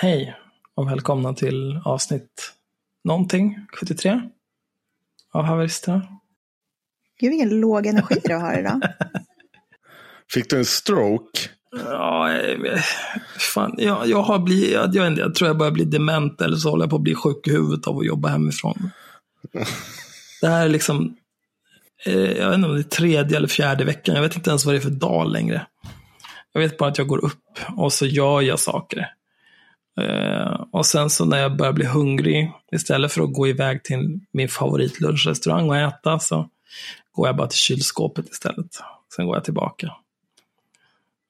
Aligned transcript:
Hej 0.00 0.36
och 0.74 0.88
välkomna 0.88 1.34
till 1.34 1.80
avsnitt 1.84 2.52
någonting, 3.04 3.66
73 3.80 4.20
av 5.32 5.44
Haveristerna. 5.44 6.08
Gud 7.20 7.30
vilken 7.30 7.60
låg 7.60 7.86
energi 7.86 8.20
du 8.24 8.34
har 8.34 8.58
idag. 8.58 8.80
Fick 10.32 10.50
du 10.50 10.58
en 10.58 10.64
stroke? 10.64 11.40
Ja, 11.84 12.32
eh, 12.32 12.80
fan, 13.54 13.74
jag, 13.78 14.06
jag, 14.06 14.22
har 14.22 14.38
blivit, 14.38 14.72
jag, 14.72 14.94
jag, 14.94 15.18
jag 15.18 15.34
tror 15.34 15.48
jag 15.48 15.58
börjar 15.58 15.72
bli 15.72 15.84
dement 15.84 16.40
eller 16.40 16.56
så 16.56 16.70
håller 16.70 16.82
jag 16.82 16.90
på 16.90 16.96
att 16.96 17.02
bli 17.02 17.14
sjuk 17.14 17.46
i 17.46 17.50
huvudet 17.50 17.86
av 17.86 17.98
att 17.98 18.06
jobba 18.06 18.28
hemifrån. 18.28 18.90
Det 20.40 20.48
här 20.48 20.64
är 20.64 20.68
liksom, 20.68 21.16
eh, 22.06 22.32
jag 22.32 22.48
vet 22.48 22.54
inte 22.54 22.68
om 22.68 22.74
det 22.74 22.80
är 22.80 22.82
tredje 22.82 23.36
eller 23.36 23.48
fjärde 23.48 23.84
veckan, 23.84 24.14
jag 24.14 24.22
vet 24.22 24.36
inte 24.36 24.50
ens 24.50 24.64
vad 24.64 24.74
det 24.74 24.78
är 24.78 24.82
för 24.82 24.90
dag 24.90 25.30
längre. 25.30 25.66
Jag 26.52 26.60
vet 26.60 26.78
bara 26.78 26.90
att 26.90 26.98
jag 26.98 27.06
går 27.06 27.24
upp 27.24 27.58
och 27.76 27.92
så 27.92 28.06
gör 28.06 28.40
jag 28.40 28.58
saker. 28.58 29.17
Eh, 30.00 30.64
och 30.72 30.86
sen 30.86 31.10
så 31.10 31.24
när 31.24 31.38
jag 31.38 31.56
börjar 31.56 31.72
bli 31.72 31.84
hungrig, 31.84 32.52
istället 32.72 33.12
för 33.12 33.22
att 33.22 33.32
gå 33.32 33.48
iväg 33.48 33.84
till 33.84 34.20
min 34.32 34.48
favoritlunchrestaurang 34.48 35.70
och 35.70 35.76
äta, 35.76 36.18
så 36.18 36.48
går 37.12 37.28
jag 37.28 37.36
bara 37.36 37.48
till 37.48 37.58
kylskåpet 37.58 38.30
istället. 38.30 38.80
Sen 39.16 39.26
går 39.26 39.36
jag 39.36 39.44
tillbaka. 39.44 39.92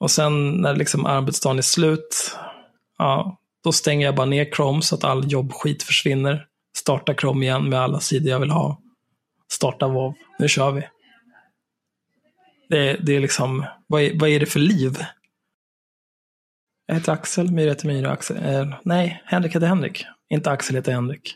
Och 0.01 0.11
sen 0.11 0.51
när 0.51 0.77
liksom 0.77 1.07
arbetsdagen 1.07 1.59
är 1.59 1.62
slut, 1.62 2.37
ja, 2.99 3.39
då 3.65 3.73
stänger 3.73 4.07
jag 4.07 4.15
bara 4.15 4.27
ner 4.27 4.51
Chrome 4.57 4.83
så 4.83 4.95
att 4.95 5.05
all 5.05 5.33
jobbskit 5.33 5.83
försvinner. 5.83 6.47
Starta 6.77 7.15
Chrome 7.15 7.47
igen 7.47 7.69
med 7.69 7.81
alla 7.81 8.01
sidor 8.01 8.31
jag 8.31 8.41
vill 8.41 8.51
ha. 8.51 8.81
Starta 9.53 9.89
WoW. 9.89 10.15
Nu 10.39 10.48
kör 10.48 10.71
vi. 10.71 10.83
Det, 12.69 12.97
det 13.03 13.17
är 13.17 13.21
liksom, 13.21 13.65
vad 13.87 14.03
är, 14.03 14.19
vad 14.19 14.31
är 14.31 14.41
det 14.41 14.47
för 14.47 14.61
liv? 14.61 14.98
Jag 16.91 16.95
heter 16.95 17.12
Axel, 17.12 17.51
Myra 17.51 17.70
heter 17.70 17.87
Myra, 17.87 18.10
Axel. 18.10 18.37
Eh, 18.37 18.74
nej, 18.83 19.23
Henrik 19.24 19.56
heter 19.56 19.66
Henrik. 19.66 20.06
Inte 20.30 20.51
Axel 20.51 20.77
heter 20.77 20.92
Henrik. 20.92 21.34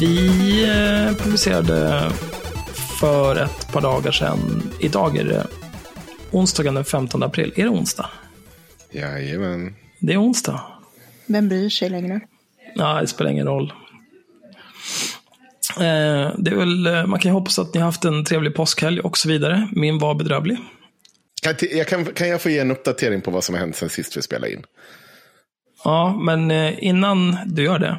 Vi 0.00 0.64
eh, 0.64 1.16
publicerade 1.16 2.10
för 3.00 3.36
ett 3.36 3.72
par 3.72 3.80
dagar 3.80 4.12
sedan. 4.12 4.62
Idag 4.80 5.16
är 5.16 5.24
det 5.24 5.46
onsdagen 6.30 6.74
den 6.74 6.84
15 6.84 7.22
april. 7.22 7.52
Är 7.56 7.62
det 7.62 7.70
onsdag? 7.70 8.10
Jajamän. 8.92 9.74
Det 9.98 10.12
är 10.12 10.22
onsdag. 10.22 10.60
Vem 11.26 11.48
bryr 11.48 11.68
sig 11.68 11.90
längre? 11.90 12.20
Ja, 12.74 13.00
det 13.00 13.06
spelar 13.06 13.30
ingen 13.30 13.46
roll. 13.46 13.72
Eh, 15.76 16.34
det 16.38 16.50
är 16.50 16.54
väl, 16.54 16.86
eh, 16.86 17.06
man 17.06 17.20
kan 17.20 17.30
ju 17.30 17.32
hoppas 17.32 17.58
att 17.58 17.74
ni 17.74 17.80
har 17.80 17.86
haft 17.86 18.04
en 18.04 18.24
trevlig 18.24 18.54
påskhelg 18.54 19.00
och 19.00 19.18
så 19.18 19.28
vidare. 19.28 19.68
Min 19.72 19.98
var 19.98 20.14
bedrövlig. 20.14 20.58
Kan, 21.42 21.54
jag, 21.70 21.88
kan, 21.88 22.04
kan 22.04 22.28
jag 22.28 22.42
få 22.42 22.50
ge 22.50 22.58
en 22.58 22.70
uppdatering 22.70 23.20
på 23.20 23.30
vad 23.30 23.44
som 23.44 23.54
har 23.54 23.60
hänt 23.60 23.76
sen 23.76 23.88
sist 23.88 24.16
vi 24.16 24.22
spelade 24.22 24.52
in? 24.52 24.62
Ja, 25.84 26.20
men 26.22 26.50
eh, 26.50 26.84
innan 26.84 27.36
du 27.46 27.62
gör 27.62 27.78
det. 27.78 27.98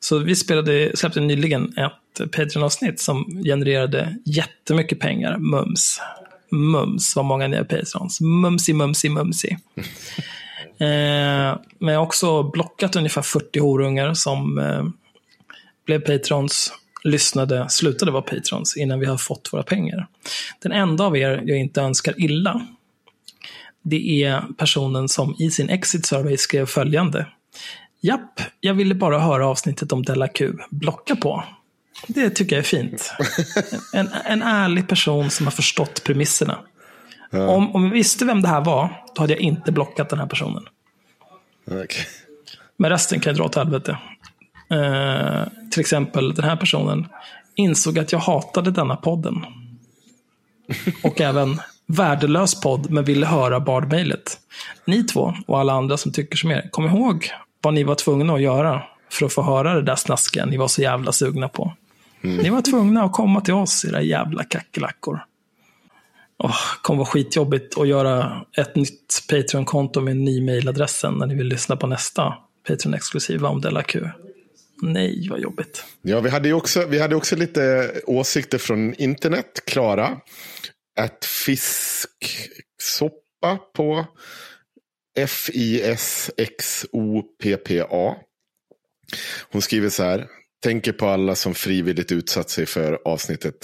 Så 0.00 0.18
vi 0.18 0.36
spelade, 0.36 0.96
släppte 0.96 1.20
nyligen 1.20 1.64
ett 1.78 2.32
Patreon-avsnitt 2.32 3.00
som 3.00 3.42
genererade 3.44 4.16
jättemycket 4.24 5.00
pengar, 5.00 5.38
mums. 5.38 6.00
Mums, 6.50 7.16
vad 7.16 7.24
många 7.24 7.44
är 7.44 7.64
Patrons. 7.64 8.20
Mumsi, 8.20 8.72
mumsi, 8.72 9.08
mumsi. 9.08 9.48
eh, 10.78 11.58
men 11.78 11.94
jag 11.94 11.96
har 11.96 12.06
också 12.06 12.42
blockat 12.42 12.96
ungefär 12.96 13.22
40 13.22 13.60
horungar 13.60 14.14
som 14.14 14.58
eh, 14.58 14.84
blev 15.86 16.00
Patrons, 16.00 16.72
lyssnade, 17.04 17.68
slutade 17.68 18.10
vara 18.10 18.22
Patrons 18.22 18.76
innan 18.76 19.00
vi 19.00 19.06
har 19.06 19.16
fått 19.16 19.52
våra 19.52 19.62
pengar. 19.62 20.06
Den 20.62 20.72
enda 20.72 21.04
av 21.04 21.16
er 21.16 21.42
jag 21.44 21.58
inte 21.58 21.80
önskar 21.80 22.14
illa, 22.20 22.66
det 23.82 24.24
är 24.24 24.42
personen 24.58 25.08
som 25.08 25.36
i 25.38 25.50
sin 25.50 25.68
exit 25.68 26.06
survey 26.06 26.36
skrev 26.36 26.66
följande. 26.66 27.26
Japp, 28.00 28.40
jag 28.60 28.74
ville 28.74 28.94
bara 28.94 29.18
höra 29.18 29.46
avsnittet 29.46 29.92
om 29.92 30.02
Della 30.02 30.28
Q. 30.28 30.52
Blocka 30.70 31.16
på. 31.16 31.44
Det 32.06 32.30
tycker 32.30 32.56
jag 32.56 32.60
är 32.60 32.66
fint. 32.66 33.12
En, 33.92 34.08
en 34.24 34.42
ärlig 34.42 34.88
person 34.88 35.30
som 35.30 35.46
har 35.46 35.50
förstått 35.50 36.04
premisserna. 36.04 36.58
Ja. 37.30 37.48
Om, 37.48 37.74
om 37.74 37.84
jag 37.84 37.90
visste 37.90 38.24
vem 38.24 38.42
det 38.42 38.48
här 38.48 38.60
var, 38.60 39.04
då 39.14 39.22
hade 39.22 39.32
jag 39.32 39.40
inte 39.40 39.72
blockat 39.72 40.08
den 40.08 40.18
här 40.18 40.26
personen. 40.26 40.64
Okay. 41.66 42.04
Men 42.76 42.90
resten 42.90 43.20
kan 43.20 43.30
jag 43.30 43.36
dra 43.36 43.44
åt 43.44 43.54
helvete. 43.54 43.98
Uh, 44.72 45.70
till 45.70 45.80
exempel 45.80 46.34
den 46.34 46.44
här 46.44 46.56
personen 46.56 47.08
insåg 47.54 47.98
att 47.98 48.12
jag 48.12 48.18
hatade 48.18 48.70
denna 48.70 48.96
podden. 48.96 49.44
Och 51.02 51.20
även 51.20 51.60
värdelös 51.86 52.60
podd, 52.60 52.90
men 52.90 53.04
ville 53.04 53.26
höra 53.26 53.60
bardmejlet. 53.60 54.38
Ni 54.84 55.04
två 55.04 55.34
och 55.46 55.58
alla 55.58 55.72
andra 55.72 55.96
som 55.96 56.12
tycker 56.12 56.36
som 56.36 56.50
er, 56.50 56.68
kom 56.70 56.86
ihåg 56.86 57.30
vad 57.60 57.74
ni 57.74 57.84
var 57.84 57.94
tvungna 57.94 58.34
att 58.34 58.40
göra 58.40 58.82
för 59.12 59.26
att 59.26 59.32
få 59.32 59.42
höra 59.42 59.74
det 59.74 59.82
där 59.82 59.96
snaskiga 59.96 60.46
ni 60.46 60.56
var 60.56 60.68
så 60.68 60.82
jävla 60.82 61.12
sugna 61.12 61.48
på. 61.48 61.74
Mm. 62.22 62.36
Ni 62.36 62.50
var 62.50 62.62
tvungna 62.62 63.02
att 63.02 63.12
komma 63.12 63.40
till 63.40 63.54
oss, 63.54 63.84
era 63.84 64.02
jävla 64.02 64.44
kackerlackor. 64.44 65.20
Oh, 66.38 66.56
kommer 66.82 66.98
vara 66.98 67.08
skitjobbigt 67.08 67.78
att 67.78 67.88
göra 67.88 68.44
ett 68.56 68.76
nytt 68.76 69.24
Patreon-konto 69.30 70.00
med 70.00 70.10
en 70.12 70.24
ny 70.24 70.44
mailadress 70.44 71.02
när 71.02 71.26
ni 71.26 71.34
vill 71.34 71.46
lyssna 71.46 71.76
på 71.76 71.86
nästa 71.86 72.34
Patreon-exklusiva 72.68 73.48
om 73.48 73.60
Della 73.60 73.82
Q. 73.82 74.08
Nej, 74.82 75.28
vad 75.30 75.40
jobbigt. 75.40 75.84
Ja, 76.02 76.20
vi 76.20 76.30
hade, 76.30 76.52
också, 76.52 76.86
vi 76.86 76.98
hade 76.98 77.16
också 77.16 77.36
lite 77.36 77.92
åsikter 78.06 78.58
från 78.58 78.94
internet. 78.94 79.62
Klara, 79.66 80.20
att 81.00 81.24
fisksoppa 81.24 82.08
på 83.74 84.06
F-I-S-X-O-P-P-A. 85.18 86.26
Hon 89.52 89.62
skriver 89.62 89.88
så 89.88 90.02
här. 90.02 90.26
Tänker 90.62 90.92
på 90.92 91.06
alla 91.06 91.34
som 91.34 91.54
frivilligt 91.54 92.12
utsatt 92.12 92.50
sig 92.50 92.66
för 92.66 92.98
avsnittet 93.04 93.54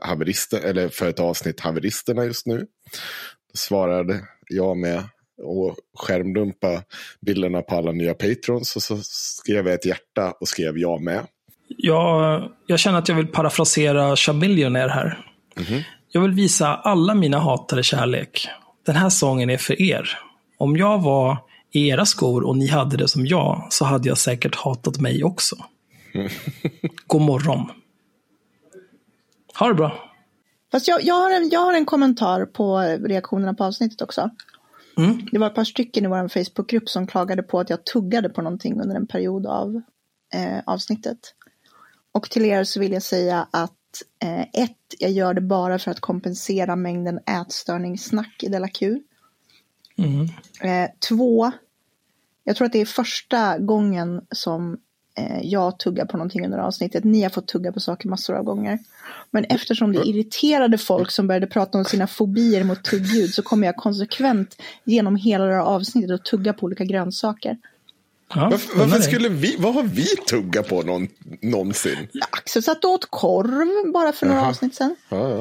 haverister, 0.00 0.60
eller 0.60 0.88
för 0.88 1.08
ett 1.08 1.20
avsnitt 1.20 1.60
haveristerna 1.60 2.24
just 2.24 2.46
nu. 2.46 2.58
Då 2.58 3.56
svarade 3.56 4.20
jag 4.48 4.76
med 4.76 5.04
och 5.42 5.76
skärmdumpa 5.98 6.82
bilderna 7.20 7.62
på 7.62 7.76
alla 7.76 7.92
nya 7.92 8.14
patrons. 8.14 8.76
Och 8.76 8.82
så 8.82 8.98
skrev 9.02 9.66
jag 9.66 9.74
ett 9.74 9.86
hjärta 9.86 10.32
och 10.40 10.48
skrev 10.48 10.78
jag 10.78 11.02
med. 11.02 11.26
Jag, 11.68 12.42
jag 12.66 12.78
känner 12.78 12.98
att 12.98 13.08
jag 13.08 13.16
vill 13.16 13.26
parafrasera 13.26 14.16
Chamillionaire 14.16 14.90
här. 14.90 15.24
Mm 15.56 15.68
-hmm. 15.68 15.82
Jag 16.12 16.20
vill 16.20 16.32
visa 16.32 16.76
alla 16.76 17.14
mina 17.14 17.38
hatare 17.38 17.82
kärlek. 17.82 18.48
Den 18.86 18.96
här 18.96 19.08
sången 19.08 19.50
är 19.50 19.56
för 19.56 19.82
er. 19.82 20.18
Om 20.58 20.76
jag 20.76 21.02
var 21.02 21.38
i 21.72 21.88
era 21.88 22.06
skor 22.06 22.46
och 22.46 22.56
ni 22.56 22.68
hade 22.68 22.96
det 22.96 23.08
som 23.08 23.26
jag, 23.26 23.66
så 23.70 23.84
hade 23.84 24.08
jag 24.08 24.18
säkert 24.18 24.54
hatat 24.54 24.98
mig 25.00 25.24
också. 25.24 25.56
God 27.06 27.22
morgon. 27.22 27.70
Ha 29.58 29.68
det 29.68 29.74
bra. 29.74 30.08
Fast 30.72 30.88
jag, 30.88 31.02
jag, 31.02 31.14
har 31.14 31.30
en, 31.30 31.48
jag 31.48 31.60
har 31.60 31.74
en 31.74 31.84
kommentar 31.84 32.46
på 32.46 32.78
reaktionerna 32.80 33.54
på 33.54 33.64
avsnittet 33.64 34.02
också. 34.02 34.30
Mm. 34.98 35.28
Det 35.32 35.38
var 35.38 35.46
ett 35.46 35.54
par 35.54 35.64
stycken 35.64 36.04
i 36.04 36.08
vår 36.08 36.28
Facebookgrupp 36.28 36.88
som 36.88 37.06
klagade 37.06 37.42
på 37.42 37.60
att 37.60 37.70
jag 37.70 37.84
tuggade 37.84 38.28
på 38.28 38.42
någonting 38.42 38.80
under 38.80 38.96
en 38.96 39.06
period 39.06 39.46
av 39.46 39.82
eh, 40.34 40.58
avsnittet. 40.66 41.18
Och 42.12 42.30
till 42.30 42.44
er 42.44 42.64
så 42.64 42.80
vill 42.80 42.92
jag 42.92 43.02
säga 43.02 43.48
att 43.50 43.72
eh, 44.22 44.40
ett, 44.40 44.76
jag 44.98 45.10
gör 45.10 45.34
det 45.34 45.40
bara 45.40 45.78
för 45.78 45.90
att 45.90 46.00
kompensera 46.00 46.76
mängden 46.76 47.20
ätstörningssnack 47.26 48.42
i 48.42 48.48
Della 48.48 48.68
Q. 48.68 49.00
Mm. 49.98 50.24
Eh, 50.60 50.90
två, 51.08 51.52
jag 52.44 52.56
tror 52.56 52.66
att 52.66 52.72
det 52.72 52.80
är 52.80 52.86
första 52.86 53.58
gången 53.58 54.26
som 54.30 54.78
jag 55.42 55.78
tuggar 55.78 56.04
på 56.04 56.16
någonting 56.16 56.44
under 56.44 56.58
avsnittet. 56.58 57.04
Ni 57.04 57.22
har 57.22 57.30
fått 57.30 57.46
tugga 57.46 57.72
på 57.72 57.80
saker 57.80 58.08
massor 58.08 58.34
av 58.34 58.44
gånger. 58.44 58.78
Men 59.30 59.44
eftersom 59.44 59.92
det 59.92 60.08
irriterade 60.08 60.78
folk 60.78 61.10
som 61.10 61.26
började 61.26 61.46
prata 61.46 61.78
om 61.78 61.84
sina 61.84 62.06
fobier 62.06 62.64
mot 62.64 62.84
tuggljud 62.84 63.34
så 63.34 63.42
kommer 63.42 63.66
jag 63.66 63.76
konsekvent 63.76 64.56
genom 64.84 65.16
hela 65.16 65.44
det 65.44 65.54
här 65.54 65.60
avsnittet 65.60 66.10
att 66.10 66.24
tugga 66.24 66.52
på 66.52 66.66
olika 66.66 66.84
grönsaker. 66.84 67.56
Ja, 68.34 68.48
varför, 68.50 68.78
varför 68.78 69.00
skulle 69.00 69.28
vi, 69.28 69.56
vad 69.58 69.74
har 69.74 69.82
vi 69.82 70.06
tuggat 70.06 70.68
på 70.68 70.82
någon, 70.82 71.08
någonsin? 71.42 72.08
Axel 72.30 72.62
satt 72.62 72.84
åt 72.84 73.06
korv 73.10 73.92
bara 73.92 74.12
för 74.12 74.26
några 74.26 74.40
Jaha. 74.40 74.48
avsnitt 74.48 74.74
sedan. 74.74 74.96
Ja, 75.08 75.28
ja. 75.28 75.40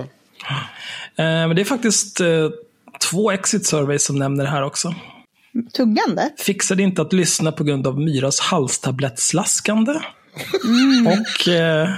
Eh, 1.24 1.48
men 1.48 1.56
det 1.56 1.62
är 1.62 1.66
faktiskt 1.66 2.22
eh, 2.22 2.50
två 3.12 3.32
exit 3.32 3.66
surveys 3.66 4.06
som 4.06 4.20
nämner 4.20 4.44
det 4.44 4.50
här 4.50 4.64
också. 4.64 4.96
Tuggande? 5.74 6.30
Fixade 6.38 6.84
inte 6.84 7.02
att 7.02 7.14
lyssna 7.14 7.52
på 7.52 7.64
grund 7.64 7.88
av 7.88 8.00
Myras 8.00 8.40
halstablettslaskande. 8.40 10.00
Mm. 10.66 11.08
Och 11.08 11.48
eh, 11.48 11.90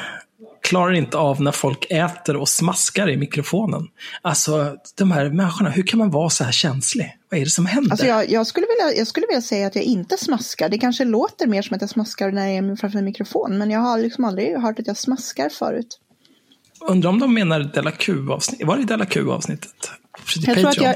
klarar 0.61 0.93
inte 0.93 1.17
av 1.17 1.41
när 1.41 1.51
folk 1.51 1.85
äter 1.89 2.35
och 2.35 2.49
smaskar 2.49 3.09
i 3.09 3.17
mikrofonen. 3.17 3.87
Alltså, 4.21 4.75
de 4.97 5.11
här 5.11 5.29
människorna, 5.29 5.69
hur 5.69 5.83
kan 5.83 5.99
man 5.99 6.09
vara 6.09 6.29
så 6.29 6.43
här 6.43 6.51
känslig? 6.51 7.17
Vad 7.29 7.39
är 7.39 7.45
det 7.45 7.51
som 7.51 7.65
händer? 7.65 7.91
Alltså 7.91 8.05
jag, 8.05 8.29
jag, 8.29 8.47
skulle 8.47 8.67
vilja, 8.67 8.97
jag 8.97 9.07
skulle 9.07 9.27
vilja 9.27 9.41
säga 9.41 9.67
att 9.67 9.75
jag 9.75 9.83
inte 9.83 10.17
smaskar. 10.17 10.69
Det 10.69 10.77
kanske 10.77 11.05
låter 11.05 11.47
mer 11.47 11.61
som 11.61 11.75
att 11.75 11.81
jag 11.81 11.89
smaskar 11.89 12.31
när 12.31 12.47
jag 12.47 12.71
är 12.71 12.75
framför 12.75 12.99
en 12.99 13.05
mikrofon. 13.05 13.57
Men 13.57 13.71
jag 13.71 13.79
har 13.79 13.99
liksom 13.99 14.25
aldrig 14.25 14.57
hört 14.57 14.79
att 14.79 14.87
jag 14.87 14.97
smaskar 14.97 15.49
förut. 15.49 15.99
Undrar 16.81 17.09
om 17.09 17.19
de 17.19 17.33
menar 17.33 17.59
Della 17.59 17.91
Q-avsnitt. 17.91 18.67
Var 18.67 18.77
det 18.77 18.83
Della 18.83 19.05
Q-avsnittet? 19.05 19.91
Jag 20.35 20.57
tror, 20.57 20.69
att 20.69 20.77
jag, 20.77 20.95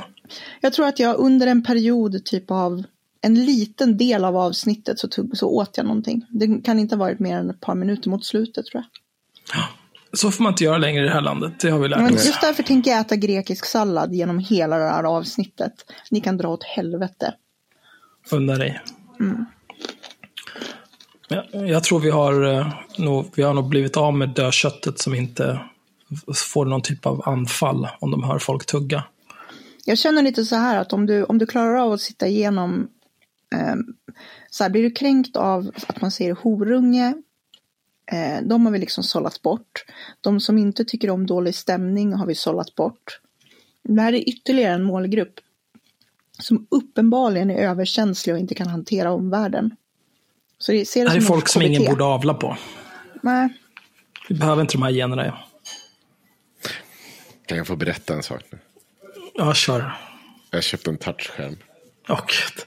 jag 0.62 0.74
tror 0.74 0.88
att 0.88 1.00
jag 1.00 1.20
under 1.20 1.48
en 1.48 1.64
period 1.64 2.26
typ 2.26 2.52
av 2.52 2.84
en 3.22 3.46
liten 3.46 3.98
del 3.98 4.26
av 4.26 4.38
avsnittet 4.38 5.00
så, 5.00 5.08
tog, 5.08 5.38
så 5.38 5.48
åt 5.48 5.78
jag 5.78 5.86
någonting. 5.86 6.26
Det 6.30 6.62
kan 6.64 6.80
inte 6.80 6.96
ha 6.96 7.00
varit 7.00 7.20
mer 7.20 7.38
än 7.38 7.50
ett 7.50 7.60
par 7.60 7.76
minuter 7.76 8.10
mot 8.10 8.26
slutet 8.26 8.66
tror 8.66 8.84
jag. 8.84 8.86
Ja, 9.60 9.68
så 10.14 10.32
får 10.32 10.44
man 10.44 10.52
inte 10.52 10.64
göra 10.64 10.78
längre 10.78 11.04
i 11.04 11.08
det 11.08 11.14
här 11.14 11.22
landet. 11.22 11.54
Det 11.60 11.70
har 11.70 11.80
vi 11.80 11.88
lärt 11.88 12.12
oss. 12.12 12.26
Just 12.26 12.42
därför 12.42 12.64
tänker 12.64 12.92
jag 12.92 13.00
äta 13.00 13.16
grekisk 13.16 13.66
sallad 13.66 14.14
genom 14.14 14.40
hela 14.40 14.78
det 14.78 14.90
här 14.90 15.04
avsnittet. 15.04 15.74
Ni 16.12 16.22
kan 16.22 16.38
dra 16.38 16.48
åt 16.48 16.64
helvete. 16.64 17.34
Unna 18.32 18.56
dig. 18.56 18.82
Mm. 19.20 19.46
Jag, 21.28 21.70
jag 21.70 21.84
tror 21.84 22.00
vi 22.00 22.10
har, 22.10 22.54
eh, 22.54 22.68
nog, 22.98 23.26
vi 23.36 23.44
har 23.44 23.54
nog 23.54 23.70
blivit 23.70 23.98
av 23.98 24.14
med 24.14 24.30
dödköttet 24.30 25.00
som 25.00 25.16
inte 25.16 25.60
får 26.36 26.66
någon 26.66 26.82
typ 26.82 27.06
av 27.06 27.30
anfall 27.30 27.88
om 28.00 28.12
de 28.12 28.24
hör 28.24 28.40
folk 28.40 28.66
tugga. 28.66 29.04
Jag 29.86 29.98
känner 29.98 30.22
lite 30.22 30.46
så 30.46 30.56
här 30.56 30.78
att 30.78 30.94
om 30.94 31.06
du, 31.06 31.24
om 31.24 31.38
du 31.38 31.46
klarar 31.46 31.76
av 31.76 31.92
att 31.92 32.02
sitta 32.02 32.28
igenom 32.28 32.90
eh, 33.54 33.76
så 34.50 34.64
här, 34.64 34.72
blir 34.72 34.84
du 34.84 34.92
kränkt 34.92 35.36
av 35.36 35.72
att 35.88 36.02
man 36.02 36.12
säger 36.12 36.34
horunge, 36.34 37.14
eh, 38.12 38.42
de 38.44 38.66
har 38.66 38.74
vi 38.74 38.80
liksom 38.80 39.04
sållat 39.04 39.42
bort. 39.42 39.86
De 40.22 40.40
som 40.40 40.58
inte 40.58 40.86
tycker 40.86 41.10
om 41.10 41.26
dålig 41.26 41.56
stämning 41.56 42.14
har 42.14 42.26
vi 42.26 42.36
sållat 42.36 42.76
bort. 42.76 43.20
Det 43.84 44.02
här 44.02 44.14
är 44.14 44.30
ytterligare 44.30 44.74
en 44.74 44.84
målgrupp 44.84 45.40
som 46.40 46.68
uppenbarligen 46.72 47.52
är 47.52 47.56
överkänslig 47.56 48.34
och 48.34 48.40
inte 48.40 48.56
kan 48.56 48.68
hantera 48.68 49.12
omvärlden. 49.12 49.76
Så 50.58 50.72
det, 50.72 50.86
ser 50.86 51.00
det, 51.00 51.06
det 51.06 51.10
här 51.10 51.18
är 51.18 51.22
folk 51.22 51.50
som 51.50 51.62
ingen 51.62 51.86
borde 51.86 52.04
avla 52.04 52.34
på. 52.34 52.58
Nej. 53.22 53.50
Vi 54.30 54.36
behöver 54.36 54.62
inte 54.62 54.74
de 54.74 54.84
här 54.84 54.90
generna. 54.90 55.26
Ja. 55.26 55.48
Kan 57.46 57.58
jag 57.58 57.68
få 57.68 57.76
berätta 57.76 58.14
en 58.14 58.24
sak 58.24 58.44
nu? 58.52 58.60
Ja, 59.36 59.54
kör. 59.54 59.94
Jag 60.52 60.64
köpte 60.64 60.90
en 60.90 60.98
touchskärm. 60.98 61.58
Åh, 62.10 62.16
oh, 62.16 62.26
gud. 62.28 62.66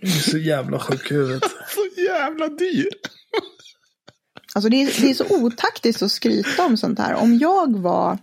Du 0.00 0.06
är 0.06 0.30
så 0.30 0.38
jävla 0.38 0.78
sjuk 0.78 1.10
i 1.10 1.14
huvudet. 1.14 1.42
så 1.68 2.02
jävla 2.02 2.48
dyr. 2.48 2.88
Alltså 4.54 4.68
det 4.68 4.82
är, 4.82 5.00
det 5.00 5.10
är 5.10 5.14
så 5.14 5.24
otaktiskt 5.28 6.02
att 6.02 6.12
skryta 6.12 6.66
om 6.66 6.76
sånt 6.76 6.98
här. 6.98 7.14
Om 7.14 7.38
jag 7.38 7.78
var, 7.78 8.18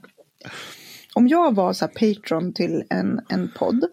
om 1.14 1.28
jag 1.28 1.56
var 1.56 1.74
så 1.74 1.88
patron 1.88 2.54
till 2.54 2.84
en, 2.90 3.22
en 3.30 3.52
podd. 3.56 3.86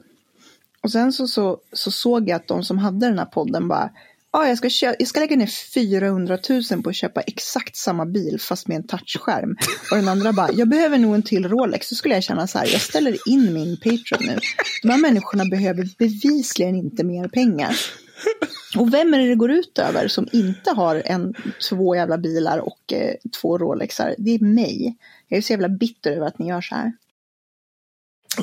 Och 0.82 0.92
sen 0.92 1.12
så, 1.12 1.26
så, 1.26 1.60
så 1.72 1.90
såg 1.90 2.28
jag 2.28 2.36
att 2.36 2.48
de 2.48 2.64
som 2.64 2.78
hade 2.78 3.06
den 3.06 3.18
här 3.18 3.26
podden 3.26 3.68
bara 3.68 3.90
ah, 4.34 4.46
jag, 4.46 4.58
ska 4.58 4.68
köpa, 4.70 4.96
jag 4.98 5.08
ska 5.08 5.20
lägga 5.20 5.36
ner 5.36 5.46
400 5.74 6.38
000 6.70 6.82
på 6.82 6.90
att 6.90 6.96
köpa 6.96 7.20
exakt 7.20 7.76
samma 7.76 8.06
bil 8.06 8.40
fast 8.40 8.68
med 8.68 8.76
en 8.76 8.86
touchskärm. 8.86 9.56
Och 9.90 9.96
den 9.96 10.08
andra 10.08 10.32
bara, 10.32 10.52
jag 10.52 10.68
behöver 10.68 10.98
nog 10.98 11.14
en 11.14 11.22
till 11.22 11.48
Rolex. 11.48 11.88
Så 11.88 11.94
skulle 11.94 12.14
jag 12.14 12.24
känna 12.24 12.46
så 12.46 12.58
här, 12.58 12.66
jag 12.72 12.80
ställer 12.80 13.28
in 13.28 13.54
min 13.54 13.76
Patreon 13.76 14.26
nu. 14.26 14.38
De 14.82 14.88
här 14.88 14.98
människorna 14.98 15.44
behöver 15.44 15.88
bevisligen 15.98 16.76
inte 16.76 17.04
mer 17.04 17.28
pengar. 17.28 17.76
Och 18.76 18.94
vem 18.94 19.14
är 19.14 19.18
det 19.18 19.28
det 19.28 19.34
går 19.34 19.50
ut 19.50 19.78
över 19.78 20.08
som 20.08 20.28
inte 20.32 20.70
har 20.70 21.02
en, 21.04 21.34
två 21.68 21.94
jävla 21.94 22.18
bilar 22.18 22.58
och 22.58 22.92
eh, 22.92 23.14
två 23.40 23.58
Rolexar? 23.58 24.14
Det 24.18 24.30
är 24.30 24.38
mig. 24.38 24.96
Jag 25.28 25.38
är 25.38 25.42
så 25.42 25.52
jävla 25.52 25.68
bitter 25.68 26.12
över 26.12 26.26
att 26.26 26.38
ni 26.38 26.48
gör 26.48 26.60
så 26.60 26.74
här. 26.74 26.92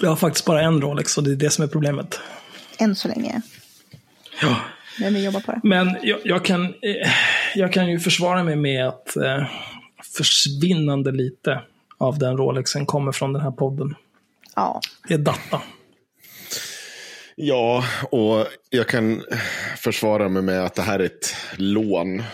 Jag 0.01 0.09
har 0.09 0.15
faktiskt 0.15 0.45
bara 0.45 0.61
en 0.61 0.81
Rolex 0.81 1.17
och 1.17 1.23
det 1.23 1.31
är 1.31 1.35
det 1.35 1.49
som 1.49 1.63
är 1.63 1.67
problemet. 1.67 2.19
Än 2.77 2.95
så 2.95 3.07
länge. 3.07 3.41
Ja. 4.41 4.61
Men 4.99 5.13
vi 5.13 5.25
jobbar 5.25 5.39
på 5.39 5.51
det. 5.51 5.59
Men 5.63 5.97
jag, 6.01 6.19
jag 6.23 6.45
kan, 6.45 6.65
eh, 6.65 7.11
jag 7.55 7.73
kan 7.73 7.89
ju 7.89 7.99
försvara 7.99 8.43
mig 8.43 8.55
med 8.55 8.87
att 8.87 9.17
eh, 9.17 9.43
försvinnande 10.17 11.11
lite 11.11 11.61
av 11.97 12.19
den 12.19 12.37
Rolexen 12.37 12.85
kommer 12.85 13.11
från 13.11 13.33
den 13.33 13.41
här 13.41 13.51
podden. 13.51 13.95
Ja. 14.55 14.81
Det 15.07 15.13
är 15.13 15.17
data. 15.17 15.61
Ja, 17.35 17.83
och 18.11 18.47
jag 18.69 18.87
kan 18.87 19.23
försvara 19.77 20.29
mig 20.29 20.41
med 20.41 20.65
att 20.65 20.75
det 20.75 20.81
här 20.81 20.99
är 20.99 21.03
ett 21.03 21.35
lån. 21.57 22.19
Ett 22.19 22.25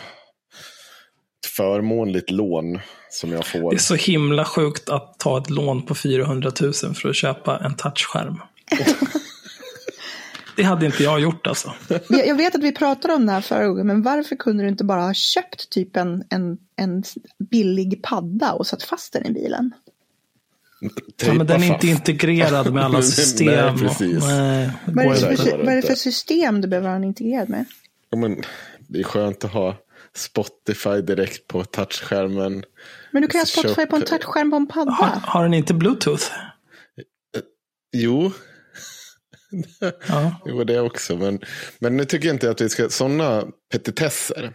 förmånligt 1.55 2.31
lån 2.31 2.79
som 3.09 3.31
jag 3.31 3.45
får. 3.45 3.71
Det 3.71 3.75
är 3.75 3.79
så 3.79 3.95
himla 3.95 4.45
sjukt 4.45 4.89
att 4.89 5.19
ta 5.19 5.37
ett 5.37 5.49
lån 5.49 5.85
på 5.85 5.95
400 5.95 6.51
000 6.61 6.73
för 6.73 7.09
att 7.09 7.15
köpa 7.15 7.57
en 7.57 7.75
touchskärm. 7.75 8.41
Det 10.57 10.63
hade 10.63 10.85
inte 10.85 11.03
jag 11.03 11.19
gjort 11.19 11.47
alltså. 11.47 11.73
Jag, 12.09 12.35
vet 12.35 12.55
att 12.55 12.63
vi 12.63 12.71
pratade 12.71 13.13
om 13.13 13.25
det 13.25 13.31
här 13.31 13.41
förra 13.41 13.67
gången, 13.67 13.87
men 13.87 14.01
varför 14.01 14.35
kunde 14.35 14.63
du 14.63 14.69
inte 14.69 14.83
bara 14.83 15.01
ha 15.01 15.13
köpt 15.13 15.69
typ 15.69 15.97
en, 15.97 16.23
en, 16.29 16.57
en 16.75 17.03
billig 17.49 18.03
padda 18.03 18.53
och 18.53 18.67
satt 18.67 18.83
fast 18.83 19.13
den 19.13 19.25
i 19.25 19.31
bilen? 19.31 19.71
Ja, 21.25 21.33
men 21.33 21.47
den 21.47 21.63
är 21.63 21.73
inte 21.73 21.87
integrerad 21.87 22.73
med 22.73 22.85
alla 22.85 23.01
system. 23.01 23.47
nej, 23.47 23.77
precis. 23.77 24.23
Och, 24.23 24.29
nej, 24.29 24.71
vad, 24.85 25.05
är 25.05 25.29
det 25.29 25.37
för, 25.37 25.57
vad 25.57 25.67
är 25.67 25.75
det 25.75 25.81
för 25.81 25.95
system 25.95 26.61
du 26.61 26.67
behöver 26.67 26.87
ha 26.87 26.93
den 26.93 27.03
integrerad 27.03 27.49
med? 27.49 27.65
Ja, 28.09 28.17
men 28.17 28.41
det 28.87 28.99
är 28.99 29.03
skönt 29.03 29.43
att 29.43 29.53
ha 29.53 29.75
Spotify 30.15 31.01
direkt 31.01 31.47
på 31.47 31.63
touchskärmen. 31.63 32.63
Men 33.11 33.21
du 33.21 33.27
kan 33.27 33.39
ha 33.39 33.45
Spotify 33.45 33.85
på 33.85 33.95
en 33.95 34.01
touchskärm 34.01 34.49
på 34.49 34.55
en 34.55 34.67
padda. 34.67 34.91
Har, 34.91 35.07
har 35.23 35.43
den 35.43 35.53
inte 35.53 35.73
bluetooth? 35.73 36.25
Jo, 37.91 38.31
Ja. 40.07 40.41
jo, 40.45 40.63
det 40.63 40.79
också. 40.79 41.17
Men, 41.17 41.39
men 41.79 41.97
nu 41.97 42.05
tycker 42.05 42.27
jag 42.27 42.35
inte 42.35 42.49
att 42.49 42.61
vi 42.61 42.69
ska, 42.69 42.89
sådana 42.89 43.43
petitesser 43.71 44.53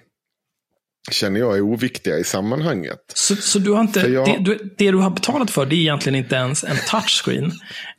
känner 1.11 1.41
jag 1.41 1.57
är 1.57 1.61
oviktiga 1.61 2.19
i 2.19 2.25
sammanhanget. 2.25 2.99
Så, 3.15 3.37
så 3.37 3.59
du 3.59 3.73
har 3.73 3.81
inte, 3.81 4.01
jag... 4.01 4.27
det, 4.27 4.39
du, 4.41 4.75
det, 4.79 4.91
du 4.91 4.97
har 4.97 5.11
betalat 5.11 5.51
för 5.51 5.67
det 5.67 5.75
är 5.75 5.79
egentligen 5.81 6.17
inte 6.17 6.35
ens 6.35 6.65
en 6.65 6.77
touchscreen. 6.89 7.53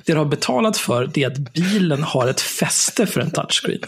Det 0.06 0.13
du 0.13 0.18
har 0.18 0.25
betalat 0.25 0.78
för 0.78 1.10
det 1.13 1.24
är 1.24 1.28
att 1.28 1.38
bilen 1.38 2.04
har 2.04 2.28
ett 2.28 2.42
fäste 2.42 3.06
för 3.06 3.22
en 3.22 3.31
touchscreen. 3.31 3.81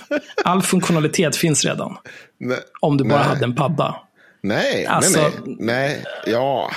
All 0.43 0.61
funktionalitet 0.61 1.35
finns 1.35 1.65
redan. 1.65 1.97
Nej, 2.39 2.59
om 2.81 2.97
du 2.97 3.03
bara 3.03 3.19
nej. 3.19 3.27
hade 3.27 3.43
en 3.43 3.55
padda. 3.55 3.95
Nej, 4.43 4.85
alltså... 4.85 5.21
nej, 5.21 5.31
nej, 5.45 5.57
nej, 5.59 6.03
ja. 6.25 6.71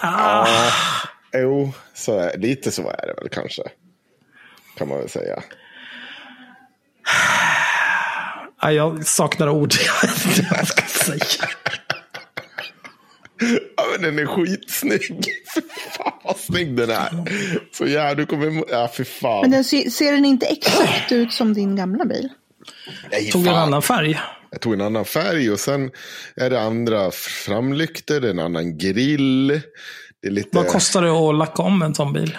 Ah. 0.00 0.46
ja. 0.46 0.72
Jo, 1.34 1.72
så 1.94 2.18
är, 2.18 2.38
lite 2.38 2.70
så 2.70 2.88
är 2.88 3.06
det 3.06 3.14
väl 3.20 3.28
kanske 3.28 3.62
kan 4.74 4.88
man 4.88 4.98
väl 4.98 5.08
säga. 5.08 5.42
jag 8.72 9.06
saknar 9.06 9.48
ord. 9.48 9.74
Jag 10.02 10.08
vet 10.08 10.26
inte 10.26 10.48
vad 10.50 10.58
jag 10.58 10.68
ska 10.68 10.82
säga. 10.82 11.48
Ja, 13.76 13.84
men 13.92 14.02
den 14.02 14.18
är 14.18 14.26
skitsnygg. 14.26 15.26
fan 15.96 16.12
vad 16.24 16.36
snygg 16.36 16.76
den 16.76 16.90
är. 16.90 17.10
Så 17.72 17.86
ja, 17.86 18.14
du 18.14 18.26
kommer... 18.26 18.64
Ja, 18.68 18.88
för 18.88 19.04
fan. 19.04 19.40
Men 19.40 19.50
den 19.50 19.64
ser, 19.64 19.90
ser 19.90 20.12
den 20.12 20.24
inte 20.24 20.46
exakt 20.46 21.12
ut 21.12 21.32
som 21.32 21.54
din 21.54 21.76
gamla 21.76 22.04
bil? 22.04 22.28
Nej, 23.10 23.30
tog 23.30 23.46
en 23.46 23.54
annan 23.54 23.82
färg. 23.82 24.20
Jag 24.50 24.60
tog 24.60 24.72
en 24.72 24.80
annan 24.80 25.04
färg 25.04 25.50
och 25.50 25.60
sen 25.60 25.90
är 26.36 26.50
det 26.50 26.60
andra 26.60 27.10
framlyktor, 27.10 28.20
det 28.20 28.26
är 28.26 28.30
en 28.30 28.38
annan 28.38 28.78
grill. 28.78 29.48
Det 30.20 30.28
är 30.28 30.30
lite... 30.30 30.48
Vad 30.52 30.66
kostar 30.66 31.02
det 31.02 31.10
att 31.10 31.34
lacka 31.34 31.62
om 31.62 31.82
en 31.82 31.94
sån 31.94 32.12
bil? 32.12 32.38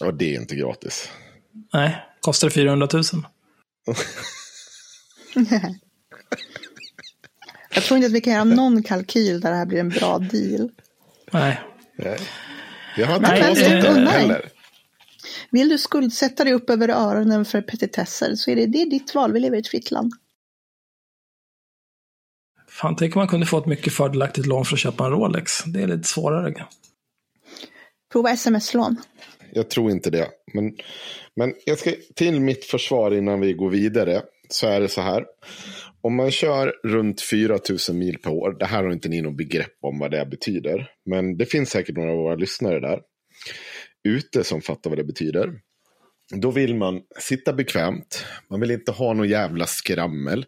Ja, 0.00 0.10
det 0.10 0.34
är 0.34 0.40
inte 0.40 0.54
gratis. 0.54 1.10
Nej, 1.72 2.04
kostar 2.20 2.48
det 2.48 2.54
400 2.54 2.88
000? 2.92 3.02
Jag 7.74 7.84
tror 7.84 7.96
inte 7.96 8.06
att 8.06 8.12
vi 8.12 8.20
kan 8.20 8.32
göra 8.32 8.44
någon 8.44 8.82
kalkyl 8.82 9.40
där 9.40 9.50
det 9.50 9.56
här 9.56 9.66
blir 9.66 9.80
en 9.80 9.88
bra 9.88 10.18
deal. 10.18 10.70
Nej. 11.32 11.60
Nej. 11.96 12.18
Jag 12.96 13.06
har 13.06 13.16
inte 13.16 13.30
Nej, 13.30 13.74
äh, 13.74 13.94
det 13.94 14.10
heller. 14.10 14.50
Vill 15.50 15.68
du 15.68 15.78
skuldsätta 15.78 16.44
dig 16.44 16.52
upp 16.52 16.70
över 16.70 16.88
öronen 16.88 17.44
för 17.44 17.62
petitesser 17.62 18.34
så 18.34 18.50
är 18.50 18.56
det, 18.56 18.66
det 18.66 18.82
är 18.82 18.90
ditt 18.90 19.14
val. 19.14 19.32
Vi 19.32 19.40
lever 19.40 19.56
i 19.56 19.60
ett 19.60 19.68
fritt 19.68 19.90
land. 19.90 20.12
Fan, 22.68 22.96
tänk 22.96 23.16
om 23.16 23.20
man 23.20 23.28
kunde 23.28 23.46
få 23.46 23.58
ett 23.58 23.66
mycket 23.66 23.92
fördelaktigt 23.92 24.46
lån 24.46 24.64
för 24.64 24.74
att 24.74 24.80
köpa 24.80 25.04
en 25.04 25.10
Rolex. 25.10 25.64
Det 25.64 25.82
är 25.82 25.86
lite 25.86 26.08
svårare. 26.08 26.66
Prova 28.12 28.30
sms-lån. 28.30 28.96
Jag 29.52 29.70
tror 29.70 29.90
inte 29.90 30.10
det. 30.10 30.28
Men, 30.54 30.76
men 31.36 31.54
jag 31.64 31.78
ska 31.78 31.92
till 32.14 32.40
mitt 32.40 32.64
försvar 32.64 33.14
innan 33.14 33.40
vi 33.40 33.52
går 33.52 33.70
vidare. 33.70 34.22
Så 34.48 34.66
är 34.66 34.80
det 34.80 34.88
så 34.88 35.00
här. 35.00 35.24
Om 36.00 36.16
man 36.16 36.30
kör 36.30 36.74
runt 36.84 37.22
4 37.22 37.58
000 37.88 37.98
mil 37.98 38.18
per 38.18 38.30
år. 38.30 38.56
Det 38.58 38.66
här 38.66 38.84
har 38.84 38.92
inte 38.92 39.08
ni 39.08 39.20
något 39.20 39.36
begrepp 39.36 39.76
om 39.80 39.98
vad 39.98 40.10
det 40.10 40.26
betyder. 40.26 40.90
Men 41.04 41.36
det 41.36 41.46
finns 41.46 41.70
säkert 41.70 41.96
några 41.96 42.10
av 42.10 42.16
våra 42.16 42.34
lyssnare 42.34 42.80
där. 42.80 43.00
Ute 44.08 44.44
som 44.44 44.62
fattar 44.62 44.90
vad 44.90 44.98
det 44.98 45.04
betyder. 45.04 45.60
Då 46.34 46.50
vill 46.50 46.74
man 46.74 47.02
sitta 47.18 47.52
bekvämt. 47.52 48.24
Man 48.50 48.60
vill 48.60 48.70
inte 48.70 48.92
ha 48.92 49.12
någon 49.12 49.28
jävla 49.28 49.66
skrammel. 49.66 50.46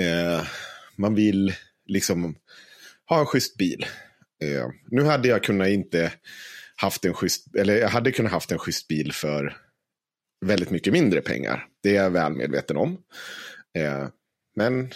Eh, 0.00 0.46
man 0.96 1.14
vill 1.14 1.52
liksom 1.86 2.36
ha 3.08 3.20
en 3.20 3.26
schysst 3.26 3.56
bil. 3.56 3.86
Eh, 4.42 4.66
nu 4.90 5.02
hade 5.02 5.28
jag 5.28 5.42
kunnat 5.42 5.68
inte 5.68 6.12
haft 6.76 7.04
en 7.04 7.14
schysst, 7.14 7.56
eller 7.56 7.76
jag 7.76 7.88
hade 7.88 8.12
kunnat 8.12 8.32
haft 8.32 8.52
en 8.52 8.58
schysst 8.58 8.88
bil 8.88 9.12
för 9.12 9.56
väldigt 10.46 10.70
mycket 10.70 10.92
mindre 10.92 11.20
pengar. 11.20 11.68
Det 11.82 11.96
är 11.96 12.02
jag 12.02 12.10
väl 12.10 12.32
medveten 12.32 12.76
om. 12.76 12.98
Eh, 13.78 14.08
men 14.56 14.90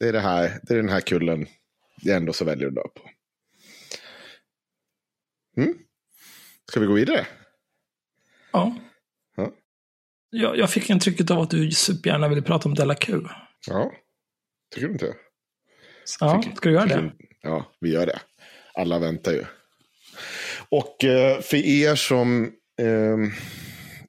det 0.00 0.08
är, 0.08 0.12
det, 0.12 0.20
här, 0.20 0.60
det 0.62 0.74
är 0.74 0.76
den 0.76 0.88
här 0.88 1.00
kullen 1.00 1.46
jag 2.02 2.16
ändå 2.16 2.32
så 2.32 2.44
väljer 2.44 2.68
att 2.68 2.74
dö 2.74 2.82
på. 2.82 3.10
Mm. 5.56 5.74
Ska 6.70 6.80
vi 6.80 6.86
gå 6.86 6.92
vidare? 6.92 7.26
Ja. 8.52 8.76
ja. 9.36 9.52
Jag, 10.30 10.58
jag 10.58 10.70
fick 10.70 10.90
intrycket 10.90 11.30
av 11.30 11.38
att 11.38 11.50
du 11.50 11.70
supergärna 11.70 12.28
ville 12.28 12.42
prata 12.42 12.68
om 12.68 12.74
Della 12.74 12.94
Q. 12.94 13.20
Ja, 13.66 13.92
tycker 14.74 14.86
du 14.86 14.92
inte? 14.92 15.14
Ja, 16.20 16.42
ska 16.56 16.68
du 16.68 16.74
göra 16.74 16.86
det? 16.86 17.12
Ja, 17.40 17.72
vi 17.80 17.92
gör 17.92 18.06
det. 18.06 18.20
Alla 18.74 18.98
väntar 18.98 19.32
ju. 19.32 19.44
Och 20.72 21.04
eh, 21.04 21.40
för 21.40 21.56
er 21.56 21.94
som... 21.94 22.44
Eh, 22.80 23.18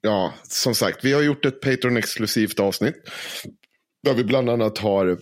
ja, 0.00 0.34
som 0.42 0.74
sagt, 0.74 1.04
vi 1.04 1.12
har 1.12 1.22
gjort 1.22 1.44
ett 1.44 1.60
Patreon-exklusivt 1.60 2.60
avsnitt. 2.60 2.94
Där 4.02 4.14
vi 4.14 4.24
bland 4.24 4.50
annat 4.50 4.78
har 4.78 5.18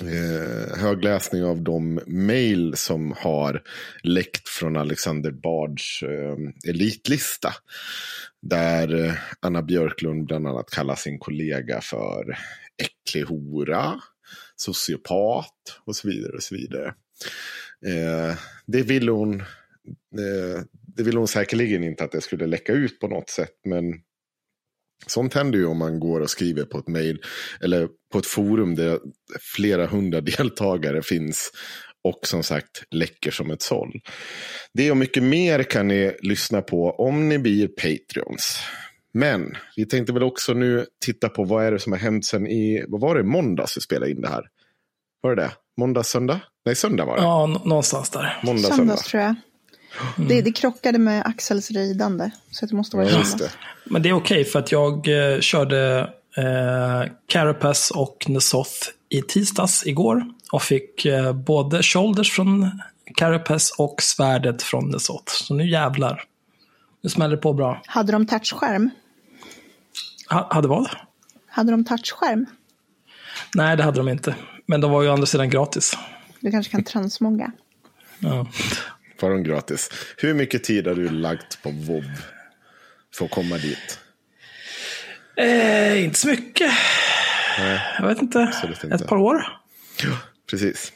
eh, 0.00 0.78
högläsning 0.78 1.44
av 1.44 1.62
de 1.62 2.00
mejl 2.06 2.76
som 2.76 3.14
har 3.18 3.62
läckt 4.02 4.48
från 4.48 4.76
Alexander 4.76 5.30
Bards 5.30 6.02
eh, 6.02 6.70
elitlista. 6.70 7.52
Där 8.42 9.04
eh, 9.04 9.14
Anna 9.40 9.62
Björklund 9.62 10.26
bland 10.26 10.46
annat 10.46 10.70
kallar 10.70 10.96
sin 10.96 11.18
kollega 11.18 11.80
för 11.80 12.38
äcklig 12.82 13.22
hora, 13.22 14.00
sociopat 14.56 15.80
och 15.84 15.96
så 15.96 16.08
vidare. 16.08 16.32
och 16.32 16.42
så 16.42 16.54
vidare. 16.54 16.94
Eh, 17.86 18.36
det 18.66 18.82
ville 18.82 19.10
hon 19.10 19.42
det 20.96 21.02
ville 21.02 21.18
hon 21.18 21.28
säkerligen 21.28 21.84
inte 21.84 22.04
att 22.04 22.12
det 22.12 22.20
skulle 22.20 22.46
läcka 22.46 22.72
ut 22.72 23.00
på 23.00 23.08
något 23.08 23.30
sätt. 23.30 23.54
Men 23.64 23.84
Sånt 25.06 25.34
händer 25.34 25.58
ju 25.58 25.66
om 25.66 25.78
man 25.78 26.00
går 26.00 26.20
och 26.20 26.30
skriver 26.30 26.64
på 26.64 26.78
ett 26.78 26.88
mejl 26.88 27.22
eller 27.60 27.88
på 28.12 28.18
ett 28.18 28.26
forum 28.26 28.74
där 28.74 28.98
flera 29.56 29.86
hundra 29.86 30.20
deltagare 30.20 31.02
finns 31.02 31.50
och 32.04 32.26
som 32.26 32.42
sagt 32.42 32.84
läcker 32.90 33.30
som 33.30 33.50
ett 33.50 33.62
såll. 33.62 34.00
Det 34.72 34.90
och 34.90 34.96
mycket 34.96 35.22
mer 35.22 35.62
kan 35.62 35.88
ni 35.88 36.16
lyssna 36.22 36.62
på 36.62 36.90
om 36.90 37.28
ni 37.28 37.38
blir 37.38 37.68
Patreons. 37.68 38.58
Men 39.14 39.56
vi 39.76 39.86
tänkte 39.86 40.12
väl 40.12 40.22
också 40.22 40.52
nu 40.52 40.86
titta 41.04 41.28
på 41.28 41.44
vad 41.44 41.64
är 41.64 41.72
det 41.72 41.78
som 41.78 41.92
har 41.92 41.98
hänt 41.98 42.24
sen 42.24 42.46
i, 42.46 42.84
vad 42.88 43.00
var 43.00 43.14
det, 43.16 43.22
måndags 43.22 43.76
vi 43.76 43.80
spelade 43.80 44.10
in 44.10 44.20
det 44.20 44.28
här? 44.28 44.44
Var 45.20 45.36
det 45.36 45.42
det? 45.42 45.50
Måndag, 45.76 46.02
söndag? 46.02 46.40
Nej, 46.64 46.74
söndag 46.74 47.04
var 47.04 47.16
det. 47.16 47.22
Ja, 47.22 47.46
någonstans 47.64 48.10
där. 48.10 48.40
Måndag, 48.44 48.62
Söndags 48.62 48.76
söndag. 48.76 48.96
tror 48.96 49.22
jag. 49.22 49.34
Mm. 50.16 50.28
Det, 50.28 50.42
det, 50.42 50.52
krockade 50.52 50.98
med 50.98 51.26
Axels 51.26 51.70
ridande. 51.70 52.30
Så 52.50 52.66
det 52.66 52.76
måste 52.76 52.96
vara 52.96 53.08
ja, 53.08 53.22
det. 53.38 53.50
Men 53.84 54.02
det 54.02 54.08
är 54.08 54.12
okej 54.12 54.40
okay 54.40 54.50
för 54.50 54.58
att 54.58 54.72
jag 54.72 55.08
eh, 55.08 55.40
körde 55.40 56.10
eh, 56.36 57.12
Carapace 57.26 57.94
och 57.94 58.24
Nesoth 58.28 58.88
i 59.08 59.22
tisdags 59.22 59.86
igår. 59.86 60.24
Och 60.52 60.62
fick 60.62 61.04
eh, 61.04 61.32
både 61.32 61.82
shoulders 61.82 62.32
från 62.32 62.80
Carapace 63.16 63.74
och 63.78 64.02
svärdet 64.02 64.62
från 64.62 64.90
Nesoth. 64.90 65.32
Så 65.32 65.54
nu 65.54 65.70
jävlar. 65.70 66.24
Nu 67.02 67.10
smäller 67.10 67.36
det 67.36 67.42
på 67.42 67.52
bra. 67.52 67.82
Hade 67.86 68.12
de 68.12 68.26
touchskärm? 68.26 68.90
Ha, 70.30 70.48
hade 70.54 70.68
vad? 70.68 70.88
Hade 71.48 71.70
de 71.70 71.84
touchskärm? 71.84 72.46
Nej, 73.54 73.76
det 73.76 73.82
hade 73.82 73.96
de 73.96 74.08
inte. 74.08 74.34
Men 74.66 74.80
de 74.80 74.90
var 74.90 75.02
ju 75.02 75.08
å 75.08 75.12
andra 75.12 75.26
sidan 75.26 75.50
gratis. 75.50 75.98
Du 76.40 76.50
kanske 76.50 76.72
kan 76.72 76.84
transmonga? 76.84 77.52
Ja. 78.18 78.46
Var 79.20 79.30
de 79.30 79.42
gratis? 79.42 79.90
Hur 80.16 80.34
mycket 80.34 80.64
tid 80.64 80.86
har 80.86 80.94
du 80.94 81.08
lagt 81.08 81.62
på 81.62 81.70
VOB 81.70 82.04
för 83.14 83.24
att 83.24 83.30
komma 83.30 83.56
dit? 83.56 83.98
Eh, 85.36 86.04
inte 86.04 86.18
så 86.18 86.28
mycket. 86.28 86.72
Nej. 87.58 87.80
Jag 87.98 88.06
vet 88.08 88.22
inte. 88.22 88.52
inte. 88.82 88.94
Ett 88.94 89.06
par 89.06 89.16
år. 89.16 89.46
Ja, 90.02 90.16
precis. 90.50 90.92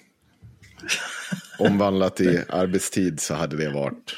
Omvandlat 1.59 2.21
i 2.21 2.45
arbetstid 2.49 3.21
så 3.21 3.35
hade 3.35 3.57
det 3.57 3.71
varit. 3.71 4.15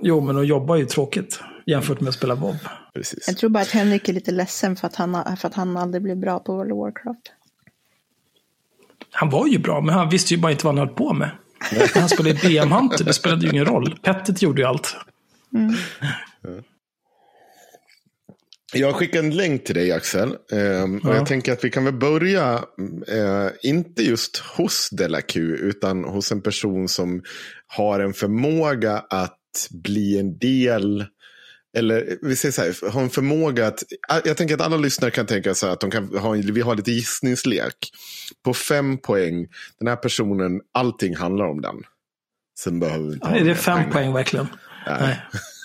Jo, 0.00 0.20
men 0.20 0.38
att 0.38 0.46
jobba 0.46 0.74
är 0.74 0.78
ju 0.78 0.86
tråkigt 0.86 1.40
jämfört 1.66 2.00
med 2.00 2.08
att 2.08 2.14
spela 2.14 2.34
WoW. 2.34 2.56
Precis. 2.94 3.28
Jag 3.28 3.36
tror 3.36 3.50
bara 3.50 3.62
att 3.62 3.70
Henrik 3.70 4.08
är 4.08 4.12
lite 4.12 4.32
ledsen 4.32 4.76
för 4.76 4.86
att 4.86 4.96
han, 4.96 5.36
för 5.36 5.48
att 5.48 5.54
han 5.54 5.76
aldrig 5.76 6.02
blev 6.02 6.16
bra 6.16 6.38
på 6.38 6.56
World 6.56 6.72
of 6.72 6.78
Warcraft. 6.78 7.32
Han 9.10 9.30
var 9.30 9.46
ju 9.46 9.58
bra, 9.58 9.80
men 9.80 9.94
han 9.94 10.08
visste 10.08 10.34
ju 10.34 10.40
bara 10.40 10.52
inte 10.52 10.66
vad 10.66 10.78
han 10.78 10.88
höll 10.88 10.96
på 10.96 11.12
med. 11.12 11.30
Han 11.94 12.08
spelade 12.08 12.40
BM 12.42 12.72
Hunter, 12.72 13.04
det 13.04 13.12
spelade 13.12 13.44
ju 13.44 13.50
ingen 13.50 13.64
roll. 13.64 13.98
Pettet 14.02 14.42
gjorde 14.42 14.62
ju 14.62 14.68
allt. 14.68 14.96
Mm. 15.54 15.74
Jag 18.72 18.94
skickar 18.94 19.18
en 19.18 19.36
länk 19.36 19.64
till 19.64 19.74
dig 19.74 19.92
Axel. 19.92 20.36
Um, 20.52 21.00
ja. 21.02 21.10
Och 21.10 21.16
jag 21.16 21.26
tänker 21.26 21.52
att 21.52 21.64
vi 21.64 21.70
kan 21.70 21.84
väl 21.84 21.94
börja, 21.94 22.54
uh, 23.12 23.50
inte 23.62 24.02
just 24.02 24.36
hos 24.36 24.90
Delac, 24.90 25.36
utan 25.36 26.04
hos 26.04 26.32
en 26.32 26.42
person 26.42 26.88
som 26.88 27.22
har 27.66 28.00
en 28.00 28.14
förmåga 28.14 29.04
att 29.10 29.68
bli 29.70 30.18
en 30.18 30.38
del 30.38 31.04
eller 31.76 32.18
vi 32.22 32.36
säger 32.36 32.52
så 32.52 32.62
här, 32.62 32.90
ha 32.90 33.00
en 33.00 33.10
förmåga 33.10 33.66
att, 33.66 33.82
jag 34.24 34.36
tänker 34.36 34.54
att 34.54 34.60
alla 34.60 34.76
lyssnare 34.76 35.10
kan 35.10 35.26
tänka 35.26 35.54
så 35.54 35.66
här 35.66 35.72
att 35.72 35.80
de 35.80 35.90
kan 35.90 36.18
ha, 36.18 36.30
vi 36.30 36.60
har 36.60 36.74
lite 36.74 36.92
gissningslek. 36.92 37.90
På 38.44 38.54
fem 38.54 38.98
poäng, 38.98 39.46
den 39.78 39.88
här 39.88 39.96
personen, 39.96 40.60
allting 40.72 41.16
handlar 41.16 41.44
om 41.44 41.60
den. 41.60 41.76
Sen 42.58 42.80
behöver 42.80 43.06
vi 43.06 43.12
inte 43.12 43.28
ja, 43.28 43.36
Är 43.36 43.44
det 43.44 43.54
fem 43.54 43.78
pengar. 43.78 43.92
poäng 43.92 44.12
verkligen? 44.12 44.46
Nej. 44.86 45.22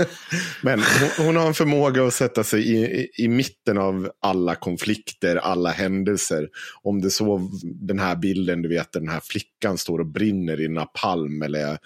Men 0.61 0.79
hon, 0.79 1.25
hon, 1.25 1.35
har 1.35 1.47
en 1.47 1.53
förmåga 1.53 2.03
att 2.07 2.13
sätta 2.13 2.43
sig 2.43 2.61
i, 2.61 2.77
i, 2.77 3.09
i, 3.17 3.27
mitten 3.27 3.77
av 3.77 4.11
alla 4.21 4.55
konflikter, 4.55 5.35
alla 5.35 5.69
händelser. 5.69 6.49
Om 6.83 7.01
det 7.01 7.09
så 7.09 7.51
den 7.63 7.99
här 7.99 8.15
bilden, 8.15 8.61
du 8.61 8.69
vet 8.69 8.91
den 8.91 9.09
här 9.09 9.19
flickan 9.23 9.77
står 9.77 9.99
och 9.99 10.05
brinner 10.05 10.61
i 10.61 10.67
napalm 10.67 11.41
eller 11.41 11.77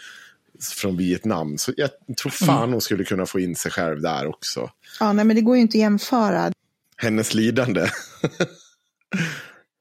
från 0.62 0.97
Vietnam. 0.97 1.57
Så 1.57 1.74
jag 1.77 1.89
tror 2.21 2.29
fan 2.29 2.57
mm. 2.57 2.71
hon 2.71 2.81
skulle 2.81 3.03
kunna 3.03 3.25
få 3.25 3.39
in 3.39 3.55
sig 3.55 3.71
själv 3.71 4.01
där 4.01 4.27
också. 4.27 4.69
Ja, 5.00 5.13
nej, 5.13 5.25
men 5.25 5.35
det 5.35 5.41
går 5.41 5.55
ju 5.55 5.62
inte 5.62 5.77
att 5.77 5.81
jämföra. 5.81 6.51
Hennes 6.97 7.33
lidande. 7.33 7.88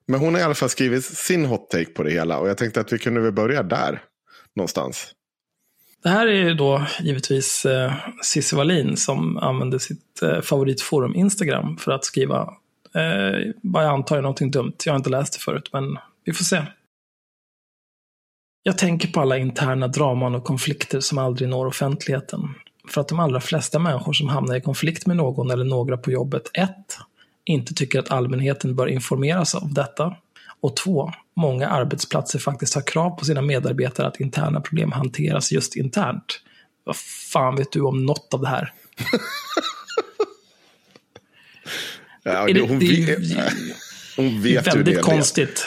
men 0.07 0.21
hon 0.21 0.35
har 0.35 0.41
i 0.41 0.45
alla 0.45 0.55
fall 0.55 0.69
skrivit 0.69 1.05
sin 1.05 1.45
hot 1.45 1.71
take 1.71 1.91
på 1.91 2.03
det 2.03 2.11
hela 2.11 2.39
och 2.39 2.49
jag 2.49 2.59
tänkte 2.59 2.81
att 2.81 2.93
vi 2.93 2.99
kunde 2.99 3.21
väl 3.21 3.33
börja 3.33 3.63
där 3.63 4.03
någonstans. 4.57 5.15
Det 6.03 6.09
här 6.09 6.27
är 6.27 6.49
ju 6.49 6.55
då 6.55 6.87
givetvis 7.01 7.65
eh, 7.65 7.93
Cissi 8.23 8.57
Wallin 8.57 8.97
som 8.97 9.37
använder 9.39 9.79
sitt 9.79 10.23
eh, 10.23 10.41
favoritforum 10.41 11.15
Instagram 11.15 11.77
för 11.77 11.93
att 11.93 12.05
skriva 12.05 12.41
eh, 12.95 13.53
vad 13.63 13.85
jag 13.85 13.93
antar 13.93 14.19
är 14.19 14.23
någonting 14.23 14.51
dumt. 14.51 14.75
Jag 14.85 14.93
har 14.93 14.97
inte 14.97 15.11
läst 15.11 15.33
det 15.33 15.39
förut, 15.39 15.71
men 15.73 15.99
vi 16.25 16.33
får 16.33 16.45
se. 16.45 16.63
Jag 18.67 18.79
tänker 18.79 19.09
på 19.09 19.21
alla 19.21 19.39
interna 19.39 19.89
draman 19.89 20.35
och 20.35 20.45
konflikter 20.45 21.01
som 21.01 21.19
aldrig 21.19 21.49
når 21.49 21.67
offentligheten. 21.67 22.55
För 22.89 23.01
att 23.01 23.09
de 23.09 23.21
allra 23.21 23.41
flesta 23.41 23.79
människor 23.79 24.13
som 24.13 24.29
hamnar 24.29 24.57
i 24.57 24.61
konflikt 24.61 25.07
med 25.07 25.17
någon 25.17 25.51
eller 25.51 25.65
några 25.65 25.97
på 25.97 26.11
jobbet 26.11 26.51
1. 26.55 26.71
Inte 27.45 27.75
tycker 27.75 27.99
att 27.99 28.11
allmänheten 28.11 28.77
bör 28.77 28.87
informeras 28.87 29.55
av 29.55 29.75
detta. 29.75 30.17
Och 30.61 30.77
2. 30.77 31.13
Många 31.37 31.69
arbetsplatser 31.69 32.39
faktiskt 32.39 32.75
har 32.75 32.83
krav 32.83 33.11
på 33.11 33.25
sina 33.25 33.43
medarbetare 33.43 34.07
att 34.07 34.21
interna 34.21 34.61
problem 34.61 34.93
hanteras 34.93 35.53
just 35.53 35.77
internt. 35.77 36.41
Vad 36.85 36.97
fan 37.33 37.57
vet 37.57 37.73
du 37.73 37.81
om 37.81 38.07
något 38.07 38.35
av 38.35 38.41
det 38.41 38.49
här? 38.49 38.73
ja, 42.23 42.47
det, 42.47 42.61
hon, 42.61 42.79
vet, 42.79 43.19
hon 44.17 44.43
vet 44.43 44.65
det 44.65 44.71
är 44.71 44.75
väldigt 44.77 45.03
konstigt 45.03 45.67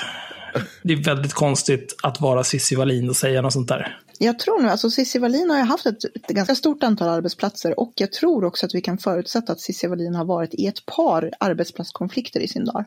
det 0.83 0.93
är 0.93 1.03
väldigt 1.03 1.33
konstigt 1.33 1.95
att 2.03 2.21
vara 2.21 2.43
Cissi 2.43 2.75
Wallin 2.75 3.09
och 3.09 3.15
säga 3.15 3.41
något 3.41 3.53
sånt 3.53 3.67
där. 3.67 3.97
Jag 4.19 4.39
tror 4.39 4.61
nu, 4.61 4.69
alltså 4.69 4.89
Cissi 4.89 5.19
Wallin 5.19 5.49
har 5.49 5.57
ju 5.57 5.63
haft 5.63 5.85
ett, 5.85 6.03
ett, 6.03 6.27
ganska 6.27 6.55
stort 6.55 6.83
antal 6.83 7.09
arbetsplatser 7.09 7.79
och 7.79 7.93
jag 7.95 8.11
tror 8.11 8.43
också 8.43 8.65
att 8.65 8.75
vi 8.75 8.81
kan 8.81 8.97
förutsätta 8.97 9.51
att 9.51 9.61
Cissi 9.61 9.87
Wallin 9.87 10.15
har 10.15 10.25
varit 10.25 10.53
i 10.53 10.67
ett 10.67 10.85
par 10.85 11.31
arbetsplatskonflikter 11.39 12.39
i 12.39 12.47
sin 12.47 12.65
dag. 12.65 12.85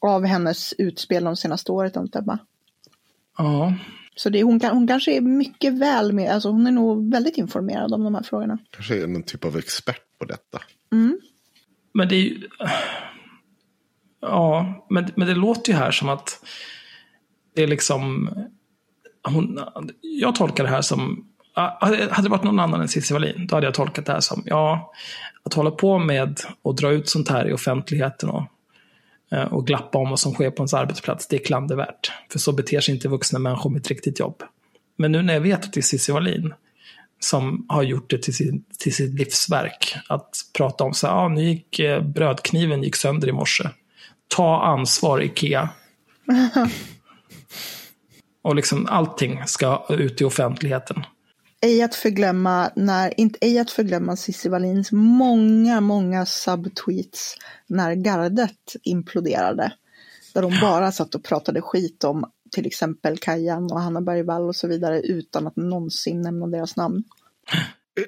Av 0.00 0.24
hennes 0.24 0.74
utspel 0.78 1.24
de 1.24 1.36
senaste 1.36 1.72
året, 1.72 1.96
antar 1.96 2.22
jag. 2.26 2.38
Ja. 3.38 3.74
Så 4.16 4.30
det, 4.30 4.42
hon, 4.42 4.60
hon 4.60 4.86
kanske 4.86 5.12
är 5.12 5.20
mycket 5.20 5.72
väl 5.72 6.12
med, 6.12 6.30
alltså 6.30 6.48
hon 6.48 6.66
är 6.66 6.70
nog 6.70 7.10
väldigt 7.10 7.36
informerad 7.36 7.92
om 7.92 8.04
de 8.04 8.14
här 8.14 8.22
frågorna. 8.22 8.58
Kanske 8.70 9.02
är 9.02 9.06
någon 9.06 9.22
typ 9.22 9.44
av 9.44 9.58
expert 9.58 10.02
på 10.18 10.24
detta. 10.24 10.62
Mm. 10.92 11.20
Men 11.94 12.08
det 12.08 12.14
är 12.14 12.20
ju 12.20 12.48
Ja, 14.20 14.86
men, 14.90 15.08
men 15.14 15.28
det 15.28 15.34
låter 15.34 15.72
ju 15.72 15.78
här 15.78 15.90
som 15.90 16.08
att 16.08 16.44
det 17.54 17.62
är 17.62 17.66
liksom... 17.66 18.30
Hon, 19.28 19.60
jag 20.00 20.34
tolkar 20.34 20.64
det 20.64 20.70
här 20.70 20.82
som... 20.82 21.28
Hade 21.54 22.22
det 22.22 22.28
varit 22.28 22.44
någon 22.44 22.60
annan 22.60 22.80
än 22.80 22.88
Cissi 22.88 23.14
Wallin, 23.14 23.46
då 23.46 23.56
hade 23.56 23.66
jag 23.66 23.74
tolkat 23.74 24.06
det 24.06 24.12
här 24.12 24.20
som, 24.20 24.42
ja, 24.46 24.92
att 25.42 25.54
hålla 25.54 25.70
på 25.70 25.98
med 25.98 26.40
och 26.62 26.74
dra 26.74 26.90
ut 26.90 27.08
sånt 27.08 27.28
här 27.28 27.48
i 27.48 27.52
offentligheten 27.52 28.28
och 28.28 28.42
eh, 29.32 29.52
och 29.52 29.66
glappa 29.66 29.98
om 29.98 30.10
vad 30.10 30.20
som 30.20 30.32
sker 30.32 30.50
på 30.50 30.60
ens 30.60 30.74
arbetsplats, 30.74 31.28
det 31.28 31.36
är 31.36 31.44
klandervärt. 31.44 32.12
För 32.32 32.38
så 32.38 32.52
beter 32.52 32.80
sig 32.80 32.94
inte 32.94 33.08
vuxna 33.08 33.38
människor 33.38 33.70
med 33.70 33.80
ett 33.80 33.88
riktigt 33.88 34.20
jobb. 34.20 34.42
Men 34.96 35.12
nu 35.12 35.22
när 35.22 35.34
jag 35.34 35.40
vet 35.40 35.64
att 35.64 35.72
det 35.72 35.80
är 35.80 35.82
Cissi 35.82 36.12
Wallin 36.12 36.54
som 37.20 37.66
har 37.68 37.82
gjort 37.82 38.10
det 38.10 38.22
till, 38.22 38.34
sin, 38.34 38.64
till 38.78 38.94
sitt 38.94 39.14
livsverk, 39.14 39.96
att 40.08 40.30
prata 40.56 40.84
om 40.84 40.94
så 40.94 41.06
här, 41.06 41.14
ah, 41.14 41.28
nu 41.28 41.44
gick 41.44 41.78
eh, 41.78 42.02
brödkniven 42.02 42.82
gick 42.82 42.96
sönder 42.96 43.28
i 43.28 43.32
morse. 43.32 43.68
Ta 44.28 44.62
ansvar, 44.62 45.20
Ikea. 45.22 45.68
och 48.42 48.54
liksom 48.54 48.86
allting 48.86 49.42
ska 49.46 49.86
ut 49.88 50.20
i 50.20 50.24
offentligheten. 50.24 51.04
Ej 51.60 51.82
att 51.82 51.94
förglömma, 51.94 52.70
när, 52.76 53.20
inte 53.20 53.38
ej 53.40 53.58
att 53.58 53.70
förglömma 53.70 54.16
Cissi 54.16 54.48
Wallins 54.48 54.92
många, 54.92 55.80
många 55.80 56.26
subtweets 56.26 57.36
när 57.66 57.94
gardet 57.94 58.76
imploderade. 58.82 59.72
Där 60.34 60.42
de 60.42 60.60
bara 60.60 60.92
satt 60.92 61.14
och 61.14 61.24
pratade 61.24 61.60
skit 61.60 62.04
om 62.04 62.30
till 62.52 62.66
exempel 62.66 63.18
Kajan 63.18 63.72
och 63.72 63.80
Hanna 63.80 64.00
Bergvall 64.00 64.48
och 64.48 64.56
så 64.56 64.68
vidare 64.68 65.00
utan 65.00 65.46
att 65.46 65.56
någonsin 65.56 66.20
nämna 66.20 66.46
deras 66.46 66.76
namn. 66.76 67.04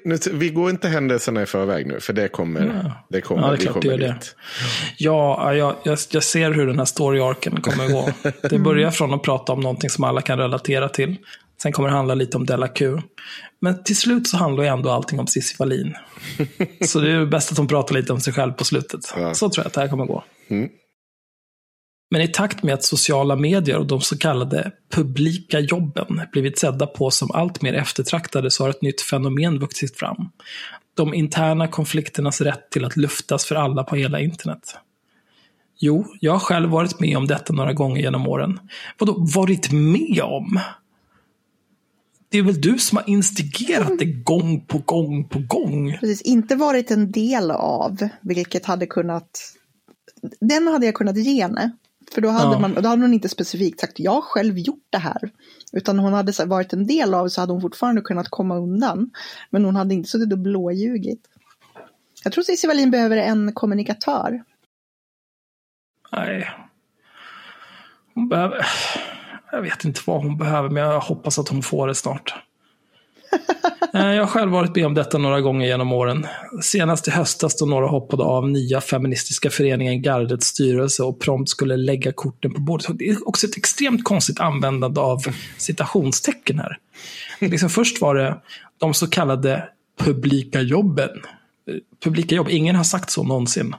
Nu, 0.03 0.17
vi 0.31 0.49
går 0.49 0.69
inte 0.69 0.87
händelserna 0.87 1.41
i 1.41 1.45
förväg 1.45 1.87
nu, 1.87 1.99
för 1.99 2.13
det 2.13 2.27
kommer. 2.27 2.81
Ja. 2.83 2.91
Det 3.09 3.21
kommer, 3.21 3.41
ja, 3.41 3.47
det 3.47 3.55
är 3.55 3.57
klart 3.57 3.73
kommer 3.73 3.97
det. 3.97 4.17
Ja, 4.97 5.53
jag, 5.53 5.75
jag, 5.83 5.97
jag, 6.11 6.23
ser 6.23 6.51
hur 6.51 6.67
den 6.67 6.77
här 6.77 6.85
story-arken 6.85 7.61
kommer 7.61 7.85
att 7.85 7.91
gå. 7.91 8.31
Det 8.49 8.59
börjar 8.59 8.91
från 8.91 9.13
att 9.13 9.23
prata 9.23 9.53
om 9.53 9.59
någonting 9.59 9.89
som 9.89 10.03
alla 10.03 10.21
kan 10.21 10.39
relatera 10.39 10.89
till. 10.89 11.15
Sen 11.61 11.71
kommer 11.71 11.89
det 11.89 11.95
handla 11.95 12.15
lite 12.15 12.37
om 12.37 12.45
Della 12.45 12.67
Q. 12.67 12.97
Men 13.61 13.83
till 13.83 13.97
slut 13.97 14.27
så 14.27 14.37
handlar 14.37 14.63
ju 14.63 14.69
ändå 14.69 14.89
allting 14.89 15.19
om 15.19 15.27
Cissi 15.27 15.55
Wallin. 15.59 15.95
så 16.85 16.99
det 16.99 17.11
är 17.11 17.25
bäst 17.25 17.51
att 17.51 17.57
hon 17.57 17.67
pratar 17.67 17.95
lite 17.95 18.13
om 18.13 18.19
sig 18.19 18.33
själv 18.33 18.51
på 18.51 18.63
slutet. 18.63 19.13
Ja. 19.17 19.33
Så 19.33 19.49
tror 19.49 19.63
jag 19.63 19.67
att 19.67 19.73
det 19.73 19.81
här 19.81 19.87
kommer 19.87 20.03
att 20.03 20.09
gå. 20.09 20.23
Mm. 20.49 20.69
Men 22.11 22.21
i 22.21 22.27
takt 22.27 22.63
med 22.63 22.73
att 22.73 22.83
sociala 22.83 23.35
medier 23.35 23.77
och 23.77 23.87
de 23.87 24.01
så 24.01 24.17
kallade 24.17 24.71
publika 24.89 25.59
jobben 25.59 26.21
blivit 26.31 26.59
sedda 26.59 26.87
på 26.87 27.11
som 27.11 27.31
allt 27.31 27.61
mer 27.61 27.73
eftertraktade 27.73 28.51
så 28.51 28.63
har 28.63 28.69
ett 28.69 28.81
nytt 28.81 29.01
fenomen 29.01 29.59
vuxit 29.59 29.97
fram. 29.97 30.29
De 30.93 31.13
interna 31.13 31.67
konflikternas 31.67 32.41
rätt 32.41 32.69
till 32.71 32.85
att 32.85 32.97
luftas 32.97 33.45
för 33.45 33.55
alla 33.55 33.83
på 33.83 33.95
hela 33.95 34.19
internet. 34.19 34.75
Jo, 35.79 36.05
jag 36.19 36.31
har 36.31 36.39
själv 36.39 36.69
varit 36.69 36.99
med 36.99 37.17
om 37.17 37.27
detta 37.27 37.53
några 37.53 37.73
gånger 37.73 38.01
genom 38.01 38.27
åren. 38.27 38.59
Vadå, 38.97 39.15
varit 39.35 39.71
med 39.71 40.21
om? 40.23 40.59
Det 42.29 42.37
är 42.37 42.43
väl 42.43 42.61
du 42.61 42.77
som 42.77 42.97
har 42.97 43.09
instigerat 43.09 43.99
det 43.99 44.05
gång 44.05 44.65
på 44.65 44.77
gång 44.77 45.29
på 45.29 45.39
gång? 45.39 45.97
Precis, 45.99 46.21
inte 46.21 46.55
varit 46.55 46.91
en 46.91 47.11
del 47.11 47.51
av, 47.51 48.09
vilket 48.21 48.65
hade 48.65 48.85
kunnat... 48.85 49.55
Den 50.39 50.67
hade 50.67 50.85
jag 50.85 50.95
kunnat 50.95 51.17
ge 51.17 51.41
henne. 51.41 51.71
För 52.13 52.21
då 52.21 52.29
hade, 52.29 52.53
ja. 52.53 52.59
man, 52.59 52.73
då 52.73 52.89
hade 52.89 53.01
hon 53.01 53.13
inte 53.13 53.29
specifikt 53.29 53.79
sagt 53.79 53.99
jag 53.99 54.11
har 54.11 54.21
själv 54.21 54.57
gjort 54.57 54.87
det 54.89 54.97
här. 54.97 55.31
Utan 55.73 55.99
hon 55.99 56.13
hade 56.13 56.45
varit 56.45 56.73
en 56.73 56.87
del 56.87 57.13
av 57.13 57.27
så 57.27 57.41
hade 57.41 57.53
hon 57.53 57.61
fortfarande 57.61 58.01
kunnat 58.01 58.29
komma 58.29 58.57
undan. 58.57 59.11
Men 59.49 59.65
hon 59.65 59.75
hade 59.75 59.93
inte 59.93 60.09
suttit 60.09 60.33
och 60.33 60.39
blåljugit. 60.39 61.21
Jag 62.23 62.33
tror 62.33 62.43
Cissi 62.43 62.67
Wallin 62.67 62.91
behöver 62.91 63.17
en 63.17 63.53
kommunikatör. 63.53 64.43
Nej. 66.11 66.49
Hon 68.13 68.29
behöver... 68.29 68.65
Jag 69.51 69.61
vet 69.61 69.85
inte 69.85 70.01
vad 70.05 70.23
hon 70.23 70.37
behöver, 70.37 70.69
men 70.69 70.83
jag 70.83 70.99
hoppas 70.99 71.39
att 71.39 71.49
hon 71.49 71.61
får 71.61 71.87
det 71.87 71.95
snart. 71.95 72.48
Eh, 73.93 74.05
jag 74.05 74.23
har 74.23 74.27
själv 74.27 74.51
varit 74.51 74.75
med 74.75 74.85
om 74.85 74.93
detta 74.93 75.17
några 75.17 75.41
gånger 75.41 75.67
genom 75.67 75.91
åren. 75.91 76.27
Senast 76.61 77.07
i 77.07 77.11
höstas 77.11 77.57
då 77.57 77.65
några 77.65 77.87
hoppade 77.87 78.23
av 78.23 78.49
nya 78.49 78.81
feministiska 78.81 79.49
föreningen 79.49 80.01
Gardets 80.01 80.47
styrelse 80.47 81.03
och 81.03 81.19
prompt 81.19 81.49
skulle 81.49 81.77
lägga 81.77 82.11
korten 82.11 82.53
på 82.53 82.61
bordet. 82.61 82.87
Det 82.93 83.09
är 83.09 83.27
också 83.27 83.47
ett 83.47 83.57
extremt 83.57 84.03
konstigt 84.03 84.39
användande 84.39 85.01
av 85.01 85.19
citationstecken 85.57 86.59
här. 86.59 86.77
Liksom 87.39 87.69
först 87.69 88.01
var 88.01 88.15
det 88.15 88.41
de 88.77 88.93
så 88.93 89.07
kallade 89.07 89.69
publika 89.99 90.61
jobben. 90.61 91.09
Eh, 91.67 91.75
publika 92.03 92.35
jobb, 92.35 92.47
ingen 92.49 92.75
har 92.75 92.83
sagt 92.83 93.09
så 93.09 93.23
någonsin. 93.23 93.75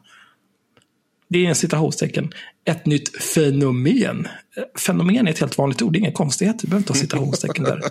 Det 1.28 1.44
är 1.44 1.48
en 1.48 1.54
citationstecken. 1.54 2.32
Ett 2.64 2.86
nytt 2.86 3.22
fenomen. 3.22 4.28
Eh, 4.56 4.80
fenomen 4.80 5.26
är 5.26 5.30
ett 5.30 5.40
helt 5.40 5.58
vanligt 5.58 5.82
ord, 5.82 5.92
det 5.92 5.98
är 5.98 6.00
inga 6.00 6.12
konstigheter. 6.12 6.60
Du 6.60 6.68
behöver 6.68 6.82
inte 6.82 6.92
ha 6.92 7.00
citationstecken 7.00 7.64
där 7.64 7.82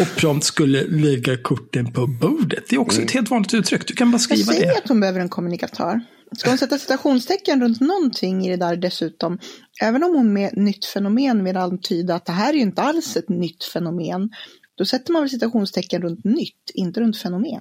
och 0.00 0.16
prompt 0.16 0.44
skulle 0.44 0.84
lägga 0.84 1.36
korten 1.36 1.92
på 1.92 2.06
bordet. 2.06 2.64
Det 2.68 2.76
är 2.76 2.80
också 2.80 2.98
mm. 2.98 3.06
ett 3.06 3.12
helt 3.12 3.30
vanligt 3.30 3.54
uttryck. 3.54 3.86
Du 3.86 3.94
kan 3.94 4.10
bara 4.10 4.18
skriva 4.18 4.36
det. 4.36 4.46
Jag 4.46 4.54
säger 4.54 4.72
det. 4.72 4.78
att 4.78 4.88
hon 4.88 5.00
behöver 5.00 5.20
en 5.20 5.28
kommunikatör. 5.28 6.00
Ska 6.36 6.50
hon 6.50 6.58
sätta 6.58 6.78
citationstecken 6.78 7.60
runt 7.60 7.80
någonting 7.80 8.46
i 8.46 8.50
det 8.50 8.56
där 8.56 8.76
dessutom? 8.76 9.38
Även 9.82 10.04
om 10.04 10.14
hon 10.14 10.32
med 10.32 10.56
nytt 10.56 10.84
fenomen 10.84 11.44
vill 11.44 11.56
antyda 11.56 12.14
att 12.14 12.26
det 12.26 12.32
här 12.32 12.50
är 12.50 12.54
ju 12.54 12.60
inte 12.60 12.82
alls 12.82 13.16
ett 13.16 13.28
nytt 13.28 13.64
fenomen. 13.64 14.30
Då 14.74 14.84
sätter 14.84 15.12
man 15.12 15.22
väl 15.22 15.30
citationstecken 15.30 16.02
runt 16.02 16.24
nytt, 16.24 16.70
inte 16.74 17.00
runt 17.00 17.18
fenomen. 17.18 17.60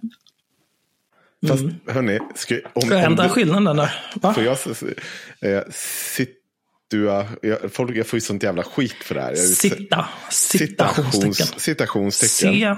Fast 1.47 1.61
mm. 1.61 1.75
hörni, 1.87 2.19
ska, 2.35 2.55
om, 2.73 2.89
jag 2.89 3.03
ändra 3.03 3.29
skillnaden 3.29 3.77
där? 3.77 3.91
Va? 4.15 4.33
Får 4.33 4.43
jag 4.43 4.57
äh, 5.41 5.61
sit, 5.71 6.36
du, 6.89 7.25
jag, 7.41 7.71
folk, 7.71 7.97
jag 7.97 8.07
får 8.07 8.17
ju 8.17 8.21
sånt 8.21 8.43
jävla 8.43 8.63
skit 8.63 8.95
för 9.03 9.15
det 9.15 9.21
här. 9.21 9.35
Sitta. 9.35 10.09
Citationstecken. 10.31 11.59
Citationstecken. 11.59 12.77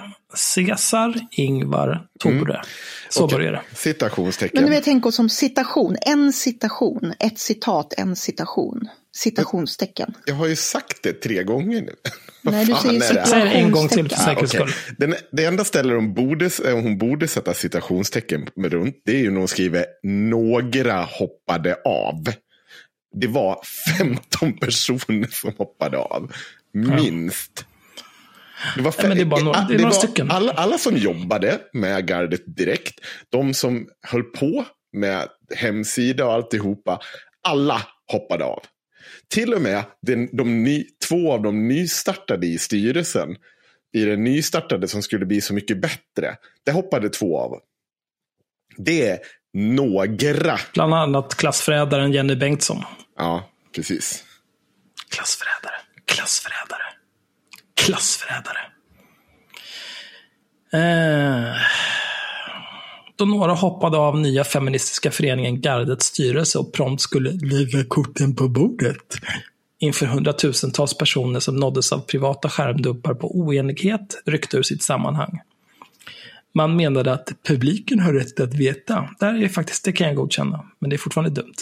Caesar, 0.56 1.20
Ingvar, 1.32 2.08
Tore. 2.20 2.54
Mm. 2.54 2.66
Så 3.10 3.26
okay. 3.26 3.38
börjar 3.38 3.52
det. 3.52 3.62
Citationstecken. 3.76 4.62
Men 4.62 4.70
nu 4.70 4.76
jag 4.76 4.84
tänker 4.84 5.12
som 5.12 5.30
citation. 5.30 5.98
En 6.02 6.34
citation. 6.34 7.14
Ett 7.20 7.40
citat, 7.40 7.94
en 7.98 8.16
citation. 8.16 8.90
Citationstecken. 9.16 10.14
Jag, 10.26 10.34
jag 10.34 10.40
har 10.40 10.48
ju 10.48 10.56
sagt 10.56 11.04
det 11.04 11.14
tre 11.14 11.44
gånger 11.44 11.82
nu. 11.82 11.96
Nej, 12.42 12.66
du 12.66 12.74
säger 12.74 13.02
citationstecken. 13.02 13.48
en 13.48 13.72
gång 13.72 13.88
till 13.88 14.10
för 14.10 14.18
säkerhets 14.18 14.54
skull. 14.54 14.72
Ah, 15.00 15.06
okay. 15.06 15.20
det 15.32 15.46
enda 15.46 15.64
stället 15.64 15.96
hon 15.96 16.14
borde, 16.14 16.50
hon 16.64 16.98
borde 16.98 17.28
sätta 17.28 17.54
citationstecken 17.54 18.50
runt, 18.56 19.02
det 19.06 19.12
är 19.12 19.20
ju 19.20 19.32
när 19.32 19.40
hon 19.40 19.48
skriver 19.48 19.86
några 20.04 21.02
hoppade 21.04 21.76
av 21.86 22.24
det 23.16 23.28
var 23.28 23.60
15 23.98 24.58
personer 24.58 25.28
som 25.28 25.54
hoppade 25.58 25.98
av. 25.98 26.32
Minst. 26.74 27.66
Det 28.76 28.82
var, 28.82 28.92
fem, 28.92 29.18
det, 29.18 29.26
bara 29.26 29.44
några, 29.44 29.62
det, 29.62 29.78
det 29.78 29.84
var 29.84 29.92
stycken. 29.92 30.32
Alla, 30.32 30.52
alla, 30.52 30.78
som 30.78 30.98
jobbade 30.98 31.60
med 31.74 32.08
gardet 32.08 32.42
direkt, 32.46 33.00
de 33.30 33.54
som 33.54 33.88
höll 34.02 34.24
på 34.24 34.66
med 34.94 35.28
hemsida 35.56 36.26
och 36.26 36.34
alltihopa, 36.34 37.00
alla 37.44 37.82
hoppade 38.12 38.44
av. 38.44 38.64
Till 39.28 39.54
och 39.54 39.62
med 39.62 39.84
den, 40.02 40.30
de 40.32 40.64
ny, 40.64 40.86
två 41.10 41.34
av 41.34 41.42
de 41.42 41.68
nystartade 41.68 42.48
i 42.48 42.58
styrelsen, 42.58 43.36
i 43.94 44.06
den 44.06 44.24
nystartade 44.24 44.88
som 44.88 45.02
skulle 45.02 45.26
bli 45.26 45.42
så 45.42 45.54
mycket 45.54 45.82
bättre, 45.82 46.36
det 46.66 46.72
hoppade 46.72 47.10
två 47.10 47.40
av. 47.40 47.60
Det 48.78 49.08
är 49.08 49.20
några. 49.54 50.60
Bland 50.74 50.94
annat 50.94 51.36
klassförrädaren 51.36 52.12
Jenny 52.12 52.36
Bengtsson. 52.36 52.84
Ja, 53.18 53.44
precis. 53.76 54.24
Klassförrädare, 55.10 55.76
klassförrädare, 56.06 56.84
klassförrädare. 57.76 58.60
Eh, 60.74 61.56
då 63.16 63.26
några 63.26 63.54
hoppade 63.54 63.98
av 63.98 64.20
nya 64.20 64.44
feministiska 64.44 65.12
föreningen 65.12 65.62
Gardets 65.62 66.06
styrelse 66.06 66.60
och 66.60 66.74
prompt 66.74 67.02
skulle 67.02 67.32
lägga 67.32 67.86
korten 67.86 68.36
på 68.36 68.48
bordet 68.48 69.16
inför 69.80 70.06
hundratusentals 70.06 70.98
personer 70.98 71.40
som 71.40 71.56
nåddes 71.56 71.92
av 71.92 72.00
privata 72.00 72.50
skärmdumpar 72.50 73.14
på 73.14 73.40
oenighet 73.40 74.22
ryckte 74.26 74.58
ur 74.58 74.64
sitt 74.64 74.84
sammanhang. 74.84 75.40
Man 76.54 76.76
menade 76.76 77.14
att 77.14 77.34
publiken 77.48 78.00
har 78.00 78.14
rätt 78.14 78.40
att 78.40 78.54
veta. 78.54 79.10
Det, 79.20 79.26
är 79.26 79.50
faktiskt, 79.50 79.86
det 79.86 79.92
kan 79.92 80.08
jag 80.08 80.16
godkänna, 80.16 80.66
men 80.80 80.90
det 80.90 80.96
är 80.96 80.98
fortfarande 80.98 81.42
dumt. 81.42 81.56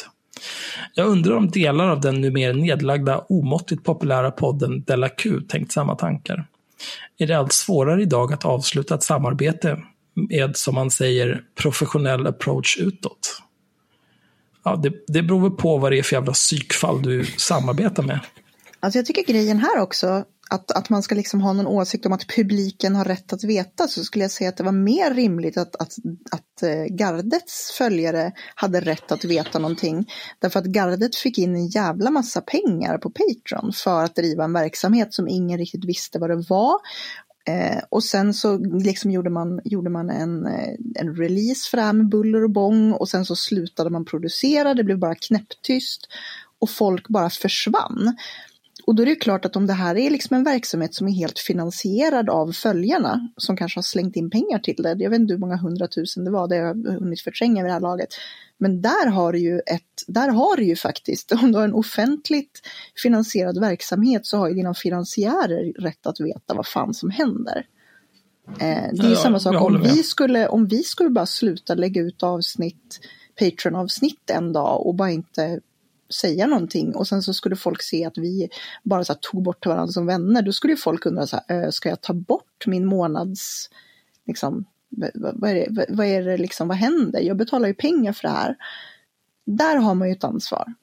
Jag 0.93 1.07
undrar 1.07 1.35
om 1.35 1.51
delar 1.51 1.87
av 1.87 2.01
den 2.01 2.21
numera 2.21 2.53
nedlagda 2.53 3.25
omåttligt 3.29 3.83
populära 3.83 4.31
podden 4.31 4.83
Della 4.83 5.09
Q 5.09 5.41
tänkt 5.41 5.71
samma 5.71 5.95
tankar. 5.95 6.47
Är 7.17 7.27
det 7.27 7.33
allt 7.33 7.53
svårare 7.53 8.01
idag 8.01 8.33
att 8.33 8.45
avsluta 8.45 8.95
ett 8.95 9.03
samarbete 9.03 9.83
med, 10.13 10.57
som 10.57 10.75
man 10.75 10.91
säger, 10.91 11.41
professionell 11.55 12.27
approach 12.27 12.77
utåt? 12.77 13.41
Ja, 14.63 14.75
det, 14.75 14.93
det 15.07 15.21
beror 15.21 15.49
på 15.49 15.77
vad 15.77 15.91
det 15.91 15.97
är 15.97 16.03
för 16.03 16.15
jävla 16.15 16.33
psykfall 16.33 17.01
du 17.01 17.25
samarbetar 17.25 18.03
med. 18.03 18.19
Alltså 18.79 18.99
jag 18.99 19.05
tycker 19.05 19.23
grejen 19.23 19.59
här 19.59 19.81
också 19.81 20.25
att, 20.49 20.71
att 20.71 20.89
man 20.89 21.03
ska 21.03 21.15
liksom 21.15 21.41
ha 21.41 21.53
någon 21.53 21.67
åsikt 21.67 22.05
om 22.05 22.13
att 22.13 22.27
publiken 22.27 22.95
har 22.95 23.05
rätt 23.05 23.33
att 23.33 23.43
veta 23.43 23.87
så 23.87 24.03
skulle 24.03 24.23
jag 24.23 24.31
säga 24.31 24.49
att 24.49 24.57
det 24.57 24.63
var 24.63 24.71
mer 24.71 25.13
rimligt 25.13 25.57
att, 25.57 25.75
att, 25.75 25.93
att 26.31 26.63
eh, 26.63 26.85
Gardets 26.95 27.71
följare 27.77 28.31
hade 28.55 28.81
rätt 28.81 29.11
att 29.11 29.25
veta 29.25 29.59
någonting. 29.59 30.05
Därför 30.39 30.59
att 30.59 30.65
Gardet 30.65 31.15
fick 31.15 31.37
in 31.37 31.55
en 31.55 31.67
jävla 31.67 32.11
massa 32.11 32.41
pengar 32.41 32.97
på 32.97 33.11
Patreon 33.11 33.73
för 33.73 34.03
att 34.03 34.15
driva 34.15 34.43
en 34.43 34.53
verksamhet 34.53 35.13
som 35.13 35.27
ingen 35.27 35.57
riktigt 35.57 35.85
visste 35.85 36.19
vad 36.19 36.29
det 36.29 36.45
var. 36.49 36.75
Eh, 37.47 37.81
och 37.89 38.03
sen 38.03 38.33
så 38.33 38.57
liksom 38.57 39.11
gjorde 39.11 39.29
man, 39.29 39.61
gjorde 39.63 39.89
man 39.89 40.09
en, 40.09 40.45
eh, 40.45 40.73
en 40.95 41.15
release 41.15 41.69
för 41.69 41.77
det 41.77 41.83
här 41.83 41.93
med 41.93 42.09
buller 42.09 42.43
och 42.43 42.51
bång 42.51 42.91
och 42.91 43.09
sen 43.09 43.25
så 43.25 43.35
slutade 43.35 43.89
man 43.89 44.05
producera, 44.05 44.73
det 44.73 44.83
blev 44.83 44.99
bara 44.99 45.15
knäpptyst 45.15 46.07
och 46.59 46.69
folk 46.69 47.07
bara 47.07 47.29
försvann. 47.29 48.15
Och 48.87 48.95
då 48.95 49.03
är 49.03 49.05
det 49.05 49.15
klart 49.15 49.45
att 49.45 49.55
om 49.55 49.67
det 49.67 49.73
här 49.73 49.97
är 49.97 50.09
liksom 50.09 50.37
en 50.37 50.43
verksamhet 50.43 50.93
som 50.93 51.07
är 51.07 51.11
helt 51.11 51.39
finansierad 51.39 52.29
av 52.29 52.51
följarna 52.51 53.29
som 53.37 53.57
kanske 53.57 53.77
har 53.77 53.83
slängt 53.83 54.15
in 54.15 54.29
pengar 54.29 54.59
till 54.59 54.83
det. 54.83 54.95
Jag 54.99 55.09
vet 55.09 55.19
inte 55.19 55.33
hur 55.33 55.39
många 55.39 55.57
hundratusen 55.57 56.25
det 56.25 56.31
var, 56.31 56.47
det 56.47 56.55
har 56.55 56.63
jag 56.63 56.99
hunnit 56.99 57.21
förtränga 57.21 57.63
vid 57.63 57.69
det 57.69 57.73
här 57.73 57.79
laget. 57.79 58.09
Men 58.57 58.81
där 58.81 59.07
har 59.07 59.33
du 59.33 59.39
ju 59.39 59.59
ett, 59.59 60.03
där 60.07 60.29
har 60.29 60.57
du 60.57 60.63
ju 60.63 60.75
faktiskt, 60.75 61.31
om 61.43 61.51
du 61.51 61.57
har 61.57 61.65
en 61.65 61.73
offentligt 61.73 62.61
finansierad 63.03 63.59
verksamhet 63.59 64.25
så 64.25 64.37
har 64.37 64.49
ju 64.49 64.55
dina 64.55 64.73
finansiärer 64.73 65.81
rätt 65.81 66.07
att 66.07 66.19
veta 66.19 66.53
vad 66.53 66.67
fan 66.67 66.93
som 66.93 67.09
händer. 67.09 67.65
Eh, 68.47 68.89
det 68.93 69.05
är 69.05 69.09
ja, 69.09 69.15
samma 69.15 69.39
sak 69.39 69.61
om 69.61 69.81
vi, 69.81 70.03
skulle, 70.03 70.47
om 70.47 70.67
vi 70.67 70.83
skulle 70.83 71.09
bara 71.09 71.25
sluta 71.25 71.75
lägga 71.75 72.01
ut 72.01 72.23
avsnitt, 72.23 72.99
Patreon-avsnitt 73.39 74.29
en 74.29 74.53
dag 74.53 74.87
och 74.87 74.95
bara 74.95 75.11
inte 75.11 75.59
säga 76.09 76.47
någonting 76.47 76.95
och 76.95 77.07
sen 77.07 77.21
så 77.23 77.33
skulle 77.33 77.55
folk 77.55 77.81
se 77.81 78.05
att 78.05 78.17
vi 78.17 78.49
bara 78.83 79.03
så 79.03 79.13
tog 79.13 79.43
bort 79.43 79.65
varandra 79.65 79.91
som 79.91 80.05
vänner. 80.05 80.41
Då 80.41 80.51
skulle 80.51 80.75
folk 80.75 81.05
undra 81.05 81.27
så 81.27 81.39
här, 81.47 81.71
ska 81.71 81.89
jag 81.89 82.01
ta 82.01 82.13
bort 82.13 82.67
min 82.67 82.85
månads, 82.85 83.69
liksom, 84.25 84.65
vad 85.13 85.49
är 85.49 85.55
det, 85.55 85.85
vad 85.89 86.07
är 86.07 86.23
det 86.23 86.37
liksom, 86.37 86.67
vad 86.67 86.77
händer? 86.77 87.19
Jag 87.19 87.37
betalar 87.37 87.67
ju 87.67 87.73
pengar 87.73 88.13
för 88.13 88.27
det 88.27 88.33
här. 88.33 88.55
Där 89.45 89.75
har 89.75 89.95
man 89.95 90.07
ju 90.07 90.11
ett 90.11 90.23
ansvar. 90.23 90.73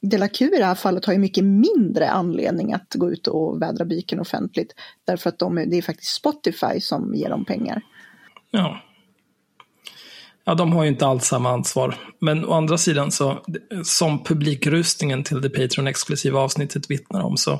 Dela 0.00 0.28
Q 0.28 0.44
i 0.44 0.58
det 0.58 0.64
här 0.64 0.74
fallet 0.74 1.04
har 1.04 1.12
ju 1.12 1.18
mycket 1.18 1.44
mindre 1.44 2.10
anledning 2.10 2.72
att 2.72 2.94
gå 2.94 3.10
ut 3.10 3.26
och 3.26 3.62
vädra 3.62 3.84
byken 3.84 4.20
offentligt. 4.20 4.74
Därför 5.04 5.28
att 5.28 5.38
de, 5.38 5.54
det 5.54 5.76
är 5.76 5.82
faktiskt 5.82 6.14
Spotify 6.14 6.80
som 6.80 7.14
ger 7.14 7.30
dem 7.30 7.44
pengar. 7.44 7.82
Ja. 8.50 8.80
Ja, 10.44 10.54
de 10.54 10.72
har 10.72 10.82
ju 10.82 10.88
inte 10.88 11.06
alls 11.06 11.24
samma 11.24 11.50
ansvar. 11.50 11.94
Men 12.18 12.44
å 12.44 12.52
andra 12.52 12.78
sidan 12.78 13.10
så, 13.12 13.44
som 13.84 14.24
publikrustningen 14.24 15.24
till 15.24 15.40
det 15.40 15.48
Patreon-exklusiva 15.48 16.38
avsnittet 16.38 16.90
vittnar 16.90 17.22
om, 17.22 17.36
så 17.36 17.52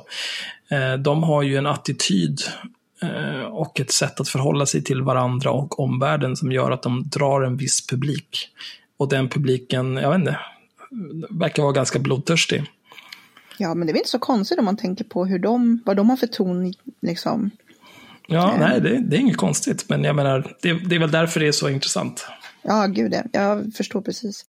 eh, 0.71 0.93
de 0.99 1.23
har 1.23 1.41
ju 1.41 1.57
en 1.57 1.65
attityd 1.65 2.41
eh, 3.01 3.41
och 3.41 3.79
ett 3.79 3.91
sätt 3.91 4.19
att 4.19 4.29
förhålla 4.29 4.65
sig 4.65 4.83
till 4.83 5.01
varandra 5.01 5.51
och 5.51 5.79
omvärlden 5.79 6.35
som 6.35 6.51
gör 6.51 6.71
att 6.71 6.83
de 6.83 7.09
drar 7.09 7.41
en 7.41 7.57
viss 7.57 7.87
publik. 7.87 8.49
Och 8.97 9.09
den 9.09 9.29
publiken, 9.29 9.95
jag 9.95 10.09
vet 10.09 10.19
inte, 10.19 10.39
verkar 11.29 11.63
vara 11.63 11.73
ganska 11.73 11.99
blodtörstig. 11.99 12.63
Ja, 13.57 13.75
men 13.75 13.87
det 13.87 13.91
är 13.91 13.93
väl 13.93 13.99
inte 13.99 14.09
så 14.09 14.19
konstigt 14.19 14.59
om 14.59 14.65
man 14.65 14.77
tänker 14.77 15.03
på 15.03 15.25
hur 15.25 15.39
de, 15.39 15.81
vad 15.85 15.97
de 15.97 16.09
har 16.09 16.17
för 16.17 16.27
ton, 16.27 16.73
liksom. 17.01 17.51
Ja, 18.27 18.53
eh. 18.53 18.59
nej, 18.59 18.81
det, 18.81 18.99
det, 18.99 19.15
är 19.15 19.19
inget 19.19 19.37
konstigt, 19.37 19.85
men 19.89 20.03
jag 20.03 20.15
menar, 20.15 20.55
det, 20.61 20.73
det 20.73 20.95
är 20.95 20.99
väl 20.99 21.11
därför 21.11 21.39
det 21.39 21.47
är 21.47 21.51
så 21.51 21.69
intressant. 21.69 22.27
Ja, 22.67 22.87
gud 22.87 23.13
ja. 23.13 23.23
Jag 23.31 23.73
förstår 23.73 24.01
precis. 24.01 24.45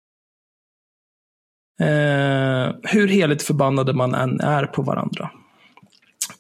Eh, 1.81 2.75
hur 2.83 3.09
heligt 3.09 3.43
förbannade 3.43 3.93
man 3.93 4.15
än 4.15 4.41
är 4.41 4.67
på 4.67 4.83
varandra. 4.83 5.31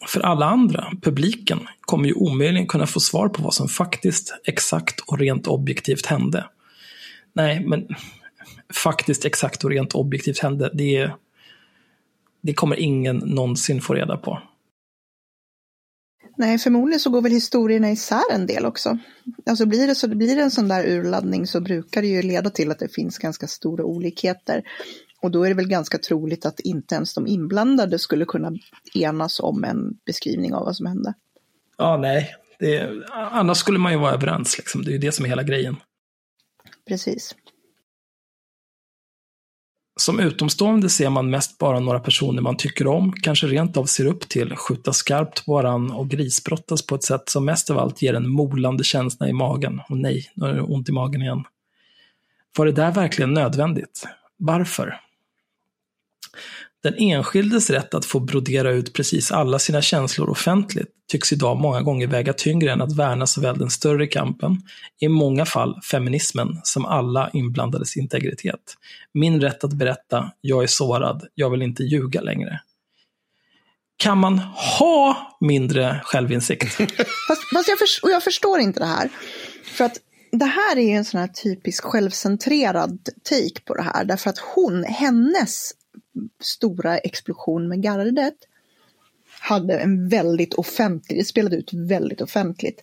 För 0.08 0.20
alla 0.20 0.46
andra, 0.46 0.92
publiken, 1.02 1.58
kommer 1.80 2.06
ju 2.06 2.14
omöjligen 2.14 2.66
kunna 2.66 2.87
få 2.87 3.00
svar 3.00 3.28
på 3.28 3.42
vad 3.42 3.54
som 3.54 3.68
faktiskt, 3.68 4.34
exakt 4.44 5.00
och 5.00 5.18
rent 5.18 5.46
objektivt 5.46 6.06
hände. 6.06 6.44
Nej, 7.32 7.64
men 7.66 7.88
faktiskt, 8.74 9.24
exakt 9.24 9.64
och 9.64 9.70
rent 9.70 9.94
objektivt 9.94 10.38
hände, 10.38 10.70
det, 10.74 11.10
det 12.40 12.54
kommer 12.54 12.76
ingen 12.76 13.16
någonsin 13.16 13.80
få 13.80 13.94
reda 13.94 14.16
på. 14.16 14.42
Nej, 16.37 16.59
förmodligen 16.59 17.01
så 17.01 17.11
går 17.11 17.23
väl 17.23 17.33
historierna 17.33 17.90
isär 17.90 18.33
en 18.33 18.47
del 18.47 18.66
också. 18.66 18.99
Alltså 19.47 19.66
blir 19.66 19.87
det, 19.87 19.94
så, 19.94 20.09
blir 20.09 20.37
det 20.37 20.42
en 20.42 20.51
sån 20.51 20.68
där 20.68 20.87
urladdning 20.87 21.47
så 21.47 21.61
brukar 21.61 22.03
det 22.03 22.09
ju 22.09 22.23
leda 22.23 22.51
till 22.51 22.70
att 22.70 22.79
det 22.79 22.94
finns 22.94 23.18
ganska 23.18 23.47
stora 23.47 23.85
olikheter. 23.85 24.62
Och 25.20 25.31
då 25.31 25.44
är 25.44 25.49
det 25.49 25.55
väl 25.55 25.68
ganska 25.68 25.99
troligt 25.99 26.47
att 26.47 26.61
inte 26.61 26.94
ens 26.94 27.14
de 27.14 27.27
inblandade 27.27 27.99
skulle 27.99 28.25
kunna 28.25 28.53
enas 28.94 29.40
om 29.40 29.64
en 29.64 29.99
beskrivning 30.07 30.55
av 30.55 30.64
vad 30.64 30.77
som 30.77 30.87
hände. 30.87 31.14
Ja, 31.79 31.97
nej. 31.97 32.35
Det, 32.59 32.90
annars 33.12 33.59
skulle 33.59 33.79
man 33.79 33.92
ju 33.92 33.99
vara 33.99 34.12
överens, 34.12 34.59
liksom. 34.59 34.85
det 34.85 34.90
är 34.90 34.92
ju 34.92 34.99
det 34.99 35.12
som 35.12 35.25
är 35.25 35.29
hela 35.29 35.42
grejen. 35.42 35.77
Precis. 36.88 37.35
Som 39.96 40.20
utomstående 40.20 40.88
ser 40.88 41.11
man 41.11 41.30
mest 41.30 41.59
bara 41.59 41.80
några 41.80 42.00
personer 42.00 42.42
man 42.42 42.57
tycker 42.57 42.87
om, 42.87 43.12
kanske 43.12 43.46
rent 43.46 43.76
av 43.76 43.85
ser 43.85 44.07
upp 44.07 44.28
till, 44.28 44.57
skjuta 44.57 44.92
skarpt 44.92 45.46
på 45.46 45.52
varann 45.52 45.90
och 45.90 46.09
grisbrottas 46.09 46.87
på 46.87 46.94
ett 46.94 47.04
sätt 47.04 47.28
som 47.28 47.44
mest 47.44 47.70
av 47.70 47.78
allt 47.78 48.02
ger 48.02 48.14
en 48.14 48.28
molande 48.28 48.85
känsla 48.85 49.28
i 49.28 49.33
magen. 49.33 49.80
Och 49.88 49.96
nej, 49.96 50.30
nu 50.35 50.46
är 50.46 50.54
det 50.54 50.62
ont 50.62 50.88
i 50.88 50.92
magen 50.92 51.22
igen. 51.22 51.44
Var 52.57 52.66
det 52.66 52.72
där 52.72 52.92
verkligen 52.92 53.35
nödvändigt? 53.35 54.07
Varför? 54.37 55.00
Den 56.85 56.94
enskildes 56.99 57.70
rätt 57.70 57.94
att 57.94 58.05
få 58.05 58.20
brodera 58.20 58.70
ut 58.70 58.92
precis 58.92 59.33
alla 59.33 59.59
sina 59.59 59.83
känslor 59.83 60.31
offentligt 60.31 60.88
tycks 61.09 61.33
idag 61.33 61.57
många 61.57 61.81
gånger 61.81 62.07
väga 62.07 62.33
tyngre 62.33 62.73
än 62.73 62.81
att 62.81 62.97
värna 62.97 63.27
såväl 63.27 63.59
den 63.59 63.70
större 63.70 64.07
kampen, 64.07 64.62
i 65.01 65.09
många 65.09 65.47
fall 65.47 65.81
feminismen, 65.90 66.61
som 66.62 66.85
alla 66.85 67.31
inblandades 67.33 67.97
integritet. 67.97 68.61
Min 69.14 69.40
rätt 69.40 69.64
att 69.64 69.73
berätta, 69.73 70.33
jag 70.40 70.62
är 70.62 70.66
sårad, 70.66 71.27
jag 71.35 71.51
vill 71.51 71.62
inte 71.62 71.83
ljuga 71.83 72.20
längre. 72.20 72.61
Kan 73.97 74.18
man 74.18 74.38
ha 74.79 75.37
mindre 75.40 76.01
självinsikt? 76.05 76.75
fast, 77.29 77.42
fast 77.55 77.68
jag, 77.68 77.79
för, 77.79 77.87
och 78.03 78.11
jag 78.11 78.23
förstår 78.23 78.61
inte 78.61 78.81
det 78.81 78.87
här. 78.87 79.09
För 79.64 79.85
att 79.85 79.99
det 80.33 80.44
här 80.44 80.77
är 80.77 80.83
ju 80.83 80.92
en 80.92 81.05
sån 81.05 81.20
här 81.20 81.29
typisk 81.29 81.85
självcentrerad 81.85 83.09
take 83.23 83.61
på 83.64 83.75
det 83.75 83.83
här. 83.83 84.05
Därför 84.05 84.31
att 84.31 84.38
hon, 84.38 84.85
hennes 84.85 85.73
stora 86.40 86.98
explosion 86.98 87.68
med 87.68 87.83
gardet 87.83 88.35
hade 89.40 89.79
en 89.79 90.09
väldigt 90.09 90.55
offentlig, 90.55 91.18
det 91.18 91.24
spelade 91.24 91.57
ut 91.57 91.70
väldigt 91.72 92.20
offentligt. 92.20 92.81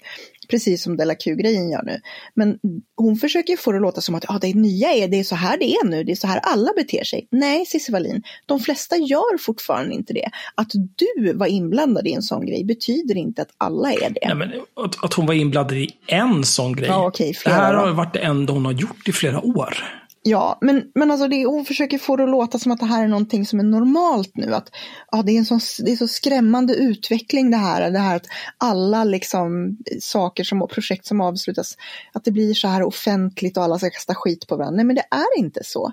Precis 0.49 0.83
som 0.83 0.97
Della 0.97 1.15
Q-grejen 1.15 1.69
gör 1.69 1.83
nu. 1.83 1.99
Men 2.33 2.59
hon 2.95 3.15
försöker 3.15 3.57
få 3.57 3.71
det 3.71 3.77
att 3.77 3.81
låta 3.81 4.01
som 4.01 4.15
att 4.15 4.25
ah, 4.29 4.39
det 4.41 4.53
nya 4.53 4.91
är, 4.91 5.07
det 5.07 5.19
är 5.19 5.23
så 5.23 5.35
här 5.35 5.57
det 5.57 5.71
är 5.71 5.85
nu, 5.85 6.03
det 6.03 6.11
är 6.11 6.15
så 6.15 6.27
här 6.27 6.39
alla 6.43 6.71
beter 6.75 7.03
sig. 7.03 7.27
Nej, 7.31 7.65
Cissi 7.65 7.91
Wallin, 7.91 8.23
de 8.45 8.59
flesta 8.59 8.97
gör 8.97 9.37
fortfarande 9.37 9.95
inte 9.95 10.13
det. 10.13 10.29
Att 10.55 10.71
du 10.73 11.33
var 11.33 11.47
inblandad 11.47 12.07
i 12.07 12.13
en 12.13 12.21
sån 12.21 12.45
grej 12.45 12.63
betyder 12.63 13.17
inte 13.17 13.41
att 13.41 13.51
alla 13.57 13.93
är 13.93 14.09
det. 14.09 14.19
Nej, 14.25 14.35
men 14.35 14.51
att, 14.85 15.03
att 15.03 15.13
hon 15.13 15.25
var 15.25 15.33
inblandad 15.33 15.77
i 15.77 15.89
en 16.07 16.43
sån 16.43 16.75
grej. 16.75 16.87
Ja, 16.87 17.07
okay, 17.07 17.33
det 17.45 17.51
här 17.51 17.73
har 17.73 17.91
varit 17.91 18.13
det 18.13 18.19
enda 18.19 18.53
hon 18.53 18.65
har 18.65 18.73
gjort 18.73 19.07
i 19.07 19.11
flera 19.11 19.41
år. 19.41 20.00
Ja, 20.23 20.57
men, 20.61 20.91
men 20.95 21.11
alltså 21.11 21.27
det, 21.27 21.45
hon 21.45 21.65
försöker 21.65 21.97
få 21.97 22.15
det 22.15 22.23
att 22.23 22.29
låta 22.29 22.59
som 22.59 22.71
att 22.71 22.79
det 22.79 22.85
här 22.85 23.03
är 23.03 23.07
någonting 23.07 23.45
som 23.45 23.59
är 23.59 23.63
normalt 23.63 24.31
nu. 24.37 24.53
Att 24.53 24.71
ja, 25.11 25.23
det, 25.23 25.31
är 25.31 25.37
en 25.37 25.45
sån, 25.45 25.59
det 25.85 25.91
är 25.91 25.95
så 25.95 26.07
skrämmande 26.07 26.75
utveckling 26.75 27.51
det 27.51 27.57
här. 27.57 27.91
Det 27.91 27.99
här 27.99 28.15
att 28.15 28.25
alla 28.57 29.03
liksom 29.03 29.77
saker 29.99 30.43
som, 30.43 30.67
projekt 30.67 31.05
som 31.05 31.21
avslutas, 31.21 31.77
att 32.13 32.23
det 32.23 32.31
blir 32.31 32.53
så 32.53 32.67
här 32.67 32.83
offentligt 32.83 33.57
och 33.57 33.63
alla 33.63 33.77
ska 33.77 33.89
kasta 33.89 34.15
skit 34.15 34.47
på 34.47 34.55
varandra. 34.55 34.75
Nej, 34.75 34.85
men 34.85 34.95
det 34.95 35.05
är 35.11 35.39
inte 35.39 35.59
så. 35.63 35.91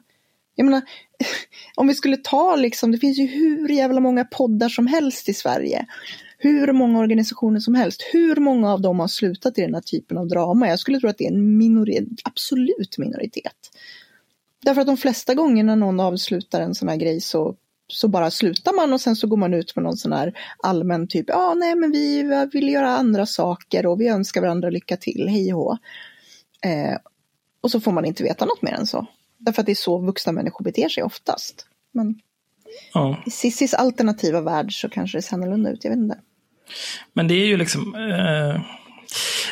Jag 0.54 0.64
menar, 0.64 0.82
om 1.76 1.88
vi 1.88 1.94
skulle 1.94 2.16
ta 2.16 2.56
liksom, 2.56 2.92
det 2.92 2.98
finns 2.98 3.18
ju 3.18 3.26
hur 3.26 3.68
jävla 3.68 4.00
många 4.00 4.24
poddar 4.24 4.68
som 4.68 4.86
helst 4.86 5.28
i 5.28 5.34
Sverige. 5.34 5.86
Hur 6.38 6.72
många 6.72 6.98
organisationer 6.98 7.60
som 7.60 7.74
helst. 7.74 8.02
Hur 8.12 8.36
många 8.36 8.72
av 8.72 8.80
dem 8.80 9.00
har 9.00 9.08
slutat 9.08 9.58
i 9.58 9.60
den 9.60 9.74
här 9.74 9.80
typen 9.80 10.18
av 10.18 10.28
drama? 10.28 10.68
Jag 10.68 10.78
skulle 10.78 11.00
tro 11.00 11.08
att 11.08 11.18
det 11.18 11.24
är 11.24 11.32
en 11.32 11.58
minoritet, 11.58 12.08
absolut 12.24 12.98
minoritet. 12.98 13.70
Därför 14.64 14.80
att 14.80 14.86
de 14.86 14.96
flesta 14.96 15.34
gånger 15.34 15.64
när 15.64 15.76
någon 15.76 16.00
avslutar 16.00 16.60
en 16.60 16.74
sån 16.74 16.88
här 16.88 16.96
grej 16.96 17.20
så, 17.20 17.54
så 17.88 18.08
bara 18.08 18.30
slutar 18.30 18.72
man 18.72 18.92
och 18.92 19.00
sen 19.00 19.16
så 19.16 19.26
går 19.26 19.36
man 19.36 19.54
ut 19.54 19.76
med 19.76 19.82
någon 19.82 19.96
sån 19.96 20.12
här 20.12 20.32
allmän 20.62 21.08
typ, 21.08 21.24
ja 21.28 21.54
nej 21.54 21.74
men 21.74 21.90
vi 21.92 22.24
vill 22.52 22.68
göra 22.68 22.90
andra 22.90 23.26
saker 23.26 23.86
och 23.86 24.00
vi 24.00 24.08
önskar 24.08 24.40
varandra 24.40 24.70
lycka 24.70 24.96
till, 24.96 25.28
hej 25.28 25.54
och 25.54 25.78
eh, 26.64 26.96
Och 27.60 27.70
så 27.70 27.80
får 27.80 27.92
man 27.92 28.04
inte 28.04 28.22
veta 28.22 28.44
något 28.44 28.62
mer 28.62 28.72
än 28.72 28.86
så. 28.86 29.06
Därför 29.38 29.62
att 29.62 29.66
det 29.66 29.72
är 29.72 29.74
så 29.74 29.98
vuxna 29.98 30.32
människor 30.32 30.64
beter 30.64 30.88
sig 30.88 31.02
oftast. 31.02 31.66
Men 31.92 32.20
ja. 32.94 33.22
i 33.26 33.30
Cissis 33.30 33.74
alternativa 33.74 34.40
värld 34.40 34.80
så 34.80 34.88
kanske 34.88 35.18
det 35.18 35.22
ser 35.22 35.34
annorlunda 35.34 35.70
ut, 35.70 35.84
jag 35.84 35.90
vet 35.90 35.98
inte. 35.98 36.18
Men 37.12 37.28
det 37.28 37.34
är 37.34 37.46
ju 37.46 37.56
liksom, 37.56 37.94
eh, 37.94 38.60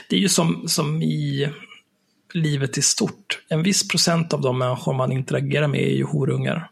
det 0.08 0.16
är 0.16 0.20
ju 0.20 0.28
som, 0.28 0.68
som 0.68 1.02
i 1.02 1.48
livet 2.36 2.78
i 2.78 2.82
stort. 2.82 3.42
En 3.48 3.62
viss 3.62 3.88
procent 3.88 4.32
av 4.32 4.40
de 4.40 4.58
människor 4.58 4.94
man 4.94 5.12
interagerar 5.12 5.68
med 5.68 5.80
är 5.80 5.94
ju 5.94 6.04
horungar. 6.04 6.70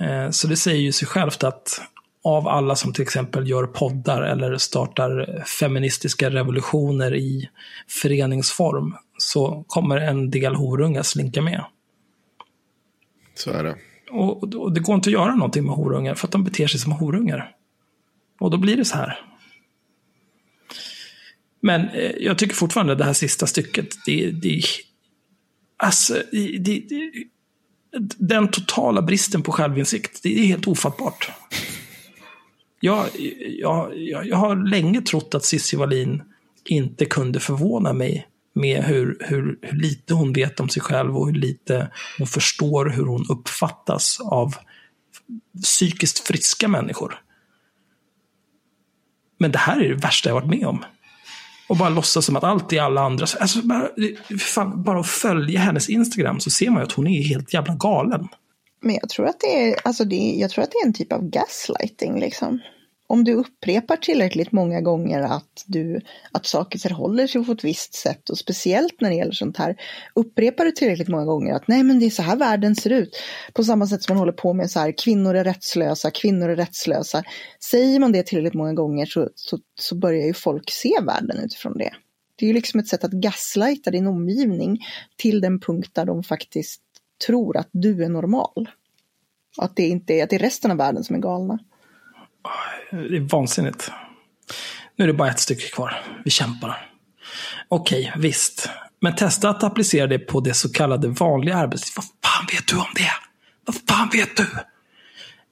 Eh, 0.00 0.30
så 0.30 0.46
det 0.46 0.56
säger 0.56 0.80
ju 0.80 0.92
sig 0.92 1.08
självt 1.08 1.44
att 1.44 1.80
av 2.24 2.48
alla 2.48 2.76
som 2.76 2.92
till 2.92 3.02
exempel 3.02 3.48
gör 3.48 3.66
poddar 3.66 4.22
eller 4.22 4.56
startar 4.56 5.44
feministiska 5.60 6.30
revolutioner 6.30 7.14
i 7.14 7.48
föreningsform 7.88 8.96
så 9.18 9.64
kommer 9.68 9.96
en 9.96 10.30
del 10.30 10.54
horungar 10.54 11.02
slinka 11.02 11.42
med. 11.42 11.64
Så 13.34 13.50
är 13.50 13.64
det. 13.64 13.76
Och, 14.10 14.54
och 14.54 14.72
det 14.72 14.80
går 14.80 14.94
inte 14.94 15.08
att 15.08 15.12
göra 15.12 15.34
någonting 15.34 15.64
med 15.64 15.74
horungar 15.74 16.14
för 16.14 16.26
att 16.26 16.32
de 16.32 16.44
beter 16.44 16.66
sig 16.66 16.80
som 16.80 16.92
horungar. 16.92 17.50
Och 18.40 18.50
då 18.50 18.56
blir 18.56 18.76
det 18.76 18.84
så 18.84 18.96
här. 18.96 19.31
Men 21.62 21.88
eh, 21.88 22.10
jag 22.18 22.38
tycker 22.38 22.54
fortfarande 22.54 22.94
det 22.94 23.04
här 23.04 23.12
sista 23.12 23.46
stycket, 23.46 23.88
det, 24.06 24.30
det, 24.30 24.62
alltså, 25.76 26.22
det, 26.32 26.58
det, 26.88 27.12
den 28.18 28.48
totala 28.48 29.02
bristen 29.02 29.42
på 29.42 29.52
självinsikt, 29.52 30.20
det 30.22 30.38
är 30.38 30.44
helt 30.44 30.66
ofattbart. 30.66 31.30
Jag, 32.80 33.06
jag, 33.58 33.98
jag, 33.98 34.26
jag 34.26 34.36
har 34.36 34.56
länge 34.56 35.02
trott 35.02 35.34
att 35.34 35.44
Cissi 35.44 35.76
Wallin 35.76 36.22
inte 36.64 37.04
kunde 37.04 37.40
förvåna 37.40 37.92
mig 37.92 38.26
med 38.54 38.84
hur, 38.84 39.16
hur, 39.20 39.58
hur 39.62 39.78
lite 39.78 40.14
hon 40.14 40.32
vet 40.32 40.60
om 40.60 40.68
sig 40.68 40.82
själv 40.82 41.16
och 41.16 41.26
hur 41.26 41.34
lite 41.34 41.90
hon 42.18 42.26
förstår 42.26 42.90
hur 42.90 43.04
hon 43.04 43.26
uppfattas 43.28 44.20
av 44.20 44.54
psykiskt 45.62 46.18
friska 46.18 46.68
människor. 46.68 47.20
Men 49.38 49.52
det 49.52 49.58
här 49.58 49.80
är 49.80 49.88
det 49.88 49.94
värsta 49.94 50.28
jag 50.28 50.34
varit 50.34 50.60
med 50.60 50.66
om. 50.66 50.84
Och 51.72 51.78
bara 51.78 51.88
låtsas 51.88 52.26
som 52.26 52.36
att 52.36 52.44
allt 52.44 52.72
är 52.72 52.80
alla 52.80 53.00
andra. 53.00 53.26
Alltså 53.40 53.62
bara, 53.62 53.88
fan, 54.38 54.82
bara 54.82 55.00
att 55.00 55.06
följa 55.06 55.60
hennes 55.60 55.88
Instagram 55.88 56.40
så 56.40 56.50
ser 56.50 56.70
man 56.70 56.80
ju 56.80 56.86
att 56.86 56.92
hon 56.92 57.06
är 57.06 57.22
helt 57.22 57.54
jävla 57.54 57.74
galen. 57.74 58.28
Men 58.82 58.94
jag 58.94 59.08
tror 59.08 59.26
att 59.26 59.40
det 59.40 59.70
är, 59.70 59.76
alltså 59.84 60.04
det, 60.04 60.16
jag 60.16 60.50
tror 60.50 60.64
att 60.64 60.70
det 60.70 60.78
är 60.82 60.86
en 60.86 60.92
typ 60.92 61.12
av 61.12 61.22
gaslighting 61.22 62.20
liksom 62.20 62.60
om 63.12 63.24
du 63.24 63.34
upprepar 63.34 63.96
tillräckligt 63.96 64.52
många 64.52 64.80
gånger 64.80 65.20
att, 65.20 65.64
du, 65.66 66.00
att 66.32 66.46
saker 66.46 66.78
förhåller 66.78 67.26
sig 67.26 67.44
på 67.44 67.52
ett 67.52 67.64
visst 67.64 67.94
sätt 67.94 68.30
och 68.30 68.38
speciellt 68.38 69.00
när 69.00 69.10
det 69.10 69.16
gäller 69.16 69.32
sånt 69.32 69.56
här, 69.56 69.76
upprepar 70.14 70.64
du 70.64 70.70
tillräckligt 70.70 71.08
många 71.08 71.24
gånger 71.24 71.54
att 71.54 71.68
nej 71.68 71.82
men 71.82 72.00
det 72.00 72.06
är 72.06 72.10
så 72.10 72.22
här 72.22 72.36
världen 72.36 72.76
ser 72.76 72.90
ut. 72.90 73.16
På 73.52 73.64
samma 73.64 73.86
sätt 73.86 74.02
som 74.02 74.14
man 74.14 74.18
håller 74.18 74.32
på 74.32 74.52
med 74.52 74.70
så 74.70 74.80
här, 74.80 74.94
kvinnor 74.98 75.34
är 75.34 75.44
rättslösa, 75.44 76.10
kvinnor 76.10 76.48
är 76.48 76.56
rättslösa. 76.56 77.24
Säger 77.70 78.00
man 78.00 78.12
det 78.12 78.26
tillräckligt 78.26 78.54
många 78.54 78.72
gånger 78.72 79.06
så, 79.06 79.28
så, 79.34 79.58
så 79.80 79.94
börjar 79.94 80.26
ju 80.26 80.34
folk 80.34 80.70
se 80.70 80.94
världen 81.06 81.44
utifrån 81.44 81.78
det. 81.78 81.90
Det 82.36 82.46
är 82.46 82.48
ju 82.48 82.54
liksom 82.54 82.80
ett 82.80 82.88
sätt 82.88 83.04
att 83.04 83.12
gaslighta 83.12 83.90
din 83.90 84.06
omgivning 84.06 84.78
till 85.16 85.40
den 85.40 85.60
punkt 85.60 85.90
där 85.92 86.04
de 86.04 86.22
faktiskt 86.22 86.82
tror 87.26 87.56
att 87.56 87.68
du 87.72 88.04
är 88.04 88.08
normal. 88.08 88.68
Att 89.58 89.76
det 89.76 89.88
inte 89.88 90.14
är, 90.14 90.24
att 90.24 90.30
det 90.30 90.36
är 90.36 90.40
resten 90.40 90.70
av 90.70 90.76
världen 90.76 91.04
som 91.04 91.16
är 91.16 91.20
galna. 91.20 91.58
Det 92.90 93.16
är 93.16 93.20
vansinnigt. 93.20 93.90
Nu 94.96 95.04
är 95.04 95.08
det 95.08 95.14
bara 95.14 95.30
ett 95.30 95.40
stycke 95.40 95.68
kvar. 95.68 96.02
Vi 96.24 96.30
kämpar. 96.30 96.88
Okej, 97.68 98.08
okay, 98.08 98.22
visst. 98.22 98.68
Men 99.00 99.16
testa 99.16 99.50
att 99.50 99.62
applicera 99.62 100.06
det 100.06 100.18
på 100.18 100.40
det 100.40 100.54
så 100.54 100.72
kallade 100.72 101.08
vanliga 101.08 101.56
arbetslivet. 101.56 101.96
Vad 101.96 102.04
fan 102.04 102.46
vet 102.52 102.66
du 102.66 102.76
om 102.76 102.92
det? 102.94 103.12
Vad 103.66 103.76
fan 103.88 104.10
vet 104.12 104.36
du? 104.36 104.46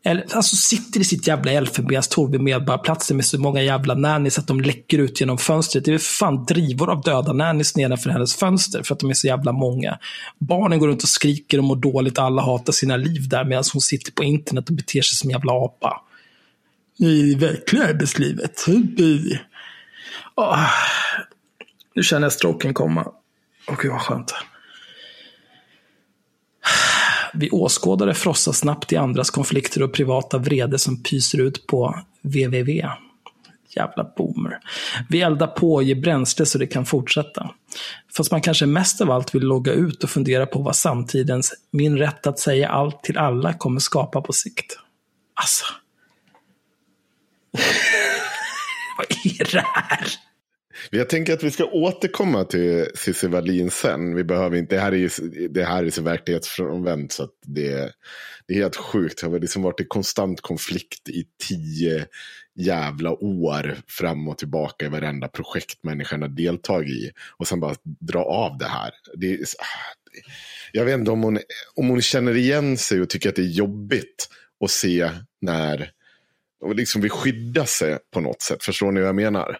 Eller, 0.04 0.36
alltså 0.36 0.56
sitter 0.56 1.00
i 1.00 1.04
sitt 1.04 1.26
jävla 1.26 1.52
elfenbenstorn 1.52 2.30
vid 2.30 2.40
Medborgarplatsen 2.40 3.16
med 3.16 3.26
så 3.26 3.40
många 3.40 3.62
jävla 3.62 3.94
nannies 3.94 4.38
att 4.38 4.46
de 4.46 4.60
läcker 4.60 4.98
ut 4.98 5.20
genom 5.20 5.38
fönstret. 5.38 5.84
Det 5.84 5.94
är 5.94 5.98
fan 5.98 6.44
drivor 6.44 6.90
av 6.90 7.02
döda 7.02 7.32
nannies 7.32 7.76
nedanför 7.76 8.10
hennes 8.10 8.36
fönster 8.36 8.82
för 8.82 8.94
att 8.94 9.00
de 9.00 9.10
är 9.10 9.14
så 9.14 9.26
jävla 9.26 9.52
många. 9.52 9.98
Barnen 10.38 10.78
går 10.78 10.88
runt 10.88 11.02
och 11.02 11.08
skriker 11.08 11.58
och 11.58 11.64
mår 11.64 11.76
dåligt, 11.76 12.18
alla 12.18 12.42
hatar 12.42 12.72
sina 12.72 12.96
liv 12.96 13.28
där 13.28 13.44
medan 13.44 13.64
hon 13.72 13.80
sitter 13.80 14.12
på 14.12 14.24
internet 14.24 14.68
och 14.68 14.74
beter 14.74 15.02
sig 15.02 15.16
som 15.16 15.30
en 15.30 15.32
jävla 15.32 15.52
apa 15.52 16.02
i 17.00 17.34
det 17.34 17.46
verkliga 17.46 17.84
arbetslivet. 17.84 18.66
Oh. 20.36 20.70
Nu 21.94 22.02
känner 22.02 22.22
jag 22.22 22.32
stroken 22.32 22.74
komma. 22.74 23.12
Åh 23.68 23.76
gud 23.78 23.92
vad 23.92 24.00
skönt. 24.00 24.34
Vi 27.34 27.50
åskådare 27.50 28.14
frossar 28.14 28.52
snabbt 28.52 28.92
i 28.92 28.96
andras 28.96 29.30
konflikter 29.30 29.82
och 29.82 29.92
privata 29.92 30.38
vrede 30.38 30.78
som 30.78 31.02
pyser 31.02 31.40
ut 31.40 31.66
på 31.66 32.00
www. 32.22 32.88
Jävla 33.76 34.12
boomer. 34.16 34.58
Vi 35.08 35.20
eldar 35.20 35.46
på 35.46 35.74
och 35.74 35.82
ger 35.82 35.94
bränsle 35.94 36.46
så 36.46 36.58
det 36.58 36.66
kan 36.66 36.86
fortsätta. 36.86 37.50
Fast 38.16 38.30
man 38.30 38.40
kanske 38.40 38.66
mest 38.66 39.00
av 39.00 39.10
allt 39.10 39.34
vill 39.34 39.42
logga 39.42 39.72
ut 39.72 40.04
och 40.04 40.10
fundera 40.10 40.46
på 40.46 40.58
vad 40.58 40.76
samtidens 40.76 41.54
min 41.70 41.98
rätt 41.98 42.26
att 42.26 42.38
säga 42.38 42.68
allt 42.68 43.02
till 43.02 43.18
alla 43.18 43.52
kommer 43.52 43.80
skapa 43.80 44.20
på 44.20 44.32
sikt. 44.32 44.78
Alltså. 45.34 45.64
Vad 48.98 49.06
är 49.24 49.52
det 49.52 49.64
här? 49.74 50.06
Jag 50.90 51.08
tänker 51.08 51.32
att 51.32 51.42
vi 51.42 51.50
ska 51.50 51.64
återkomma 51.64 52.44
till 52.44 52.86
Cissi 52.94 53.26
Wallin 53.26 53.70
sen. 53.70 54.14
Vi 54.14 54.24
behöver 54.24 54.56
inte, 54.56 54.74
det 54.76 54.80
här 54.80 54.92
är 54.92 54.96
ju 54.96 55.08
det 55.48 55.64
här 55.64 55.84
är 55.84 55.90
så 55.90 56.02
verklighetsfrånvänt 56.02 57.12
så 57.12 57.22
att 57.22 57.34
det, 57.46 57.92
det 58.46 58.54
är 58.54 58.58
helt 58.58 58.76
sjukt. 58.76 59.20
Det 59.20 59.26
har 59.26 59.38
liksom 59.38 59.62
varit 59.62 59.80
i 59.80 59.84
konstant 59.84 60.40
konflikt 60.40 61.08
i 61.08 61.24
tio 61.48 62.06
jävla 62.54 63.10
år 63.10 63.76
fram 63.88 64.28
och 64.28 64.38
tillbaka 64.38 64.86
i 64.86 64.88
varenda 64.88 65.28
projekt 65.28 65.84
människan 65.84 66.22
har 66.22 66.28
deltagit 66.28 66.90
i. 66.90 67.10
Och 67.36 67.48
sen 67.48 67.60
bara 67.60 67.74
dra 67.84 68.24
av 68.24 68.58
det 68.58 68.68
här. 68.68 68.90
Det 69.16 69.32
är, 69.32 69.38
jag 70.72 70.84
vet 70.84 70.98
inte 70.98 71.10
om 71.10 71.22
hon, 71.22 71.38
om 71.74 71.88
hon 71.88 72.02
känner 72.02 72.36
igen 72.36 72.76
sig 72.76 73.00
och 73.00 73.08
tycker 73.08 73.28
att 73.28 73.36
det 73.36 73.42
är 73.42 73.46
jobbigt 73.46 74.28
att 74.64 74.70
se 74.70 75.10
när 75.40 75.90
och 76.60 76.74
liksom 76.74 77.00
vill 77.00 77.10
skydda 77.10 77.66
sig 77.66 77.98
på 78.10 78.20
något 78.20 78.42
sätt. 78.42 78.64
Förstår 78.64 78.92
ni 78.92 79.00
vad 79.00 79.08
jag 79.08 79.16
menar? 79.16 79.58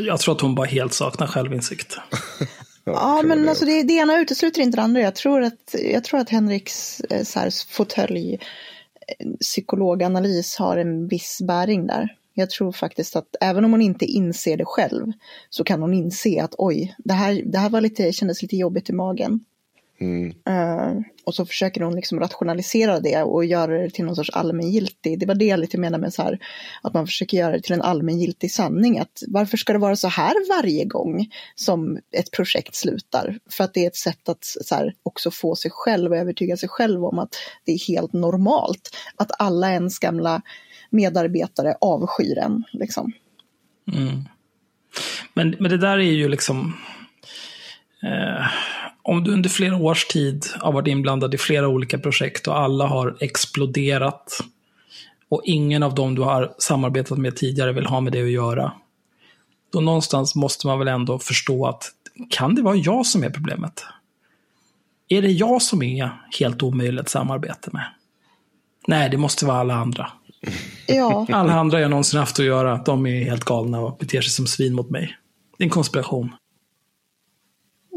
Jag 0.00 0.20
tror 0.20 0.34
att 0.34 0.40
hon 0.40 0.54
bara 0.54 0.66
helt 0.66 0.92
saknar 0.92 1.26
självinsikt. 1.26 1.96
ja, 2.84 3.22
men 3.24 3.48
alltså 3.48 3.64
det, 3.64 3.82
det 3.82 3.92
ena 3.92 4.20
utesluter 4.20 4.62
inte 4.62 4.76
det 4.76 4.82
andra. 4.82 5.00
Jag 5.00 5.14
tror 5.14 5.42
att, 5.42 5.74
jag 5.92 6.04
tror 6.04 6.20
att 6.20 6.30
Henriks 6.30 7.00
eh, 7.00 7.50
fåtölj 7.70 8.34
eh, 8.34 9.26
psykologanalys 9.40 10.56
har 10.56 10.76
en 10.76 11.08
viss 11.08 11.38
bäring 11.42 11.86
där. 11.86 12.14
Jag 12.34 12.50
tror 12.50 12.72
faktiskt 12.72 13.16
att 13.16 13.36
även 13.40 13.64
om 13.64 13.70
hon 13.70 13.82
inte 13.82 14.04
inser 14.04 14.56
det 14.56 14.64
själv 14.64 15.12
så 15.50 15.64
kan 15.64 15.82
hon 15.82 15.94
inse 15.94 16.42
att 16.42 16.54
oj, 16.58 16.94
det 16.98 17.14
här, 17.14 17.42
det 17.46 17.58
här 17.58 17.70
var 17.70 17.80
lite, 17.80 18.12
kändes 18.12 18.42
lite 18.42 18.56
jobbigt 18.56 18.90
i 18.90 18.92
magen. 18.92 19.40
Mm. 20.00 20.26
Uh, 20.48 21.02
och 21.24 21.34
så 21.34 21.46
försöker 21.46 21.80
hon 21.80 21.94
liksom 21.94 22.20
rationalisera 22.20 23.00
det 23.00 23.22
och 23.22 23.44
göra 23.44 23.78
det 23.78 23.90
till 23.90 24.04
någon 24.04 24.16
sorts 24.16 24.30
allmängiltig. 24.30 25.18
Det 25.18 25.26
var 25.26 25.34
det 25.34 25.44
jag 25.44 25.60
lite 25.60 25.78
menade 25.78 26.00
med 26.00 26.14
så 26.14 26.22
här, 26.22 26.38
att 26.82 26.94
man 26.94 27.06
försöker 27.06 27.38
göra 27.38 27.52
det 27.52 27.60
till 27.60 27.72
en 27.72 27.82
allmängiltig 27.82 28.52
sanning. 28.52 28.98
Att 28.98 29.22
varför 29.28 29.56
ska 29.56 29.72
det 29.72 29.78
vara 29.78 29.96
så 29.96 30.08
här 30.08 30.62
varje 30.62 30.84
gång 30.84 31.30
som 31.54 31.98
ett 32.12 32.30
projekt 32.30 32.74
slutar? 32.74 33.38
För 33.50 33.64
att 33.64 33.74
det 33.74 33.84
är 33.84 33.86
ett 33.86 33.96
sätt 33.96 34.28
att 34.28 34.44
så 34.44 34.74
här, 34.74 34.94
också 35.02 35.30
få 35.30 35.56
sig 35.56 35.70
själv 35.74 36.12
och 36.12 36.18
övertyga 36.18 36.56
sig 36.56 36.68
själv 36.68 37.04
om 37.04 37.18
att 37.18 37.34
det 37.64 37.72
är 37.72 37.88
helt 37.88 38.12
normalt. 38.12 38.96
Att 39.16 39.30
alla 39.38 39.70
ens 39.70 39.98
gamla 39.98 40.42
medarbetare 40.90 41.74
avskyr 41.80 42.38
en. 42.38 42.64
Liksom. 42.72 43.12
Mm. 43.92 44.24
Men, 45.34 45.56
men 45.58 45.70
det 45.70 45.78
där 45.78 45.98
är 45.98 46.12
ju 46.12 46.28
liksom... 46.28 46.76
Eh 48.02 48.46
om 49.08 49.24
du 49.24 49.32
under 49.32 49.50
flera 49.50 49.76
års 49.76 50.06
tid 50.06 50.46
har 50.60 50.72
varit 50.72 50.88
inblandad 50.88 51.34
i 51.34 51.38
flera 51.38 51.68
olika 51.68 51.98
projekt 51.98 52.48
och 52.48 52.58
alla 52.58 52.86
har 52.86 53.16
exploderat 53.20 54.38
och 55.28 55.42
ingen 55.44 55.82
av 55.82 55.94
dem 55.94 56.14
du 56.14 56.22
har 56.22 56.54
samarbetat 56.58 57.18
med 57.18 57.36
tidigare 57.36 57.72
vill 57.72 57.86
ha 57.86 58.00
med 58.00 58.12
det 58.12 58.22
att 58.22 58.30
göra. 58.30 58.72
Då 59.72 59.80
någonstans 59.80 60.34
måste 60.34 60.66
man 60.66 60.78
väl 60.78 60.88
ändå 60.88 61.18
förstå 61.18 61.66
att 61.66 61.84
kan 62.30 62.54
det 62.54 62.62
vara 62.62 62.76
jag 62.76 63.06
som 63.06 63.24
är 63.24 63.30
problemet? 63.30 63.84
Är 65.08 65.22
det 65.22 65.30
jag 65.30 65.62
som 65.62 65.82
är 65.82 66.10
helt 66.40 66.62
omöjligt 66.62 67.00
att 67.00 67.08
samarbeta 67.08 67.70
med? 67.72 67.86
Nej, 68.86 69.10
det 69.10 69.16
måste 69.16 69.46
vara 69.46 69.58
alla 69.58 69.74
andra. 69.74 70.12
Ja. 70.86 71.26
Alla 71.32 71.52
andra 71.52 71.80
jag 71.80 71.90
någonsin 71.90 72.20
haft 72.20 72.38
att 72.38 72.46
göra, 72.46 72.82
de 72.86 73.06
är 73.06 73.24
helt 73.24 73.44
galna 73.44 73.80
och 73.80 73.96
beter 73.98 74.20
sig 74.20 74.30
som 74.30 74.46
svin 74.46 74.74
mot 74.74 74.90
mig. 74.90 75.16
Det 75.58 75.64
är 75.64 75.66
en 75.66 75.70
konspiration. 75.70 76.32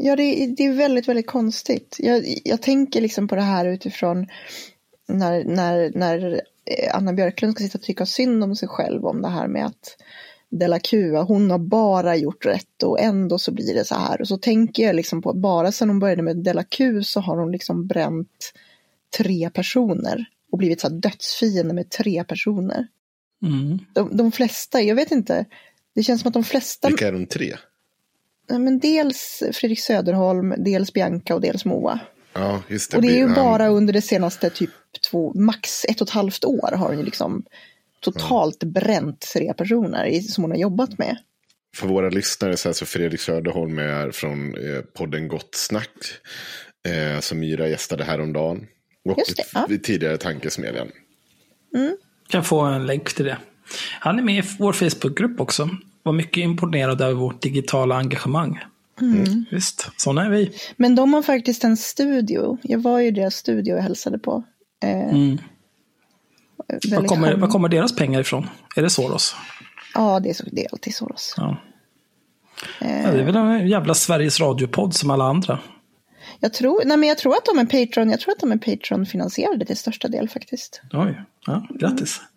Ja, 0.04 0.16
det, 0.16 0.46
det 0.46 0.64
är 0.64 0.72
väldigt, 0.72 1.08
väldigt 1.08 1.26
konstigt. 1.26 1.96
Jag, 1.98 2.24
jag 2.44 2.62
tänker 2.62 3.00
liksom 3.00 3.28
på 3.28 3.34
det 3.34 3.42
här 3.42 3.66
utifrån 3.66 4.26
när, 5.08 5.44
när, 5.44 5.92
när 5.94 6.34
eh, 6.64 6.96
Anna 6.96 7.12
Björklund 7.12 7.54
ska 7.54 7.64
sitta 7.64 7.78
och 7.78 7.84
tycka 7.84 8.06
synd 8.06 8.44
om 8.44 8.56
sig 8.56 8.68
själv 8.68 9.06
om 9.06 9.22
det 9.22 9.28
här 9.28 9.48
med 9.48 9.66
att 9.66 9.96
Della 10.50 10.78
Q, 10.78 11.16
hon 11.16 11.50
har 11.50 11.58
bara 11.58 12.16
gjort 12.16 12.46
rätt 12.46 12.82
och 12.82 13.00
ändå 13.00 13.38
så 13.38 13.52
blir 13.52 13.74
det 13.74 13.84
så 13.84 13.94
här. 13.94 14.20
Och 14.20 14.28
så 14.28 14.38
tänker 14.38 14.82
jag 14.82 14.96
liksom 14.96 15.22
på 15.22 15.30
att 15.30 15.36
bara 15.36 15.72
sedan 15.72 15.88
hon 15.88 15.98
började 15.98 16.22
med 16.22 16.36
Della 16.36 16.64
Q 16.64 17.02
så 17.02 17.20
har 17.20 17.36
hon 17.36 17.52
liksom 17.52 17.86
bränt 17.86 18.52
tre 19.18 19.50
personer 19.50 20.24
och 20.52 20.58
blivit 20.58 20.80
så 20.80 20.88
här 20.88 20.94
dödsfiende 20.94 21.74
med 21.74 21.90
tre 21.90 22.24
personer. 22.24 22.86
Mm. 23.42 23.78
De, 23.92 24.16
de 24.16 24.32
flesta, 24.32 24.82
jag 24.82 24.94
vet 24.94 25.10
inte, 25.10 25.44
det 25.94 26.02
känns 26.02 26.20
som 26.20 26.28
att 26.28 26.34
de 26.34 26.44
flesta... 26.44 26.88
Vilka 26.88 27.08
är 27.08 27.12
de 27.12 27.26
tre? 27.26 27.56
Men 28.58 28.78
dels 28.78 29.42
Fredrik 29.52 29.80
Söderholm, 29.80 30.54
dels 30.58 30.92
Bianca 30.92 31.34
och 31.34 31.40
dels 31.40 31.64
Moa. 31.64 32.00
Ja, 32.32 32.62
just 32.68 32.90
det. 32.90 32.96
Och 32.96 33.02
det 33.02 33.08
är 33.08 33.16
ju 33.16 33.34
bara 33.34 33.68
under 33.68 33.92
det 33.92 34.02
senaste 34.02 34.50
typ 34.50 34.70
två, 35.10 35.32
max 35.34 35.84
ett 35.84 36.00
och 36.00 36.06
ett 36.06 36.14
halvt 36.14 36.44
år 36.44 36.72
har 36.76 36.88
hon 36.88 36.98
ju 36.98 37.04
liksom 37.04 37.44
totalt 38.00 38.56
ja. 38.60 38.68
bränt 38.68 39.20
tre 39.20 39.54
personer 39.54 40.20
som 40.20 40.44
hon 40.44 40.50
har 40.50 40.58
jobbat 40.58 40.98
med. 40.98 41.16
För 41.76 41.86
våra 41.86 42.10
lyssnare 42.10 42.56
så 42.56 42.68
är 42.68 42.70
alltså 42.70 42.84
Fredrik 42.84 43.20
Söderholm 43.20 43.78
är 43.78 44.10
från 44.10 44.54
eh, 44.54 44.80
podden 44.80 45.28
Gott 45.28 45.54
Snack. 45.54 45.90
Eh, 46.88 47.20
som 47.20 47.40
Myra 47.40 47.68
gästade 47.68 48.04
häromdagen. 48.04 48.66
Och 49.04 49.18
Just 49.18 49.36
det, 49.36 49.44
ja. 49.54 49.68
tidigare 49.82 50.16
Tankesmedjan. 50.16 50.88
Mm. 51.74 51.96
Kan 52.28 52.44
få 52.44 52.60
en 52.60 52.86
länk 52.86 53.14
till 53.14 53.24
det. 53.24 53.38
Han 54.00 54.18
är 54.18 54.22
med 54.22 54.44
i 54.44 54.48
vår 54.58 54.72
Facebookgrupp 54.72 55.40
också. 55.40 55.70
Var 56.02 56.12
mycket 56.12 56.44
imponerad 56.44 57.00
över 57.00 57.14
vårt 57.14 57.42
digitala 57.42 57.96
engagemang. 57.96 58.58
Mm. 59.00 59.44
Visst, 59.50 59.90
sådana 59.96 60.24
är 60.24 60.30
vi. 60.30 60.52
Men 60.76 60.94
de 60.94 61.14
har 61.14 61.22
faktiskt 61.22 61.64
en 61.64 61.76
studio. 61.76 62.58
Jag 62.62 62.78
var 62.78 62.98
ju 62.98 63.06
i 63.06 63.10
deras 63.10 63.34
studio 63.34 63.74
och 63.74 63.82
hälsade 63.82 64.18
på. 64.18 64.44
Eh, 64.82 65.14
mm. 65.14 65.38
Var 66.90 67.04
kommer, 67.04 67.36
var 67.36 67.48
kommer 67.48 67.68
deras 67.68 67.96
pengar 67.96 68.20
ifrån? 68.20 68.48
Är 68.76 68.82
det 68.82 68.90
Soros? 68.90 69.36
Ja, 69.94 70.20
det 70.20 70.30
är, 70.30 70.34
så, 70.34 70.44
det 70.52 70.64
är 70.64 70.68
alltid 70.72 70.94
Soros. 70.94 71.34
Ja. 71.36 71.56
Eh. 72.80 73.02
Ja, 73.02 73.12
det 73.12 73.20
är 73.20 73.24
väl 73.24 73.36
en 73.36 73.68
jävla 73.68 73.94
Sveriges 73.94 74.40
radiopodd 74.40 74.94
som 74.94 75.10
alla 75.10 75.24
andra. 75.24 75.58
Jag 76.40 76.52
tror, 76.52 76.82
nej 76.84 76.96
men 76.96 77.08
jag 77.08 77.18
tror 77.18 77.34
att 77.34 77.44
de 77.44 77.58
är 77.58 77.64
Patreon, 77.64 78.10
jag 78.10 78.20
tror 78.20 78.32
att 78.32 78.40
de 78.40 78.52
är 78.52 78.56
Patreon-finansierade 78.56 79.64
till 79.64 79.76
största 79.76 80.08
del 80.08 80.28
faktiskt. 80.28 80.80
Oj, 80.92 81.22
ja, 81.46 81.66
grattis. 81.70 82.18
Mm. 82.18 82.31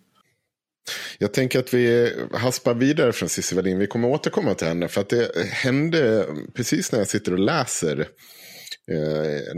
Jag 1.18 1.34
tänker 1.34 1.60
att 1.60 1.74
vi 1.74 2.14
haspar 2.34 2.74
vidare 2.74 3.14
från 3.14 3.30
Cissi 3.30 3.56
Wallin. 3.56 3.80
Vi 3.80 3.88
kommer 3.88 4.08
återkomma 4.08 4.54
till 4.54 4.68
henne. 4.68 4.88
För 4.88 5.02
att 5.02 5.10
det 5.10 5.32
hände 5.52 6.28
precis 6.54 6.92
när 6.92 7.00
jag 7.00 7.08
sitter 7.08 7.34
och 7.34 7.40
läser. 7.40 8.08
Eh, 8.92 9.56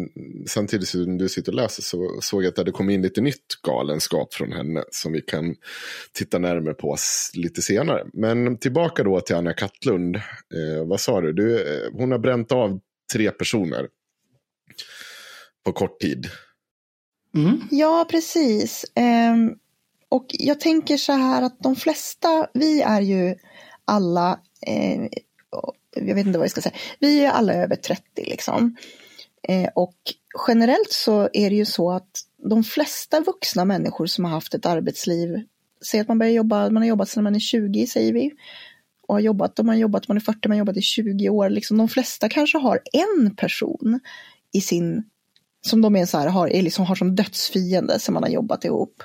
samtidigt 0.48 0.88
som 0.88 1.18
du 1.18 1.30
sitter 1.30 1.52
och 1.52 1.56
läser 1.56 1.82
så 1.84 2.20
såg 2.22 2.44
jag 2.44 2.50
att 2.50 2.56
det 2.56 2.62
hade 2.62 2.72
kommit 2.72 2.94
in 2.94 3.02
lite 3.02 3.22
nytt 3.22 3.62
galenskap 3.64 4.34
från 4.34 4.52
henne. 4.52 4.84
Som 4.92 5.12
vi 5.12 5.22
kan 5.22 5.56
titta 6.14 6.40
närmare 6.40 6.74
på 6.74 6.98
lite 7.34 7.62
senare. 7.62 8.06
Men 8.14 8.58
tillbaka 8.58 9.04
då 9.04 9.22
till 9.22 9.36
Anna 9.36 9.54
Kattlund. 9.54 10.16
Eh, 10.16 10.86
vad 10.86 11.00
sa 11.00 11.22
du? 11.22 11.34
du 11.34 11.60
eh, 11.60 11.92
hon 11.94 12.12
har 12.12 12.20
bränt 12.20 12.52
av 12.52 12.80
tre 13.14 13.32
personer. 13.32 13.88
På 15.66 15.72
kort 15.72 16.00
tid. 16.00 16.28
Mm. 17.36 17.62
Ja, 17.72 18.08
precis. 18.10 18.86
Um 19.34 19.58
och 20.10 20.26
jag 20.30 20.60
tänker 20.60 20.98
så 20.98 21.14
här 21.14 21.42
att 21.42 21.60
de 21.60 21.76
flesta, 21.76 22.48
vi 22.54 22.82
är 22.82 23.02
ju 23.02 23.36
alla, 23.86 24.40
eh, 24.62 25.02
jag 25.96 26.16
vet 26.16 26.26
inte 26.26 26.40
vad 26.40 26.46
jag 26.46 26.52
ska 26.52 26.62
säga, 26.62 26.76
vi 27.00 27.26
är 27.26 27.32
alla 27.32 27.54
över 27.54 27.76
30 27.76 28.04
liksom. 28.16 28.76
Eh, 29.48 29.70
och 29.76 29.98
generellt 30.48 30.92
så 30.92 31.30
är 31.34 31.50
det 31.50 31.56
ju 31.56 31.66
så 31.66 31.92
att 31.92 32.10
de 32.50 32.64
flesta 32.64 33.20
vuxna 33.20 33.66
människor 33.66 34.06
som 34.06 34.26
har 34.26 34.32
haft 34.32 34.54
ett 34.54 34.66
arbetsliv, 34.66 35.44
säg 35.92 36.00
att 36.00 36.08
man 36.08 36.20
börjar 36.20 36.34
jobba, 36.34 36.70
man 36.70 36.84
har 36.84 36.88
jobbat 36.90 37.10
sedan 37.10 37.24
man 37.24 37.36
är 37.36 37.40
20 37.40 37.88
säger 37.88 38.14
vi, 38.14 38.32
och 39.08 39.16
har 39.16 39.20
jobbat, 39.20 39.58
man 39.58 39.68
har 39.68 39.76
jobbat, 39.76 40.08
man 40.08 40.18
är 40.18 40.22
40, 40.22 40.48
man 40.48 40.52
har 40.52 40.60
jobbat 40.60 40.78
i 40.78 40.82
20 40.82 41.30
år, 41.30 41.50
liksom 41.50 41.78
de 41.78 41.90
flesta 41.90 42.30
kanske 42.30 42.58
har 42.58 42.82
en 42.94 43.36
person 43.36 44.00
i 44.54 44.62
sin, 44.62 45.04
som 45.62 45.82
de 45.82 45.96
är 45.96 46.06
så 46.06 46.18
här, 46.18 46.28
har, 46.28 46.48
är 46.48 46.62
liksom, 46.62 46.86
har 46.86 46.96
som 46.96 47.16
dödsfiende 47.16 48.00
som 48.00 48.14
man 48.14 48.24
har 48.24 48.30
jobbat 48.30 48.66
ihop. 48.66 49.04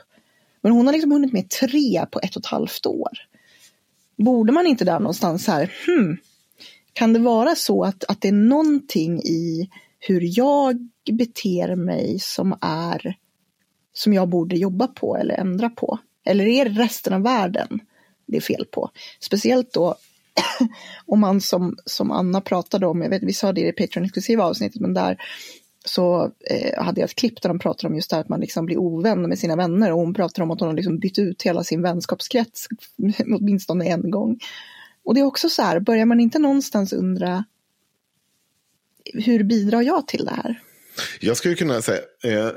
Men 0.62 0.72
hon 0.72 0.86
har 0.86 0.92
liksom 0.92 1.12
hunnit 1.12 1.32
med 1.32 1.50
tre 1.50 2.06
på 2.10 2.20
ett 2.22 2.36
och 2.36 2.42
ett 2.42 2.46
halvt 2.46 2.86
år. 2.86 3.10
Borde 4.16 4.52
man 4.52 4.66
inte 4.66 4.84
där 4.84 5.00
någonstans 5.00 5.46
här, 5.46 5.72
hmm, 5.86 6.16
kan 6.92 7.12
det 7.12 7.18
vara 7.18 7.54
så 7.54 7.84
att, 7.84 8.04
att 8.04 8.20
det 8.20 8.28
är 8.28 8.32
någonting 8.32 9.22
i 9.22 9.70
hur 9.98 10.38
jag 10.38 10.88
beter 11.12 11.76
mig 11.76 12.18
som 12.20 12.58
är 12.60 13.16
som 13.92 14.12
jag 14.12 14.28
borde 14.28 14.56
jobba 14.56 14.86
på 14.86 15.16
eller 15.16 15.34
ändra 15.34 15.70
på? 15.70 15.98
Eller 16.24 16.46
är 16.46 16.64
det 16.64 16.82
resten 16.82 17.12
av 17.12 17.22
världen 17.22 17.80
det 18.26 18.36
är 18.36 18.40
fel 18.40 18.66
på? 18.70 18.90
Speciellt 19.20 19.72
då 19.72 19.96
om 21.06 21.20
man 21.20 21.40
som, 21.40 21.76
som 21.84 22.10
Anna 22.10 22.40
pratade 22.40 22.86
om, 22.86 23.02
jag 23.02 23.10
vet, 23.10 23.22
vi 23.22 23.32
sa 23.32 23.52
det 23.52 23.60
i 23.60 23.64
det 23.64 23.72
Patreon-exklusiva 23.72 24.42
avsnittet, 24.42 24.80
men 24.80 24.94
där 24.94 25.18
så 25.84 26.32
eh, 26.50 26.84
hade 26.84 27.00
jag 27.00 27.10
ett 27.10 27.16
klipp 27.16 27.42
där 27.42 27.48
de 27.48 27.58
pratar 27.58 27.88
om 27.88 27.94
just 27.94 28.10
det 28.10 28.16
här 28.16 28.20
att 28.20 28.28
man 28.28 28.40
liksom 28.40 28.66
blir 28.66 28.78
ovän 28.78 29.22
med 29.22 29.38
sina 29.38 29.56
vänner 29.56 29.92
och 29.92 29.98
hon 29.98 30.14
pratar 30.14 30.42
om 30.42 30.50
att 30.50 30.60
hon 30.60 30.68
har 30.68 30.76
liksom 30.76 30.98
bytt 30.98 31.18
ut 31.18 31.42
hela 31.42 31.64
sin 31.64 31.82
vänskapskrets 31.82 32.68
åtminstone 33.38 33.86
en 33.86 34.10
gång. 34.10 34.38
Och 35.04 35.14
det 35.14 35.20
är 35.20 35.24
också 35.24 35.48
så 35.48 35.62
här, 35.62 35.80
börjar 35.80 36.06
man 36.06 36.20
inte 36.20 36.38
någonstans 36.38 36.92
undra 36.92 37.44
hur 39.14 39.44
bidrar 39.44 39.82
jag 39.82 40.08
till 40.08 40.24
det 40.24 40.34
här? 40.34 40.60
Jag 41.20 41.36
skulle 41.36 41.54
kunna 41.54 41.82
säga, 41.82 42.00
eh, 42.24 42.46
eh 42.46 42.52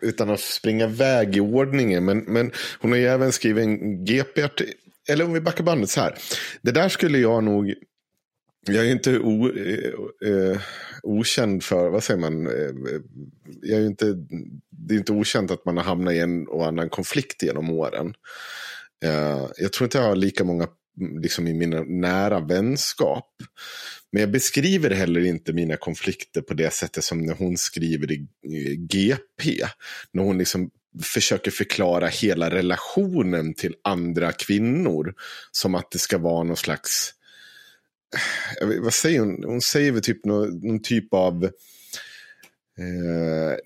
utan 0.00 0.30
att 0.30 0.40
springa 0.40 0.84
iväg 0.84 1.36
i 1.36 1.40
ordningen, 1.40 2.04
men, 2.04 2.18
men 2.18 2.52
hon 2.80 2.90
har 2.90 2.98
ju 2.98 3.06
även 3.06 3.32
skrivit 3.32 3.64
en 3.64 4.04
GP, 4.04 4.48
eller 5.08 5.24
om 5.24 5.32
vi 5.32 5.40
backar 5.40 5.64
bandet 5.64 5.90
så 5.90 6.00
här. 6.00 6.14
Det 6.62 6.72
där 6.72 6.88
skulle 6.88 7.18
jag 7.18 7.44
nog 7.44 7.74
jag 8.66 8.86
är 8.86 8.92
inte 8.92 9.18
o, 9.18 9.48
eh, 9.48 9.92
eh, 10.30 10.60
okänd 11.02 11.64
för, 11.64 11.90
vad 11.90 12.04
säger 12.04 12.20
man, 12.20 12.46
eh, 12.46 13.00
jag 13.62 13.80
är 13.80 13.86
inte, 13.86 14.14
det 14.70 14.94
är 14.94 14.98
inte 14.98 15.12
okänt 15.12 15.50
att 15.50 15.64
man 15.64 15.76
har 15.76 15.84
hamnat 15.84 16.14
i 16.14 16.18
en 16.18 16.46
och 16.46 16.66
annan 16.66 16.88
konflikt 16.88 17.42
genom 17.42 17.70
åren. 17.70 18.14
Eh, 19.04 19.46
jag 19.56 19.72
tror 19.72 19.86
inte 19.86 19.98
jag 19.98 20.04
har 20.04 20.16
lika 20.16 20.44
många 20.44 20.68
mm, 21.00 21.18
liksom 21.18 21.46
i 21.46 21.54
mina 21.54 21.82
nära 21.82 22.40
vänskap. 22.40 23.28
Men 24.12 24.20
jag 24.20 24.30
beskriver 24.30 24.90
heller 24.90 25.24
inte 25.24 25.52
mina 25.52 25.76
konflikter 25.76 26.40
på 26.40 26.54
det 26.54 26.72
sättet 26.72 27.04
som 27.04 27.22
när 27.22 27.34
hon 27.34 27.56
skriver 27.56 28.12
i 28.12 28.26
eh, 28.44 28.72
GP. 28.78 29.66
När 30.12 30.22
hon 30.22 30.38
liksom 30.38 30.70
försöker 31.02 31.50
förklara 31.50 32.06
hela 32.06 32.50
relationen 32.50 33.54
till 33.54 33.74
andra 33.84 34.32
kvinnor. 34.32 35.14
Som 35.52 35.74
att 35.74 35.90
det 35.90 35.98
ska 35.98 36.18
vara 36.18 36.44
någon 36.44 36.56
slags 36.56 37.14
vad 38.80 38.94
säger 38.94 39.20
hon? 39.20 39.44
Hon 39.44 39.60
säger 39.60 39.92
väl 39.92 40.02
typ 40.02 40.24
någon, 40.24 40.58
någon 40.58 40.82
typ 40.82 41.14
av 41.14 41.44
eh, 42.78 43.56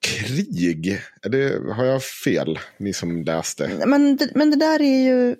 krig. 0.00 1.00
Är 1.22 1.28
det, 1.28 1.72
har 1.72 1.84
jag 1.84 2.02
fel, 2.02 2.58
ni 2.76 2.92
som 2.92 3.22
läste? 3.22 3.70
Men 3.86 4.16
det, 4.16 4.30
men 4.34 4.50
det 4.50 4.56
där 4.56 4.82
är 4.82 5.04
ju, 5.04 5.36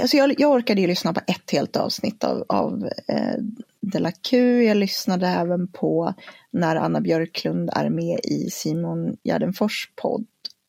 alltså 0.00 0.16
jag, 0.16 0.40
jag 0.40 0.50
orkade 0.50 0.80
ju 0.80 0.86
lyssna 0.86 1.12
på 1.12 1.20
ett 1.26 1.50
helt 1.50 1.76
avsnitt 1.76 2.24
av, 2.24 2.44
av 2.48 2.90
eh, 3.08 3.38
De 3.80 3.98
la 3.98 4.12
Q. 4.12 4.62
Jag 4.62 4.76
lyssnade 4.76 5.26
även 5.26 5.68
på 5.68 6.14
när 6.50 6.76
Anna 6.76 7.00
Björklund 7.00 7.70
är 7.72 7.90
med 7.90 8.20
i 8.24 8.50
Simon 8.50 9.16
Gärdenfors 9.24 9.90
podd 9.96 10.26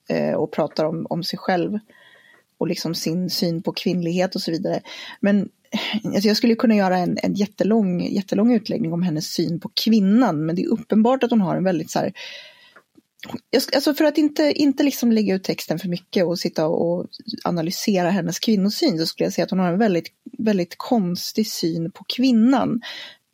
eh, 0.10 0.34
och 0.34 0.52
pratar 0.52 0.86
om, 0.86 1.08
om 1.10 1.24
sig 1.24 1.40
själv 1.40 1.80
och 2.58 2.68
liksom 2.68 2.96
sin 2.96 3.30
syn 3.30 3.62
på 3.62 3.72
kvinnlighet 3.72 4.36
och 4.36 4.42
så 4.42 4.52
vidare. 4.52 4.82
Men 5.20 5.50
alltså 6.04 6.28
jag 6.28 6.38
skulle 6.38 6.56
kunna 6.56 6.76
göra 6.76 6.98
en, 6.98 7.18
en 7.24 7.34
jättelång, 7.34 8.02
jättelång 8.02 8.54
utläggning 8.54 8.94
om 8.94 9.04
hennes 9.04 9.34
syn 9.34 9.60
på 9.60 9.72
kvinnan, 9.74 10.46
men 10.46 10.56
det 10.56 10.64
är 10.64 10.68
uppenbart 10.68 11.24
att 11.24 11.32
hon 11.32 11.42
har 11.42 11.56
en 11.56 11.64
väldigt 11.64 11.92
så 11.92 12.00
här, 12.00 12.14
Alltså 13.76 13.94
för 13.94 14.04
att 14.04 14.18
inte, 14.18 14.54
inte 14.56 14.84
liksom 14.84 15.12
lägga 15.12 15.36
ut 15.36 15.44
texten 15.44 15.80
för 15.80 15.88
mycket 15.88 16.26
och 16.26 16.40
sitta 16.40 16.68
och 16.68 17.08
analysera 17.44 18.10
hennes 18.10 18.40
kvinnosyn 18.40 19.00
så 19.00 19.06
skulle 19.06 19.26
jag 19.26 19.34
säga 19.34 19.46
att 19.46 19.52
hon 19.52 19.60
har 19.60 19.74
en 19.74 19.80
väldigt, 19.80 20.08
väldigt 20.38 20.76
konstig 20.78 21.48
syn 21.48 21.92
på 21.92 22.04
kvinnan 22.08 22.82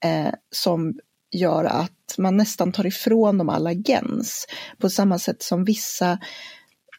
eh, 0.05 0.33
som 0.51 0.99
gör 1.31 1.65
att 1.65 2.15
man 2.17 2.37
nästan 2.37 2.71
tar 2.71 2.85
ifrån 2.85 3.37
dem 3.37 3.49
alla 3.49 3.73
gens. 3.73 4.47
På 4.77 4.89
samma 4.89 5.19
sätt 5.19 5.43
som 5.43 5.65
vissa 5.65 6.19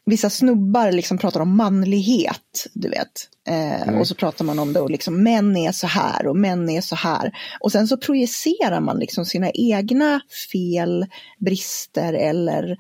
vissa 0.07 0.31
snubbar 0.31 0.93
liksom 0.93 1.19
pratar 1.19 1.40
om 1.40 1.57
manlighet, 1.57 2.67
du 2.73 2.88
vet. 2.88 3.29
Eh, 3.49 3.83
mm. 3.83 4.01
Och 4.01 4.09
så 4.09 4.14
pratar 4.14 4.45
man 4.45 4.59
om 4.59 4.73
det 4.73 4.81
och 4.81 4.90
liksom 4.90 5.23
män 5.23 5.57
är 5.57 5.73
så 5.73 5.87
här 5.87 6.27
och 6.27 6.37
män 6.37 6.69
är 6.69 6.81
så 6.81 6.97
här. 6.97 7.33
Och 7.61 7.73
sen 7.73 7.88
så 7.88 7.97
projicerar 7.97 8.81
man 8.81 8.99
liksom 8.99 9.25
sina 9.25 9.51
egna 9.51 10.21
fel, 10.53 11.07
brister 11.38 12.12
eller 12.12 12.71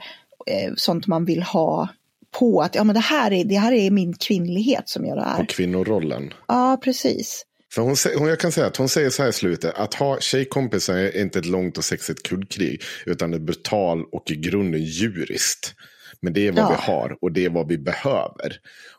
eh, 0.46 0.72
sånt 0.76 1.06
man 1.06 1.24
vill 1.24 1.42
ha 1.42 1.88
på 2.38 2.60
att 2.60 2.74
ja 2.74 2.84
men 2.84 2.94
det 2.94 3.00
här 3.00 3.32
är, 3.32 3.44
det 3.44 3.54
här 3.54 3.72
är 3.72 3.90
min 3.90 4.14
kvinnlighet 4.14 4.88
som 4.88 5.06
gör 5.06 5.16
det 5.16 5.22
här. 5.22 5.38
På 5.38 5.46
kvinnorollen. 5.46 6.32
Ja, 6.48 6.80
precis. 6.84 7.44
För 7.74 7.82
hon, 7.82 7.96
hon, 8.18 8.28
jag 8.28 8.40
kan 8.40 8.52
säga 8.52 8.66
att 8.66 8.76
hon 8.76 8.88
säger 8.88 9.10
så 9.10 9.22
här 9.22 9.30
i 9.30 9.32
slutet. 9.32 9.74
Att 9.74 9.94
ha 9.94 10.20
tjejkompisar 10.20 10.94
är 10.94 11.20
inte 11.20 11.38
ett 11.38 11.46
långt 11.46 11.78
och 11.78 11.84
sexigt 11.84 12.22
kuddkrig. 12.22 12.82
Utan 13.06 13.34
ett 13.34 13.40
brutal 13.40 14.04
och 14.12 14.30
i 14.30 14.36
grunden 14.36 14.82
djuriskt. 14.82 15.74
Men 16.24 16.32
det 16.32 16.46
är 16.46 16.52
vad 16.52 16.64
ja. 16.64 16.68
vi 16.68 16.92
har 16.92 17.16
och 17.20 17.32
det 17.32 17.44
är 17.44 17.50
vad 17.50 17.68
vi 17.68 17.78
behöver. 17.78 18.56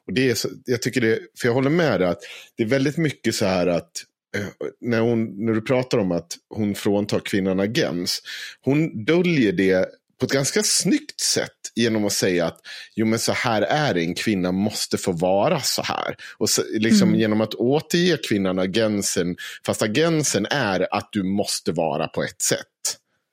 Och 0.07 0.13
det 0.13 0.29
är 0.29 0.35
så, 0.35 0.49
jag 0.65 0.81
tycker 0.81 1.01
det, 1.01 1.19
för 1.39 1.47
jag 1.47 1.53
håller 1.53 1.69
med 1.69 1.99
dig 1.99 2.09
att 2.09 2.21
det 2.57 2.63
är 2.63 2.67
väldigt 2.67 2.97
mycket 2.97 3.35
så 3.35 3.45
här 3.45 3.67
att 3.67 3.91
eh, 4.37 4.45
när, 4.81 4.99
hon, 4.99 5.45
när 5.45 5.53
du 5.53 5.61
pratar 5.61 5.97
om 5.97 6.11
att 6.11 6.37
hon 6.49 6.75
fråntar 6.75 7.19
kvinnan 7.19 7.59
agens. 7.59 8.21
Hon 8.61 9.05
döljer 9.05 9.51
det 9.51 9.89
på 10.19 10.25
ett 10.25 10.31
ganska 10.31 10.63
snyggt 10.63 11.19
sätt 11.21 11.51
genom 11.75 12.05
att 12.05 12.13
säga 12.13 12.45
att 12.45 12.59
jo 12.95 13.05
men 13.05 13.19
så 13.19 13.31
här 13.31 13.61
är 13.61 13.93
det, 13.93 14.01
en 14.01 14.15
kvinna 14.15 14.51
måste 14.51 14.97
få 14.97 15.11
vara 15.11 15.59
så 15.59 15.81
här. 15.81 16.15
Och 16.37 16.49
så, 16.49 16.61
liksom 16.73 17.07
mm. 17.07 17.19
genom 17.19 17.41
att 17.41 17.53
återge 17.53 18.17
kvinnan 18.17 18.59
agensen, 18.59 19.35
fast 19.65 19.81
agensen 19.81 20.45
är 20.49 20.87
att 20.95 21.09
du 21.11 21.23
måste 21.23 21.71
vara 21.71 22.07
på 22.07 22.23
ett 22.23 22.41
sätt. 22.41 22.65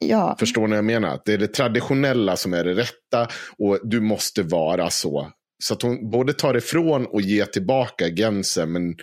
Ja. 0.08 0.36
Förstår 0.38 0.62
ni 0.62 0.68
vad 0.68 0.78
jag 0.78 0.84
menar? 0.84 1.20
Det 1.24 1.32
är 1.32 1.38
det 1.38 1.46
traditionella 1.46 2.36
som 2.36 2.54
är 2.54 2.64
det 2.64 2.74
rätta 2.74 3.28
och 3.58 3.78
du 3.82 4.00
måste 4.00 4.42
vara 4.42 4.90
så. 4.90 5.30
Så 5.64 5.74
att 5.74 5.82
hon 5.82 6.10
både 6.10 6.32
tar 6.32 6.56
ifrån 6.56 7.06
och 7.06 7.20
ger 7.20 7.44
tillbaka 7.44 8.08
gränsen. 8.08 8.72
Men 8.72 8.96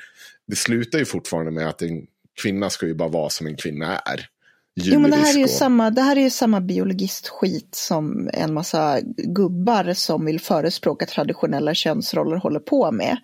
det 0.48 0.56
slutar 0.56 1.00
ju 1.00 1.06
fortfarande 1.06 1.52
med 1.52 1.68
att 1.68 1.82
en 1.82 2.02
kvinna 2.42 2.70
ska 2.70 2.86
ju 2.86 2.96
bara 2.96 3.10
vara 3.10 3.30
som 3.30 3.48
en 3.48 3.56
kvinna 3.58 3.98
är. 3.98 4.26
Jo 4.76 5.00
men 5.00 5.12
det 5.12 5.18
här 5.18 5.34
är 5.34 5.38
ju 5.38 5.44
och... 5.44 5.50
samma, 5.50 5.90
det 5.90 6.02
här 6.02 6.16
är 6.16 6.22
ju 6.22 6.30
samma 6.30 6.62
biologistskit 6.62 7.76
som 7.76 8.30
en 8.34 8.54
massa 8.54 9.00
gubbar 9.18 9.94
som 9.94 10.26
vill 10.26 10.40
förespråka 10.40 11.06
traditionella 11.06 11.74
könsroller 11.74 12.38
håller 12.38 12.60
på 12.60 12.92
med. 12.92 13.18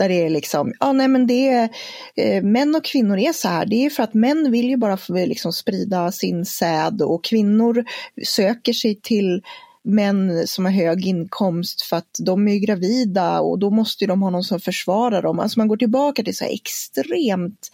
Där 0.00 0.08
det 0.08 0.26
är 0.26 0.30
liksom, 0.30 0.72
ja 0.80 0.92
nej 0.92 1.08
men 1.08 1.26
det 1.26 1.48
är, 1.48 1.68
eh, 2.16 2.42
män 2.42 2.74
och 2.74 2.84
kvinnor 2.84 3.18
är 3.18 3.32
så 3.32 3.48
här. 3.48 3.66
Det 3.66 3.86
är 3.86 3.90
för 3.90 4.02
att 4.02 4.14
män 4.14 4.50
vill 4.50 4.68
ju 4.68 4.76
bara 4.76 4.98
liksom, 5.08 5.52
sprida 5.52 6.12
sin 6.12 6.44
säd 6.44 7.02
och 7.02 7.24
kvinnor 7.24 7.84
söker 8.24 8.72
sig 8.72 9.00
till 9.02 9.42
män 9.84 10.46
som 10.46 10.64
har 10.64 10.72
hög 10.72 11.06
inkomst 11.06 11.82
för 11.82 11.96
att 11.96 12.16
de 12.18 12.48
är 12.48 12.56
gravida 12.56 13.40
och 13.40 13.58
då 13.58 13.70
måste 13.70 14.06
de 14.06 14.22
ha 14.22 14.30
någon 14.30 14.44
som 14.44 14.60
försvarar 14.60 15.22
dem. 15.22 15.38
Alltså 15.38 15.58
man 15.58 15.68
går 15.68 15.76
tillbaka 15.76 16.22
till 16.22 16.36
så 16.36 16.44
här 16.44 16.52
extremt 16.52 17.70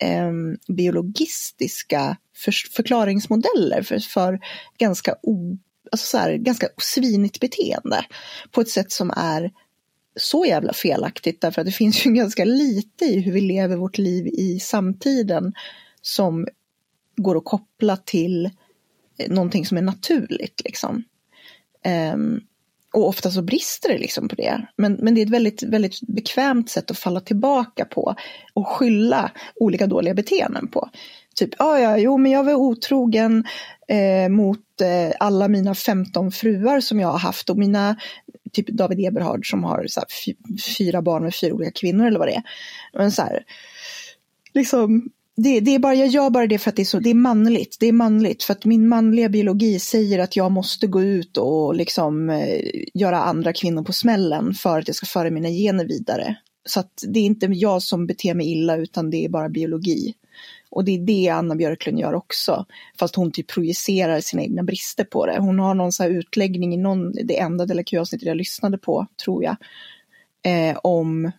eh, 0.00 0.32
biologistiska 0.74 2.16
för, 2.36 2.52
förklaringsmodeller 2.52 3.82
för, 3.82 3.98
för 3.98 4.40
ganska, 4.78 5.14
o, 5.22 5.58
alltså 5.92 6.06
så 6.06 6.18
här, 6.18 6.34
ganska 6.36 6.68
svinigt 6.78 7.40
beteende 7.40 8.04
på 8.50 8.60
ett 8.60 8.68
sätt 8.68 8.92
som 8.92 9.10
är 9.16 9.50
så 10.16 10.44
jävla 10.44 10.72
felaktigt 10.72 11.40
därför 11.40 11.60
att 11.60 11.66
det 11.66 11.72
finns 11.72 12.06
ju 12.06 12.10
ganska 12.14 12.44
lite 12.44 13.04
i 13.04 13.20
hur 13.20 13.32
vi 13.32 13.40
lever 13.40 13.76
vårt 13.76 13.98
liv 13.98 14.26
i 14.26 14.60
samtiden 14.60 15.54
som 16.02 16.46
går 17.16 17.36
att 17.36 17.44
koppla 17.44 17.96
till 17.96 18.50
eh, 19.18 19.30
någonting 19.30 19.66
som 19.66 19.78
är 19.78 19.82
naturligt. 19.82 20.60
Liksom. 20.64 21.04
Um, 22.14 22.40
och 22.94 23.08
ofta 23.08 23.30
så 23.30 23.42
brister 23.42 23.88
det 23.88 23.98
liksom 23.98 24.28
på 24.28 24.34
det. 24.34 24.66
Men, 24.76 24.92
men 24.92 25.14
det 25.14 25.20
är 25.20 25.26
ett 25.26 25.32
väldigt, 25.32 25.62
väldigt 25.62 26.00
bekvämt 26.00 26.70
sätt 26.70 26.90
att 26.90 26.98
falla 26.98 27.20
tillbaka 27.20 27.84
på 27.84 28.14
och 28.54 28.68
skylla 28.68 29.30
olika 29.54 29.86
dåliga 29.86 30.14
beteenden 30.14 30.68
på. 30.68 30.90
Typ, 31.34 31.50
ah, 31.58 31.78
ja, 31.78 31.98
jo, 31.98 32.18
men 32.18 32.32
jag 32.32 32.44
var 32.44 32.54
otrogen 32.54 33.44
eh, 33.88 34.28
mot 34.28 34.80
eh, 34.80 35.16
alla 35.20 35.48
mina 35.48 35.74
15 35.74 36.32
fruar 36.32 36.80
som 36.80 37.00
jag 37.00 37.08
har 37.08 37.18
haft 37.18 37.50
och 37.50 37.58
mina, 37.58 37.96
typ 38.54 38.68
David 38.68 39.06
Eberhard 39.06 39.50
som 39.50 39.64
har 39.64 39.86
så 39.88 40.00
här, 40.00 40.34
fyra 40.78 41.02
barn 41.02 41.22
med 41.22 41.34
fyra 41.34 41.54
olika 41.54 41.70
kvinnor 41.70 42.06
eller 42.06 42.18
vad 42.18 42.28
det 42.28 42.34
är. 42.34 42.42
Men 42.92 43.12
så 43.12 43.22
här, 43.22 43.44
liksom, 44.54 45.10
det, 45.36 45.60
det, 45.60 45.74
är 45.74 45.78
bara, 45.78 45.94
jag 45.94 46.08
gör 46.08 46.30
bara 46.30 46.46
det 46.46 46.58
för 46.58 46.70
att 46.70 46.76
det 46.76 46.82
är, 46.82 46.84
så, 46.84 46.98
det 46.98 47.10
är 47.10 47.14
manligt. 47.14 47.76
Det 47.80 47.86
är 47.86 47.92
manligt 47.92 48.42
för 48.42 48.52
att 48.52 48.64
min 48.64 48.88
manliga 48.88 49.28
biologi 49.28 49.78
säger 49.78 50.18
att 50.18 50.36
jag 50.36 50.52
måste 50.52 50.86
gå 50.86 51.02
ut 51.02 51.36
och 51.36 51.74
liksom 51.74 52.30
eh, 52.30 52.60
göra 52.94 53.22
andra 53.22 53.52
kvinnor 53.52 53.82
på 53.82 53.92
smällen 53.92 54.54
för 54.54 54.78
att 54.78 54.88
jag 54.88 54.96
ska 54.96 55.06
föra 55.06 55.30
mina 55.30 55.48
gener 55.48 55.84
vidare. 55.84 56.36
Så 56.66 56.80
att 56.80 57.04
det 57.08 57.18
är 57.20 57.24
inte 57.24 57.46
jag 57.46 57.82
som 57.82 58.06
beter 58.06 58.34
mig 58.34 58.52
illa 58.52 58.76
utan 58.76 59.10
det 59.10 59.24
är 59.24 59.28
bara 59.28 59.48
biologi. 59.48 60.14
Och 60.74 60.84
det 60.84 60.94
är 60.94 60.98
det 60.98 61.28
Anna 61.28 61.54
Björklund 61.54 61.98
gör 61.98 62.14
också. 62.14 62.66
Fast 62.98 63.16
hon 63.16 63.32
typ 63.32 63.46
projicerar 63.46 64.20
sina 64.20 64.42
egna 64.42 64.62
brister 64.62 65.04
på 65.04 65.26
det. 65.26 65.38
Hon 65.38 65.58
har 65.58 65.74
någon 65.74 65.92
så 65.92 66.02
här 66.02 66.10
utläggning 66.10 66.74
i 66.74 66.76
någon, 66.76 67.12
det 67.12 67.38
enda 67.38 67.66
Delacu-avsnittet 67.66 68.26
jag 68.26 68.36
lyssnade 68.36 68.78
på, 68.78 69.06
tror 69.24 69.44
jag. 69.44 69.56
Eh, 70.46 70.76
om 70.82 71.32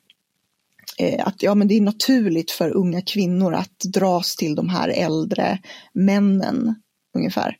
eh, 1.00 1.28
att 1.28 1.44
ja, 1.44 1.56
men 1.56 1.68
det 1.68 1.78
är 1.78 1.82
naturligt 1.82 2.52
för 2.52 2.70
unga 2.70 3.02
kvinnor 3.02 3.54
att 3.54 3.80
dras 3.80 4.36
till 4.36 4.56
de 4.56 4.70
här 4.70 4.90
äldre 4.90 5.60
männen 5.94 6.76
ungefär. 7.18 7.58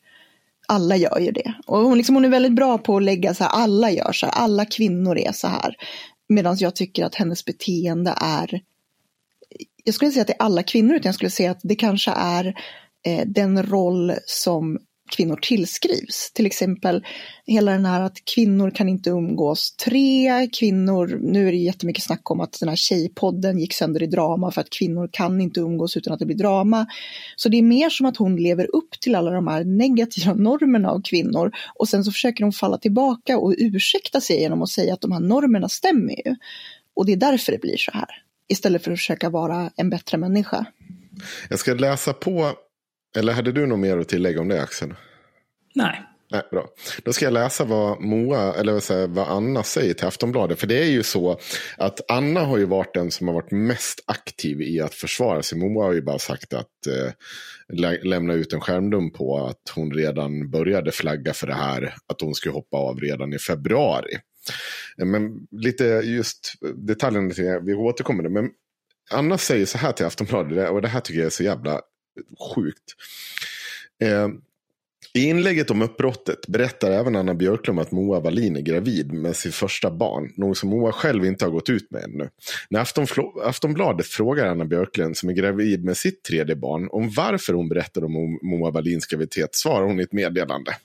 Alla 0.68 0.96
gör 0.96 1.18
ju 1.18 1.30
det. 1.30 1.54
Och 1.66 1.78
hon, 1.78 1.98
liksom, 1.98 2.14
hon 2.14 2.24
är 2.24 2.28
väldigt 2.28 2.56
bra 2.56 2.78
på 2.78 2.96
att 2.96 3.02
lägga 3.02 3.34
så 3.34 3.44
här, 3.44 3.50
alla 3.50 3.90
gör 3.90 4.12
så 4.12 4.26
här, 4.26 4.32
alla 4.32 4.64
kvinnor 4.64 5.18
är 5.18 5.32
så 5.32 5.48
här. 5.48 5.74
Medan 6.28 6.56
jag 6.58 6.76
tycker 6.76 7.04
att 7.04 7.14
hennes 7.14 7.44
beteende 7.44 8.14
är, 8.20 8.60
jag 9.86 9.94
skulle 9.94 10.06
inte 10.06 10.14
säga 10.14 10.22
att 10.22 10.26
det 10.26 10.42
är 10.42 10.46
alla 10.46 10.62
kvinnor, 10.62 10.94
utan 10.96 11.08
jag 11.08 11.14
skulle 11.14 11.30
säga 11.30 11.50
att 11.50 11.60
det 11.62 11.74
kanske 11.74 12.10
är 12.10 12.54
eh, 13.06 13.26
den 13.26 13.62
roll 13.62 14.12
som 14.26 14.78
kvinnor 15.10 15.38
tillskrivs. 15.42 16.32
Till 16.34 16.46
exempel 16.46 17.04
hela 17.46 17.72
den 17.72 17.84
här 17.84 18.00
att 18.00 18.24
kvinnor 18.34 18.70
kan 18.70 18.88
inte 18.88 19.10
umgås. 19.10 19.76
Tre 19.76 20.48
kvinnor, 20.52 21.18
nu 21.22 21.48
är 21.48 21.52
det 21.52 21.58
jättemycket 21.58 22.04
snack 22.04 22.30
om 22.30 22.40
att 22.40 22.60
den 22.60 22.68
här 22.68 22.76
tjejpodden 22.76 23.58
gick 23.58 23.74
sönder 23.74 24.02
i 24.02 24.06
drama 24.06 24.50
för 24.50 24.60
att 24.60 24.70
kvinnor 24.70 25.08
kan 25.12 25.40
inte 25.40 25.60
umgås 25.60 25.96
utan 25.96 26.12
att 26.12 26.18
det 26.18 26.26
blir 26.26 26.36
drama. 26.36 26.86
Så 27.36 27.48
det 27.48 27.56
är 27.56 27.62
mer 27.62 27.90
som 27.90 28.06
att 28.06 28.16
hon 28.16 28.36
lever 28.36 28.76
upp 28.76 29.00
till 29.00 29.14
alla 29.14 29.30
de 29.30 29.46
här 29.46 29.64
negativa 29.64 30.34
normerna 30.34 30.90
av 30.90 31.02
kvinnor 31.02 31.52
och 31.74 31.88
sen 31.88 32.04
så 32.04 32.12
försöker 32.12 32.44
hon 32.44 32.52
falla 32.52 32.78
tillbaka 32.78 33.38
och 33.38 33.54
ursäkta 33.58 34.20
sig 34.20 34.40
genom 34.40 34.62
att 34.62 34.70
säga 34.70 34.94
att 34.94 35.00
de 35.00 35.12
här 35.12 35.20
normerna 35.20 35.68
stämmer 35.68 36.26
ju. 36.26 36.36
Och 36.94 37.06
det 37.06 37.12
är 37.12 37.16
därför 37.16 37.52
det 37.52 37.60
blir 37.60 37.76
så 37.76 37.90
här. 37.94 38.25
Istället 38.48 38.84
för 38.84 38.92
att 38.92 38.98
försöka 38.98 39.30
vara 39.30 39.70
en 39.76 39.90
bättre 39.90 40.18
människa. 40.18 40.66
Jag 41.48 41.58
ska 41.58 41.74
läsa 41.74 42.12
på 42.12 42.52
eller 43.16 43.32
hade 43.32 43.52
du 43.52 43.66
något 43.66 43.78
mer 43.78 43.98
att 43.98 44.08
tillägga 44.08 44.40
om 44.40 44.48
det 44.48 44.62
Axel? 44.62 44.94
Nej. 45.74 46.02
Nej, 46.30 46.42
bra. 46.50 46.68
Då 47.02 47.12
ska 47.12 47.24
jag 47.24 47.32
läsa 47.32 47.64
vad 47.64 48.00
Moa, 48.00 48.54
eller 48.54 48.80
säga, 48.80 49.06
vad 49.06 49.28
Anna 49.28 49.62
säger 49.62 49.94
till 49.94 50.06
Aftonbladet. 50.06 50.60
För 50.60 50.66
det 50.66 50.78
är 50.78 50.90
ju 50.90 51.02
så 51.02 51.40
att 51.76 52.10
Anna 52.10 52.40
har 52.40 52.58
ju 52.58 52.64
varit 52.64 52.94
den 52.94 53.10
som 53.10 53.28
har 53.28 53.34
varit 53.34 53.50
mest 53.50 54.04
aktiv 54.06 54.62
i 54.62 54.80
att 54.80 54.94
försvara 54.94 55.42
sig. 55.42 55.58
Moa 55.58 55.84
har 55.84 55.92
ju 55.92 56.02
bara 56.02 56.18
sagt 56.18 56.54
att 56.54 56.86
eh, 56.86 57.12
lä 57.68 57.98
lämna 58.02 58.34
ut 58.34 58.52
en 58.52 58.60
skärmdump 58.60 59.14
på 59.14 59.46
att 59.46 59.72
hon 59.74 59.92
redan 59.92 60.50
började 60.50 60.92
flagga 60.92 61.32
för 61.32 61.46
det 61.46 61.54
här. 61.54 61.94
Att 62.06 62.20
hon 62.20 62.34
skulle 62.34 62.54
hoppa 62.54 62.76
av 62.76 63.00
redan 63.00 63.32
i 63.32 63.38
februari. 63.38 64.18
Men 64.96 65.46
lite 65.50 65.84
just 65.84 66.54
detaljerna, 66.74 67.60
vi 67.60 67.74
återkommer. 67.74 68.28
Men 68.28 68.50
Anna 69.10 69.38
säger 69.38 69.66
så 69.66 69.78
här 69.78 69.92
till 69.92 70.06
Aftonbladet, 70.06 70.70
och 70.70 70.82
det 70.82 70.88
här 70.88 71.00
tycker 71.00 71.18
jag 71.20 71.26
är 71.26 71.30
så 71.30 71.42
jävla 71.42 71.80
sjukt. 72.54 72.94
Eh, 74.02 74.28
I 75.14 75.24
inlägget 75.24 75.70
om 75.70 75.82
uppbrottet 75.82 76.46
berättar 76.46 76.90
även 76.90 77.16
Anna 77.16 77.34
Björklund 77.34 77.80
att 77.80 77.90
Moa 77.90 78.20
Wallin 78.20 78.56
är 78.56 78.60
gravid 78.60 79.12
med 79.12 79.36
sitt 79.36 79.54
första 79.54 79.90
barn. 79.90 80.32
Något 80.36 80.58
som 80.58 80.70
Moa 80.70 80.92
själv 80.92 81.24
inte 81.24 81.44
har 81.44 81.52
gått 81.52 81.68
ut 81.68 81.90
med 81.90 82.04
ännu. 82.04 82.28
När 82.70 82.80
Aftonbladet 83.48 84.06
frågar 84.06 84.46
Anna 84.46 84.64
Björklund 84.64 85.16
som 85.16 85.28
är 85.28 85.32
gravid 85.32 85.84
med 85.84 85.96
sitt 85.96 86.22
tredje 86.22 86.56
barn 86.56 86.88
om 86.92 87.10
varför 87.10 87.52
hon 87.52 87.68
berättar 87.68 88.04
om 88.04 88.38
Moa 88.42 88.70
Wallins 88.70 89.06
graviditet 89.06 89.54
svarar 89.54 89.86
hon 89.86 90.00
i 90.00 90.02
ett 90.02 90.12
meddelande. 90.12 90.76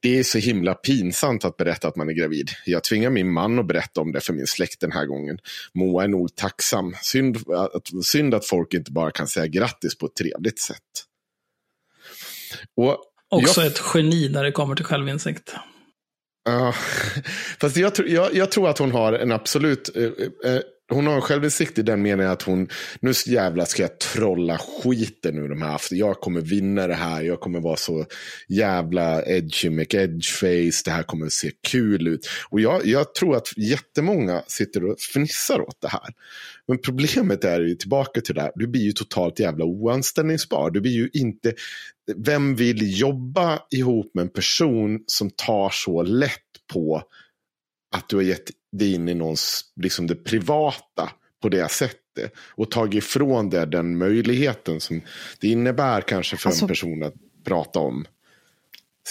Det 0.00 0.18
är 0.18 0.22
så 0.22 0.38
himla 0.38 0.74
pinsamt 0.74 1.44
att 1.44 1.56
berätta 1.56 1.88
att 1.88 1.96
man 1.96 2.08
är 2.08 2.12
gravid. 2.12 2.50
Jag 2.64 2.84
tvingar 2.84 3.10
min 3.10 3.32
man 3.32 3.58
att 3.58 3.66
berätta 3.66 4.00
om 4.00 4.12
det 4.12 4.20
för 4.20 4.32
min 4.32 4.46
släkt 4.46 4.80
den 4.80 4.92
här 4.92 5.06
gången. 5.06 5.38
Moa 5.74 6.04
är 6.04 6.08
nog 6.08 6.36
tacksam. 6.36 6.94
Synd 7.02 7.36
att, 7.50 8.04
synd 8.04 8.34
att 8.34 8.46
folk 8.46 8.74
inte 8.74 8.92
bara 8.92 9.10
kan 9.10 9.28
säga 9.28 9.46
grattis 9.46 9.98
på 9.98 10.06
ett 10.06 10.14
trevligt 10.14 10.60
sätt. 10.60 10.82
Och 12.76 12.98
Också 13.28 13.60
jag... 13.60 13.66
ett 13.66 13.82
geni 13.94 14.28
när 14.28 14.44
det 14.44 14.52
kommer 14.52 14.74
till 14.74 14.84
självinsikt. 14.84 15.54
Ja, 16.44 16.74
fast 17.60 17.76
jag, 17.76 17.92
jag, 18.06 18.34
jag, 18.34 18.50
tror 18.50 18.68
att 18.68 18.78
hon 18.78 18.92
har 18.92 19.12
en 19.12 19.32
absolut 19.32 19.96
eh, 19.96 20.02
eh, 20.52 20.60
hon 20.88 21.06
har 21.06 21.20
självinsikt 21.20 21.78
i 21.78 21.82
den 21.82 22.02
meningen 22.02 22.32
att 22.32 22.42
hon, 22.42 22.68
nu 23.00 23.12
jävlar 23.26 23.64
ska 23.64 23.82
jag 23.82 23.98
trolla 23.98 24.58
skiten 24.58 25.38
ur 25.38 25.48
de 25.48 25.62
här. 25.62 25.80
Jag 25.90 26.20
kommer 26.20 26.40
vinna 26.40 26.86
det 26.86 26.94
här, 26.94 27.22
jag 27.22 27.40
kommer 27.40 27.60
vara 27.60 27.76
så 27.76 28.06
jävla 28.48 29.24
edgy 29.24 29.70
med 29.70 29.94
edgeface, 29.94 30.82
det 30.84 30.90
här 30.90 31.02
kommer 31.02 31.28
se 31.28 31.50
kul 31.68 32.08
ut. 32.08 32.28
Och 32.50 32.60
jag, 32.60 32.86
jag 32.86 33.14
tror 33.14 33.36
att 33.36 33.56
jättemånga 33.56 34.42
sitter 34.46 34.84
och 34.84 35.00
fnissar 35.00 35.60
åt 35.60 35.80
det 35.80 35.88
här. 35.88 36.14
Men 36.68 36.78
problemet 36.78 37.44
är 37.44 37.60
ju 37.60 37.74
tillbaka 37.74 38.20
till 38.20 38.34
det 38.34 38.40
här, 38.40 38.52
du 38.54 38.66
blir 38.66 38.82
ju 38.82 38.92
totalt 38.92 39.40
jävla 39.40 39.64
oanställningsbar. 39.64 40.70
Du 40.70 40.80
blir 40.80 40.92
ju 40.92 41.10
inte, 41.12 41.54
vem 42.16 42.54
vill 42.54 43.00
jobba 43.00 43.58
ihop 43.70 44.10
med 44.14 44.22
en 44.22 44.32
person 44.32 45.00
som 45.06 45.30
tar 45.30 45.70
så 45.72 46.02
lätt 46.02 46.40
på 46.72 47.02
att 47.96 48.08
du 48.08 48.16
har 48.16 48.22
gett 48.22 48.50
dig 48.78 48.94
in 48.94 49.08
i 49.08 49.14
någons, 49.14 49.64
liksom 49.76 50.06
det 50.06 50.14
privata 50.14 51.10
på 51.42 51.48
det 51.48 51.70
sättet. 51.70 52.32
Och 52.54 52.70
tagit 52.70 53.04
ifrån 53.04 53.50
det 53.50 53.66
den 53.66 53.98
möjligheten 53.98 54.80
som 54.80 55.00
det 55.40 55.48
innebär 55.48 56.00
kanske 56.00 56.36
för 56.36 56.48
alltså, 56.48 56.64
en 56.64 56.68
person 56.68 57.02
att 57.02 57.14
prata 57.44 57.78
om. 57.78 58.06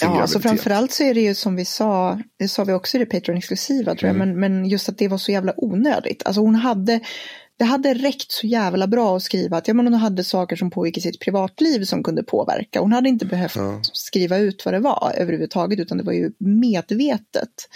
Ja, 0.00 0.22
alltså 0.22 0.40
framförallt 0.40 0.92
så 0.92 1.02
är 1.02 1.14
det 1.14 1.20
ju 1.20 1.34
som 1.34 1.56
vi 1.56 1.64
sa, 1.64 2.20
det 2.36 2.48
sa 2.48 2.64
vi 2.64 2.72
också 2.72 2.96
i 2.96 3.00
det 3.04 3.06
Patreon-exklusiva 3.06 3.94
tror 3.94 4.08
jag, 4.08 4.16
mm. 4.16 4.28
men, 4.28 4.40
men 4.40 4.66
just 4.66 4.88
att 4.88 4.98
det 4.98 5.08
var 5.08 5.18
så 5.18 5.32
jävla 5.32 5.54
onödigt. 5.56 6.22
Alltså 6.24 6.40
hon 6.40 6.54
hade, 6.54 7.00
det 7.58 7.64
hade 7.64 7.94
räckt 7.94 8.32
så 8.32 8.46
jävla 8.46 8.86
bra 8.86 9.16
att 9.16 9.22
skriva 9.22 9.56
att 9.56 9.68
ja, 9.68 9.74
men 9.74 9.86
hon 9.86 9.94
hade 9.94 10.24
saker 10.24 10.56
som 10.56 10.70
pågick 10.70 10.98
i 10.98 11.00
sitt 11.00 11.20
privatliv 11.20 11.84
som 11.84 12.02
kunde 12.02 12.22
påverka. 12.22 12.80
Hon 12.80 12.92
hade 12.92 13.08
inte 13.08 13.26
behövt 13.26 13.56
ja. 13.56 13.80
skriva 13.82 14.38
ut 14.38 14.64
vad 14.64 14.74
det 14.74 14.80
var 14.80 15.12
överhuvudtaget, 15.16 15.80
utan 15.80 15.98
det 15.98 16.04
var 16.04 16.12
ju 16.12 16.32
medvetet. 16.38 17.68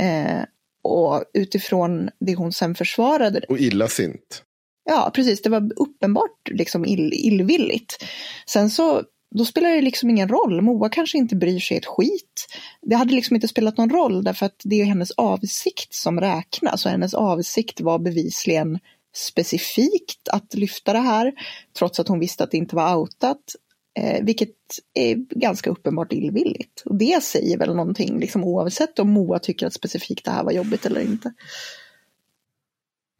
Eh, 0.00 0.42
och 0.86 1.24
utifrån 1.34 2.10
det 2.20 2.34
hon 2.34 2.52
sen 2.52 2.74
försvarade. 2.74 3.40
Och 3.48 3.58
illasint. 3.58 4.42
Ja, 4.84 5.10
precis. 5.14 5.42
Det 5.42 5.50
var 5.50 5.70
uppenbart 5.76 6.48
liksom 6.50 6.84
ill, 6.84 7.12
illvilligt. 7.12 8.04
Sen 8.46 8.70
så, 8.70 9.02
då 9.34 9.44
spelar 9.44 9.70
det 9.70 9.80
liksom 9.80 10.10
ingen 10.10 10.28
roll. 10.28 10.62
Moa 10.62 10.88
kanske 10.88 11.18
inte 11.18 11.36
bryr 11.36 11.60
sig 11.60 11.76
ett 11.76 11.86
skit. 11.86 12.46
Det 12.82 12.96
hade 12.96 13.14
liksom 13.14 13.34
inte 13.34 13.48
spelat 13.48 13.78
någon 13.78 13.90
roll 13.90 14.24
därför 14.24 14.46
att 14.46 14.60
det 14.64 14.80
är 14.80 14.84
hennes 14.84 15.10
avsikt 15.10 15.94
som 15.94 16.20
räknas 16.20 16.84
och 16.84 16.90
hennes 16.90 17.14
avsikt 17.14 17.80
var 17.80 17.98
bevisligen 17.98 18.78
specifikt 19.16 20.28
att 20.28 20.54
lyfta 20.54 20.92
det 20.92 20.98
här, 20.98 21.32
trots 21.78 22.00
att 22.00 22.08
hon 22.08 22.20
visste 22.20 22.44
att 22.44 22.50
det 22.50 22.56
inte 22.56 22.76
var 22.76 22.96
outat. 22.96 23.54
Eh, 23.96 24.24
vilket 24.24 24.54
är 24.94 25.14
ganska 25.14 25.70
uppenbart 25.70 26.12
illvilligt. 26.12 26.82
Och 26.84 26.98
det 26.98 27.22
säger 27.22 27.58
väl 27.58 27.74
någonting, 27.74 28.20
liksom, 28.20 28.44
oavsett 28.44 28.98
om 28.98 29.10
Moa 29.10 29.38
tycker 29.38 29.66
att 29.66 29.72
specifikt 29.72 30.24
det 30.24 30.30
här 30.30 30.44
var 30.44 30.52
jobbigt 30.52 30.86
eller 30.86 31.00
inte. 31.00 31.32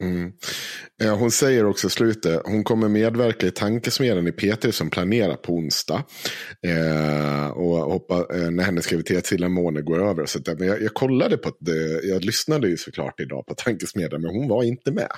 Mm. 0.03 0.31
Eh, 1.03 1.17
hon 1.17 1.31
säger 1.31 1.65
också 1.65 1.87
i 1.87 1.89
slutet, 1.89 2.41
hon 2.45 2.63
kommer 2.63 2.89
medverka 2.89 3.47
i 3.47 3.51
tankesmedjan 3.51 4.27
i 4.27 4.31
P3 4.31 4.71
som 4.71 4.89
planerar 4.89 5.35
på 5.35 5.53
onsdag. 5.53 6.03
Eh, 6.67 7.47
och 7.47 7.77
hoppa, 7.77 8.15
eh, 8.35 8.51
när 8.51 8.63
hennes 8.63 8.87
graviditetscillamåne 8.87 9.81
går 9.81 10.09
över. 10.09 10.25
Så 10.25 10.39
att, 10.39 10.47
eh, 10.47 10.55
Men 10.57 10.67
jag, 10.67 10.81
jag, 10.81 10.93
kollade 10.93 11.37
på 11.37 11.51
det, 11.59 12.03
eh, 12.03 12.09
jag 12.09 12.25
lyssnade 12.25 12.69
ju 12.69 12.77
såklart 12.77 13.19
idag 13.19 13.45
på 13.45 13.53
tankesmedjan, 13.53 14.21
men 14.21 14.35
hon 14.35 14.47
var 14.47 14.63
inte 14.63 14.91
med. 14.91 15.11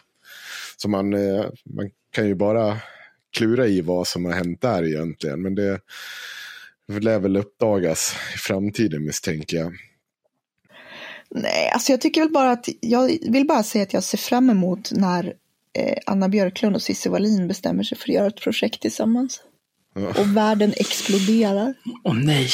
Så 0.78 0.89
man, 0.89 1.14
eh, 1.14 1.45
man 1.66 1.89
kan 2.12 2.28
ju 2.28 2.36
bara 2.36 2.78
klura 3.38 3.68
i 3.68 3.82
vad 3.82 4.08
som 4.08 4.26
har 4.26 4.32
hänt 4.32 4.62
där 4.62 4.88
egentligen. 4.88 5.42
Men 5.42 5.56
det 5.56 5.80
lär 6.88 7.20
väl 7.20 7.38
uppdagas 7.38 8.16
i 8.36 8.38
framtiden 8.38 9.06
misstänker 9.06 9.58
jag. 9.58 9.74
Nej, 11.30 11.70
alltså 11.74 11.92
jag 11.92 12.02
tycker 12.02 12.22
väl 12.22 12.32
bara 12.32 12.52
att 12.52 12.70
jag 12.82 13.18
vill 13.32 13.48
bara 13.48 13.64
säga 13.64 13.84
att 13.84 13.94
jag 13.94 14.04
ser 14.04 14.18
fram 14.18 14.50
emot 14.50 14.92
när 14.92 15.34
eh, 15.74 15.98
Anna 16.06 16.30
Björklund 16.30 16.76
och 16.76 16.82
Cissi 16.82 17.10
Wallin 17.10 17.48
bestämmer 17.48 17.84
sig 17.84 17.98
för 17.98 18.10
att 18.10 18.16
göra 18.16 18.28
ett 18.28 18.42
projekt 18.42 18.82
tillsammans. 18.82 19.42
Ja. 19.96 20.08
Och 20.08 20.38
världen 20.38 20.74
exploderar. 20.78 21.74
Åh 22.04 22.12
oh, 22.12 22.26
nej. 22.26 22.50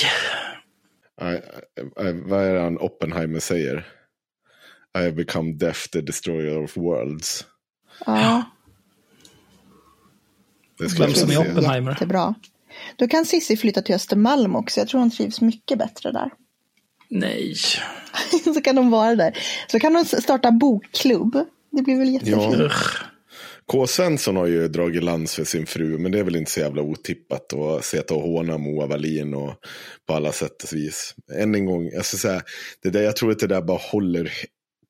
I, 1.21 1.25
I, 2.01 2.11
vad 2.25 2.43
är 2.43 2.53
det 2.53 2.61
han 2.61 2.77
Oppenheimer 2.77 3.39
säger? 3.39 3.87
I 4.97 5.01
have 5.01 5.11
become 5.11 5.53
death 5.53 5.89
the 5.91 6.01
destroyer 6.01 6.63
of 6.63 6.77
worlds. 6.77 7.45
Ja. 8.05 8.43
Det 10.77 10.99
Vem 10.99 11.13
som 11.13 11.31
är 11.31 11.37
Oppenheimer. 11.37 11.91
Jättebra. 11.91 12.35
Då 12.95 13.07
kan 13.07 13.25
Cissi 13.25 13.57
flytta 13.57 13.81
till 13.81 13.95
Östermalm 13.95 14.55
också. 14.55 14.79
Jag 14.79 14.87
tror 14.87 14.99
hon 14.99 15.11
trivs 15.11 15.41
mycket 15.41 15.77
bättre 15.77 16.11
där. 16.11 16.31
Nej. 17.09 17.55
så 18.43 18.61
kan 18.61 18.75
de 18.75 18.89
vara 18.89 19.15
där. 19.15 19.37
Så 19.67 19.79
kan 19.79 19.93
de 19.93 20.05
starta 20.05 20.51
bokklubb. 20.51 21.45
Det 21.71 21.81
blir 21.81 21.99
väl 21.99 22.09
jättefint. 22.09 22.55
Ja. 22.59 22.69
K. 23.67 23.87
Svensson 23.87 24.35
har 24.35 24.45
ju 24.45 24.67
dragit 24.67 25.03
lans 25.03 25.35
för 25.35 25.43
sin 25.43 25.65
fru, 25.65 25.97
men 25.97 26.11
det 26.11 26.19
är 26.19 26.23
väl 26.23 26.35
inte 26.35 26.51
så 26.51 26.59
jävla 26.59 26.81
otippat 26.81 27.53
att 27.53 27.85
sitta 27.85 28.13
och 28.13 28.21
håna 28.21 28.57
Moa 28.57 28.87
Wallin 28.87 29.33
och 29.33 29.53
på 30.07 30.13
alla 30.13 30.31
sätt 30.31 30.63
och 30.63 30.73
vis. 30.73 31.15
Än 31.39 31.55
en 31.55 31.65
gång, 31.65 31.89
jag, 31.93 32.05
ska 32.05 32.17
säga, 32.17 32.41
det 32.83 32.89
där, 32.89 33.01
jag 33.01 33.15
tror 33.15 33.31
att 33.31 33.39
det 33.39 33.47
där 33.47 33.61
bara 33.61 33.79
håller 33.91 34.31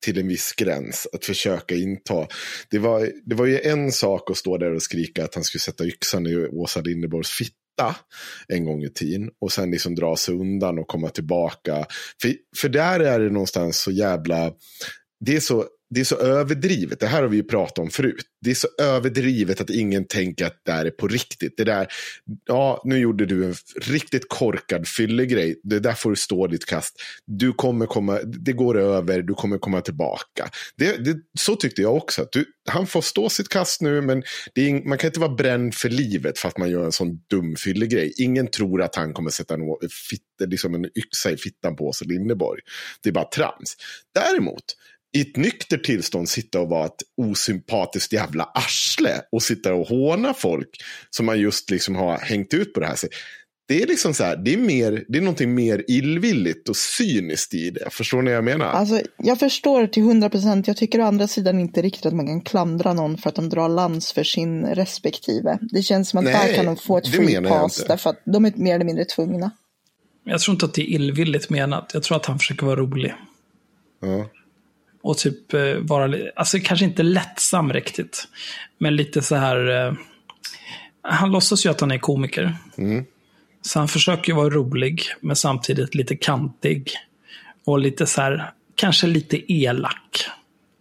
till 0.06 0.18
en 0.18 0.28
viss 0.28 0.52
gräns 0.52 1.06
att 1.12 1.24
försöka 1.24 1.74
inta. 1.74 2.26
Det 2.70 2.78
var, 2.78 3.10
det 3.24 3.34
var 3.34 3.46
ju 3.46 3.60
en 3.60 3.92
sak 3.92 4.30
att 4.30 4.36
stå 4.36 4.58
där 4.58 4.74
och 4.74 4.82
skrika 4.82 5.24
att 5.24 5.34
han 5.34 5.44
skulle 5.44 5.60
sätta 5.60 5.86
yxan 5.86 6.26
i 6.26 6.36
Åsa 6.36 6.80
Linderborgs 6.80 7.30
fitta 7.30 7.96
en 8.48 8.64
gång 8.64 8.82
i 8.82 8.90
tiden 8.90 9.30
och 9.40 9.52
sen 9.52 9.70
liksom 9.70 9.94
dra 9.94 10.16
sig 10.16 10.34
undan 10.34 10.78
och 10.78 10.86
komma 10.86 11.08
tillbaka. 11.08 11.86
För, 12.22 12.34
för 12.56 12.68
där 12.68 13.00
är 13.00 13.20
det 13.20 13.30
någonstans 13.30 13.78
så 13.78 13.90
jävla, 13.90 14.52
det 15.24 15.36
är 15.36 15.40
så 15.40 15.64
det 15.90 16.00
är 16.00 16.04
så 16.04 16.16
överdrivet. 16.16 17.00
Det 17.00 17.06
här 17.06 17.22
har 17.22 17.28
vi 17.28 17.36
ju 17.36 17.42
pratat 17.42 17.78
om 17.78 17.90
förut. 17.90 18.24
Det 18.40 18.50
är 18.50 18.54
så 18.54 18.68
överdrivet 18.78 19.60
att 19.60 19.70
ingen 19.70 20.04
tänker 20.04 20.46
att 20.46 20.60
det 20.64 20.72
här 20.72 20.84
är 20.84 20.90
på 20.90 21.08
riktigt. 21.08 21.54
Det 21.56 21.64
där, 21.64 21.86
ja, 22.46 22.82
nu 22.84 22.98
gjorde 22.98 23.26
du 23.26 23.44
en 23.44 23.54
riktigt 23.80 24.28
korkad 24.28 24.88
fyllegrej. 24.88 25.60
Det 25.62 25.80
där 25.80 25.92
får 25.92 26.10
du 26.10 26.16
stå 26.16 26.46
ditt 26.46 26.64
kast. 26.66 26.94
Du 27.26 27.52
kommer 27.52 27.86
komma, 27.86 28.20
det 28.24 28.52
går 28.52 28.78
över, 28.78 29.22
du 29.22 29.34
kommer 29.34 29.58
komma 29.58 29.80
tillbaka. 29.80 30.50
Det, 30.76 31.04
det, 31.04 31.16
så 31.38 31.56
tyckte 31.56 31.82
jag 31.82 31.96
också. 31.96 32.22
Att 32.22 32.32
du, 32.32 32.44
han 32.68 32.86
får 32.86 33.02
stå 33.02 33.28
sitt 33.28 33.48
kast 33.48 33.80
nu, 33.80 34.00
men 34.00 34.22
är, 34.54 34.88
man 34.88 34.98
kan 34.98 35.08
inte 35.08 35.20
vara 35.20 35.34
bränd 35.34 35.74
för 35.74 35.88
livet 35.88 36.38
för 36.38 36.48
att 36.48 36.58
man 36.58 36.70
gör 36.70 36.84
en 36.84 36.92
sån 36.92 37.20
dum 37.30 37.56
fyllegrej. 37.56 38.12
Ingen 38.18 38.46
tror 38.50 38.82
att 38.82 38.94
han 38.94 39.12
kommer 39.12 39.30
sätta 39.30 39.54
en, 39.54 39.60
fit, 40.10 40.22
liksom 40.50 40.74
en 40.74 40.84
yxa 40.84 41.30
i 41.30 41.36
fittan 41.36 41.76
på 41.76 41.86
Åsa 41.86 42.04
Linderborg. 42.04 42.60
Det 43.02 43.08
är 43.08 43.12
bara 43.12 43.28
trams. 43.28 43.76
Däremot, 44.14 44.64
i 45.16 45.20
ett 45.20 45.36
nyktert 45.36 45.84
tillstånd 45.84 46.28
sitta 46.28 46.60
och 46.60 46.68
vara 46.68 46.86
ett 46.86 47.02
osympatiskt 47.16 48.12
jävla 48.12 48.44
arsle 48.44 49.20
och 49.32 49.42
sitta 49.42 49.74
och 49.74 49.88
håna 49.88 50.34
folk 50.34 50.68
som 51.10 51.26
man 51.26 51.40
just 51.40 51.70
liksom 51.70 51.96
har 51.96 52.18
hängt 52.18 52.54
ut 52.54 52.74
på 52.74 52.80
det 52.80 52.86
här 52.86 52.96
sättet. 52.96 53.18
Det 53.68 53.82
är 53.82 53.86
liksom 53.86 54.14
så 54.14 54.24
här, 54.24 54.36
det 54.36 54.52
är, 54.52 54.58
mer, 54.58 55.04
det 55.08 55.18
är 55.18 55.22
någonting 55.22 55.54
mer 55.54 55.84
illvilligt 55.88 56.68
och 56.68 56.76
cyniskt 56.76 57.54
i 57.54 57.70
det. 57.70 57.90
Förstår 57.90 58.22
ni 58.22 58.30
vad 58.30 58.36
jag 58.36 58.44
menar? 58.44 58.66
Alltså, 58.66 59.00
jag 59.16 59.38
förstår 59.38 59.86
till 59.86 60.02
hundra 60.02 60.30
procent. 60.30 60.66
Jag 60.66 60.76
tycker 60.76 61.00
å 61.00 61.04
andra 61.04 61.26
sidan 61.26 61.60
inte 61.60 61.82
riktigt 61.82 62.06
att 62.06 62.14
man 62.14 62.26
kan 62.26 62.40
klandra 62.40 62.92
någon 62.92 63.18
för 63.18 63.28
att 63.28 63.34
de 63.34 63.48
drar 63.48 63.68
lans 63.68 64.12
för 64.12 64.24
sin 64.24 64.66
respektive. 64.66 65.58
Det 65.60 65.82
känns 65.82 66.08
som 66.08 66.18
att 66.18 66.24
Nej, 66.24 66.48
där 66.48 66.54
kan 66.54 66.66
de 66.66 66.76
få 66.76 66.98
ett 66.98 67.08
free 67.08 67.40
pass 67.40 67.84
därför 67.88 68.10
att 68.10 68.22
de 68.24 68.44
är 68.44 68.52
mer 68.56 68.74
eller 68.74 68.84
mindre 68.84 69.04
tvungna. 69.04 69.50
Jag 70.24 70.40
tror 70.40 70.54
inte 70.54 70.66
att 70.66 70.74
det 70.74 70.82
är 70.82 70.94
illvilligt 70.94 71.50
menat. 71.50 71.90
Jag 71.94 72.02
tror 72.02 72.16
att 72.16 72.26
han 72.26 72.38
försöker 72.38 72.66
vara 72.66 72.76
rolig. 72.76 73.14
Ja 74.00 74.30
och 75.06 75.18
typ 75.18 75.54
eh, 75.54 75.74
vara, 75.80 76.16
alltså 76.36 76.58
kanske 76.64 76.84
inte 76.84 77.02
lättsam 77.02 77.72
riktigt. 77.72 78.28
Men 78.78 78.96
lite 78.96 79.22
så 79.22 79.36
här, 79.36 79.86
eh, 79.86 79.94
han 81.02 81.32
låtsas 81.32 81.66
ju 81.66 81.70
att 81.70 81.80
han 81.80 81.90
är 81.90 81.98
komiker. 81.98 82.56
Mm. 82.78 83.04
Så 83.62 83.78
han 83.78 83.88
försöker 83.88 84.34
vara 84.34 84.50
rolig, 84.50 85.02
men 85.20 85.36
samtidigt 85.36 85.94
lite 85.94 86.16
kantig. 86.16 86.92
Och 87.64 87.78
lite 87.78 88.06
så 88.06 88.20
här, 88.20 88.50
kanske 88.74 89.06
lite 89.06 89.52
elak. 89.52 90.26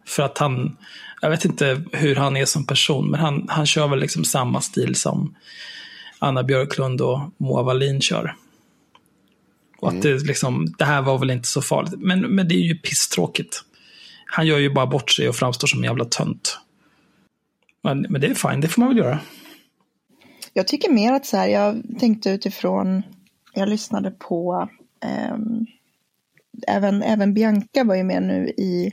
För 0.08 0.24
att 0.24 0.38
han, 0.38 0.78
jag 1.22 1.30
vet 1.30 1.46
inte 1.46 1.84
hur 1.92 2.16
han 2.16 2.38
är 2.38 2.46
som 2.46 2.66
person, 2.68 3.12
men 3.12 3.20
han, 3.20 3.46
han 3.50 3.66
kör 3.66 3.88
väl 3.88 4.00
liksom 4.00 4.26
samma 4.26 4.62
stil 4.62 4.96
som 4.96 5.36
Anna 6.20 6.44
Björklund 6.44 7.02
och 7.02 7.20
Moa 7.38 7.64
Wallin 7.64 8.02
kör. 8.02 8.36
Och 9.78 9.90
mm. 9.90 9.98
att 9.98 10.04
det, 10.04 10.28
liksom, 10.28 10.76
det 10.78 10.86
här 10.86 11.02
var 11.02 11.18
väl 11.18 11.32
inte 11.32 11.48
så 11.48 11.62
farligt. 11.62 11.94
Men, 11.98 12.22
men 12.22 12.48
det 12.48 12.56
är 12.56 12.66
ju 12.66 12.76
pisstråkigt. 12.76 13.64
Han 14.26 14.48
gör 14.48 14.60
ju 14.60 14.70
bara 14.70 14.88
bort 14.88 15.12
sig 15.12 15.30
och 15.30 15.36
framstår 15.36 15.68
som 15.68 15.80
en 15.80 15.84
jävla 15.84 16.06
tönt. 16.06 16.60
Men, 17.82 18.06
men 18.10 18.22
det 18.22 18.28
är 18.28 18.34
fine, 18.34 18.62
det 18.62 18.68
får 18.68 18.82
man 18.82 18.90
väl 18.90 18.98
göra. 18.98 19.20
Jag 20.54 20.68
tycker 20.68 20.92
mer 20.92 21.14
att 21.14 21.26
så 21.26 21.38
här, 21.38 21.48
jag 21.48 21.84
tänkte 22.00 22.30
utifrån, 22.30 23.04
jag 23.54 23.70
lyssnade 23.70 24.12
på, 24.12 24.70
eh, 25.04 25.36
även, 26.68 27.04
även 27.04 27.34
Bianca 27.34 27.84
var 27.84 27.96
ju 27.96 28.04
med 28.04 28.24
nu 28.24 28.48
i 28.48 28.92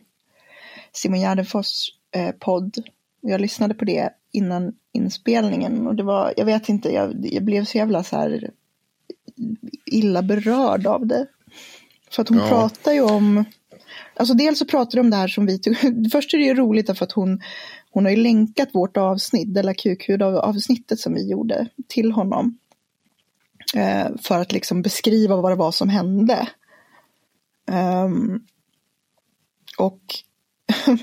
Simon 0.93 1.21
Gärdenfors 1.21 1.89
eh, 2.15 2.31
podd. 2.31 2.77
Jag 3.21 3.41
lyssnade 3.41 3.75
på 3.75 3.85
det 3.85 4.11
innan 4.33 4.73
inspelningen 4.93 5.87
och 5.87 5.95
det 5.95 6.03
var, 6.03 6.35
jag 6.37 6.45
vet 6.45 6.69
inte, 6.69 6.95
jag, 6.95 7.15
jag 7.23 7.45
blev 7.45 7.65
så 7.65 7.79
jävla 7.79 8.05
så 8.05 8.17
här 8.17 8.51
illa 9.87 10.23
berörd 10.23 10.87
av 10.87 11.07
det. 11.07 11.27
För 12.11 12.23
att 12.23 12.29
hon 12.29 12.39
ja. 12.39 12.49
pratar 12.49 12.93
ju 12.93 13.03
om 13.03 13.45
Alltså 14.15 14.35
dels 14.35 14.59
så 14.59 14.65
pratar 14.65 14.97
de 14.97 15.01
om 15.01 15.11
det 15.11 15.17
här 15.17 15.29
som 15.29 15.47
vi 15.47 15.59
tog. 15.59 15.77
Först 16.13 16.35
är 16.35 16.39
det 16.39 16.45
ju 16.45 16.55
roligt 16.55 16.99
för 16.99 17.05
att 17.05 17.13
hon, 17.13 17.41
hon 17.91 18.05
har 18.05 18.11
ju 18.11 18.17
länkat 18.17 18.69
vårt 18.73 18.97
avsnitt, 18.97 19.57
eller 19.57 19.75
QQ-avsnittet 19.75 21.01
som 21.01 21.15
vi 21.15 21.31
gjorde 21.31 21.69
till 21.89 22.13
honom. 22.13 22.59
Eh, 23.75 24.07
för 24.23 24.41
att 24.41 24.53
liksom 24.53 24.83
beskriva 24.83 25.37
vad 25.37 25.53
det 25.53 25.57
var 25.57 25.73
som 25.73 25.89
hände. 25.89 26.49
Um, 27.67 28.47
och, 29.79 30.03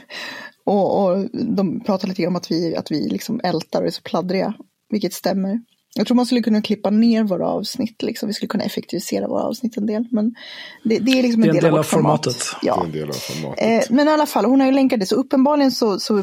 och, 0.64 1.04
och, 1.04 1.30
de 1.34 1.80
pratar 1.80 2.08
lite 2.08 2.28
om 2.28 2.36
att 2.36 2.52
vi, 2.52 2.76
att 2.76 2.92
vi 2.92 3.10
liksom 3.10 3.42
ältar 3.44 3.82
och 3.82 3.88
är 3.88 3.92
så 3.92 4.02
pladdriga, 4.02 4.54
vilket 4.90 5.14
stämmer. 5.14 5.62
Jag 5.96 6.08
tror 6.08 6.16
man 6.16 6.26
skulle 6.26 6.42
kunna 6.42 6.62
klippa 6.62 6.90
ner 6.90 7.24
våra 7.24 7.48
avsnitt, 7.48 8.02
liksom. 8.02 8.28
vi 8.28 8.34
skulle 8.34 8.48
kunna 8.48 8.64
effektivisera 8.64 9.28
våra 9.28 9.44
avsnitt 9.44 9.78
en 9.78 9.86
del. 9.86 10.08
Men 10.12 10.36
det, 10.84 11.00
det 11.00 11.12
är 11.12 11.24
liksom 11.24 11.44
en, 11.44 11.50
en 11.50 11.56
del, 11.56 11.64
del, 11.64 11.78
av, 11.78 11.84
formatet. 11.84 12.36
Ja. 12.62 12.76
Det 12.76 12.82
är 12.82 12.86
en 12.86 12.92
del 12.92 13.10
av 13.10 13.14
formatet. 13.14 13.90
Eh, 13.90 13.96
men 13.96 14.08
i 14.08 14.12
alla 14.12 14.26
fall, 14.26 14.46
hon 14.46 14.60
har 14.60 14.68
ju 14.68 14.74
länkat 14.74 15.00
det, 15.00 15.06
så 15.06 15.16
uppenbarligen 15.16 15.72
så, 15.72 16.00
så 16.00 16.14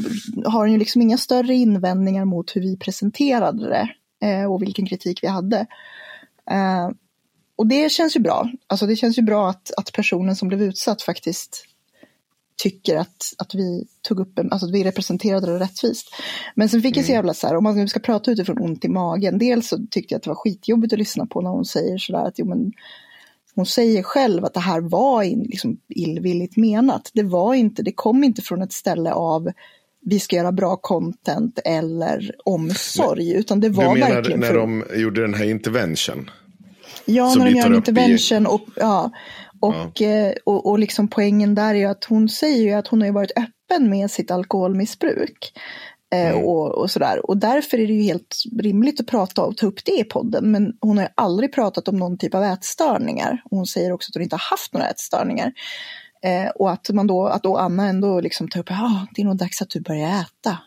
har 0.44 0.60
hon 0.60 0.72
ju 0.72 0.78
liksom 0.78 1.02
inga 1.02 1.18
större 1.18 1.54
invändningar 1.54 2.24
mot 2.24 2.56
hur 2.56 2.60
vi 2.60 2.76
presenterade 2.76 3.68
det 3.68 3.88
eh, 4.26 4.52
och 4.52 4.62
vilken 4.62 4.86
kritik 4.86 5.22
vi 5.22 5.28
hade. 5.28 5.66
Eh, 6.50 6.90
och 7.56 7.66
det 7.66 7.92
känns 7.92 8.16
ju 8.16 8.20
bra. 8.20 8.50
Alltså 8.66 8.86
det 8.86 8.96
känns 8.96 9.18
ju 9.18 9.22
bra 9.22 9.50
att, 9.50 9.70
att 9.76 9.92
personen 9.92 10.36
som 10.36 10.48
blev 10.48 10.62
utsatt 10.62 11.02
faktiskt 11.02 11.64
tycker 12.57 12.96
att, 12.96 13.32
att 13.38 13.54
vi 13.54 13.86
tog 14.02 14.20
upp 14.20 14.38
alltså 14.38 14.66
att 14.66 14.72
vi 14.72 14.84
representerade 14.84 15.46
det 15.46 15.59
rättvist. 15.59 16.14
Men 16.54 16.68
sen 16.68 16.82
fick 16.82 16.96
jag 16.96 17.04
så 17.04 17.12
mm. 17.12 17.18
jävla 17.18 17.34
så 17.34 17.46
här, 17.46 17.57
om 17.57 17.64
man 17.64 17.76
nu 17.76 17.88
ska 17.88 18.00
prata 18.00 18.30
utifrån 18.30 18.59
ont 18.59 18.84
i 18.84 18.88
magen, 18.88 19.38
dels 19.38 19.68
så 19.68 19.86
tyckte 19.90 20.14
jag 20.14 20.16
att 20.16 20.22
det 20.22 20.30
var 20.30 20.34
skitjobbigt 20.34 20.92
att 20.92 20.98
lyssna 20.98 21.26
på 21.26 21.40
när 21.40 21.50
hon 21.50 21.64
säger 21.64 21.98
sådär 21.98 22.24
att 22.24 22.38
jo 22.38 22.46
men 22.46 22.72
hon 23.54 23.66
säger 23.66 24.02
själv 24.02 24.44
att 24.44 24.54
det 24.54 24.61
här 24.61 24.80
var 24.80 25.22
in, 25.22 25.42
liksom 25.42 25.80
illvilligt 25.88 26.57
menat. 26.57 27.11
Det 27.14 27.22
var 27.22 27.54
inte, 27.54 27.82
det 27.82 27.92
kom 27.92 28.24
inte 28.24 28.42
från 28.42 28.62
ett 28.62 28.72
ställe 28.72 29.12
av 29.12 29.50
vi 30.00 30.20
ska 30.20 30.36
göra 30.36 30.52
bra 30.52 30.76
content 30.76 31.59
eller 31.64 32.34
omsorg, 32.44 33.28
men, 33.28 33.36
utan 33.36 33.61
det 33.61 33.68
var 33.68 33.94
du 33.94 34.00
menar 34.00 34.14
verkligen 34.14 34.40
när 34.40 34.48
för... 34.48 34.54
de 34.54 34.84
gjorde 34.94 35.20
den 35.20 35.34
här 35.34 35.44
intervention? 35.44 36.30
Ja, 37.04 37.34
när 37.34 37.44
de 37.44 37.50
gör 37.50 37.66
en 37.66 37.74
intervention 37.74 38.42
i... 38.42 38.46
och, 38.46 38.68
ja, 38.76 39.11
och, 39.66 40.00
ja. 40.00 40.08
Eh, 40.08 40.32
och, 40.44 40.66
och 40.66 40.78
liksom 40.78 41.08
poängen 41.08 41.54
där 41.54 41.74
är 41.74 41.88
att 41.88 42.04
hon 42.04 42.28
säger 42.28 42.62
ju 42.62 42.72
att 42.72 42.88
hon 42.88 43.02
har 43.02 43.10
varit 43.10 43.32
öppen 43.36 43.90
med 43.90 44.10
sitt 44.10 44.30
alkoholmissbruk. 44.30 45.52
Eh, 46.12 46.30
mm. 46.30 46.44
Och, 46.44 46.78
och, 46.78 46.90
sådär. 46.90 47.30
Och 47.30 47.36
därför 47.36 47.78
är 47.78 47.86
det 47.86 47.92
ju 47.92 48.02
helt 48.02 48.36
rimligt 48.58 49.00
att 49.00 49.06
prata 49.06 49.42
och 49.42 49.56
ta 49.56 49.66
upp 49.66 49.84
det 49.84 50.00
i 50.00 50.04
podden. 50.04 50.50
Men 50.50 50.72
hon 50.80 50.98
har 50.98 51.08
aldrig 51.14 51.54
pratat 51.54 51.88
om 51.88 51.96
någon 51.96 52.18
typ 52.18 52.34
av 52.34 52.42
ätstörningar. 52.42 53.42
Och 53.44 53.56
hon 53.56 53.66
säger 53.66 53.92
också 53.92 54.10
att 54.10 54.14
hon 54.14 54.22
inte 54.22 54.36
har 54.36 54.50
haft 54.50 54.72
några 54.72 54.88
ätstörningar. 54.88 55.52
Eh, 56.22 56.50
och 56.50 56.70
att, 56.70 56.90
man 56.90 57.06
då, 57.06 57.26
att 57.26 57.42
då 57.42 57.56
Anna 57.56 57.86
ändå 57.86 58.20
liksom 58.20 58.48
tar 58.48 58.60
upp, 58.60 58.70
ja 58.70 58.76
ah, 58.82 59.06
det 59.14 59.22
är 59.22 59.26
nog 59.26 59.36
dags 59.36 59.62
att 59.62 59.70
du 59.70 59.80
börjar 59.80 60.08
äta. 60.08 60.58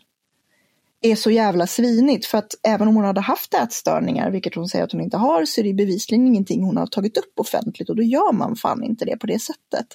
Är 1.01 1.15
så 1.15 1.31
jävla 1.31 1.67
svinigt 1.67 2.25
för 2.25 2.37
att 2.37 2.55
även 2.63 2.87
om 2.87 2.95
hon 2.95 3.05
hade 3.05 3.21
haft 3.21 3.53
ätstörningar, 3.53 4.31
vilket 4.31 4.55
hon 4.55 4.67
säger 4.67 4.85
att 4.85 4.91
hon 4.91 5.01
inte 5.01 5.17
har, 5.17 5.45
så 5.45 5.61
är 5.61 5.65
det 5.65 5.73
bevisligen 5.73 6.27
ingenting 6.27 6.63
hon 6.63 6.77
har 6.77 6.87
tagit 6.87 7.17
upp 7.17 7.33
offentligt 7.39 7.89
och 7.89 7.95
då 7.95 8.03
gör 8.03 8.33
man 8.33 8.55
fan 8.55 8.83
inte 8.83 9.05
det 9.05 9.17
på 9.17 9.27
det 9.27 9.39
sättet. 9.39 9.87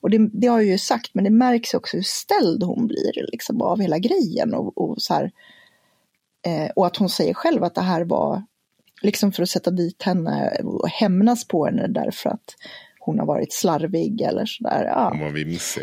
Och 0.00 0.10
det, 0.10 0.28
det 0.32 0.46
har 0.46 0.60
jag 0.60 0.70
ju 0.70 0.78
sagt, 0.78 1.10
men 1.14 1.24
det 1.24 1.30
märks 1.30 1.74
också 1.74 1.96
hur 1.96 2.02
ställd 2.02 2.62
hon 2.62 2.86
blir 2.86 3.30
liksom, 3.32 3.62
av 3.62 3.80
hela 3.80 3.98
grejen 3.98 4.54
och, 4.54 4.78
och 4.78 5.02
så 5.02 5.14
här, 5.14 5.32
eh, 6.46 6.70
och 6.76 6.86
att 6.86 6.96
hon 6.96 7.08
säger 7.08 7.34
själv 7.34 7.64
att 7.64 7.74
det 7.74 7.80
här 7.80 8.04
var 8.04 8.42
liksom 9.02 9.32
för 9.32 9.42
att 9.42 9.50
sätta 9.50 9.70
dit 9.70 10.02
henne 10.02 10.60
och 10.64 10.88
hämnas 10.88 11.48
på 11.48 11.66
henne 11.66 11.86
därför 11.88 12.30
att 12.30 12.54
hon 13.06 13.18
har 13.18 13.26
varit 13.26 13.52
slarvig 13.52 14.20
eller 14.20 14.46
sådär. 14.46 14.84
Ja. 14.84 15.32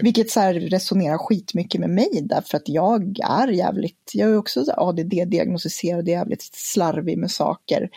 Vilket 0.01 0.29
så 0.31 0.39
här 0.39 0.53
resonerar 0.53 1.17
skitmycket 1.17 1.81
med 1.81 1.89
mig 1.89 2.09
därför 2.23 2.57
att 2.57 2.69
jag 2.69 3.19
är 3.23 3.47
jävligt, 3.47 4.11
jag 4.13 4.29
är 4.29 4.37
också 4.37 4.65
ADD-diagnostiserad 4.77 6.01
och 6.03 6.07
jävligt 6.07 6.43
slarvig 6.53 7.17
med 7.17 7.31
saker. 7.31 7.89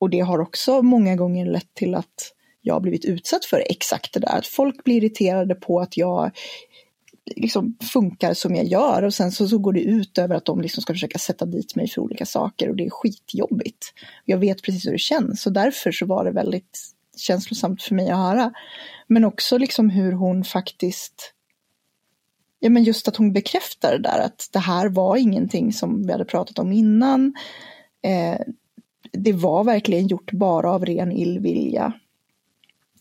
Och 0.00 0.10
det 0.10 0.20
har 0.20 0.38
också 0.38 0.82
många 0.82 1.16
gånger 1.16 1.46
lett 1.46 1.74
till 1.74 1.94
att 1.94 2.32
jag 2.60 2.74
har 2.74 2.80
blivit 2.80 3.04
utsatt 3.04 3.44
för 3.44 3.62
exakt 3.70 4.14
det 4.14 4.20
där. 4.20 4.38
Att 4.38 4.46
folk 4.46 4.84
blir 4.84 4.96
irriterade 4.96 5.54
på 5.54 5.80
att 5.80 5.96
jag 5.96 6.30
liksom 7.36 7.76
funkar 7.92 8.34
som 8.34 8.54
jag 8.54 8.66
gör 8.66 9.02
och 9.02 9.14
sen 9.14 9.32
så, 9.32 9.48
så 9.48 9.58
går 9.58 9.72
det 9.72 9.80
ut 9.80 10.18
över 10.18 10.34
att 10.34 10.44
de 10.44 10.60
liksom 10.60 10.82
ska 10.82 10.92
försöka 10.92 11.18
sätta 11.18 11.46
dit 11.46 11.76
mig 11.76 11.88
för 11.88 12.00
olika 12.00 12.26
saker 12.26 12.68
och 12.68 12.76
det 12.76 12.86
är 12.86 12.90
skitjobbigt. 12.90 13.92
Jag 14.24 14.38
vet 14.38 14.62
precis 14.62 14.86
hur 14.86 14.92
det 14.92 14.98
känns 14.98 15.46
och 15.46 15.52
därför 15.52 15.92
så 15.92 16.06
var 16.06 16.24
det 16.24 16.30
väldigt 16.30 16.97
känslosamt 17.20 17.82
för 17.82 17.94
mig 17.94 18.10
att 18.10 18.18
höra. 18.18 18.52
Men 19.06 19.24
också 19.24 19.58
liksom 19.58 19.90
hur 19.90 20.12
hon 20.12 20.44
faktiskt 20.44 21.34
Ja 22.60 22.70
men 22.70 22.84
just 22.84 23.08
att 23.08 23.16
hon 23.16 23.32
bekräftar 23.32 23.92
det 23.92 24.02
där 24.02 24.18
att 24.18 24.48
det 24.52 24.58
här 24.58 24.88
var 24.88 25.16
ingenting 25.16 25.72
som 25.72 26.06
vi 26.06 26.12
hade 26.12 26.24
pratat 26.24 26.58
om 26.58 26.72
innan. 26.72 27.34
Eh, 28.02 28.40
det 29.12 29.32
var 29.32 29.64
verkligen 29.64 30.06
gjort 30.06 30.32
bara 30.32 30.70
av 30.70 30.86
ren 30.86 31.12
illvilja. 31.12 31.92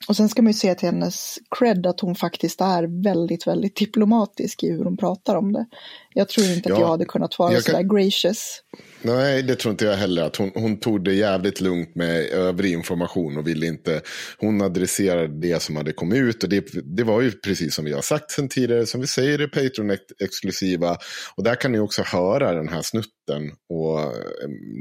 Och 0.07 0.15
sen 0.15 0.29
ska 0.29 0.41
man 0.41 0.51
ju 0.51 0.57
säga 0.57 0.75
till 0.75 0.89
hennes 0.89 1.37
cred 1.59 1.87
att 1.87 1.99
hon 1.99 2.15
faktiskt 2.15 2.61
är 2.61 3.03
väldigt, 3.03 3.47
väldigt 3.47 3.75
diplomatisk 3.75 4.63
i 4.63 4.71
hur 4.71 4.83
hon 4.83 4.97
pratar 4.97 5.35
om 5.35 5.53
det. 5.53 5.65
Jag 6.13 6.29
tror 6.29 6.47
inte 6.47 6.69
ja, 6.69 6.75
att 6.75 6.81
jag 6.81 6.87
hade 6.87 7.05
kunnat 7.05 7.39
vara 7.39 7.51
kan... 7.51 7.61
sådär 7.61 7.83
gracious. 7.83 8.63
Nej, 9.01 9.43
det 9.43 9.55
tror 9.55 9.71
inte 9.71 9.85
jag 9.85 9.95
heller. 9.95 10.23
Att 10.23 10.35
hon, 10.35 10.51
hon 10.55 10.79
tog 10.79 11.03
det 11.03 11.13
jävligt 11.13 11.61
lugnt 11.61 11.95
med 11.95 12.29
övrig 12.29 12.73
information 12.73 13.37
och 13.37 13.47
ville 13.47 13.65
inte. 13.65 14.01
Hon 14.37 14.61
adresserade 14.61 15.27
det 15.27 15.61
som 15.61 15.75
hade 15.75 15.93
kommit 15.93 16.17
ut 16.17 16.43
och 16.43 16.49
det, 16.49 16.65
det 16.83 17.03
var 17.03 17.21
ju 17.21 17.31
precis 17.31 17.75
som 17.75 17.85
vi 17.85 17.93
har 17.93 18.01
sagt 18.01 18.31
sen 18.31 18.49
tidigare, 18.49 18.85
som 18.85 19.01
vi 19.01 19.07
säger, 19.07 19.41
i 19.41 19.47
Patreon-exklusiva. 19.47 20.97
Och 21.35 21.43
där 21.43 21.55
kan 21.55 21.71
ni 21.71 21.79
också 21.79 22.01
höra 22.01 22.53
den 22.53 22.69
här 22.69 22.81
snutten 22.81 23.51
och 23.69 23.99
eh, 23.99 24.07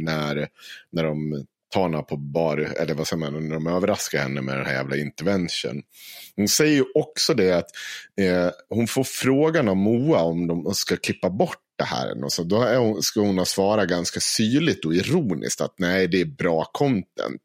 när, 0.04 0.48
när 0.92 1.04
de 1.04 1.46
Tana 1.74 2.02
på 2.02 2.16
bar, 2.16 2.56
eller 2.56 2.94
vad 2.94 3.06
säger 3.06 3.30
man, 3.30 3.48
när 3.48 3.54
de 3.54 3.66
överraskar 3.66 4.18
henne 4.18 4.40
med 4.40 4.56
den 4.56 4.66
här 4.66 4.74
jävla 4.74 4.96
intervention. 4.96 5.82
Hon 6.36 6.48
säger 6.48 6.74
ju 6.76 6.84
också 6.94 7.34
det 7.34 7.52
att 7.52 7.70
eh, 8.20 8.50
hon 8.68 8.86
får 8.86 9.04
frågan 9.04 9.68
av 9.68 9.76
Moa 9.76 10.22
om 10.22 10.46
de 10.46 10.74
ska 10.74 10.96
klippa 10.96 11.30
bort 11.30 11.65
det 11.78 11.84
här. 11.84 12.24
Och 12.24 12.32
så 12.32 12.42
då 12.42 12.64
hon, 12.64 13.02
ska 13.02 13.20
hon 13.20 13.38
ha 13.38 13.44
svarat 13.44 13.88
ganska 13.88 14.20
syrligt 14.20 14.84
och 14.84 14.94
ironiskt 14.94 15.60
att 15.60 15.74
nej, 15.78 16.08
det 16.08 16.20
är 16.20 16.24
bra 16.24 16.64
content. 16.64 17.42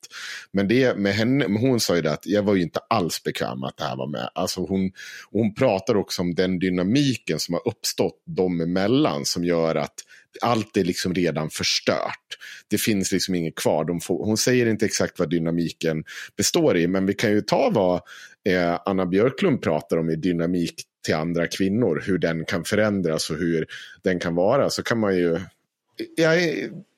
Men 0.51 0.67
det 0.67 0.97
med 0.97 1.13
henne, 1.13 1.45
hon 1.45 1.79
sa 1.79 1.95
ju 1.95 2.01
det 2.01 2.11
att 2.11 2.25
jag 2.25 2.43
var 2.43 2.55
ju 2.55 2.61
inte 2.61 2.79
alls 2.89 3.23
bekväm 3.23 3.59
med 3.59 3.67
att 3.67 3.77
det 3.77 3.84
här 3.84 3.95
var 3.95 4.07
med. 4.07 4.29
Alltså 4.36 4.61
hon, 4.61 4.91
hon 5.32 5.55
pratar 5.55 5.95
också 5.95 6.21
om 6.21 6.36
den 6.36 6.59
dynamiken 6.59 7.39
som 7.39 7.53
har 7.53 7.67
uppstått 7.67 8.23
dem 8.25 8.61
emellan 8.61 9.25
som 9.25 9.45
gör 9.45 9.75
att 9.75 9.93
allt 10.41 10.77
är 10.77 10.84
liksom 10.84 11.13
redan 11.13 11.49
förstört. 11.49 12.38
Det 12.67 12.77
finns 12.77 13.11
liksom 13.11 13.36
inget 13.36 13.55
kvar. 13.55 13.99
Får, 13.99 14.25
hon 14.25 14.38
säger 14.38 14.65
inte 14.65 14.86
exakt 14.86 15.19
vad 15.19 15.29
dynamiken 15.29 16.03
består 16.38 16.77
i, 16.77 16.88
men 16.88 17.05
vi 17.05 17.13
kan 17.13 17.32
ju 17.32 17.41
ta 17.41 17.69
vad 17.69 18.01
eh, 18.49 18.79
Anna 18.85 19.05
Björklund 19.05 19.61
pratar 19.61 19.97
om 19.97 20.09
i 20.09 20.15
dynamik 20.15 20.83
till 21.05 21.15
andra 21.15 21.47
kvinnor, 21.47 22.03
hur 22.05 22.17
den 22.17 22.45
kan 22.45 22.63
förändras 22.63 23.29
och 23.29 23.37
hur 23.37 23.67
den 24.03 24.19
kan 24.19 24.35
vara, 24.35 24.69
så 24.69 24.83
kan 24.83 24.99
man 24.99 25.17
ju... 25.17 25.39
Jag, 26.15 26.53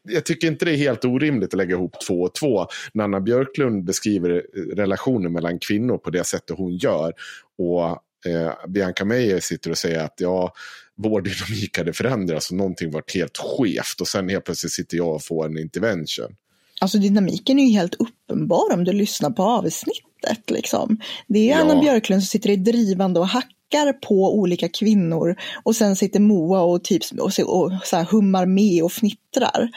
jag 0.07 0.25
tycker 0.25 0.47
inte 0.47 0.65
det 0.65 0.71
är 0.71 0.77
helt 0.77 1.05
orimligt 1.05 1.53
att 1.53 1.57
lägga 1.57 1.75
ihop 1.75 1.95
två 2.07 2.21
och 2.21 2.35
två. 2.35 2.67
När 2.93 3.03
Anna 3.03 3.19
Björklund 3.19 3.83
beskriver 3.83 4.29
relationen 4.75 5.33
mellan 5.33 5.59
kvinnor 5.59 5.97
på 5.97 6.09
det 6.09 6.23
sättet 6.23 6.57
hon 6.57 6.75
gör 6.75 7.13
och 7.57 7.85
eh, 8.31 8.53
Bianca 8.67 9.05
Meijer 9.05 9.39
sitter 9.39 9.71
och 9.71 9.77
säger 9.77 10.03
att 10.03 10.13
ja, 10.17 10.53
vår 10.95 11.21
dynamik 11.21 11.77
hade 11.77 11.93
förändrats 11.93 12.51
och 12.51 12.57
någonting 12.57 12.91
varit 12.91 13.15
helt 13.15 13.37
skevt 13.37 14.01
och 14.01 14.07
sen 14.07 14.29
helt 14.29 14.45
plötsligt 14.45 14.73
sitter 14.73 14.97
jag 14.97 15.15
och 15.15 15.23
får 15.23 15.45
en 15.45 15.57
intervention. 15.57 16.35
Alltså 16.81 16.97
dynamiken 16.97 17.59
är 17.59 17.63
ju 17.63 17.73
helt 17.73 17.95
uppenbar 17.95 18.73
om 18.73 18.83
du 18.83 18.91
lyssnar 18.91 19.29
på 19.29 19.43
avsnittet. 19.43 20.12
Liksom. 20.51 20.97
Det 21.27 21.39
är 21.39 21.57
ja. 21.57 21.61
Anna 21.61 21.81
Björklund 21.81 22.23
som 22.23 22.27
sitter 22.27 22.49
i 22.49 22.55
drivande 22.55 23.19
och 23.19 23.27
hackar 23.27 23.93
på 23.93 24.39
olika 24.39 24.69
kvinnor 24.69 25.35
och 25.63 25.75
sen 25.75 25.95
sitter 25.95 26.19
Moa 26.19 26.61
och, 26.61 26.83
typ, 26.83 27.01
och, 27.19 27.31
och 27.45 27.71
så 27.83 27.95
här 27.95 28.03
hummar 28.03 28.45
med 28.45 28.83
och 28.83 28.91
fnittrar. 28.91 29.69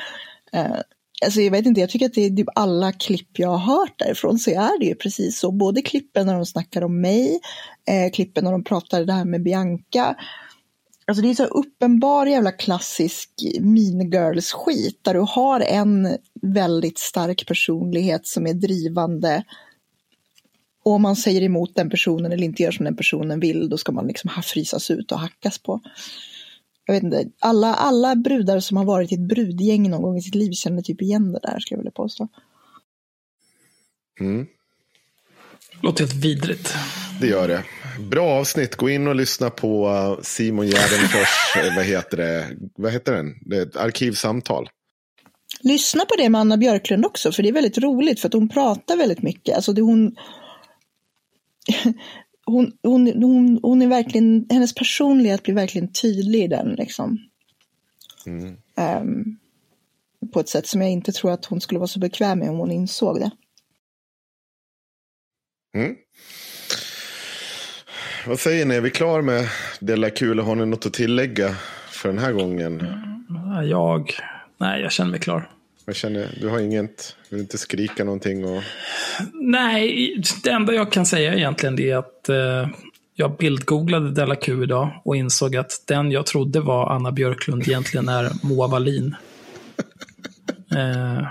Uh, 0.57 0.81
Alltså 1.25 1.41
jag 1.41 1.51
vet 1.51 1.67
inte, 1.67 1.81
jag 1.81 1.91
tycker 1.91 2.07
att 2.07 2.15
det 2.15 2.27
är 2.27 2.31
typ 2.31 2.49
alla 2.55 2.93
klipp 2.93 3.39
jag 3.39 3.49
har 3.49 3.77
hört 3.77 3.99
därifrån 3.99 4.39
så 4.39 4.51
är 4.51 4.79
det 4.81 4.87
ju 4.87 4.95
precis 4.95 5.39
så. 5.39 5.51
Både 5.51 5.83
klippen 5.83 6.27
när 6.27 6.35
de 6.35 6.47
snackar 6.47 6.83
om 6.83 7.01
mig, 7.01 7.41
eh, 7.89 8.13
klippen 8.13 8.45
när 8.45 8.53
de 8.53 8.65
pratar 8.65 9.05
det 9.05 9.13
här 9.13 9.25
med 9.25 9.43
Bianca 9.43 10.17
Alltså 11.09 11.23
det 11.23 11.31
är 11.31 11.35
så 11.35 11.45
uppenbar 11.45 12.27
jävla 12.27 12.53
klassisk 12.53 13.31
mean 13.61 14.11
girls 14.11 14.53
skit 14.53 14.99
där 15.03 15.15
du 15.15 15.21
har 15.21 15.61
en 15.61 16.17
väldigt 16.43 16.99
stark 16.99 17.47
personlighet 17.47 18.27
som 18.27 18.47
är 18.47 18.55
drivande. 18.55 19.43
Och 20.87 20.93
om 20.93 21.03
man 21.03 21.17
säger 21.17 21.43
emot 21.43 21.75
den 21.75 21.91
personen 21.91 22.33
eller 22.33 22.45
inte 22.45 22.63
gör 22.63 22.71
som 22.71 22.85
den 22.85 22.97
personen 22.97 23.41
vill 23.41 23.69
då 23.69 23.79
ska 23.79 23.93
man 23.93 24.07
liksom 24.07 24.31
frysas 24.43 24.91
ut 24.91 25.13
och 25.13 25.19
hackas 25.19 25.59
på. 25.59 25.81
Jag 26.87 26.95
vet 26.95 27.03
inte, 27.03 27.25
alla, 27.39 27.75
alla 27.75 28.17
brudar 28.17 28.61
som 28.61 28.77
har 28.77 28.85
varit 28.85 29.13
i 29.13 29.15
ett 29.15 29.29
brudgäng 29.29 29.91
någon 29.91 30.03
gång 30.03 30.17
i 30.17 30.23
sitt 30.23 30.35
liv 30.35 30.53
känner 30.53 30.83
typ 30.83 31.03
igen 31.03 31.33
det 31.33 31.41
där 31.43 31.59
skulle 31.59 31.77
jag 31.77 31.79
vilja 31.79 31.91
påstå. 31.91 32.29
Mm. 34.21 34.47
Låter 35.83 36.05
helt 36.05 36.25
vidrigt. 36.25 36.75
Det 37.21 37.27
gör 37.27 37.49
det. 37.49 37.65
Bra 38.11 38.31
avsnitt. 38.31 38.77
Gå 38.77 38.91
in 38.91 39.07
och 39.07 39.15
lyssna 39.15 39.51
på 39.51 39.89
uh, 39.89 40.23
Simon 40.23 40.67
Gärdenfors, 40.67 41.57
eh, 41.57 41.77
vad 41.77 41.85
heter 41.85 42.17
det? 42.17 42.47
Vad 42.77 42.93
heter 42.93 43.13
den? 43.13 43.35
Det 43.41 43.57
är 43.57 43.63
ett 43.63 43.77
arkivsamtal. 43.77 44.69
Lyssna 45.61 46.05
på 46.05 46.15
det 46.19 46.29
med 46.29 46.41
Anna 46.41 46.57
Björklund 46.57 47.07
också, 47.07 47.33
för 47.33 47.43
det 47.43 47.49
är 47.49 47.53
väldigt 47.53 47.79
roligt 47.79 48.21
för 48.21 48.29
att 48.29 48.35
hon 48.35 48.49
pratar 48.49 48.97
väldigt 48.97 49.23
mycket. 49.23 49.57
Alltså 49.57 49.73
det 49.73 49.83
hon, 49.83 50.17
hon, 52.47 52.73
hon, 52.83 53.23
hon, 53.23 53.61
hon 53.63 53.83
är 53.83 53.87
verkligen, 53.87 54.47
hennes 54.51 54.75
personlighet 54.75 55.43
blir 55.43 55.55
verkligen 55.55 55.93
tydlig 55.93 56.45
i 56.45 56.49
den 56.49 56.75
liksom. 56.75 57.19
Mm. 58.27 58.57
Um, 58.77 59.39
på 60.33 60.41
ett 60.41 60.49
sätt 60.49 60.67
som 60.67 60.83
jag 60.83 60.91
inte 60.91 61.13
tror 61.13 61.33
att 61.33 61.45
hon 61.45 61.61
skulle 61.61 61.79
vara 61.79 61.89
så 61.89 61.99
bekväm 61.99 62.39
med 62.39 62.51
om 62.51 62.57
hon 62.57 62.71
insåg 62.71 63.21
det. 63.21 63.31
Mm. 65.75 65.97
Vad 68.27 68.41
säger 68.41 68.67
ni, 68.67 68.75
är 68.75 68.81
vi 68.81 68.91
klara 68.91 69.23
med 69.23 69.49
Della 69.81 70.11
Kula? 70.11 70.43
Har 70.43 70.55
ni 70.55 70.67
något 70.67 70.87
att 70.87 70.93
tillägga 70.93 71.57
för 71.91 72.09
den 72.09 72.19
här 72.19 72.33
gången? 72.33 72.81
Mm, 72.81 73.69
jag, 73.69 74.13
nej 74.59 74.83
jag 74.83 74.93
känner 74.93 75.11
mig 75.11 75.21
klar. 75.21 75.51
Jag 75.87 75.97
känner, 75.97 76.39
du 76.41 76.49
har 76.49 76.59
inget, 76.59 77.17
vill 77.29 77.41
inte 77.41 77.59
skrika 77.59 78.05
någonting? 78.05 78.45
Och... 78.45 78.63
Nej, 79.33 80.23
det 80.45 80.51
enda 80.51 80.73
jag 80.73 80.93
kan 80.93 81.07
säga 81.07 81.35
egentligen 81.35 81.81
är 81.81 81.97
att 81.97 82.29
eh, 82.29 82.69
jag 83.15 83.37
bildgooglade 83.37 84.11
Della 84.11 84.37
Q 84.37 84.63
idag 84.63 85.03
och 85.05 85.17
insåg 85.17 85.57
att 85.57 85.83
den 85.87 86.11
jag 86.11 86.27
trodde 86.27 86.61
var 86.61 86.91
Anna 86.91 87.13
Björklund 87.13 87.63
egentligen 87.63 88.09
är 88.09 88.33
Moa 88.43 88.67
Wallin. 88.67 89.17
eh, 90.77 91.27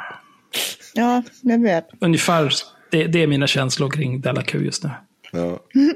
ja, 0.93 1.24
jag 1.41 1.62
vet. 1.62 1.88
Ungefär, 1.99 2.53
det, 2.91 3.08
det, 3.08 3.24
är 3.24 3.28
mina 3.28 3.47
känslor 3.47 3.89
kring 3.89 4.22
Della 4.22 4.43
Q 4.43 4.66
just 4.66 4.84
nu. 4.84 4.89
Ja. 5.32 5.60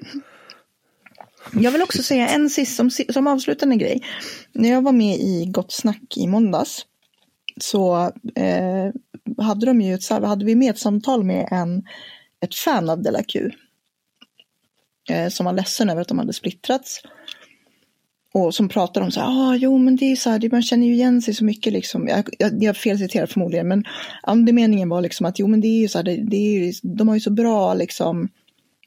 Jag 1.51 1.71
vill 1.71 1.81
också 1.81 2.03
säga 2.03 2.27
en 2.27 2.49
sist 2.49 2.75
som, 2.75 2.89
som 2.89 3.27
avslutande 3.27 3.75
grej. 3.75 4.03
När 4.51 4.69
jag 4.69 4.81
var 4.81 4.91
med 4.91 5.15
i 5.15 5.45
Gott 5.51 5.71
Snack 5.71 6.17
i 6.17 6.27
måndags 6.27 6.85
så 7.63 8.11
eh, 8.35 8.91
hade, 9.37 9.65
de 9.65 9.81
ju 9.81 9.93
ett, 9.93 10.09
hade 10.09 10.45
vi 10.45 10.55
med 10.55 10.69
ett 10.69 10.79
samtal 10.79 11.23
med 11.23 11.47
en, 11.51 11.83
ett 12.45 12.55
fan 12.55 12.89
av 12.89 13.01
Della 13.01 13.23
Q. 13.23 13.51
Eh, 15.09 15.29
som 15.29 15.45
var 15.45 15.53
ledsen 15.53 15.89
över 15.89 16.01
att 16.01 16.07
de 16.07 16.19
hade 16.19 16.33
splittrats. 16.33 17.01
Och 18.33 18.55
som 18.55 18.69
pratade 18.69 19.05
om 19.05 19.11
så 19.11 19.19
här, 19.19 19.27
ah, 19.27 19.55
jo 19.55 19.77
men 19.77 19.95
det 19.95 20.11
är 20.11 20.15
så 20.15 20.29
här, 20.29 20.49
man 20.51 20.63
känner 20.63 20.87
ju 20.87 20.93
igen 20.93 21.21
sig 21.21 21.33
så 21.33 21.43
mycket 21.43 21.73
liksom. 21.73 22.07
Jag, 22.07 22.29
jag, 22.39 22.63
jag 22.63 22.77
felciterar 22.77 23.25
förmodligen, 23.25 23.67
men 23.67 23.83
andemeningen 24.23 24.89
var 24.89 25.01
liksom 25.01 25.25
att 25.25 25.39
jo 25.39 25.47
men 25.47 25.61
det 25.61 25.67
är 25.67 25.79
ju 25.79 25.87
så 25.87 25.97
här, 25.97 26.05
det, 26.05 26.15
det 26.15 26.37
är, 26.37 26.73
de 26.95 27.07
har 27.07 27.15
ju 27.15 27.21
så 27.21 27.31
bra 27.31 27.73
liksom 27.73 28.29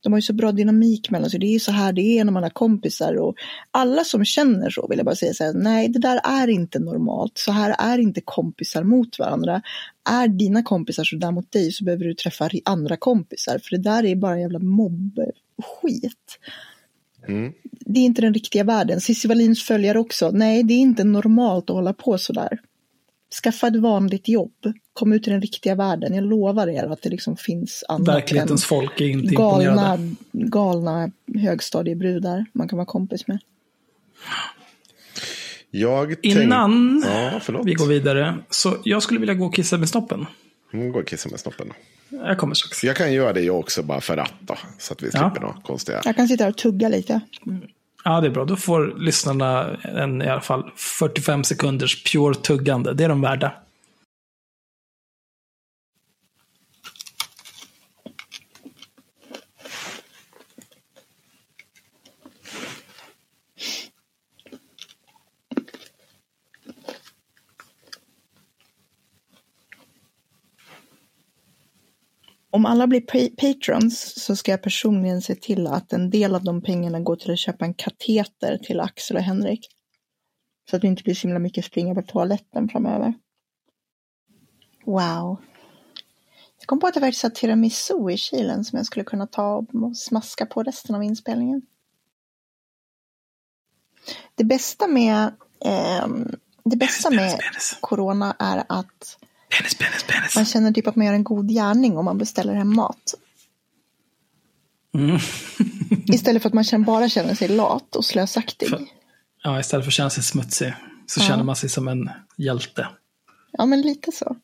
de 0.02 0.12
har 0.12 0.18
ju 0.18 0.22
så 0.22 0.32
bra 0.32 0.52
dynamik 0.52 1.10
mellan 1.10 1.30
sig. 1.30 1.40
Det 1.40 1.46
är 1.46 1.52
ju 1.52 1.60
så 1.60 1.72
här 1.72 1.92
det 1.92 2.18
är 2.18 2.24
när 2.24 2.32
man 2.32 2.42
har 2.42 2.50
kompisar. 2.50 3.14
Och 3.14 3.34
alla 3.70 4.04
som 4.04 4.24
känner 4.24 4.70
så 4.70 4.86
vill 4.88 4.98
jag 4.98 5.06
bara 5.06 5.16
säga 5.16 5.34
så 5.34 5.44
här, 5.44 5.52
nej 5.52 5.88
det 5.88 5.98
där 5.98 6.20
är 6.24 6.48
inte 6.48 6.78
normalt. 6.78 7.38
Så 7.38 7.52
här 7.52 7.76
är 7.78 7.98
inte 7.98 8.20
kompisar 8.24 8.82
mot 8.82 9.18
varandra. 9.18 9.62
Är 10.10 10.28
dina 10.28 10.62
kompisar 10.62 11.04
så 11.04 11.16
där 11.16 11.30
mot 11.30 11.52
dig 11.52 11.72
så 11.72 11.84
behöver 11.84 12.04
du 12.04 12.14
träffa 12.14 12.50
andra 12.64 12.96
kompisar. 12.96 13.58
För 13.58 13.76
det 13.76 13.82
där 13.82 14.04
är 14.04 14.16
bara 14.16 14.40
jävla 14.40 14.58
mobb-skit. 14.58 16.38
Mm. 17.28 17.52
Det 17.70 18.00
är 18.00 18.04
inte 18.04 18.22
den 18.22 18.34
riktiga 18.34 18.64
världen. 18.64 19.00
Cissi 19.00 19.28
Wallins 19.28 19.62
följer 19.62 19.96
också. 19.96 20.30
Nej, 20.30 20.62
det 20.62 20.74
är 20.74 20.78
inte 20.78 21.04
normalt 21.04 21.70
att 21.70 21.76
hålla 21.76 21.92
på 21.92 22.18
sådär. 22.18 22.58
Skaffa 23.32 23.66
ett 23.66 23.76
vanligt 23.76 24.28
jobb. 24.28 24.54
Kom 24.92 25.12
ut 25.12 25.28
i 25.28 25.30
den 25.30 25.40
riktiga 25.40 25.74
världen. 25.74 26.14
Jag 26.14 26.24
lovar 26.24 26.68
er 26.68 26.84
att 26.84 27.02
det 27.02 27.10
liksom 27.10 27.36
finns 27.36 27.84
annat 27.88 28.08
Verklighetens 28.08 28.64
folk 28.64 29.00
är 29.00 29.04
inte 29.04 29.34
galna, 29.34 29.64
imponerade. 29.64 30.14
Galna 30.32 31.10
högstadiebrudar 31.34 32.46
man 32.52 32.68
kan 32.68 32.76
vara 32.76 32.86
kompis 32.86 33.26
med. 33.26 33.38
Jag 35.70 36.14
Innan 36.22 37.04
ja, 37.46 37.60
vi 37.64 37.74
går 37.74 37.86
vidare, 37.86 38.38
så 38.50 38.76
jag 38.84 39.02
skulle 39.02 39.20
vilja 39.20 39.34
gå 39.34 39.46
och 39.46 39.54
kissa 39.54 39.78
med 39.78 39.88
snoppen. 39.88 40.26
Mm, 40.72 40.92
gå 40.92 40.98
och 41.00 41.06
kissa 41.06 41.28
med 41.28 41.40
snoppen. 41.40 41.72
Jag 42.08 42.38
kommer 42.38 42.54
strax. 42.54 42.84
Jag 42.84 42.96
kan 42.96 43.12
göra 43.12 43.32
det 43.32 43.40
jag 43.40 43.58
också 43.58 43.82
bara 43.82 44.00
för 44.00 44.16
att 44.16 44.32
då. 44.40 44.56
Så 44.78 44.92
att 44.92 45.02
vi 45.02 45.10
slipper 45.10 45.32
ja. 45.34 45.40
något 45.40 45.64
konstiga. 45.64 46.00
Jag 46.04 46.16
kan 46.16 46.28
sitta 46.28 46.44
här 46.44 46.50
och 46.50 46.56
tugga 46.56 46.88
lite. 46.88 47.20
Ja, 48.04 48.20
det 48.20 48.26
är 48.26 48.30
bra. 48.30 48.44
Då 48.44 48.56
får 48.56 48.94
lyssnarna 48.98 49.76
en 49.82 50.22
i 50.22 50.28
alla 50.28 50.40
fall 50.40 50.70
45 50.76 51.44
sekunders 51.44 52.04
pure 52.04 52.34
tuggande. 52.34 52.94
Det 52.94 53.04
är 53.04 53.08
de 53.08 53.20
värda. 53.20 53.52
Om 72.54 72.66
alla 72.66 72.86
blir 72.86 73.30
patrons 73.30 74.24
så 74.24 74.36
ska 74.36 74.50
jag 74.50 74.62
personligen 74.62 75.22
se 75.22 75.34
till 75.34 75.66
att 75.66 75.92
en 75.92 76.10
del 76.10 76.34
av 76.34 76.44
de 76.44 76.62
pengarna 76.62 77.00
går 77.00 77.16
till 77.16 77.32
att 77.32 77.38
köpa 77.38 77.64
en 77.64 77.74
kateter 77.74 78.58
till 78.58 78.80
Axel 78.80 79.16
och 79.16 79.22
Henrik. 79.22 79.68
Så 80.70 80.76
att 80.76 80.82
det 80.82 80.88
inte 80.88 81.02
blir 81.02 81.14
så 81.14 81.26
himla 81.26 81.38
mycket 81.38 81.64
springa 81.64 81.94
på 81.94 82.02
toaletten 82.02 82.68
framöver. 82.68 83.14
Wow. 84.84 85.42
Jag 86.58 86.66
kom 86.66 86.80
på 86.80 86.86
att 86.86 86.96
jag 86.96 87.02
faktiskt 87.02 87.22
har 87.22 87.30
tiramisu 87.30 88.10
i 88.10 88.16
kylen 88.16 88.64
som 88.64 88.76
jag 88.76 88.86
skulle 88.86 89.04
kunna 89.04 89.26
ta 89.26 89.56
och 89.56 89.96
smaska 89.96 90.46
på 90.46 90.62
resten 90.62 90.94
av 90.94 91.02
inspelningen. 91.02 91.62
Det 94.34 94.44
bästa 94.44 94.86
med, 94.86 95.26
eh, 95.64 96.08
det 96.64 96.76
bästa 96.76 97.10
med 97.10 97.40
corona 97.80 98.36
är 98.38 98.64
att 98.68 99.18
Penis, 99.56 99.74
penis, 99.74 100.02
penis. 100.02 100.36
Man 100.36 100.44
känner 100.44 100.72
typ 100.72 100.86
att 100.86 100.96
man 100.96 101.06
gör 101.06 101.14
en 101.14 101.24
god 101.24 101.48
gärning 101.48 101.96
om 101.96 102.04
man 102.04 102.18
beställer 102.18 102.54
hem 102.54 102.76
mat. 102.76 103.14
Mm. 104.94 105.18
istället 106.06 106.42
för 106.42 106.48
att 106.48 106.72
man 106.72 106.84
bara 106.84 107.08
känner 107.08 107.34
sig 107.34 107.48
lat 107.48 107.96
och 107.96 108.04
slösaktig. 108.04 108.68
För, 108.68 108.86
ja, 109.42 109.60
istället 109.60 109.84
för 109.84 109.90
att 109.90 109.94
känna 109.94 110.10
sig 110.10 110.22
smutsig 110.22 110.74
så 111.06 111.20
ja. 111.20 111.24
känner 111.24 111.44
man 111.44 111.56
sig 111.56 111.68
som 111.68 111.88
en 111.88 112.10
hjälte. 112.36 112.88
Ja, 113.52 113.66
men 113.66 113.80
lite 113.80 114.12
så. 114.12 114.36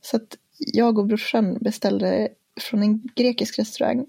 Så 0.00 0.16
att 0.16 0.36
jag 0.58 0.98
och 0.98 1.06
brorsan 1.06 1.58
beställde 1.60 2.28
från 2.60 2.82
en 2.82 3.02
grekisk 3.16 3.58
restaurang. 3.58 4.06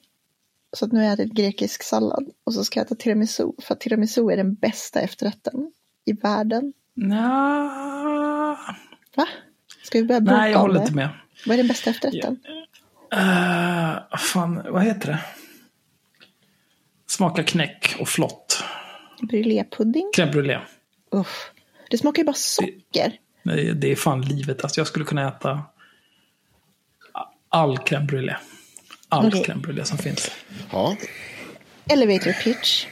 Så 0.77 0.85
att 0.85 0.91
nu 0.91 0.99
har 0.99 1.05
jag 1.05 1.13
ätit 1.13 1.33
grekisk 1.33 1.83
sallad 1.83 2.29
och 2.43 2.53
så 2.53 2.63
ska 2.63 2.79
jag 2.79 2.85
äta 2.85 2.95
tiramisu. 2.95 3.51
För 3.61 3.73
att 3.73 3.79
tiramisu 3.79 4.29
är 4.29 4.37
den 4.37 4.53
bästa 4.53 5.01
efterrätten 5.01 5.71
i 6.05 6.13
världen. 6.13 6.73
Nja. 6.93 8.57
Va? 9.15 9.27
Ska 9.83 9.99
vi 9.99 10.05
börja 10.05 10.21
bråka 10.21 10.37
Nej, 10.37 10.51
jag 10.51 10.59
håller 10.59 10.81
inte 10.81 10.93
med. 10.93 11.09
Vad 11.45 11.53
är 11.53 11.57
den 11.57 11.67
bästa 11.67 11.89
efterrätten? 11.89 12.39
Uh, 13.15 14.17
fan, 14.17 14.61
vad 14.69 14.83
heter 14.83 15.07
det? 15.07 15.19
Smaka 17.07 17.43
knäck 17.43 17.95
och 17.99 18.09
flott. 18.09 18.63
Brulépudding? 19.21 20.11
Crème 20.15 20.31
brûlée. 20.31 20.59
Uff. 21.11 21.51
Det 21.89 21.97
smakar 21.97 22.21
ju 22.21 22.25
bara 22.25 22.33
socker. 22.33 23.19
Det, 23.43 23.73
det 23.73 23.91
är 23.91 23.95
fan 23.95 24.21
livet. 24.21 24.63
Alltså 24.63 24.79
jag 24.79 24.87
skulle 24.87 25.05
kunna 25.05 25.27
äta 25.27 25.63
all 27.49 27.77
crème 27.77 28.05
brûlée. 28.05 28.37
All 29.09 29.27
okay. 29.27 29.43
crème 29.43 29.61
brûlée 29.61 29.83
som 29.83 29.97
finns. 29.97 30.31
Ja. 30.71 30.95
Elevator 31.89 32.33
pitch. 32.43 32.85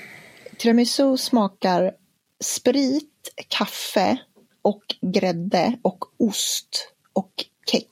Tiramisu 0.57 1.17
smakar 1.17 1.91
sprit, 2.43 3.33
kaffe 3.47 4.17
och 4.61 4.83
grädde 5.01 5.77
och 5.81 5.99
ost 6.17 6.93
och 7.13 7.31
kex. 7.71 7.89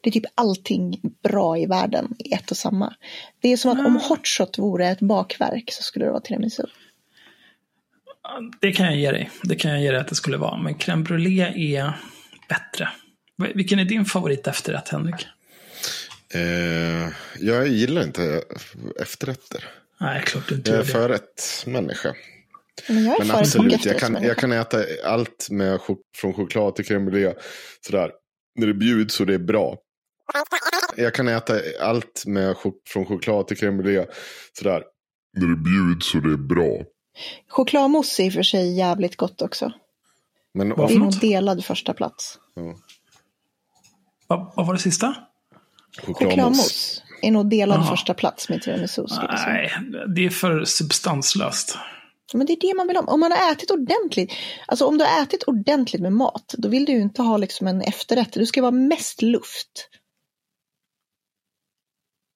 Det 0.00 0.10
är 0.10 0.12
typ 0.12 0.24
allting 0.34 1.00
bra 1.22 1.58
i 1.58 1.66
världen 1.66 2.14
i 2.18 2.34
ett 2.34 2.50
och 2.50 2.56
samma. 2.56 2.94
Det 3.40 3.52
är 3.52 3.56
som 3.56 3.70
att 3.70 3.86
om 3.86 3.96
ah. 3.96 4.00
hotshot 4.00 4.58
vore 4.58 4.88
ett 4.88 5.00
bakverk 5.00 5.72
så 5.72 5.82
skulle 5.82 6.04
det 6.04 6.10
vara 6.10 6.20
tiramisu. 6.20 6.62
Det 8.60 8.72
kan 8.72 8.86
jag 8.86 8.96
ge 8.96 9.10
dig. 9.10 9.30
Det 9.42 9.56
kan 9.56 9.70
jag 9.70 9.82
ge 9.82 9.90
dig 9.90 10.00
att 10.00 10.08
det 10.08 10.14
skulle 10.14 10.36
vara. 10.36 10.62
Men 10.62 10.74
crème 10.74 11.04
brûlée 11.04 11.76
är 11.76 11.92
bättre. 12.48 12.88
Vilken 13.54 13.78
är 13.78 13.84
din 13.84 14.04
favorit 14.04 14.46
efterrätt, 14.46 14.88
Henrik? 14.88 15.26
Eh, 16.34 17.12
jag 17.40 17.68
gillar 17.68 18.02
inte 18.02 18.42
efterrätter. 19.00 19.64
Nej, 20.00 20.22
klart 20.22 20.48
du 20.48 20.54
inte 20.54 20.70
Jag 20.70 20.80
är 20.80 20.84
förrättsmänniska. 20.84 22.14
Men, 22.88 23.04
jag 23.04 23.20
är 23.20 23.24
Men 23.24 23.36
absolut, 23.36 23.84
jag 23.84 23.98
kan, 23.98 24.22
jag 24.22 24.38
kan 24.38 24.52
äta 24.52 24.78
allt 25.04 25.48
med, 25.50 25.80
från 26.16 26.34
choklad 26.34 26.76
till 26.76 26.84
crème 26.84 27.10
brûlée. 27.10 27.34
Sådär. 27.86 28.10
När 28.54 28.66
det 28.66 28.74
bjuds 28.74 29.20
och 29.20 29.26
det 29.26 29.34
är 29.34 29.38
bra. 29.38 29.76
Jag 30.96 31.14
kan 31.14 31.28
äta 31.28 31.60
allt 31.80 32.24
med, 32.26 32.56
från 32.88 33.06
choklad 33.06 33.46
till 33.46 33.56
crème 33.56 33.82
brûlée. 33.82 34.06
Sådär. 34.58 34.82
När 35.36 35.46
det 35.46 35.56
bjuds 35.56 36.14
och 36.14 36.22
det 36.22 36.32
är 36.32 36.36
bra. 36.36 36.84
Chokladmousse 37.48 38.22
är 38.22 38.26
i 38.26 38.28
och 38.28 38.32
för 38.32 38.42
sig 38.42 38.76
jävligt 38.76 39.16
gott 39.16 39.42
också. 39.42 39.72
Men, 40.54 40.68
det 40.68 40.74
är 40.74 40.98
nog 40.98 41.20
delad 41.20 41.64
första 41.64 41.94
plats. 41.94 42.38
Ja. 42.54 42.74
Vad, 44.26 44.52
vad 44.56 44.66
var 44.66 44.74
det 44.74 44.80
sista? 44.80 45.14
Chokladmousse 46.02 47.02
är 47.22 47.30
nog 47.30 47.50
delad 47.50 47.78
Aha. 47.78 47.90
första 47.90 48.14
plats 48.14 48.48
med 48.48 48.62
tiramisu. 48.62 49.06
Nej, 49.46 49.72
det 50.14 50.26
är 50.26 50.30
för 50.30 50.64
substanslöst. 50.64 51.78
Men 52.34 52.46
det 52.46 52.52
är 52.52 52.60
det 52.60 52.74
man 52.76 52.86
vill 52.86 52.96
ha. 52.96 53.04
Om 53.04 53.20
man 53.20 53.32
har 53.32 53.52
ätit 53.52 53.70
ordentligt, 53.70 54.32
alltså 54.66 54.86
om 54.86 54.98
du 54.98 55.04
har 55.04 55.22
ätit 55.22 55.42
ordentligt 55.42 56.02
med 56.02 56.12
mat, 56.12 56.54
då 56.58 56.68
vill 56.68 56.84
du 56.84 56.92
ju 56.92 57.00
inte 57.00 57.22
ha 57.22 57.36
liksom 57.36 57.66
en 57.66 57.80
efterrätt. 57.80 58.32
Du 58.32 58.46
ska 58.46 58.62
vara 58.62 58.70
mest 58.70 59.22
luft. 59.22 59.88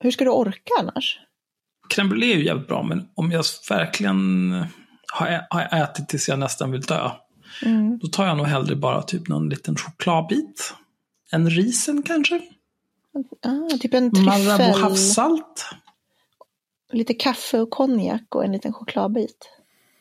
Hur 0.01 0.11
ska 0.11 0.25
du 0.25 0.31
orka 0.31 0.73
annars? 0.81 1.21
Crème 1.95 2.09
brûlée 2.09 2.33
är 2.33 2.37
ju 2.37 2.45
jävligt 2.45 2.69
bra, 2.69 2.83
men 2.83 3.09
om 3.15 3.33
jag 3.33 3.45
verkligen 3.69 4.51
har, 5.13 5.47
har 5.51 5.83
ätit 5.83 6.09
tills 6.09 6.29
jag 6.29 6.39
nästan 6.39 6.71
vill 6.71 6.81
dö, 6.81 7.11
mm. 7.65 7.99
då 7.99 8.07
tar 8.07 8.27
jag 8.27 8.37
nog 8.37 8.47
hellre 8.47 8.77
bara 8.77 9.03
typ 9.03 9.29
någon 9.29 9.49
liten 9.49 9.77
chokladbit. 9.77 10.75
En 11.31 11.51
risen 11.51 12.03
kanske? 12.03 12.41
Ah, 13.43 13.77
typ 13.81 13.95
en 13.95 14.11
tryffel. 14.11 14.45
Marabou 14.45 14.81
havssalt. 14.81 15.71
Lite 16.93 17.15
kaffe 17.15 17.61
och 17.61 17.71
konjak 17.71 18.35
och 18.35 18.45
en 18.45 18.53
liten 18.53 18.73
chokladbit. 18.73 19.58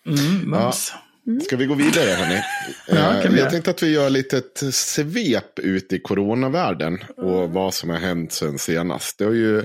Mm, 0.07 0.49
mums. 0.49 0.93
Ja. 0.93 1.39
Ska 1.43 1.57
vi 1.57 1.65
gå 1.65 1.73
vidare 1.73 2.09
hörni? 2.09 2.41
ja, 2.87 3.23
eh, 3.23 3.35
jag 3.35 3.49
tänkte 3.49 3.71
att 3.71 3.83
vi 3.83 3.93
gör 3.93 4.09
lite 4.09 4.37
ett 4.37 4.63
svep 4.75 5.59
ut 5.59 5.93
i 5.93 5.99
coronavärlden 5.99 6.99
och 7.17 7.39
mm. 7.39 7.53
vad 7.53 7.73
som 7.73 7.89
har 7.89 7.97
hänt 7.97 8.31
sen 8.31 8.57
senast. 8.57 9.17
Det 9.17 9.25
har 9.25 9.33
ju 9.33 9.63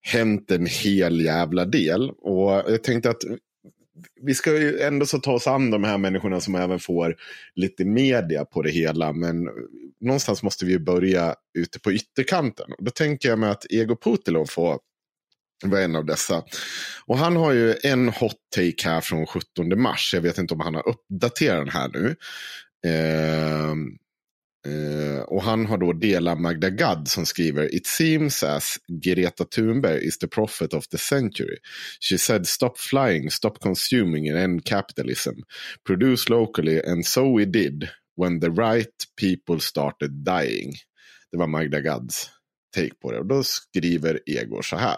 hänt 0.00 0.50
en 0.50 0.66
hel 0.66 1.20
jävla 1.20 1.64
del 1.64 2.10
och 2.10 2.50
jag 2.50 2.82
tänkte 2.82 3.10
att 3.10 3.24
vi 4.22 4.34
ska 4.34 4.58
ju 4.58 4.80
ändå 4.80 5.06
så 5.06 5.18
ta 5.18 5.32
oss 5.32 5.46
an 5.46 5.70
de 5.70 5.84
här 5.84 5.98
människorna 5.98 6.40
som 6.40 6.54
även 6.54 6.78
får 6.78 7.16
lite 7.54 7.84
media 7.84 8.44
på 8.44 8.62
det 8.62 8.70
hela. 8.70 9.12
Men 9.12 9.48
någonstans 10.00 10.42
måste 10.42 10.64
vi 10.64 10.72
ju 10.72 10.78
börja 10.78 11.34
ute 11.58 11.80
på 11.80 11.92
ytterkanten. 11.92 12.70
Då 12.78 12.90
tänker 12.90 13.28
jag 13.28 13.38
mig 13.38 13.50
att 13.50 13.66
Ego 13.70 13.96
Putilov 13.96 14.46
får 14.46 14.78
var 15.70 15.80
en 15.80 15.96
av 15.96 16.04
dessa. 16.04 16.44
Och 17.06 17.18
han 17.18 17.36
har 17.36 17.52
ju 17.52 17.74
en 17.82 18.08
hot 18.08 18.36
take 18.56 18.88
här 18.88 19.00
från 19.00 19.26
17 19.26 19.80
mars. 19.80 20.10
Jag 20.14 20.20
vet 20.20 20.38
inte 20.38 20.54
om 20.54 20.60
han 20.60 20.74
har 20.74 20.88
uppdaterat 20.88 21.58
den 21.58 21.68
här 21.68 21.88
nu. 21.88 22.16
Eh, 22.86 23.70
eh, 24.72 25.22
och 25.22 25.42
han 25.42 25.66
har 25.66 25.78
då 25.78 25.92
delat 25.92 26.40
Magda 26.40 26.70
Gad 26.70 27.08
som 27.08 27.26
skriver 27.26 27.74
It 27.74 27.86
seems 27.86 28.42
as 28.42 28.76
Greta 29.02 29.44
Thunberg 29.44 30.04
is 30.04 30.18
the 30.18 30.28
prophet 30.28 30.74
of 30.74 30.88
the 30.88 30.98
century. 30.98 31.56
She 32.10 32.18
said 32.18 32.46
stop 32.46 32.78
flying, 32.78 33.30
stop 33.30 33.58
consuming 33.60 34.28
and 34.28 34.38
end 34.38 34.64
capitalism. 34.64 35.34
Produce 35.86 36.28
locally 36.28 36.82
and 36.86 37.06
so 37.06 37.36
we 37.38 37.44
did 37.44 37.88
when 38.16 38.40
the 38.40 38.50
right 38.50 38.94
people 39.20 39.60
started 39.60 40.10
dying. 40.24 40.72
Det 41.30 41.38
var 41.38 41.46
Magda 41.46 41.80
Gads 41.80 42.30
take 42.76 42.94
på 42.94 43.12
det. 43.12 43.18
Och 43.18 43.26
då 43.26 43.42
skriver 43.42 44.20
Egor 44.26 44.62
så 44.62 44.76
här. 44.76 44.96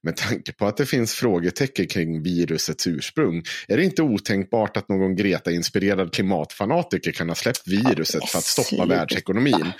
Med 0.00 0.16
tanke 0.16 0.52
på 0.52 0.66
att 0.66 0.76
det 0.76 0.86
finns 0.86 1.14
frågetecken 1.14 1.86
kring 1.86 2.22
virusets 2.22 2.86
ursprung 2.86 3.42
är 3.68 3.76
det 3.76 3.84
inte 3.84 4.02
otänkbart 4.02 4.76
att 4.76 4.88
någon 4.88 5.16
Greta-inspirerad 5.16 6.14
klimatfanatiker 6.14 7.12
kan 7.12 7.28
ha 7.28 7.34
släppt 7.34 7.66
viruset 7.66 8.28
för 8.28 8.38
att 8.38 8.44
stoppa 8.44 8.86
världsekonomin. 8.86 9.72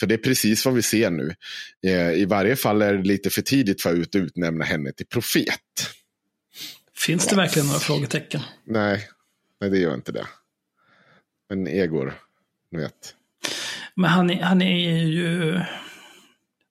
För 0.00 0.06
det 0.06 0.14
är 0.14 0.18
precis 0.18 0.64
vad 0.64 0.74
vi 0.74 0.82
ser 0.82 1.10
nu. 1.10 1.34
Eh, 1.86 2.12
I 2.12 2.24
varje 2.24 2.56
fall 2.56 2.82
är 2.82 2.94
det 2.94 3.02
lite 3.02 3.30
för 3.30 3.42
tidigt 3.42 3.82
för 3.82 4.00
att 4.00 4.14
utnämna 4.14 4.64
henne 4.64 4.92
till 4.92 5.06
profet. 5.06 5.60
Finns 6.96 7.26
det 7.26 7.36
verkligen 7.36 7.66
några 7.66 7.80
frågetecken? 7.80 8.40
Nej, 8.64 9.08
nej 9.60 9.70
det 9.70 9.78
gör 9.78 9.94
inte 9.94 10.12
det. 10.12 10.26
Men 11.48 11.68
Egor, 11.68 12.14
ni 12.70 12.78
vet. 12.78 13.14
Men 13.94 14.10
han 14.10 14.30
är, 14.30 14.42
han 14.42 14.62
är 14.62 14.98
ju 15.04 15.60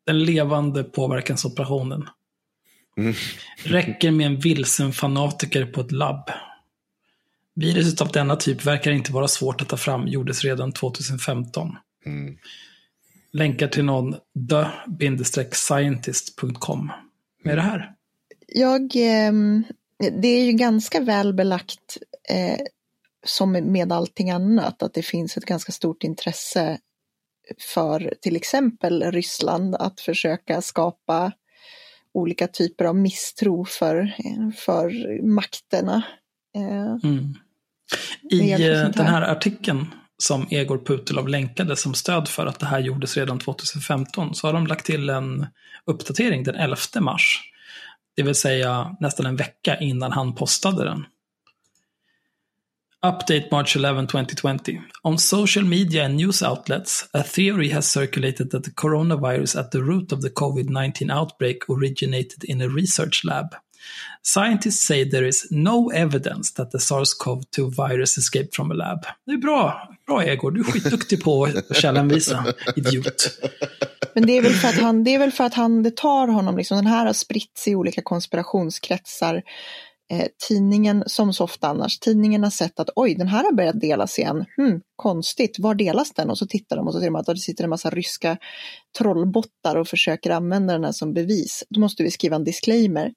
den 0.06 0.24
levande 0.24 0.84
påverkansoperationen. 0.84 2.08
Mm. 2.98 3.14
Räcker 3.58 4.12
med 4.12 4.26
en 4.26 4.40
vilsen 4.40 4.94
fanatiker 4.94 5.66
på 5.66 5.82
ett 5.82 5.92
labb. 5.92 6.30
Viruset 7.56 8.02
av 8.02 8.12
denna 8.12 8.36
typ 8.36 8.66
verkar 8.66 8.92
inte 8.92 9.12
vara 9.12 9.28
svårt 9.28 9.62
att 9.62 9.70
ta 9.70 9.78
fram, 9.78 10.08
gjordes 10.08 10.44
redan 10.44 10.72
2015. 10.72 11.76
Mm. 12.06 12.38
Länkar 13.32 13.68
till 13.68 13.86
någon 13.86 14.16
the-scientist.com 15.00 16.92
med 17.44 17.58
det 17.58 17.62
här. 17.62 17.92
Jag, 18.48 18.82
eh, 18.82 19.34
det 20.22 20.28
är 20.28 20.46
ju 20.46 20.52
ganska 20.52 21.00
väl 21.00 21.34
belagt 21.34 21.98
eh, 22.30 22.60
som 23.26 23.52
med 23.52 23.92
allting 23.92 24.30
annat 24.30 24.84
att 24.84 24.94
det 24.94 25.04
finns 25.04 25.38
ett 25.38 25.46
ganska 25.46 25.72
stort 25.72 26.04
intresse 26.04 26.78
för 27.60 28.14
till 28.22 28.36
exempel 28.36 29.12
Ryssland 29.12 29.76
att 29.76 30.00
försöka 30.00 30.62
skapa 30.62 31.32
olika 32.16 32.48
typer 32.48 32.86
av 32.86 32.96
misstro 32.96 33.66
för, 33.66 34.14
för 34.56 35.22
makterna. 35.24 36.04
Eh, 36.56 37.10
mm. 37.12 37.34
I 38.32 38.52
eh, 38.52 38.90
den 38.90 39.06
här 39.06 39.22
artikeln 39.22 39.86
som 40.18 40.48
Egor 40.50 40.78
Putilov 40.78 41.28
länkade 41.28 41.76
som 41.76 41.94
stöd 41.94 42.28
för 42.28 42.46
att 42.46 42.60
det 42.60 42.66
här 42.66 42.80
gjordes 42.80 43.18
redan 43.18 43.40
2015 43.40 44.36
så 44.36 44.48
har 44.48 44.54
de 44.54 44.68
lagt 44.68 44.86
till 44.86 45.10
en 45.10 45.48
uppdatering 45.86 46.44
den 46.44 46.56
11 46.56 46.78
mars. 47.00 47.42
Det 48.16 48.24
vill 48.24 48.36
säga 48.36 48.96
nästan 49.00 49.26
en 49.26 49.36
vecka 49.36 49.80
innan 49.80 50.12
han 50.12 50.36
postade 50.36 50.84
den. 50.84 51.06
Update 53.06 53.52
March 53.52 53.76
11, 53.76 54.08
2020. 54.08 54.82
On 55.04 55.20
social 55.20 55.64
media 55.64 56.06
and 56.06 56.16
news 56.16 56.42
outlets, 56.42 57.08
a 57.14 57.22
theory 57.22 57.70
has 57.70 57.86
circulated 57.86 58.50
that 58.50 58.64
the 58.64 58.72
coronavirus 58.72 59.60
at 59.60 59.70
the 59.70 59.84
root 59.84 60.12
of 60.12 60.24
the 60.24 60.32
COVID 60.32 60.70
19 60.70 61.12
outbreak 61.12 61.70
originated 61.70 62.44
in 62.44 62.62
a 62.62 62.68
research 62.68 63.24
lab. 63.24 63.56
Scientists 64.24 64.88
say 64.88 65.04
there 65.04 65.28
is 65.28 65.48
no 65.52 65.92
evidence 65.92 66.54
that 66.54 66.72
the 66.72 66.80
SARS-CoV-2 66.80 67.76
virus 67.76 68.18
escaped 68.18 68.56
from 68.56 68.72
a 68.72 68.74
lab. 68.74 69.06
Det 69.26 69.34
är 69.34 69.38
bra. 69.38 69.90
Bra 70.08 70.24
Egor, 70.24 70.52
du 70.52 70.60
är 70.60 70.64
skitduktig 70.64 71.24
på 71.24 71.46
att 71.46 71.76
källanvisa, 71.76 72.46
idiot. 72.76 73.40
Men 74.16 74.28
det 74.28 74.38
är 74.38 74.42
väl 74.42 74.54
för 74.54 74.68
att 74.68 74.80
han, 74.80 75.04
det 75.04 75.16
är 75.16 75.20
väl 75.20 75.32
för 75.32 75.44
att 75.44 75.54
han, 75.54 75.84
det 75.84 75.96
tar 75.96 76.28
honom 76.28 76.58
liksom, 76.58 76.78
den 76.78 76.88
här 76.88 77.06
har 77.06 77.14
spritts 77.14 77.68
i 77.68 77.76
olika 77.76 78.02
konspirationskretsar 78.02 79.44
eh, 80.12 80.28
tidningen, 80.48 81.04
som 81.08 81.34
så 81.34 81.44
ofta 81.44 81.68
annars, 81.68 82.00
tidningen 82.00 82.44
har 82.44 82.52
sett 82.52 82.80
att 82.80 82.90
oj, 82.96 83.16
den 83.16 83.28
här 83.28 83.44
har 83.44 83.52
börjat 83.52 83.82
delas 83.82 84.20
igen. 84.20 84.46
Hmm, 84.58 84.82
konstigt, 84.96 85.60
var 85.60 85.76
delas 85.76 86.14
den? 86.14 86.30
Och 86.30 86.38
så 86.38 86.48
tittar 86.48 86.76
de 86.76 86.88
och 86.88 86.94
så 86.94 87.00
ser 87.00 87.06
de 87.06 87.16
att 87.16 87.26
det 87.26 87.38
sitter 87.38 87.64
en 87.64 87.70
massa 87.70 87.90
ryska 87.90 88.38
trollbottar 88.98 89.76
och 89.76 89.88
försöker 89.88 90.30
använda 90.30 90.74
den 90.74 90.84
här 90.84 90.92
som 90.92 91.14
bevis. 91.14 91.64
Då 91.70 91.80
måste 91.80 92.04
vi 92.04 92.12
skriva 92.12 92.36
en 92.36 92.44
disclaimer. 92.44 93.14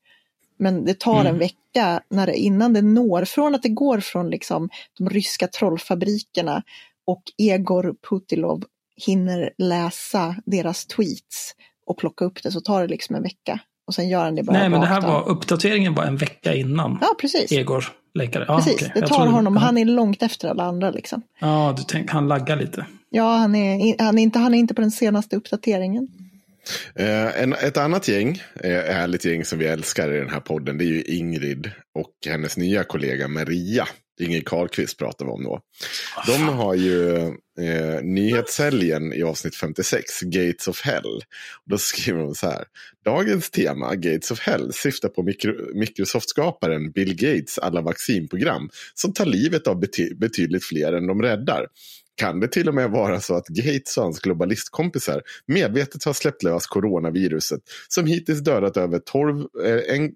Men 0.58 0.84
det 0.84 1.00
tar 1.00 1.20
mm. 1.20 1.26
en 1.26 1.38
vecka 1.38 2.02
när 2.10 2.26
det, 2.26 2.36
innan 2.36 2.72
det 2.72 2.82
når, 2.82 3.24
från 3.24 3.54
att 3.54 3.62
det 3.62 3.68
går 3.68 4.00
från 4.00 4.30
liksom 4.30 4.68
de 4.98 5.10
ryska 5.10 5.48
trollfabrikerna 5.48 6.62
och 7.06 7.22
Egor 7.38 7.94
Putilov 8.10 8.64
hinner 9.06 9.50
läsa 9.58 10.36
deras 10.46 10.86
tweets 10.86 11.54
och 11.86 11.98
plocka 11.98 12.24
upp 12.24 12.42
det 12.42 12.52
så 12.52 12.60
tar 12.60 12.82
det 12.82 12.88
liksom 12.88 13.16
en 13.16 13.22
vecka. 13.22 13.60
Och 13.88 13.94
sen 13.94 14.08
gör 14.08 14.24
han 14.24 14.34
det 14.34 14.42
bara 14.42 14.58
Nej, 14.58 14.68
men 14.68 14.80
det 14.80 14.86
här 14.86 15.00
var, 15.00 15.28
uppdateringen 15.28 15.94
var 15.94 16.04
en 16.04 16.16
vecka 16.16 16.54
innan. 16.54 16.98
Ja, 17.00 17.14
precis. 17.20 17.52
Egor 17.52 17.84
länkade. 18.14 18.44
Ja, 18.48 18.56
precis, 18.56 18.74
okay. 18.74 18.88
det 18.94 19.00
tar 19.00 19.16
trodde, 19.16 19.30
honom. 19.30 19.54
Ja. 19.54 19.60
Han 19.60 19.78
är 19.78 19.84
långt 19.84 20.22
efter 20.22 20.48
alla 20.48 20.62
andra 20.62 20.90
liksom. 20.90 21.22
Ja, 21.40 21.74
du 21.76 21.82
tänk, 21.82 22.10
han 22.10 22.28
laggar 22.28 22.56
lite. 22.56 22.86
Ja, 23.10 23.36
han 23.36 23.54
är, 23.54 24.02
han, 24.02 24.18
är 24.18 24.22
inte, 24.22 24.38
han 24.38 24.54
är 24.54 24.58
inte 24.58 24.74
på 24.74 24.80
den 24.80 24.90
senaste 24.90 25.36
uppdateringen. 25.36 26.08
Eh, 26.94 27.42
en, 27.42 27.52
ett 27.52 27.76
annat 27.76 28.08
gäng, 28.08 28.42
eh, 28.54 28.70
härligt 28.70 29.24
gäng 29.24 29.44
som 29.44 29.58
vi 29.58 29.66
älskar 29.66 30.12
i 30.12 30.18
den 30.18 30.30
här 30.30 30.40
podden, 30.40 30.78
det 30.78 30.84
är 30.84 30.86
ju 30.86 31.02
Ingrid 31.02 31.70
och 31.94 32.12
hennes 32.30 32.56
nya 32.56 32.84
kollega 32.84 33.28
Maria. 33.28 33.88
Ingrid 34.20 34.48
Carlqvist 34.48 34.98
pratar 34.98 35.24
vi 35.24 35.30
om 35.30 35.44
då. 35.44 35.60
De 36.26 36.48
har 36.48 36.74
ju 36.74 37.32
eh, 37.60 38.02
nyhetshelgen 38.02 39.12
i 39.12 39.22
avsnitt 39.22 39.54
56, 39.54 40.20
Gates 40.22 40.68
of 40.68 40.80
Hell. 40.80 41.22
Då 41.64 41.78
skriver 41.78 42.20
de 42.20 42.34
så 42.34 42.46
här. 42.46 42.64
Dagens 43.04 43.50
tema, 43.50 43.94
Gates 43.94 44.30
of 44.30 44.40
Hell, 44.40 44.72
syftar 44.72 45.08
på 45.08 45.22
Microsoft-skaparen 45.74 46.90
Bill 46.90 47.14
Gates 47.14 47.58
alla 47.58 47.80
vaccinprogram 47.80 48.70
som 48.94 49.12
tar 49.12 49.26
livet 49.26 49.66
av 49.66 49.80
bety 49.80 50.14
betydligt 50.14 50.64
fler 50.64 50.92
än 50.92 51.06
de 51.06 51.22
räddar 51.22 51.66
kan 52.18 52.40
det 52.40 52.48
till 52.48 52.68
och 52.68 52.74
med 52.74 52.90
vara 52.90 53.20
så 53.20 53.34
att 53.34 53.48
Gates 53.48 53.96
och 53.96 54.02
hans 54.02 54.20
globalistkompisar 54.20 55.22
medvetet 55.46 56.04
har 56.04 56.12
släppt 56.12 56.42
lös 56.42 56.66
coronaviruset 56.66 57.60
som 57.88 58.06
hittills 58.06 58.40
dödat 58.40 58.76
över 58.76 58.98
12, 58.98 59.46
eh, 59.64 60.08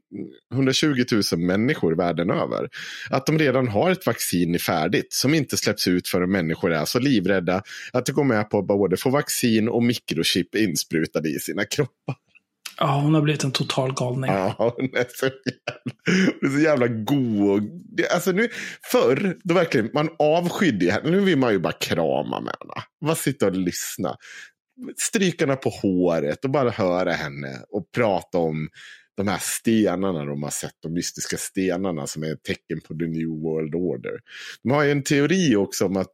120 0.54 1.04
000 1.32 1.40
människor 1.40 1.92
världen 1.92 2.30
över. 2.30 2.68
Att 3.10 3.26
de 3.26 3.38
redan 3.38 3.68
har 3.68 3.90
ett 3.90 4.06
vaccin 4.06 4.58
färdigt 4.58 5.12
som 5.12 5.34
inte 5.34 5.56
släpps 5.56 5.88
ut 5.88 6.08
förrän 6.08 6.30
människor 6.30 6.72
är 6.72 6.84
så 6.84 6.98
livrädda 6.98 7.62
att 7.92 8.06
de 8.06 8.12
går 8.12 8.24
med 8.24 8.50
på 8.50 8.58
att 8.58 8.66
både 8.66 8.96
få 8.96 9.10
vaccin 9.10 9.68
och 9.68 9.82
mikrochip 9.82 10.54
insprutade 10.54 11.28
i 11.28 11.38
sina 11.38 11.64
kroppar. 11.64 12.21
Ja, 12.78 13.00
hon 13.00 13.14
har 13.14 13.22
blivit 13.22 13.44
en 13.44 13.52
total 13.52 13.94
galning. 13.94 14.30
Ja, 14.30 14.54
hon 14.58 14.84
är 14.94 15.06
så 15.14 15.26
jävla, 15.26 15.36
är 16.42 16.56
så 16.56 16.58
jävla 16.58 16.88
god. 16.88 17.70
Alltså 18.14 18.32
nu, 18.32 18.48
förr, 18.92 19.36
då 19.44 19.54
verkligen, 19.54 19.90
man 19.94 20.08
avskydde 20.18 20.92
henne. 20.92 21.10
Nu 21.10 21.20
vill 21.20 21.38
man 21.38 21.52
ju 21.52 21.58
bara 21.58 21.72
krama 21.72 22.40
med 22.40 22.54
henne. 22.60 22.84
Bara 23.04 23.14
sitta 23.14 23.46
och 23.46 23.56
lyssna. 23.56 24.16
Strykarna 24.96 25.56
på 25.56 25.70
håret 25.70 26.44
och 26.44 26.50
bara 26.50 26.70
höra 26.70 27.12
henne 27.12 27.62
och 27.68 27.92
prata 27.94 28.38
om 28.38 28.68
de 29.16 29.28
här 29.28 29.38
stenarna 29.40 30.24
de 30.24 30.42
har 30.42 30.50
sett, 30.50 30.76
de 30.82 30.92
mystiska 30.92 31.36
stenarna 31.36 32.06
som 32.06 32.22
är 32.22 32.32
ett 32.32 32.42
tecken 32.42 32.80
på 32.80 32.94
the 32.94 33.06
new 33.06 33.28
world 33.28 33.74
order. 33.74 34.20
De 34.62 34.72
har 34.72 34.82
ju 34.82 34.90
en 34.90 35.02
teori 35.02 35.56
också 35.56 35.86
om 35.86 35.96
att 35.96 36.12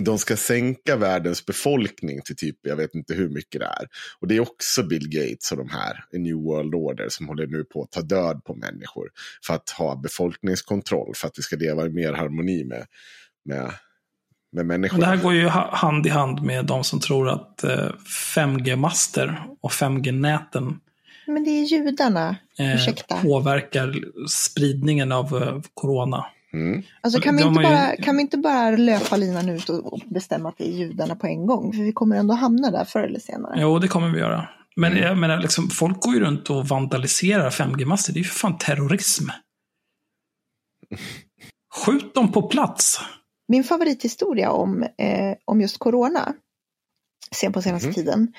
de 0.00 0.18
ska 0.18 0.36
sänka 0.36 0.96
världens 0.96 1.46
befolkning 1.46 2.22
till 2.22 2.36
typ, 2.36 2.56
jag 2.62 2.76
vet 2.76 2.94
inte 2.94 3.14
hur 3.14 3.28
mycket 3.28 3.60
det 3.60 3.66
är. 3.66 3.86
Och 4.20 4.28
det 4.28 4.36
är 4.36 4.40
också 4.40 4.82
Bill 4.82 5.08
Gates 5.08 5.52
och 5.52 5.58
de 5.58 5.68
här, 5.68 6.04
i 6.12 6.18
New 6.18 6.36
World 6.36 6.74
Order, 6.74 7.08
som 7.08 7.28
håller 7.28 7.46
nu 7.46 7.64
på 7.64 7.82
att 7.82 7.90
ta 7.90 8.00
död 8.00 8.44
på 8.44 8.54
människor. 8.54 9.08
För 9.46 9.54
att 9.54 9.70
ha 9.70 9.96
befolkningskontroll, 9.96 11.14
för 11.14 11.28
att 11.28 11.38
vi 11.38 11.42
ska 11.42 11.56
leva 11.56 11.86
i 11.86 11.90
mer 11.90 12.12
harmoni 12.12 12.64
med, 12.64 12.86
med, 13.44 13.72
med 14.52 14.66
människor. 14.66 14.98
Det 14.98 15.06
här 15.06 15.16
går 15.16 15.34
ju 15.34 15.48
hand 15.48 16.06
i 16.06 16.08
hand 16.08 16.42
med 16.42 16.66
de 16.66 16.84
som 16.84 17.00
tror 17.00 17.28
att 17.28 17.64
5G-master 18.34 19.42
och 19.60 19.70
5G-näten 19.70 20.80
men 21.26 21.44
det 21.44 21.50
är 21.50 21.64
judarna, 21.64 22.36
eh, 22.58 22.74
ursäkta. 22.74 23.16
påverkar 23.16 23.94
spridningen 24.28 25.12
av 25.12 25.42
eh, 25.42 25.60
corona. 25.74 26.26
Mm. 26.54 26.82
Alltså 27.00 27.20
kan 27.20 27.36
vi, 27.36 27.42
inte 27.42 27.62
bara, 27.62 27.96
kan 27.96 28.16
vi 28.16 28.22
inte 28.22 28.38
bara 28.38 28.70
löpa 28.70 29.16
linan 29.16 29.48
ut 29.48 29.68
och 29.68 30.00
bestämma 30.06 30.48
att 30.48 30.58
det 30.58 30.68
är 30.68 30.72
judarna 30.72 31.16
på 31.16 31.26
en 31.26 31.46
gång? 31.46 31.72
För 31.72 31.82
vi 31.82 31.92
kommer 31.92 32.16
ändå 32.16 32.34
hamna 32.34 32.70
där 32.70 32.84
förr 32.84 33.02
eller 33.02 33.20
senare. 33.20 33.54
Jo, 33.58 33.78
det 33.78 33.88
kommer 33.88 34.08
vi 34.08 34.18
göra. 34.18 34.48
Men 34.76 34.92
mm. 34.92 35.04
jag 35.04 35.18
menar, 35.18 35.40
liksom, 35.40 35.70
folk 35.70 36.00
går 36.00 36.14
ju 36.14 36.20
runt 36.20 36.50
och 36.50 36.68
vandaliserar 36.68 37.50
5G-master. 37.50 38.12
Det 38.12 38.18
är 38.18 38.22
ju 38.22 38.28
för 38.28 38.38
fan 38.38 38.58
terrorism. 38.58 39.24
Skjut 41.74 42.14
dem 42.14 42.32
på 42.32 42.42
plats. 42.42 43.00
Min 43.48 43.64
favorithistoria 43.64 44.50
om, 44.50 44.82
eh, 44.82 45.34
om 45.44 45.60
just 45.60 45.78
corona, 45.78 46.34
sen 47.34 47.52
på 47.52 47.62
senaste 47.62 47.86
mm. 47.86 47.94
tiden, 47.94 48.32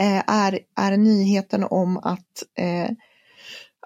eh, 0.00 0.22
är, 0.26 0.58
är 0.80 0.96
nyheten 0.96 1.64
om 1.64 1.98
att 1.98 2.42
eh, 2.58 2.90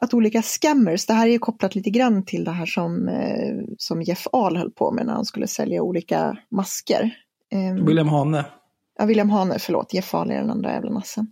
att 0.01 0.15
olika 0.15 0.43
scammers, 0.43 1.07
det 1.07 1.13
här 1.13 1.27
är 1.27 1.31
ju 1.31 1.39
kopplat 1.39 1.75
lite 1.75 1.91
grann 1.91 2.25
till 2.25 2.45
det 2.45 2.51
här 2.51 2.67
som, 2.67 3.09
eh, 3.09 3.75
som 3.79 4.03
Jeff 4.03 4.27
Ahl 4.33 4.57
höll 4.57 4.71
på 4.71 4.93
med 4.93 5.07
när 5.07 5.13
han 5.13 5.25
skulle 5.25 5.47
sälja 5.47 5.83
olika 5.83 6.39
masker. 6.51 7.11
Eh, 7.53 7.85
William 7.85 8.09
Hane. 8.09 8.45
Ja, 8.99 9.05
William 9.05 9.31
Hane, 9.31 9.59
förlåt, 9.59 9.95
Jeff 9.95 10.15
Ahl 10.15 10.31
är 10.31 10.35
den 10.35 10.51
andra 10.51 10.73
jävla 10.73 10.91
nassen. 10.91 11.27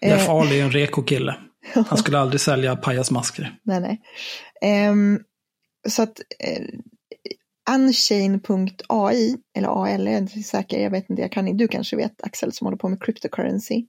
Jeff 0.00 0.28
eh, 0.28 0.34
Ahl 0.34 0.52
är 0.52 0.62
en 0.62 0.70
reko 0.70 1.02
kille. 1.02 1.36
Han 1.74 1.98
skulle 1.98 2.18
aldrig 2.18 2.40
sälja 2.40 2.76
pajasmasker. 2.76 3.58
nej, 3.62 3.80
nej. 4.60 4.88
Um, 4.90 5.20
så 5.88 6.02
att 6.02 6.20
uh, 6.48 6.80
Unchain.ai, 7.74 9.36
eller 9.56 9.68
AL, 9.68 10.06
jag 10.06 10.14
är 10.14 10.18
inte 10.18 10.42
säker, 10.42 10.82
jag 10.82 10.90
vet 10.90 11.10
inte, 11.10 11.22
jag 11.22 11.32
kan 11.32 11.56
du 11.56 11.68
kanske 11.68 11.96
vet 11.96 12.22
Axel 12.22 12.52
som 12.52 12.66
håller 12.66 12.78
på 12.78 12.88
med 12.88 13.02
cryptocurrency. 13.02 13.86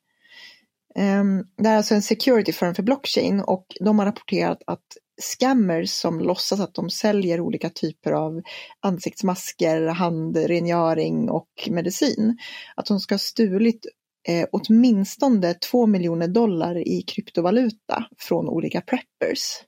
Ehm, 0.95 1.43
det 1.57 1.69
är 1.69 1.77
alltså 1.77 1.95
en 1.95 2.01
security 2.01 2.53
firm 2.53 2.75
för 2.75 2.83
blockchain 2.83 3.41
och 3.41 3.65
de 3.79 3.99
har 3.99 4.05
rapporterat 4.05 4.63
att 4.67 4.85
scammers 5.21 5.89
som 5.89 6.19
låtsas 6.19 6.59
att 6.59 6.73
de 6.73 6.89
säljer 6.89 7.39
olika 7.39 7.69
typer 7.69 8.11
av 8.11 8.41
ansiktsmasker, 8.79 9.87
handrengöring 9.87 11.29
och 11.29 11.69
medicin, 11.69 12.37
att 12.75 12.85
de 12.85 12.99
ska 12.99 13.13
ha 13.13 13.19
stulit 13.19 13.85
eh, 14.27 14.47
åtminstone 14.51 15.53
2 15.53 15.87
miljoner 15.87 16.27
dollar 16.27 16.87
i 16.87 17.01
kryptovaluta 17.01 18.05
från 18.17 18.49
olika 18.49 18.81
preppers. 18.81 19.63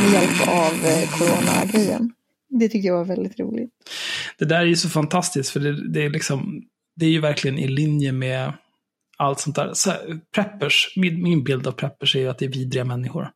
Med 0.00 0.12
hjälp 0.12 0.48
av 0.48 0.86
eh, 0.86 1.08
coronagrejen. 1.18 2.12
Det 2.48 2.68
tyckte 2.68 2.86
jag 2.86 2.96
var 2.96 3.04
väldigt 3.04 3.40
roligt. 3.40 3.70
Det 4.38 4.44
där 4.44 4.60
är 4.60 4.64
ju 4.64 4.76
så 4.76 4.88
fantastiskt 4.88 5.50
för 5.50 5.60
det, 5.60 5.92
det 5.92 6.04
är 6.04 6.10
liksom, 6.10 6.62
det 6.96 7.06
är 7.06 7.10
ju 7.10 7.20
verkligen 7.20 7.58
i 7.58 7.68
linje 7.68 8.12
med 8.12 8.52
allt 9.18 9.40
sånt 9.40 9.56
där. 9.56 9.70
Så 9.74 9.90
här, 9.90 10.20
preppers, 10.34 10.92
min, 10.96 11.22
min, 11.22 11.44
bild 11.44 11.66
av 11.66 11.72
preppers 11.72 12.16
är 12.16 12.20
ju 12.20 12.28
att 12.28 12.38
det 12.38 12.44
är 12.44 12.52
vidriga 12.52 12.84
människor. 12.84 13.30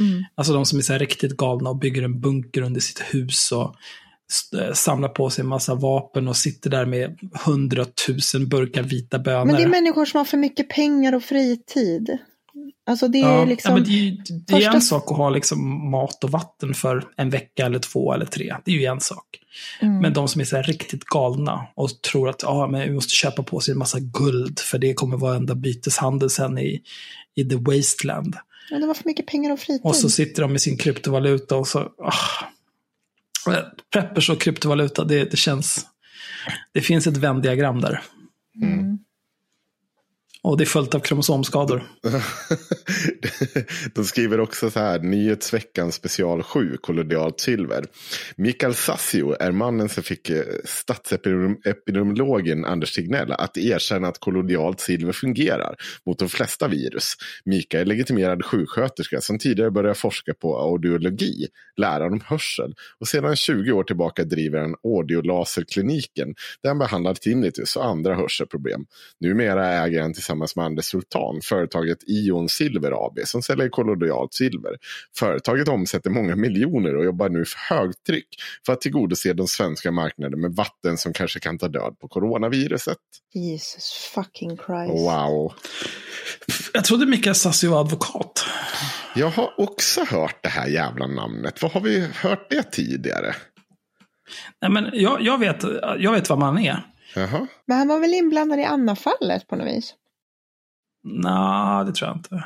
Mm. 0.00 0.24
Alltså 0.34 0.52
de 0.52 0.66
som 0.66 0.78
är 0.78 0.82
så 0.82 0.94
riktigt 0.94 1.36
galna 1.36 1.70
och 1.70 1.78
bygger 1.78 2.02
en 2.02 2.20
bunker 2.20 2.62
under 2.62 2.80
sitt 2.80 3.00
hus 3.00 3.52
och 3.52 3.74
eh, 4.60 4.72
samlar 4.72 5.08
på 5.08 5.30
sig 5.30 5.42
en 5.42 5.48
massa 5.48 5.74
vapen 5.74 6.28
och 6.28 6.36
sitter 6.36 6.70
där 6.70 6.86
med 6.86 7.18
hundratusen 7.44 8.48
burkar 8.48 8.82
vita 8.82 9.18
bönor. 9.18 9.44
Men 9.44 9.56
det 9.56 9.62
är 9.62 9.68
människor 9.68 10.04
som 10.04 10.18
har 10.18 10.24
för 10.24 10.36
mycket 10.36 10.68
pengar 10.68 11.14
och 11.14 11.22
fritid. 11.22 12.18
Alltså 12.86 13.08
det 13.08 13.18
är 13.18 13.38
ja, 13.38 13.44
liksom... 13.44 13.70
Ja, 13.70 13.74
men 13.74 13.84
det, 13.84 14.08
är, 14.08 14.10
det 14.46 14.52
första... 14.52 14.70
är 14.70 14.74
en 14.74 14.80
sak 14.80 15.10
att 15.10 15.16
ha 15.16 15.30
liksom 15.30 15.90
mat 15.90 16.24
och 16.24 16.30
vatten 16.30 16.74
för 16.74 17.08
en 17.16 17.30
vecka 17.30 17.66
eller 17.66 17.78
två 17.78 18.12
eller 18.12 18.26
tre. 18.26 18.54
Det 18.64 18.70
är 18.70 18.74
ju 18.74 18.84
en 18.84 19.00
sak. 19.00 19.24
Mm. 19.80 19.98
Men 19.98 20.12
de 20.12 20.28
som 20.28 20.40
är 20.40 20.44
så 20.44 20.62
riktigt 20.62 21.04
galna 21.04 21.66
och 21.74 22.02
tror 22.02 22.28
att 22.28 22.44
ah, 22.44 22.66
men 22.66 22.88
vi 22.88 22.94
måste 22.94 23.14
köpa 23.14 23.42
på 23.42 23.60
sig 23.60 23.72
en 23.72 23.78
massa 23.78 23.98
guld 24.00 24.58
för 24.58 24.78
det 24.78 24.94
kommer 24.94 25.16
vara 25.16 25.36
enda 25.36 25.54
byteshandel 25.54 26.30
sen 26.30 26.58
i, 26.58 26.82
i 27.34 27.44
the 27.44 27.56
wasteland. 27.56 28.36
Ja, 28.70 28.78
de 28.78 28.86
har 28.86 28.94
för 28.94 29.08
mycket 29.08 29.26
pengar 29.26 29.52
och 29.52 29.60
fritid. 29.60 29.80
Och 29.84 29.96
så 29.96 30.10
sitter 30.10 30.42
de 30.42 30.52
med 30.52 30.60
sin 30.60 30.76
kryptovaluta 30.76 31.56
och 31.56 31.68
så... 31.68 31.78
Ah. 31.78 32.46
Preppers 33.92 34.30
och 34.30 34.40
kryptovaluta, 34.40 35.04
det, 35.04 35.24
det 35.30 35.36
känns... 35.36 35.86
Det 36.72 36.80
finns 36.80 37.06
ett 37.06 37.16
vändiagram 37.16 37.80
där. 37.80 38.02
Mm. 38.62 38.98
Och 40.44 40.56
det 40.56 40.64
är 40.64 40.66
följt 40.66 40.94
av 40.94 41.00
kromosomskador. 41.00 41.82
De 43.94 44.04
skriver 44.04 44.40
också 44.40 44.70
så 44.70 44.80
här, 44.80 44.98
Nyhetsveckan 44.98 45.92
special 45.92 46.42
7, 46.42 46.76
kollodialt 46.80 47.40
silver. 47.40 47.84
Mikael 48.36 48.74
Sassio 48.74 49.36
är 49.40 49.52
mannen 49.52 49.88
som 49.88 50.02
fick 50.02 50.30
eh, 50.30 50.42
statsepidemiologen 50.64 52.64
Anders 52.64 52.94
Tegnell 52.94 53.32
att 53.32 53.56
erkänna 53.56 54.08
att 54.08 54.18
kollodialt 54.18 54.80
silver 54.80 55.12
fungerar 55.12 55.76
mot 56.06 56.18
de 56.18 56.28
flesta 56.28 56.68
virus. 56.68 57.14
Mikael 57.44 57.80
är 57.80 57.86
legitimerad 57.86 58.44
sjuksköterska 58.44 59.20
som 59.20 59.38
tidigare 59.38 59.70
började 59.70 59.94
forska 59.94 60.34
på 60.34 60.58
audiologi, 60.58 61.46
läran 61.76 62.12
om 62.12 62.20
hörsel 62.26 62.74
och 63.00 63.08
sedan 63.08 63.36
20 63.36 63.72
år 63.72 63.84
tillbaka 63.84 64.24
driver 64.24 64.58
han 64.58 64.74
audiolaserkliniken 64.84 66.34
där 66.62 66.70
han 66.70 66.78
behandlar 66.78 67.14
tinnitus 67.14 67.76
och 67.76 67.86
andra 67.86 68.14
hörselproblem. 68.14 68.84
Numera 69.20 69.68
äger 69.68 70.02
han 70.02 70.14
tillsammans 70.14 70.31
tillsammans 70.32 70.56
med 70.56 70.64
Anders 70.64 70.84
Sultan 70.84 71.40
företaget 71.44 71.98
Ion 72.06 72.48
Silver 72.48 73.06
AB 73.06 73.18
som 73.24 73.42
säljer 73.42 73.68
kollodialt 73.68 74.34
silver. 74.34 74.76
Företaget 75.16 75.68
omsätter 75.68 76.10
många 76.10 76.36
miljoner 76.36 76.96
och 76.96 77.04
jobbar 77.04 77.28
nu 77.28 77.44
för 77.44 77.74
högtryck 77.74 78.28
för 78.66 78.72
att 78.72 78.80
tillgodose 78.80 79.32
den 79.32 79.46
svenska 79.46 79.90
marknaden 79.90 80.40
med 80.40 80.52
vatten 80.52 80.98
som 80.98 81.12
kanske 81.12 81.40
kan 81.40 81.58
ta 81.58 81.68
död 81.68 81.96
på 82.00 82.08
coronaviruset. 82.08 82.98
Jesus 83.34 84.10
fucking 84.14 84.56
Christ. 84.56 84.92
Wow. 84.92 85.52
Jag 86.74 86.84
trodde 86.84 87.06
Mikael 87.06 87.34
Sassi 87.34 87.66
var 87.66 87.80
advokat. 87.80 88.44
Jag 89.14 89.30
har 89.30 89.60
också 89.60 90.04
hört 90.04 90.42
det 90.42 90.48
här 90.48 90.68
jävla 90.68 91.06
namnet. 91.06 91.62
Var 91.62 91.68
har 91.68 91.80
vi 91.80 92.08
hört 92.14 92.50
det 92.50 92.62
tidigare? 92.62 93.34
Nej, 94.62 94.70
men 94.70 94.90
jag, 94.92 95.22
jag, 95.22 95.38
vet, 95.38 95.62
jag 95.98 96.12
vet 96.12 96.28
vad 96.28 96.38
man 96.38 96.58
är. 96.58 96.86
Jaha. 97.14 97.46
Men 97.66 97.78
han 97.78 97.88
var 97.88 98.00
väl 98.00 98.14
inblandad 98.14 98.60
i 98.60 98.64
Anna-fallet 98.64 99.48
på 99.48 99.56
något 99.56 99.66
vis? 99.66 99.94
Nej, 101.04 101.84
det 101.86 101.92
tror 101.92 102.08
jag 102.08 102.16
inte. 102.16 102.44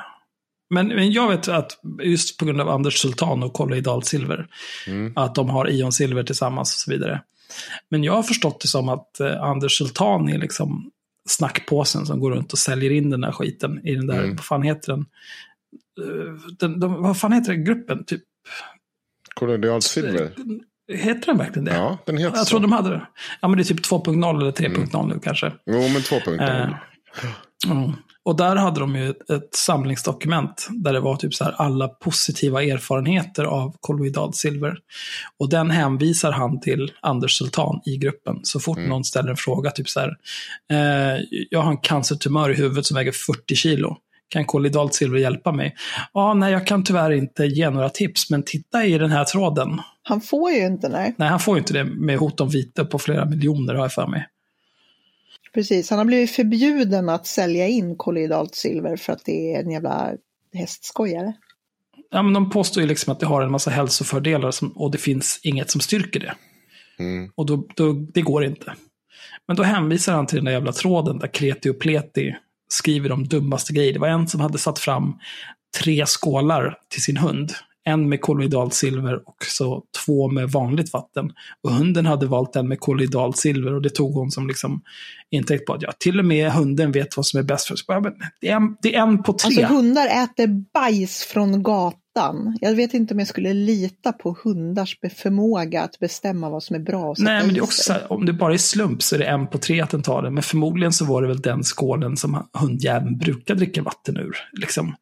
Men, 0.70 0.88
men 0.88 1.12
jag 1.12 1.28
vet 1.28 1.48
att 1.48 1.78
just 2.02 2.38
på 2.38 2.44
grund 2.44 2.60
av 2.60 2.68
Anders 2.68 2.98
Sultan 2.98 3.42
och 3.42 3.52
Colloidal 3.52 4.02
Silver, 4.02 4.46
mm. 4.86 5.12
att 5.16 5.34
de 5.34 5.50
har 5.50 5.70
Ion 5.70 5.92
Silver 5.92 6.22
tillsammans 6.22 6.74
och 6.74 6.78
så 6.78 6.90
vidare. 6.90 7.22
Men 7.88 8.04
jag 8.04 8.12
har 8.12 8.22
förstått 8.22 8.60
det 8.60 8.68
som 8.68 8.88
att 8.88 9.20
eh, 9.20 9.42
Anders 9.42 9.78
Sultan 9.78 10.28
är 10.28 10.38
liksom 10.38 10.90
snackpåsen 11.28 12.06
som 12.06 12.20
går 12.20 12.30
runt 12.30 12.52
och 12.52 12.58
säljer 12.58 12.90
in 12.90 13.10
den 13.10 13.20
där 13.20 13.32
skiten 13.32 13.86
i 13.86 13.94
den 13.94 14.06
där, 14.06 14.18
mm. 14.18 14.36
vad 14.36 14.44
fan 14.44 14.62
heter 14.62 14.92
den? 14.92 15.06
Uh, 16.00 16.36
den 16.58 16.80
de, 16.80 17.02
vad 17.02 17.18
fan 17.18 17.32
heter 17.32 17.52
den 17.52 17.64
gruppen? 17.64 18.04
Typ... 18.04 18.22
Colloidal 19.34 19.82
Silver? 19.82 20.30
Heter 20.92 21.26
den 21.26 21.38
verkligen 21.38 21.64
det? 21.64 21.74
Ja, 21.74 21.98
den 22.06 22.16
heter 22.16 22.36
Jag 22.36 22.46
tror 22.46 22.60
de 22.60 22.72
hade 22.72 22.90
det. 22.90 23.06
Ja, 23.40 23.48
men 23.48 23.56
det 23.56 23.62
är 23.62 23.64
typ 23.64 23.86
2.0 23.86 24.40
eller 24.40 24.52
3.0 24.52 24.96
mm. 24.96 25.08
nu 25.08 25.20
kanske. 25.22 25.52
Jo, 25.66 25.80
men 25.80 26.02
2.0. 26.02 26.30
Uh, 26.30 26.74
mm. 27.66 27.92
Och 28.26 28.36
där 28.36 28.56
hade 28.56 28.80
de 28.80 28.96
ju 28.96 29.10
ett, 29.10 29.30
ett, 29.30 29.54
samlingsdokument 29.54 30.68
där 30.70 30.92
det 30.92 31.00
var 31.00 31.16
typ 31.16 31.34
så 31.34 31.44
här 31.44 31.54
alla 31.56 31.88
positiva 31.88 32.62
erfarenheter 32.62 33.44
av 33.44 33.76
kolloidalt 33.80 34.36
silver. 34.36 34.76
Och 35.38 35.48
den 35.48 35.70
hänvisar 35.70 36.32
han 36.32 36.60
till 36.60 36.92
Anders 37.00 37.38
Sultan 37.38 37.80
i 37.84 37.96
gruppen. 37.96 38.40
Så 38.42 38.60
fort 38.60 38.76
mm. 38.78 38.88
någon 38.88 39.04
ställer 39.04 39.30
en 39.30 39.36
fråga, 39.36 39.70
typ 39.70 39.88
så 39.88 40.00
här, 40.00 40.16
eh, 40.70 41.20
jag 41.50 41.62
har 41.62 41.70
en 41.70 41.76
cancertumör 41.76 42.50
i 42.50 42.54
huvudet 42.54 42.86
som 42.86 42.94
väger 42.94 43.12
40 43.12 43.54
kilo. 43.54 43.96
Kan 44.28 44.44
kolloidalt 44.44 44.94
silver 44.94 45.18
hjälpa 45.18 45.52
mig? 45.52 45.76
Ja, 46.12 46.34
nej, 46.34 46.52
jag 46.52 46.66
kan 46.66 46.84
tyvärr 46.84 47.10
inte 47.10 47.44
ge 47.44 47.70
några 47.70 47.88
tips, 47.88 48.30
men 48.30 48.42
titta 48.42 48.84
i 48.84 48.98
den 48.98 49.10
här 49.10 49.24
tråden. 49.24 49.80
Han 50.02 50.20
får 50.20 50.50
ju 50.50 50.66
inte, 50.66 50.88
nej. 50.88 51.14
Nej, 51.18 51.28
han 51.28 51.40
får 51.40 51.56
ju 51.56 51.58
inte 51.58 51.72
det 51.72 51.84
med 51.84 52.18
hot 52.18 52.40
om 52.40 52.48
vite 52.48 52.84
på 52.84 52.98
flera 52.98 53.24
miljoner, 53.24 53.74
har 53.74 53.84
jag 53.84 53.92
för 53.92 54.06
mig. 54.06 54.26
Precis, 55.56 55.90
han 55.90 55.98
har 55.98 56.06
blivit 56.06 56.30
förbjuden 56.30 57.08
att 57.08 57.26
sälja 57.26 57.68
in 57.68 57.96
kolloidalt 57.96 58.54
silver 58.54 58.96
för 58.96 59.12
att 59.12 59.24
det 59.24 59.54
är 59.54 59.62
en 59.62 59.70
jävla 59.70 60.12
hästskojare. 60.54 61.32
Ja, 62.10 62.22
men 62.22 62.32
de 62.32 62.50
påstår 62.50 62.82
ju 62.82 62.88
liksom 62.88 63.12
att 63.12 63.20
det 63.20 63.26
har 63.26 63.42
en 63.42 63.50
massa 63.50 63.70
hälsofördelar 63.70 64.50
som, 64.50 64.68
och 64.68 64.90
det 64.90 64.98
finns 64.98 65.40
inget 65.42 65.70
som 65.70 65.80
styrker 65.80 66.20
det. 66.20 66.34
Mm. 66.98 67.30
Och 67.34 67.46
då, 67.46 67.66
då, 67.74 67.92
det 67.92 68.22
går 68.22 68.44
inte. 68.44 68.74
Men 69.46 69.56
då 69.56 69.62
hänvisar 69.62 70.12
han 70.12 70.26
till 70.26 70.36
den 70.36 70.44
där 70.44 70.52
jävla 70.52 70.72
tråden 70.72 71.18
där 71.18 71.28
Kreti 71.28 71.70
och 71.70 71.80
Pleti 71.80 72.34
skriver 72.68 73.08
de 73.08 73.24
dummaste 73.24 73.72
grejer. 73.72 73.92
Det 73.92 73.98
var 73.98 74.08
en 74.08 74.28
som 74.28 74.40
hade 74.40 74.58
satt 74.58 74.78
fram 74.78 75.18
tre 75.80 76.06
skålar 76.06 76.78
till 76.88 77.02
sin 77.02 77.16
hund 77.16 77.52
en 77.86 78.08
med 78.08 78.20
kolloidalt 78.20 78.74
silver 78.74 79.28
och 79.28 79.36
så 79.44 79.82
två 80.04 80.28
med 80.28 80.50
vanligt 80.50 80.92
vatten. 80.92 81.32
Och 81.62 81.72
hunden 81.72 82.06
hade 82.06 82.26
valt 82.26 82.56
en 82.56 82.68
med 82.68 82.80
kolloidalt 82.80 83.36
silver 83.36 83.74
och 83.74 83.82
det 83.82 83.90
tog 83.90 84.14
hon 84.14 84.30
som 84.30 84.48
liksom 84.48 84.82
intäkt 85.30 85.66
på 85.66 85.72
att 85.72 85.82
ja, 85.82 85.92
till 85.98 86.18
och 86.18 86.24
med 86.24 86.52
hunden 86.52 86.92
vet 86.92 87.16
vad 87.16 87.26
som 87.26 87.40
är 87.40 87.44
bäst 87.44 87.66
för 87.66 87.76
sig. 87.76 87.86
Det 88.40 88.48
är, 88.48 88.56
en, 88.56 88.76
det 88.82 88.94
är 88.94 89.02
en 89.02 89.22
på 89.22 89.32
tre. 89.32 89.46
Alltså 89.46 89.74
hundar 89.74 90.06
äter 90.06 90.64
bajs 90.74 91.24
från 91.24 91.62
gatan. 91.62 92.58
Jag 92.60 92.74
vet 92.74 92.94
inte 92.94 93.14
om 93.14 93.18
jag 93.18 93.28
skulle 93.28 93.52
lita 93.52 94.12
på 94.12 94.36
hundars 94.44 94.98
förmåga 95.16 95.82
att 95.82 95.98
bestämma 95.98 96.50
vad 96.50 96.62
som 96.62 96.76
är 96.76 96.80
bra. 96.80 97.14
Nej, 97.18 97.44
men 97.44 97.54
det 97.54 97.60
är 97.60 97.64
också 97.64 97.82
så 97.82 97.92
här, 97.92 98.12
om 98.12 98.26
det 98.26 98.32
bara 98.32 98.54
är 98.54 98.58
slump 98.58 99.02
så 99.02 99.14
är 99.14 99.18
det 99.18 99.24
en 99.24 99.46
på 99.46 99.58
tre 99.58 99.80
att 99.80 99.90
den 99.90 100.02
tar 100.02 100.22
det. 100.22 100.30
Men 100.30 100.42
förmodligen 100.42 100.92
så 100.92 101.04
var 101.04 101.22
det 101.22 101.28
väl 101.28 101.40
den 101.40 101.62
skålen 101.62 102.16
som 102.16 102.48
hundjäveln 102.52 103.18
brukar 103.18 103.54
dricka 103.54 103.82
vatten 103.82 104.16
ur. 104.16 104.36
Liksom. 104.52 104.94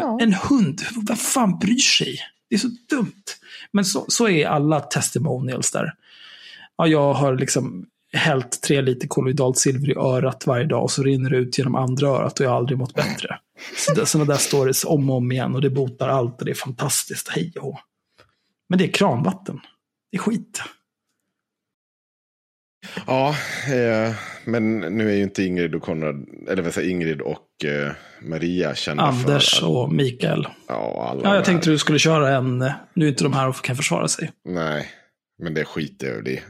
Ja. 0.00 0.18
En 0.20 0.34
hund, 0.34 0.80
vad 0.96 1.18
fan 1.18 1.58
bryr 1.58 1.78
sig? 1.78 2.18
Det 2.48 2.54
är 2.54 2.58
så 2.58 2.68
dumt. 2.90 3.24
Men 3.72 3.84
så, 3.84 4.04
så 4.08 4.28
är 4.28 4.46
alla 4.46 4.80
testimonials 4.80 5.70
där. 5.70 5.94
Ja, 6.76 6.86
jag 6.86 7.12
har 7.14 7.36
liksom 7.36 7.86
hällt 8.12 8.62
tre 8.62 8.80
liter 8.82 9.08
kolloidalt 9.08 9.58
silver 9.58 9.90
i 9.90 9.94
örat 9.94 10.46
varje 10.46 10.66
dag 10.66 10.82
och 10.82 10.90
så 10.90 11.02
rinner 11.02 11.30
det 11.30 11.36
ut 11.36 11.58
genom 11.58 11.74
andra 11.74 12.08
örat 12.08 12.40
och 12.40 12.46
jag 12.46 12.50
har 12.50 12.56
aldrig 12.56 12.78
mått 12.78 12.94
bättre. 12.94 13.38
Sådana 14.04 14.32
där 14.32 14.38
stories 14.38 14.84
om 14.84 15.10
och 15.10 15.16
om 15.16 15.32
igen 15.32 15.54
och 15.54 15.60
det 15.60 15.70
botar 15.70 16.08
allt 16.08 16.38
och 16.38 16.44
det 16.44 16.50
är 16.50 16.54
fantastiskt. 16.54 17.28
Hej 17.28 17.52
och 17.60 17.78
Men 18.68 18.78
det 18.78 18.84
är 18.84 18.92
kranvatten. 18.92 19.60
Det 20.10 20.16
är 20.16 20.20
skit. 20.20 20.62
Ja, 23.06 23.36
eh, 23.68 24.14
men 24.44 24.78
nu 24.78 25.10
är 25.10 25.14
ju 25.14 25.22
inte 25.22 25.42
Ingrid 25.42 25.74
och 25.74 25.82
Konrad, 25.82 26.26
eller 26.48 26.62
vad 26.62 26.74
säger 26.74 26.90
Ingrid 26.90 27.20
och 27.20 27.64
eh, 27.64 27.92
Maria 28.22 28.74
kända 28.74 29.02
Anders 29.02 29.60
för 29.60 29.68
och 29.68 29.92
Mikael. 29.92 30.46
Ja, 30.68 31.08
alla 31.10 31.20
ja, 31.24 31.34
jag 31.34 31.44
tänkte 31.44 31.70
du 31.70 31.78
skulle 31.78 31.98
köra 31.98 32.36
en, 32.36 32.58
nu 32.94 33.04
är 33.04 33.08
inte 33.08 33.24
de 33.24 33.32
här 33.32 33.48
och 33.48 33.64
kan 33.64 33.76
försvara 33.76 34.08
sig. 34.08 34.30
Nej, 34.44 34.88
men 35.42 35.54
det 35.54 35.64
skiter 35.64 36.06
jag 36.06 36.28
i. 36.28 36.40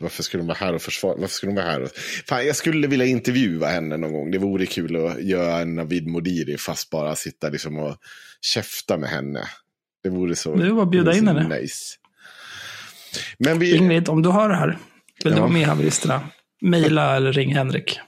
Varför 0.00 0.22
skulle 0.22 0.40
de 0.40 0.46
vara 0.46 0.58
här 0.58 0.74
och 0.74 0.82
försvara? 0.82 1.14
Varför 1.18 1.34
skulle 1.34 1.52
de 1.52 1.56
vara 1.56 1.70
här? 1.70 1.82
Och... 1.82 1.90
Fan, 2.28 2.46
jag 2.46 2.56
skulle 2.56 2.86
vilja 2.86 3.06
intervjua 3.06 3.66
henne 3.66 3.96
någon 3.96 4.12
gång. 4.12 4.30
Det 4.30 4.38
vore 4.38 4.66
kul 4.66 5.06
att 5.06 5.22
göra 5.22 5.58
en 5.58 5.74
Navid 5.74 6.06
Modiri 6.06 6.58
fast 6.58 6.90
bara 6.90 7.14
sitta 7.14 7.48
liksom 7.48 7.78
och 7.78 7.96
käfta 8.40 8.96
med 8.96 9.10
henne. 9.10 9.40
Det 10.02 10.08
vore 10.08 10.36
så. 10.36 10.54
Du 10.54 10.70
var 10.70 10.86
bjuda 10.86 11.16
in 11.16 11.28
henne. 11.28 11.48
Nice. 11.48 11.96
Men 13.38 13.58
vi... 13.58 13.76
Ingrid, 13.76 14.08
om 14.08 14.22
du 14.22 14.30
hör 14.30 14.48
det 14.48 14.56
här. 14.56 14.78
Vill 15.24 15.32
ja. 15.32 15.36
du 15.36 15.40
vara 15.40 15.52
med 15.52 15.62
i 15.62 15.64
haveristerna? 15.64 16.20
Mejla 16.60 17.16
eller 17.16 17.32
ring 17.32 17.54
Henrik. 17.54 18.00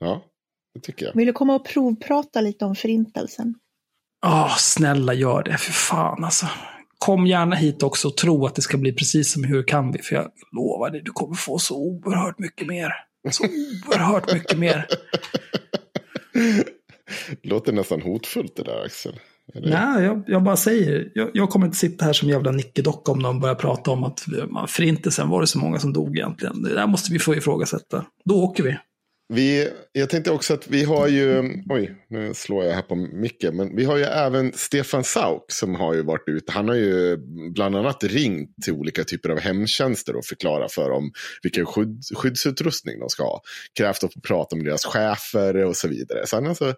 Ja. 0.00 0.22
Det 0.74 0.80
tycker 0.80 1.06
jag. 1.06 1.14
Vill 1.14 1.26
du 1.26 1.32
komma 1.32 1.54
och 1.54 1.68
provprata 1.68 2.40
lite 2.40 2.64
om 2.64 2.74
förintelsen? 2.74 3.54
Ja, 4.22 4.44
oh, 4.44 4.56
snälla 4.56 5.14
gör 5.14 5.42
det. 5.42 5.58
För 5.58 5.72
fan 5.72 6.24
alltså. 6.24 6.46
Kom 6.98 7.26
gärna 7.26 7.56
hit 7.56 7.82
också 7.82 8.08
och 8.08 8.16
tro 8.16 8.46
att 8.46 8.54
det 8.54 8.62
ska 8.62 8.76
bli 8.76 8.92
precis 8.92 9.32
som 9.32 9.44
Hur 9.44 9.62
kan 9.62 9.92
vi? 9.92 10.02
För 10.02 10.14
jag 10.14 10.30
lovar 10.52 10.90
dig, 10.90 11.02
du 11.04 11.10
kommer 11.10 11.34
få 11.34 11.58
så 11.58 11.76
oerhört 11.76 12.38
mycket 12.38 12.66
mer. 12.66 12.92
Så 13.30 13.44
oerhört 13.44 14.32
mycket 14.32 14.58
mer. 14.58 14.86
Låter 17.42 17.72
nästan 17.72 18.02
hotfullt 18.02 18.56
det 18.56 18.62
där 18.62 18.84
Axel. 18.84 19.20
Nej, 19.54 20.04
jag, 20.04 20.24
jag, 20.26 20.42
bara 20.42 20.56
säger, 20.56 21.10
jag, 21.14 21.30
jag, 21.34 21.50
kommer 21.50 21.66
inte 21.66 21.78
sitta 21.78 22.04
här 22.04 22.12
som 22.12 22.28
jävla 22.28 22.50
nickedocka 22.50 23.12
om 23.12 23.22
de 23.22 23.40
börjar 23.40 23.54
prata 23.54 23.90
om 23.90 24.04
att 24.04 24.26
förintelsen 24.68 25.28
var 25.28 25.40
det 25.40 25.46
så 25.46 25.58
många 25.58 25.78
som 25.78 25.92
dog 25.92 26.16
egentligen. 26.16 26.62
Det 26.62 26.74
där 26.74 26.86
måste 26.86 27.12
vi 27.12 27.18
få 27.18 27.34
ifrågasätta. 27.34 28.04
Då 28.24 28.42
åker 28.42 28.62
vi. 28.62 28.76
Vi, 29.28 29.68
jag 29.92 30.10
tänkte 30.10 30.30
också 30.30 30.54
att 30.54 30.68
vi 30.68 30.84
har 30.84 31.08
ju, 31.08 31.38
oj, 31.70 31.94
nu 32.08 32.34
slår 32.34 32.64
jag 32.64 32.74
här 32.74 32.82
på 32.82 32.94
micken, 32.94 33.56
men 33.56 33.76
vi 33.76 33.84
har 33.84 33.96
ju 33.96 34.04
även 34.04 34.52
Stefan 34.52 35.04
Sauk 35.04 35.44
som 35.48 35.74
har 35.74 35.94
ju 35.94 36.02
varit 36.02 36.28
ute. 36.28 36.52
Han 36.52 36.68
har 36.68 36.74
ju 36.74 37.16
bland 37.52 37.76
annat 37.76 38.04
ringt 38.04 38.50
till 38.64 38.72
olika 38.72 39.04
typer 39.04 39.30
av 39.30 39.38
hemtjänster 39.38 40.16
och 40.16 40.24
förklarat 40.24 40.72
för 40.72 40.90
dem 40.90 41.12
vilken 41.42 41.66
skydd, 41.66 42.02
skyddsutrustning 42.14 43.00
de 43.00 43.08
ska 43.08 43.22
ha. 43.22 43.40
Krävt 43.78 44.04
att 44.04 44.14
få 44.14 44.20
prata 44.20 44.56
med 44.56 44.64
deras 44.64 44.84
chefer 44.84 45.56
och 45.64 45.76
så 45.76 45.88
vidare. 45.88 46.26
Så 46.26 46.36
han, 46.36 46.46
alltså, 46.46 46.74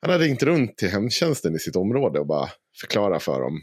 han 0.00 0.10
har 0.10 0.18
ringt 0.18 0.42
runt 0.42 0.76
till 0.76 0.88
hemtjänsten 0.88 1.56
i 1.56 1.58
sitt 1.58 1.76
område 1.76 2.20
och 2.20 2.26
bara 2.26 2.50
förklarat 2.80 3.22
för 3.22 3.40
dem 3.40 3.60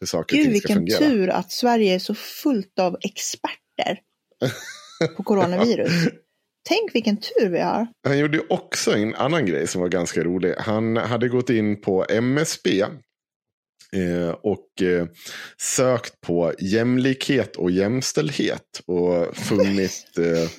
hur 0.00 0.06
saker 0.06 0.38
och 0.38 0.44
ting 0.44 0.60
ska 0.60 0.74
fungera. 0.74 0.98
Gud, 0.98 1.08
vilken 1.08 1.18
tur 1.18 1.28
att 1.30 1.52
Sverige 1.52 1.94
är 1.94 1.98
så 1.98 2.14
fullt 2.14 2.78
av 2.78 2.96
experter 3.00 4.00
på 5.16 5.22
coronavirus. 5.22 5.92
Tänk 6.68 6.94
vilken 6.94 7.16
tur 7.16 7.48
vi 7.48 7.60
har. 7.60 7.86
Han 8.06 8.18
gjorde 8.18 8.40
också 8.48 8.96
en 8.96 9.14
annan 9.14 9.46
grej 9.46 9.66
som 9.66 9.80
var 9.80 9.88
ganska 9.88 10.24
rolig. 10.24 10.54
Han 10.58 10.96
hade 10.96 11.28
gått 11.28 11.50
in 11.50 11.80
på 11.80 12.06
MSB 12.08 12.80
eh, 13.92 14.30
och 14.42 14.82
eh, 14.82 15.06
sökt 15.60 16.20
på 16.20 16.52
jämlikhet 16.58 17.56
och 17.56 17.70
jämställdhet. 17.70 18.82
Och 18.86 19.36
funnit 19.36 20.04
eh, 20.18 20.50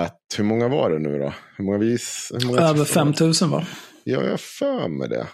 att, 0.00 0.20
hur 0.36 0.44
många 0.44 0.68
var 0.68 0.90
det 0.90 0.98
nu 0.98 1.18
då? 1.18 1.32
Hur 1.56 1.64
många 1.64 1.78
vis? 1.78 2.32
Hur 2.34 2.46
många 2.46 2.60
Över 2.60 2.84
5000 2.84 3.50
va? 3.50 3.66
Ja, 4.04 4.24
jag 4.24 4.40
för 4.40 4.88
mig 4.88 5.08
det. 5.08 5.26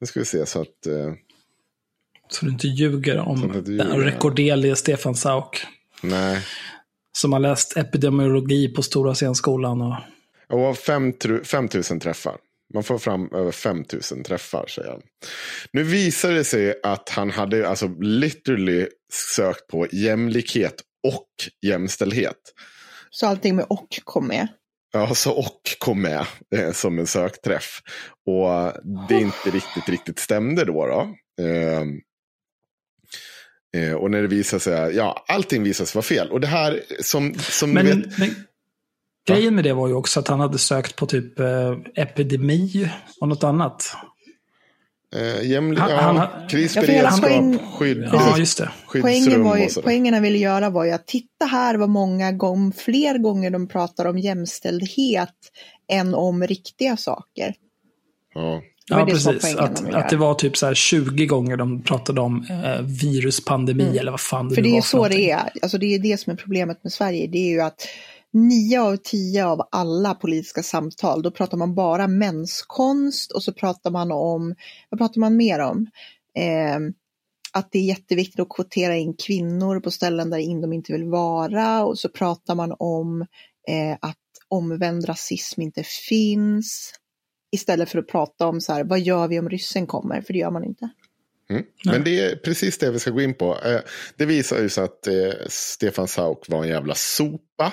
Nu 0.00 0.06
ska 0.06 0.20
vi 0.20 0.26
se 0.26 0.46
så 0.46 0.60
att... 0.60 0.86
Eh, 0.86 1.12
så 2.28 2.44
du 2.44 2.52
inte 2.52 2.68
ljuger 2.68 3.18
om 3.18 3.62
den 3.64 4.00
rekorderlige 4.00 4.76
Stefan 4.76 5.14
Sauk. 5.14 5.66
Nej. 6.02 6.42
Som 7.12 7.32
har 7.32 7.40
läst 7.40 7.76
epidemiologi 7.76 8.68
på 8.68 8.82
Stora 8.82 9.14
scenskolan. 9.14 9.82
Och... 9.82 9.96
Och 10.48 10.76
5 10.76 11.12
000 11.90 12.00
träffar. 12.00 12.36
Man 12.74 12.82
får 12.82 12.98
fram 12.98 13.30
över 13.32 13.52
5 13.52 13.84
000 14.12 14.24
träffar, 14.24 14.66
säger 14.66 14.90
han. 14.90 15.02
Nu 15.72 15.82
visar 15.82 16.30
det 16.30 16.44
sig 16.44 16.80
att 16.82 17.08
han 17.08 17.30
hade 17.30 17.68
alltså 17.68 17.88
literally 18.00 18.86
sökt 19.12 19.66
på 19.66 19.86
jämlikhet 19.92 20.82
och 21.02 21.28
jämställdhet. 21.62 22.36
Så 23.10 23.26
allting 23.26 23.56
med 23.56 23.66
och 23.68 24.00
kom 24.04 24.26
med? 24.26 24.48
Ja, 24.92 25.14
så 25.14 25.32
och 25.32 25.60
kom 25.78 26.02
med 26.02 26.26
eh, 26.54 26.72
som 26.72 26.98
en 26.98 27.06
sökträff. 27.06 27.80
Och 28.26 28.72
det 29.08 29.20
inte 29.20 29.50
riktigt, 29.50 29.88
riktigt 29.88 30.18
stämde 30.18 30.64
då. 30.64 30.86
då. 30.86 31.00
Eh, 31.44 31.84
Eh, 33.76 33.94
och 33.94 34.10
när 34.10 34.22
det 34.22 34.28
visar 34.28 34.58
sig, 34.58 34.96
ja, 34.96 35.24
allting 35.28 35.62
visar 35.62 35.84
sig 35.84 35.96
vara 35.96 36.02
fel. 36.02 36.30
Och 36.30 36.40
det 36.40 36.46
här 36.46 36.82
som, 37.00 37.34
som 37.34 37.70
men, 37.70 37.86
vet... 37.86 38.18
Men, 38.18 38.34
grejen 39.28 39.54
med 39.54 39.64
det 39.64 39.72
var 39.72 39.88
ju 39.88 39.94
också 39.94 40.20
att 40.20 40.28
han 40.28 40.40
hade 40.40 40.58
sökt 40.58 40.96
på 40.96 41.06
typ 41.06 41.40
eh, 41.40 41.76
epidemi 41.94 42.90
och 43.20 43.28
något 43.28 43.44
annat. 43.44 43.96
Eh, 45.14 45.42
jäml- 45.42 45.78
han, 45.78 45.90
ja, 45.90 46.00
han, 46.00 46.48
krisberedskap, 46.48 47.20
poäng, 47.20 47.58
skydd, 47.58 48.08
ja, 48.12 48.38
just 48.38 48.58
det. 48.58 48.70
Poängen, 48.92 49.44
var 49.44 49.56
ju, 49.56 49.68
poängen 49.82 50.14
han 50.14 50.22
ville 50.22 50.38
göra 50.38 50.70
var 50.70 50.84
ju 50.84 50.90
att 50.90 51.06
titta 51.06 51.44
här 51.44 51.74
vad 51.74 51.88
många 51.88 52.32
gånger, 52.32 52.72
fler 52.72 53.18
gånger 53.18 53.50
de 53.50 53.68
pratar 53.68 54.04
om 54.04 54.18
jämställdhet 54.18 55.34
än 55.88 56.14
om 56.14 56.46
riktiga 56.46 56.96
saker. 56.96 57.54
Ja. 58.34 58.62
Ja, 58.88 59.06
precis. 59.06 59.56
Att, 59.56 59.94
att 59.94 60.08
det 60.08 60.16
var 60.16 60.34
typ 60.34 60.56
så 60.56 60.74
20 60.74 61.26
gånger 61.26 61.56
de 61.56 61.82
pratade 61.82 62.20
om 62.20 62.46
eh, 62.50 62.82
viruspandemi 62.82 63.84
mm. 63.84 63.98
eller 63.98 64.10
vad 64.10 64.20
fan 64.20 64.48
det 64.48 64.54
För 64.54 64.62
det 64.62 64.76
är 64.76 64.80
så 64.80 65.08
det 65.08 65.30
är. 65.30 65.50
Alltså 65.62 65.78
det 65.78 65.86
är 65.86 65.98
det 65.98 66.20
som 66.20 66.32
är 66.32 66.36
problemet 66.36 66.84
med 66.84 66.92
Sverige. 66.92 67.26
Det 67.26 67.38
är 67.38 67.50
ju 67.50 67.60
att 67.60 67.88
nio 68.36 68.80
av 68.80 68.96
tio 68.96 69.46
av 69.46 69.68
alla 69.70 70.14
politiska 70.14 70.62
samtal, 70.62 71.22
då 71.22 71.30
pratar 71.30 71.56
man 71.56 71.74
bara 71.74 72.08
menskonst 72.08 73.32
och 73.32 73.42
så 73.42 73.52
pratar 73.52 73.90
man 73.90 74.12
om, 74.12 74.54
vad 74.90 75.00
pratar 75.00 75.20
man 75.20 75.36
mer 75.36 75.58
om? 75.58 75.86
Eh, 76.34 76.78
att 77.52 77.72
det 77.72 77.78
är 77.78 77.82
jätteviktigt 77.82 78.40
att 78.40 78.48
kvotera 78.48 78.96
in 78.96 79.14
kvinnor 79.14 79.80
på 79.80 79.90
ställen 79.90 80.30
där 80.30 80.38
de 80.62 80.72
inte 80.72 80.92
vill 80.92 81.04
vara 81.04 81.84
och 81.84 81.98
så 81.98 82.08
pratar 82.08 82.54
man 82.54 82.74
om 82.78 83.20
eh, 83.68 83.98
att 84.00 84.16
omvänd 84.48 85.08
rasism 85.08 85.60
inte 85.60 85.82
finns. 85.82 86.92
Istället 87.52 87.90
för 87.90 87.98
att 87.98 88.08
prata 88.08 88.46
om 88.46 88.60
så 88.60 88.72
här, 88.72 88.84
vad 88.84 89.00
gör 89.00 89.28
vi 89.28 89.38
om 89.38 89.48
ryssen 89.48 89.86
kommer? 89.86 90.20
För 90.20 90.32
det 90.32 90.38
gör 90.38 90.50
man 90.50 90.64
inte. 90.64 90.88
Mm. 91.50 91.62
Men 91.84 92.04
det 92.04 92.20
är 92.20 92.36
precis 92.36 92.78
det 92.78 92.90
vi 92.90 92.98
ska 92.98 93.10
gå 93.10 93.20
in 93.20 93.34
på. 93.34 93.58
Eh, 93.64 93.80
det 94.16 94.26
visar 94.26 94.58
ju 94.58 94.68
sig 94.68 94.84
att 94.84 95.06
eh, 95.06 95.14
Stefan 95.48 96.08
Sauk 96.08 96.48
var 96.48 96.62
en 96.62 96.68
jävla 96.68 96.94
sopa. 96.94 97.72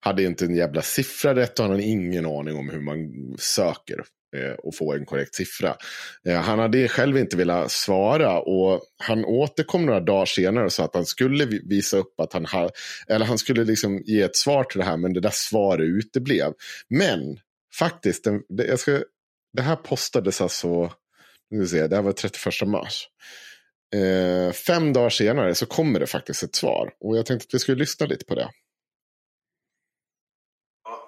Hade 0.00 0.22
inte 0.22 0.44
en 0.44 0.54
jävla 0.54 0.82
siffra 0.82 1.34
rätt 1.34 1.58
och 1.58 1.64
han 1.64 1.72
hade 1.72 1.82
ingen 1.82 2.26
aning 2.26 2.56
om 2.56 2.70
hur 2.70 2.80
man 2.80 2.98
söker 3.38 4.04
eh, 4.36 4.52
och 4.52 4.74
få 4.74 4.94
en 4.94 5.06
korrekt 5.06 5.34
siffra. 5.34 5.76
Eh, 6.26 6.40
han 6.40 6.58
hade 6.58 6.88
själv 6.88 7.18
inte 7.18 7.36
velat 7.36 7.70
svara 7.70 8.40
och 8.40 8.80
han 8.98 9.24
återkom 9.24 9.86
några 9.86 10.00
dagar 10.00 10.26
senare 10.26 10.64
och 10.64 10.72
sa 10.72 10.84
att 10.84 10.94
han 10.94 11.06
skulle 11.06 11.44
visa 11.44 11.96
upp 11.96 12.20
att 12.20 12.32
han 12.32 12.44
hade, 12.44 12.70
eller 13.08 13.26
han 13.26 13.38
skulle 13.38 13.64
liksom 13.64 14.02
ge 14.04 14.22
ett 14.22 14.36
svar 14.36 14.64
till 14.64 14.78
det 14.78 14.84
här 14.84 14.96
men 14.96 15.12
det 15.12 15.20
där 15.20 15.32
svaret 15.32 15.84
uteblev. 15.84 16.52
Men 16.88 17.38
faktiskt, 17.74 18.26
det, 18.48 18.66
jag 18.66 18.78
ska, 18.78 19.02
det 19.56 19.62
här 19.62 19.76
postades 19.76 20.40
alltså, 20.40 20.92
nu 21.50 21.66
se, 21.66 21.86
det 21.86 21.96
här 21.96 22.02
var 22.02 22.12
31 22.12 22.68
mars. 22.68 23.08
Eh, 23.94 24.52
fem 24.52 24.92
dagar 24.92 25.10
senare 25.10 25.54
så 25.54 25.66
kommer 25.66 26.00
det 26.00 26.06
faktiskt 26.06 26.42
ett 26.42 26.54
svar. 26.54 26.92
Och 27.00 27.18
jag 27.18 27.26
tänkte 27.26 27.46
att 27.46 27.54
vi 27.54 27.58
skulle 27.58 27.78
lyssna 27.78 28.06
lite 28.06 28.24
på 28.24 28.34
det. 28.34 28.50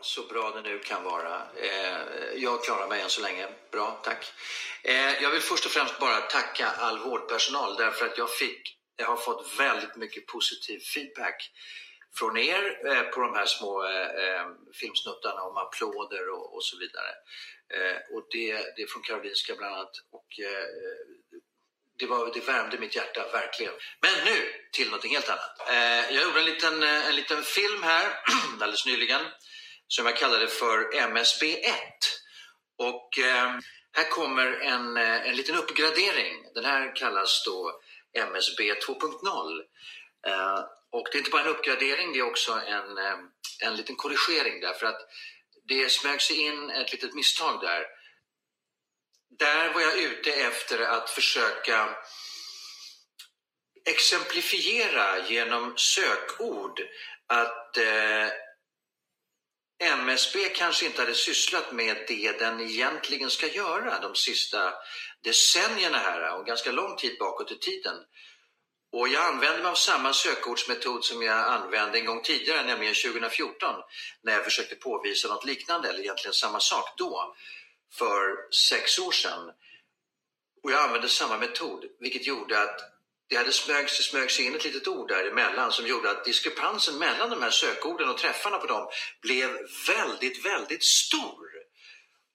Så 0.03 0.22
bra 0.22 0.50
det 0.50 0.62
nu 0.62 0.78
kan 0.78 1.05
vara. 1.05 1.42
Eh, 1.57 2.34
jag 2.36 2.64
klarar 2.64 2.88
mig 2.88 3.00
än 3.00 3.11
så 3.11 3.22
länge. 3.22 3.48
Bra, 3.70 4.00
tack. 4.05 4.32
Eh, 4.82 5.22
jag 5.22 5.30
vill 5.30 5.40
först 5.40 5.66
och 5.66 5.72
främst 5.72 5.98
bara 5.98 6.20
tacka 6.20 6.70
all 6.70 6.98
vårdpersonal 6.98 7.76
därför 7.76 8.07
att 8.07 8.18
jag 8.18 8.30
fick 8.30 8.78
jag 8.96 9.07
har 9.07 9.16
fått 9.16 9.59
väldigt 9.59 9.96
mycket 9.96 10.26
positiv 10.26 10.80
feedback 10.94 11.50
från 12.18 12.38
er 12.38 12.86
eh, 12.86 13.03
på 13.03 13.20
de 13.20 13.34
här 13.34 13.46
små 13.46 13.84
eh, 13.84 14.07
eh 14.24 14.46
filmsnuttarna 14.80 15.42
om 15.42 15.57
applåder 15.57 16.30
och, 16.30 16.55
och 16.55 16.64
så 16.64 16.78
vidare. 16.78 17.12
Eh, 17.74 17.96
och 18.14 18.26
det, 18.30 18.53
det 18.76 18.82
är 18.82 18.86
från 18.86 19.03
Karolinska 19.03 19.55
bland 19.57 19.74
annat. 19.74 19.94
Och, 20.11 20.40
eh, 20.40 20.66
det, 21.98 22.07
var, 22.07 22.34
det 22.34 22.40
värmde 22.40 22.78
mitt 22.78 22.96
hjärta, 22.96 23.28
verkligen. 23.32 23.72
Men 24.00 24.24
nu 24.24 24.38
till 24.72 24.91
något 24.91 25.04
helt 25.04 25.29
annat. 25.29 25.57
jag 26.11 26.22
gjorde 26.22 26.41
en 26.41 26.46
liten, 26.46 26.83
en 26.83 27.16
liten 27.16 27.42
film 27.42 27.83
här 27.83 28.20
alldeles 28.53 28.87
nyligen 28.87 29.22
som 29.95 30.07
jag 30.07 30.17
kallade 30.17 30.49
för 30.49 30.91
MSB1. 30.93 31.75
Och 32.79 33.19
eh, 33.19 33.59
här 33.93 34.11
kommer 34.11 34.47
en, 34.47 34.97
eh, 34.97 35.29
en 35.29 35.37
liten 35.37 35.57
uppgradering. 35.57 36.35
Den 36.55 36.64
här 36.64 36.97
kallas 36.97 37.43
då 37.45 37.81
MSB 38.19 38.75
2.0. 38.75 39.61
Eh, 40.27 40.64
och 40.91 41.09
det 41.13 41.17
är 41.17 41.19
inte 41.19 41.31
bara 41.31 41.43
en 41.43 41.49
uppgradering, 41.49 42.13
det 42.13 42.19
är 42.19 42.27
också 42.27 42.53
en, 42.53 42.99
en 43.63 43.77
liten 43.77 43.97
korrigering 43.97 44.61
därför 44.61 44.87
att 44.87 45.01
det 45.69 45.93
smög 45.93 46.23
sig 46.23 46.41
in 46.41 46.71
ett 46.71 46.93
litet 46.93 47.14
misstag 47.14 47.61
där. 47.61 47.87
Där 49.39 49.73
var 49.73 49.81
jag 49.81 49.99
ute 49.99 50.33
efter 50.33 50.79
att 50.79 51.11
försöka 51.11 51.97
exemplifiera 53.91 55.29
genom 55.29 55.75
sökord 55.77 56.81
att 57.27 57.77
eh, 57.77 58.29
MSB 59.83 60.49
kanske 60.49 60.87
inte 60.87 61.00
hade 61.03 61.14
sysslat 61.14 61.72
med 61.72 62.04
det 62.09 62.38
den 62.38 62.61
egentligen 62.61 63.30
ska 63.30 63.46
göra 63.46 64.00
de 64.00 64.14
sista 64.14 64.75
decennierna 65.25 65.99
här 65.99 66.38
och 66.38 66.46
ganska 66.46 66.72
lång 66.72 66.96
tid 66.96 67.17
bakåt 67.18 67.53
i 67.53 67.59
tiden. 67.59 67.96
Och 68.92 69.09
jag 69.09 69.26
använder 69.26 69.59
mig 69.63 69.71
av 69.71 69.75
samma 69.75 70.13
sökordsmetod 70.13 71.04
som 71.04 71.22
jag 71.22 71.38
använde 71.38 71.99
en 71.99 72.07
gång 72.07 72.22
tidigare, 72.22 72.67
nämligen 72.67 72.95
2014, 72.95 73.75
när 74.22 74.33
jag 74.33 74.45
försökte 74.45 74.75
påvisa 74.75 75.29
något 75.29 75.45
liknande, 75.45 75.88
eller 75.88 76.00
egentligen 76.00 76.34
samma 76.34 76.61
sak 76.61 76.99
då, 76.99 77.34
för 77.99 78.53
sex 78.71 78.99
år 78.99 79.13
sedan. 79.13 79.50
Och 80.63 80.71
jag 80.71 80.80
använde 80.80 81.09
samma 81.09 81.38
metod, 81.38 81.84
vilket 82.00 82.26
gjorde 82.26 82.63
att 82.63 82.80
det 83.33 83.38
hade 83.38 83.53
smögs, 83.53 83.92
smögs 83.92 84.41
in 84.41 84.54
ett 84.54 84.64
litet 84.64 84.88
ord 84.88 85.09
däremellan 85.09 85.72
som 85.72 85.87
gjorde 85.87 86.11
att 86.11 86.25
diskrepansen 86.25 86.99
mellan 86.99 87.30
de 87.30 87.42
här 87.42 87.50
sökorden 87.50 88.09
och 88.09 88.18
träffarna 88.18 88.59
på 88.59 88.67
dem 88.67 88.91
blev 89.22 89.50
väldigt, 89.87 90.45
väldigt 90.45 90.84
stor. 90.84 91.49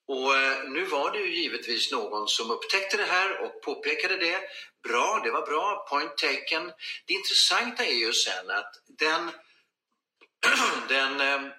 Och 0.08 0.36
eh, 0.36 0.70
nu 0.70 0.86
var 0.86 1.12
det 1.12 1.20
ju 1.20 1.42
givetvis 1.42 1.92
någon 1.92 2.28
som 2.28 2.52
upptäckte 2.52 2.98
det 2.98 3.06
här 3.06 3.42
och 3.42 3.62
påpekade 3.62 4.18
det. 4.18 4.40
Bra, 4.84 5.22
det 5.24 5.32
var 5.32 5.46
bra, 5.46 5.88
point 5.90 6.18
taken. 6.18 6.72
Det 7.06 7.14
intressanta 7.14 7.86
är 7.86 7.96
ju 7.96 8.14
sen 8.14 8.50
att 8.50 8.74
den, 8.88 9.32
den 10.88 11.22
eh, 11.22 11.52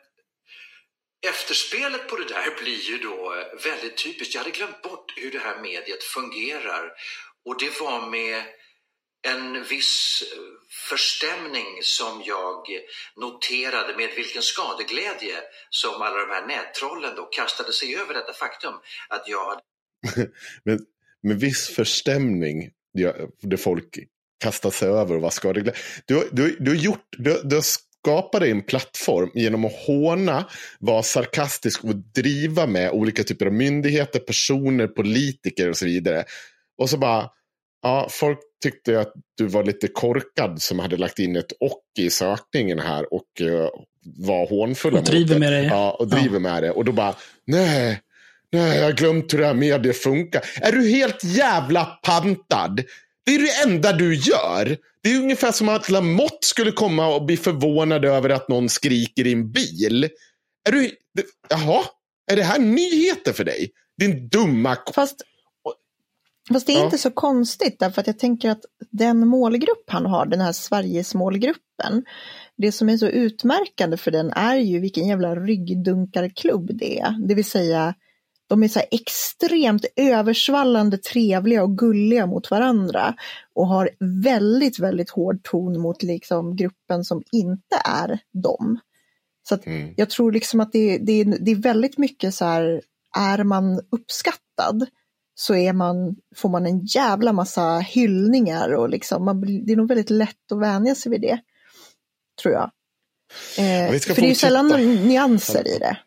efterspelet 1.27 2.09
på 2.09 2.17
det 2.17 2.29
där 2.29 2.63
blir 2.63 2.81
ju 2.81 2.99
då 2.99 3.35
eh, 3.35 3.63
väldigt 3.65 3.97
typiskt. 3.97 4.35
Jag 4.35 4.41
hade 4.41 4.57
glömt 4.57 4.83
bort 4.83 5.13
hur 5.17 5.31
det 5.31 5.39
här 5.39 5.61
mediet 5.61 6.03
fungerar 6.03 6.93
och 7.45 7.59
det 7.59 7.81
var 7.81 8.07
med 8.07 8.45
en 9.27 9.65
viss 9.65 10.23
förstämning 10.89 11.67
som 11.83 12.23
jag 12.27 12.65
noterade 13.17 13.97
med 13.97 14.11
vilken 14.17 14.43
skadeglädje 14.43 15.37
som 15.71 16.03
alla 16.03 16.19
de 16.19 16.31
här 16.33 16.47
nättrollen 16.47 17.17
då 17.17 17.25
kastade 17.25 17.73
sig 17.73 17.97
över 17.97 18.15
detta 18.15 18.33
faktum 18.33 18.75
att 19.09 19.29
jag... 19.29 19.61
med, 20.65 20.81
men 21.23 21.39
viss 21.39 21.69
förstämning, 21.69 22.71
det 23.43 23.57
folk 23.57 23.99
kastar 24.41 24.71
sig 24.71 24.89
över 24.89 25.15
och 25.15 25.23
var 25.23 25.31
skadeglädje. 25.31 25.81
Du, 26.07 26.29
du, 26.33 26.57
du 26.61 26.71
har 26.71 26.79
gjort, 26.79 27.07
du, 27.11 27.41
du 27.45 27.55
har 27.55 27.63
skapat 27.63 28.41
dig 28.41 28.51
en 28.51 28.63
plattform 28.63 29.31
genom 29.35 29.65
att 29.65 29.73
håna, 29.87 30.49
vara 30.81 31.03
sarkastisk 31.03 31.85
och 31.85 31.97
driva 31.97 32.67
med 32.67 32.91
olika 32.91 33.25
typer 33.25 33.47
av 33.47 33.53
myndigheter, 33.53 34.19
personer, 34.19 34.87
politiker 34.87 35.69
och 35.71 35.77
så 35.77 35.85
vidare. 35.85 36.25
Och 36.79 36.91
så 36.91 36.99
bara, 36.99 37.31
Ja, 37.83 38.09
folk 38.11 38.39
tyckte 38.63 39.01
att 39.01 39.13
du 39.37 39.47
var 39.47 39.65
lite 39.65 39.89
korkad 39.89 40.63
som 40.63 40.79
hade 40.79 40.97
lagt 40.97 41.19
in 41.19 41.37
ett 41.37 41.53
och 41.61 41.83
i 41.99 42.11
sökningen 42.11 42.79
här 42.79 43.15
och 43.15 43.27
uh, 43.41 43.69
var 44.17 44.49
hånfulla 44.49 44.99
och 44.99 45.05
driver 45.05 45.39
med 45.39 45.53
det. 45.53 45.63
Ja, 45.63 45.97
och 45.99 46.09
driver 46.09 46.35
ja. 46.35 46.39
med 46.39 46.63
det. 46.63 46.71
Och 46.71 46.85
då 46.85 46.93
bara, 46.93 47.15
nej, 47.47 48.01
nej, 48.53 48.79
jag 48.79 48.85
har 48.85 48.93
glömt 48.93 49.35
hur 49.35 49.39
det 49.39 49.47
här 49.47 49.55
mediet 49.55 49.97
funkar. 49.97 50.43
Är 50.61 50.73
du 50.73 50.89
helt 50.89 51.25
jävla 51.25 51.85
pantad? 51.85 52.85
Det 53.27 53.35
är 53.35 53.39
det 53.39 53.71
enda 53.71 53.93
du 53.93 54.15
gör. 54.15 54.77
Det 55.03 55.13
är 55.13 55.19
ungefär 55.19 55.53
som 55.53 55.69
att 55.69 55.89
Lamotte 55.89 56.47
skulle 56.47 56.73
komma 56.73 57.15
och 57.15 57.25
bli 57.25 57.37
förvånad 57.37 58.05
över 58.05 58.31
att 58.31 58.49
någon 58.49 58.69
skriker 58.69 59.27
i 59.27 59.33
en 59.33 59.53
bil. 59.53 60.09
Är 60.69 60.73
du, 60.73 60.91
jaha, 61.49 61.85
är 62.31 62.37
det 62.37 62.43
här 62.43 62.59
nyheter 62.59 63.33
för 63.33 63.45
dig? 63.45 63.71
Din 63.99 64.29
dumma... 64.29 64.77
Fast 64.95 65.23
Fast 66.53 66.67
det 66.67 66.73
är 66.73 66.79
ja. 66.79 66.85
inte 66.85 66.99
så 66.99 67.11
konstigt 67.11 67.79
därför 67.79 68.01
att 68.01 68.07
jag 68.07 68.19
tänker 68.19 68.51
att 68.51 68.65
den 68.91 69.29
målgrupp 69.29 69.85
han 69.87 70.07
har, 70.07 70.27
den 70.27 70.41
här 70.41 70.53
Sveriges 70.53 71.15
målgruppen, 71.15 72.05
det 72.57 72.73
som 72.73 72.89
är 72.89 72.97
så 72.97 73.07
utmärkande 73.07 73.97
för 73.97 74.11
den 74.11 74.31
är 74.31 74.57
ju 74.57 74.81
vilken 74.81 75.07
jävla 75.07 75.37
ryggdunkarklubb 75.37 76.71
det 76.75 77.01
är. 77.01 77.27
Det 77.29 77.35
vill 77.35 77.45
säga, 77.45 77.95
de 78.49 78.63
är 78.63 78.69
så 78.69 78.81
extremt 78.91 79.85
översvallande 79.97 80.99
trevliga 80.99 81.63
och 81.63 81.79
gulliga 81.79 82.27
mot 82.27 82.51
varandra 82.51 83.15
och 83.55 83.67
har 83.67 83.91
väldigt, 84.25 84.79
väldigt 84.79 85.11
hård 85.11 85.43
ton 85.43 85.81
mot 85.81 86.03
liksom 86.03 86.57
gruppen 86.57 87.05
som 87.05 87.23
inte 87.33 87.77
är 87.85 88.19
dem. 88.33 88.79
Så 89.49 89.59
mm. 89.65 89.95
jag 89.97 90.11
tror 90.11 90.33
liksom 90.33 90.61
att 90.61 90.73
det, 90.73 90.99
det, 90.99 91.25
det 91.25 91.51
är 91.51 91.63
väldigt 91.63 91.99
mycket 91.99 92.35
så 92.35 92.45
här, 92.45 92.83
är 93.17 93.45
man 93.45 93.81
uppskattad 93.91 94.87
så 95.41 95.55
är 95.55 95.73
man, 95.73 96.17
får 96.37 96.49
man 96.49 96.67
en 96.67 96.85
jävla 96.85 97.33
massa 97.33 97.79
hyllningar 97.79 98.75
och 98.75 98.89
liksom, 98.89 99.25
man, 99.25 99.41
det 99.41 99.73
är 99.73 99.77
nog 99.77 99.89
väldigt 99.89 100.11
lätt 100.11 100.53
att 100.53 100.61
vänja 100.61 100.95
sig 100.95 101.13
vid 101.13 101.21
det. 101.21 101.41
Tror 102.43 102.55
jag. 102.55 102.71
Eh, 103.59 103.99
för 104.01 104.15
det 104.15 104.27
är 104.27 104.29
ju 104.29 104.35
sällan 104.35 104.69
nyanser 105.07 105.69
i 105.69 105.79
det. 105.79 105.99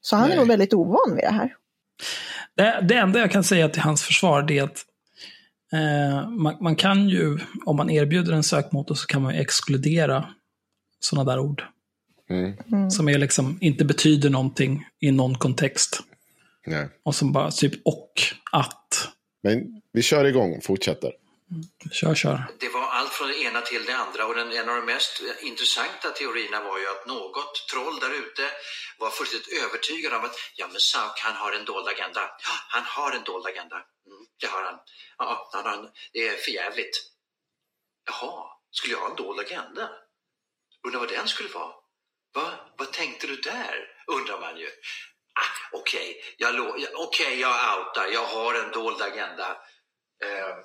Så 0.00 0.16
han 0.16 0.28
Nej. 0.28 0.32
är 0.32 0.40
nog 0.40 0.48
väldigt 0.48 0.74
ovan 0.74 1.14
vid 1.14 1.24
det 1.24 1.32
här. 1.32 1.54
Det, 2.56 2.86
det 2.88 2.94
enda 2.94 3.18
jag 3.18 3.30
kan 3.30 3.44
säga 3.44 3.68
till 3.68 3.82
hans 3.82 4.02
försvar 4.02 4.50
är 4.52 4.62
att 4.62 4.84
eh, 5.72 6.30
man, 6.30 6.56
man, 6.60 6.76
kan 6.76 7.08
ju, 7.08 7.38
om 7.66 7.76
man 7.76 7.90
erbjuder 7.90 8.32
en 8.32 8.42
sökmotor 8.42 8.94
så 8.94 9.06
kan 9.06 9.22
man 9.22 9.34
ju 9.34 9.40
exkludera 9.40 10.28
sådana 11.00 11.30
där 11.30 11.38
ord. 11.38 11.62
Mm. 12.30 12.56
mm. 12.72 12.90
Som 12.90 13.08
är 13.08 13.18
liksom, 13.18 13.58
inte 13.60 13.84
betyder 13.84 14.30
någonting 14.30 14.84
i 15.00 15.10
någon 15.10 15.34
kontext. 15.34 16.00
Nej. 16.66 16.88
Och 17.02 17.14
som 17.14 17.32
bara 17.32 17.50
typ 17.50 17.72
och, 17.84 18.12
att. 18.52 19.08
Men 19.42 19.82
vi 19.92 20.02
kör 20.02 20.24
igång, 20.24 20.60
fortsätter. 20.62 21.12
Mm. 21.50 21.64
Kör, 21.92 22.14
kör. 22.14 22.44
Det 22.60 22.68
var 22.68 22.82
allt 22.82 23.12
från 23.12 23.28
det 23.28 23.42
ena 23.42 23.60
till 23.60 23.84
det 23.84 23.96
andra 23.96 24.26
och 24.26 24.34
den, 24.34 24.52
en 24.52 24.68
av 24.68 24.76
de 24.76 24.86
mest 24.86 25.22
intressanta 25.42 26.10
teorierna 26.10 26.64
var 26.64 26.78
ju 26.78 26.86
att 26.88 27.06
något 27.06 27.68
troll 27.72 27.98
där 28.00 28.14
ute 28.14 28.42
var 28.98 29.10
fullständigt 29.10 29.62
övertygad 29.62 30.12
om 30.14 30.24
att 30.24 30.36
ja 30.56 30.66
men 30.66 30.80
Sauk 30.80 31.20
han 31.20 31.34
har 31.34 31.52
en 31.52 31.64
dold 31.64 31.88
agenda. 31.88 32.20
Ja, 32.20 32.54
han 32.68 32.84
har 32.84 33.12
en 33.12 33.24
dold 33.24 33.46
agenda. 33.46 33.76
Mm, 33.76 34.26
det 34.40 34.46
har 34.46 34.62
han. 34.62 34.78
Ja, 35.18 35.50
han 35.52 35.64
har 35.64 35.72
en, 35.78 35.88
det 36.12 36.28
är 36.28 36.36
förjävligt. 36.36 36.96
Jaha, 38.06 38.46
skulle 38.70 38.94
jag 38.94 39.00
ha 39.00 39.10
en 39.10 39.16
dold 39.16 39.40
agenda? 39.40 39.90
Undrar 40.86 41.00
vad 41.00 41.08
den 41.08 41.28
skulle 41.28 41.48
vara? 41.48 41.72
Va? 42.34 42.48
Vad 42.78 42.92
tänkte 42.92 43.26
du 43.26 43.36
där? 43.36 43.76
Undrar 44.06 44.40
man 44.40 44.56
ju. 44.58 44.68
Ah, 45.34 45.76
Okej, 45.78 46.10
okay. 46.10 46.22
jag, 46.36 47.00
okay, 47.08 47.40
jag 47.40 47.78
outar, 47.78 48.06
jag 48.06 48.24
har 48.24 48.54
en 48.54 48.70
dold 48.70 49.02
agenda. 49.02 49.50
Uh, 50.24 50.64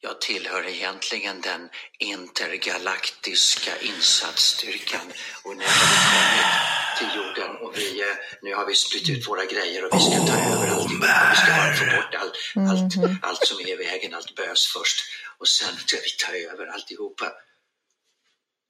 jag 0.00 0.20
tillhör 0.20 0.68
egentligen 0.68 1.40
den 1.40 1.68
intergalaktiska 1.98 3.80
insatsstyrkan 3.80 5.12
och 5.44 5.56
nu 5.56 5.64
har 5.64 5.86
vi 5.86 5.96
kommit 6.14 6.68
till 6.98 7.20
jorden 7.20 7.56
och 7.56 7.78
vi, 7.78 8.00
eh, 8.00 8.16
nu 8.42 8.54
har 8.54 8.66
vi 8.66 8.74
spritt 8.74 9.08
ut 9.08 9.28
våra 9.28 9.44
grejer 9.44 9.84
och 9.84 9.94
vi 9.94 10.00
ska 10.00 10.26
ta 10.26 10.32
över 10.32 10.68
alltihopa. 10.68 11.30
Vi 11.30 11.36
ska 11.36 11.46
bara 11.56 11.74
få 11.74 11.84
bort 11.84 12.14
all, 12.14 12.32
allt, 12.70 12.96
mhm. 12.96 13.18
allt 13.22 13.46
som 13.46 13.60
är 13.60 13.68
i 13.68 13.76
vägen, 13.76 14.14
allt 14.14 14.34
bös 14.34 14.66
först 14.66 15.00
och 15.38 15.48
sen 15.48 15.76
ska 15.76 15.96
vi 15.96 16.10
ta 16.10 16.52
över 16.52 16.66
alltihopa. 16.66 17.32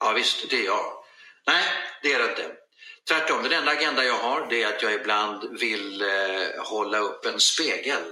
Ja 0.01 0.13
visst, 0.13 0.51
det 0.51 0.57
är 0.57 0.65
jag. 0.65 1.05
Nej, 1.47 1.65
det 2.03 2.13
är 2.13 2.19
det 2.19 2.31
inte. 2.31 2.58
Tvärtom, 3.09 3.43
den 3.43 3.53
enda 3.53 3.73
agenda 3.73 4.05
jag 4.05 4.19
har 4.19 4.47
det 4.51 4.63
är 4.63 4.69
att 4.69 4.83
jag 4.83 4.95
ibland 4.95 5.59
vill 5.61 6.01
eh, 6.01 6.65
hålla 6.73 6.99
upp 6.99 7.27
en 7.33 7.41
spegel 7.41 8.05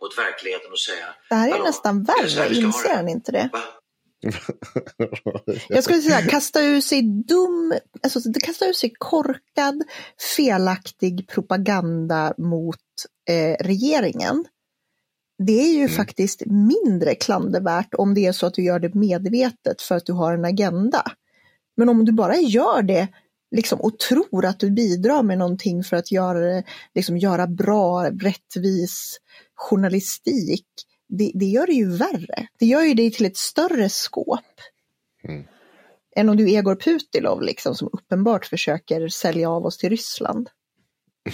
mot 0.00 0.18
verkligheten 0.18 0.72
och 0.72 0.78
säga 0.78 1.06
Det 1.28 1.34
här 1.34 1.58
är 1.58 1.62
nästan 1.62 2.02
värre, 2.02 2.54
inser 2.54 3.02
ni 3.02 3.12
inte 3.12 3.32
det? 3.32 3.50
Va? 3.52 3.60
jag 5.68 5.84
skulle 5.84 6.02
säga 6.02 6.22
kasta 6.22 6.62
ur 6.62 6.80
sig 6.80 7.02
dum, 7.02 7.74
alltså 8.02 8.20
kasta 8.42 8.66
ur 8.66 8.72
sig 8.72 8.92
korkad, 8.98 9.82
felaktig 10.36 11.28
propaganda 11.28 12.34
mot 12.38 12.76
eh, 13.28 13.64
regeringen. 13.64 14.44
Det 15.46 15.60
är 15.60 15.72
ju 15.72 15.84
mm. 15.84 15.96
faktiskt 15.96 16.42
mindre 16.46 17.14
klandervärt 17.14 17.94
om 17.94 18.14
det 18.14 18.26
är 18.26 18.32
så 18.32 18.46
att 18.46 18.54
du 18.54 18.64
gör 18.64 18.78
det 18.78 18.94
medvetet 18.94 19.82
för 19.82 19.94
att 19.94 20.06
du 20.06 20.12
har 20.12 20.34
en 20.34 20.44
agenda. 20.44 21.02
Men 21.76 21.88
om 21.88 22.04
du 22.04 22.12
bara 22.12 22.36
gör 22.36 22.82
det 22.82 23.08
liksom, 23.52 23.80
och 23.80 23.98
tror 23.98 24.44
att 24.44 24.60
du 24.60 24.70
bidrar 24.70 25.22
med 25.22 25.38
någonting 25.38 25.84
för 25.84 25.96
att 25.96 26.12
göra, 26.12 26.62
liksom, 26.94 27.18
göra 27.18 27.46
bra, 27.46 28.10
rättvis 28.10 29.18
journalistik, 29.54 30.66
det, 31.08 31.32
det 31.34 31.44
gör 31.44 31.66
det 31.66 31.72
ju 31.72 31.96
värre. 31.96 32.46
Det 32.58 32.66
gör 32.66 32.82
ju 32.82 32.94
dig 32.94 33.10
till 33.10 33.26
ett 33.26 33.36
större 33.36 33.88
skåp. 33.88 34.40
Mm. 35.28 35.44
Än 36.16 36.28
om 36.28 36.36
du 36.36 36.50
är 36.50 36.58
Egor 36.58 36.76
Putilov 36.76 37.42
liksom, 37.42 37.74
som 37.74 37.88
uppenbart 37.92 38.46
försöker 38.46 39.08
sälja 39.08 39.50
av 39.50 39.66
oss 39.66 39.78
till 39.78 39.90
Ryssland. 39.90 40.50
ja. 41.24 41.32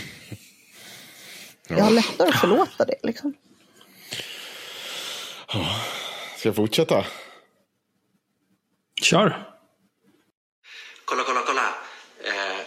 Jag 1.76 1.84
har 1.84 1.90
lättare 1.90 2.28
att 2.28 2.40
förlåta 2.40 2.84
det. 2.84 2.98
Liksom. 3.02 3.34
Ska 6.38 6.48
jag 6.48 6.56
fortsätta? 6.56 7.06
Kör. 9.02 9.48
Kolla, 11.04 11.22
kolla, 11.26 11.40
kolla. 11.46 11.74
Eh, 12.24 12.60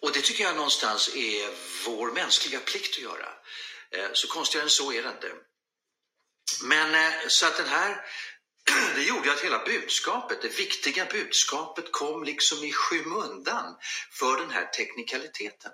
och 0.00 0.08
det 0.08 0.12
tycker 0.24 0.44
jag 0.44 0.56
någonstans 0.56 1.08
är 1.14 1.42
vår 1.86 2.12
mänskliga 2.12 2.60
plikt 2.60 2.96
att 2.96 3.02
göra. 3.02 3.28
Eh, 3.96 4.10
så 4.12 4.28
konstigare 4.28 4.64
än 4.64 4.70
så 4.70 4.92
är 4.92 5.02
det 5.02 5.08
inte. 5.08 5.26
Men 6.64 6.94
eh, 6.94 7.12
så 7.28 7.46
att 7.46 7.56
den 7.56 7.68
här, 7.68 7.96
det 8.96 9.02
gjorde 9.02 9.32
att 9.32 9.40
hela 9.40 9.64
budskapet, 9.64 10.42
det 10.42 10.58
viktiga 10.58 11.06
budskapet 11.12 11.92
kom 11.92 12.24
liksom 12.24 12.64
i 12.64 12.72
skymundan 12.72 13.76
för 14.18 14.40
den 14.40 14.50
här 14.50 14.66
teknikaliteten. 14.66 15.72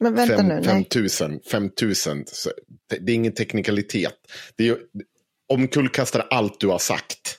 Men 0.00 0.14
vänta 0.14 0.36
fem, 0.36 0.46
nu. 0.48 0.62
5000, 0.64 1.40
5000, 1.50 2.24
det 2.88 3.12
är 3.12 3.14
ingen 3.14 3.34
teknikalitet. 3.34 4.16
Det 4.56 4.68
är 4.68 4.78
omkullkastar 5.48 6.26
allt 6.30 6.60
du 6.60 6.66
har 6.66 6.78
sagt. 6.78 7.38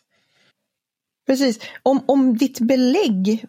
Precis. 1.27 1.59
Om, 1.83 2.03
om 2.07 2.37
ditt 2.37 2.59
belägg 2.59 3.45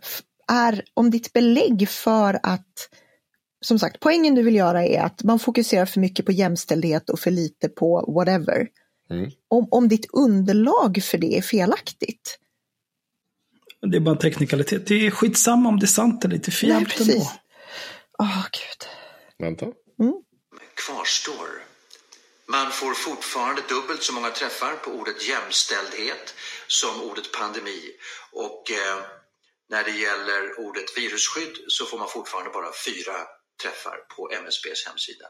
är, 0.48 0.84
om 0.94 1.10
ditt 1.10 1.32
belägg 1.32 1.88
för 1.88 2.40
att 2.42 2.88
som 3.62 3.78
sagt, 3.78 4.00
poängen 4.00 4.34
du 4.34 4.42
vill 4.42 4.54
göra 4.54 4.84
är 4.84 5.00
att 5.00 5.22
man 5.22 5.38
fokuserar 5.38 5.86
för 5.86 6.00
mycket 6.00 6.26
på 6.26 6.32
jämställdhet 6.32 7.10
och 7.10 7.20
för 7.20 7.30
lite 7.30 7.68
på 7.68 8.14
whatever. 8.14 8.68
mm. 9.10 9.30
om, 9.48 9.68
om 9.70 9.88
ditt 9.88 10.06
underlag 10.12 11.02
för 11.02 11.18
det 11.18 11.38
är 11.38 11.42
felaktigt. 11.42 12.38
Det 13.80 13.96
är 13.96 14.00
bara 14.00 14.14
en 14.14 14.18
teknikalitet. 14.18 14.86
Det 14.86 15.06
är 15.06 15.10
skitsamma 15.10 15.68
om 15.68 15.78
det 15.78 15.84
är 15.84 15.88
sant 15.88 16.24
eller 16.24 16.34
inte. 16.34 16.50
För 16.50 16.66
Nej, 16.66 16.84
precis. 16.84 17.28
Åh, 18.18 18.26
oh, 18.26 18.46
gud. 18.52 18.88
Vänta. 19.38 19.66
Mm. 20.00 20.14
Kvarstår. 20.86 21.48
Man 22.46 22.70
får 22.70 22.94
fortfarande 22.94 23.62
dubbelt 23.68 24.02
så 24.02 24.12
många 24.12 24.30
träffar 24.30 24.72
på 24.84 24.90
ordet 24.90 25.28
jämställdhet 25.28 26.34
som 26.66 27.02
ordet 27.10 27.32
pandemi. 27.32 27.80
Och 28.32 28.70
eh, 28.70 28.98
när 29.72 29.84
det 29.84 29.90
gäller 29.90 30.60
ordet 30.60 30.98
virusskydd 30.98 31.64
så 31.68 31.86
får 31.86 31.98
man 31.98 32.08
fortfarande 32.08 32.50
bara 32.50 32.72
fyra 32.86 33.16
träffar 33.62 33.96
på 34.16 34.30
MSBs 34.30 34.86
hemsida. 34.86 35.26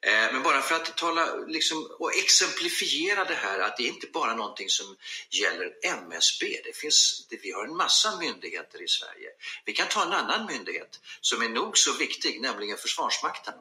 Eh, 0.00 0.32
men 0.32 0.42
bara 0.42 0.62
för 0.62 0.74
att 0.74 0.96
tala 0.96 1.34
liksom, 1.34 1.96
och 1.98 2.16
exemplifiera 2.16 3.24
det 3.24 3.34
här 3.34 3.58
att 3.58 3.76
det 3.76 3.82
är 3.82 3.88
inte 3.88 4.06
bara 4.06 4.34
någonting 4.34 4.68
som 4.68 4.96
gäller 5.30 5.72
MSB. 5.82 6.60
Det 6.64 6.76
finns, 6.76 7.26
det, 7.30 7.36
vi 7.42 7.52
har 7.52 7.64
en 7.64 7.76
massa 7.76 8.16
myndigheter 8.16 8.82
i 8.82 8.88
Sverige. 8.88 9.28
Vi 9.64 9.72
kan 9.72 9.88
ta 9.88 10.02
en 10.02 10.12
annan 10.12 10.46
myndighet 10.46 11.00
som 11.20 11.42
är 11.42 11.48
nog 11.48 11.78
så 11.78 11.92
viktig, 11.92 12.40
nämligen 12.40 12.78
Försvarsmakten. 12.78 13.54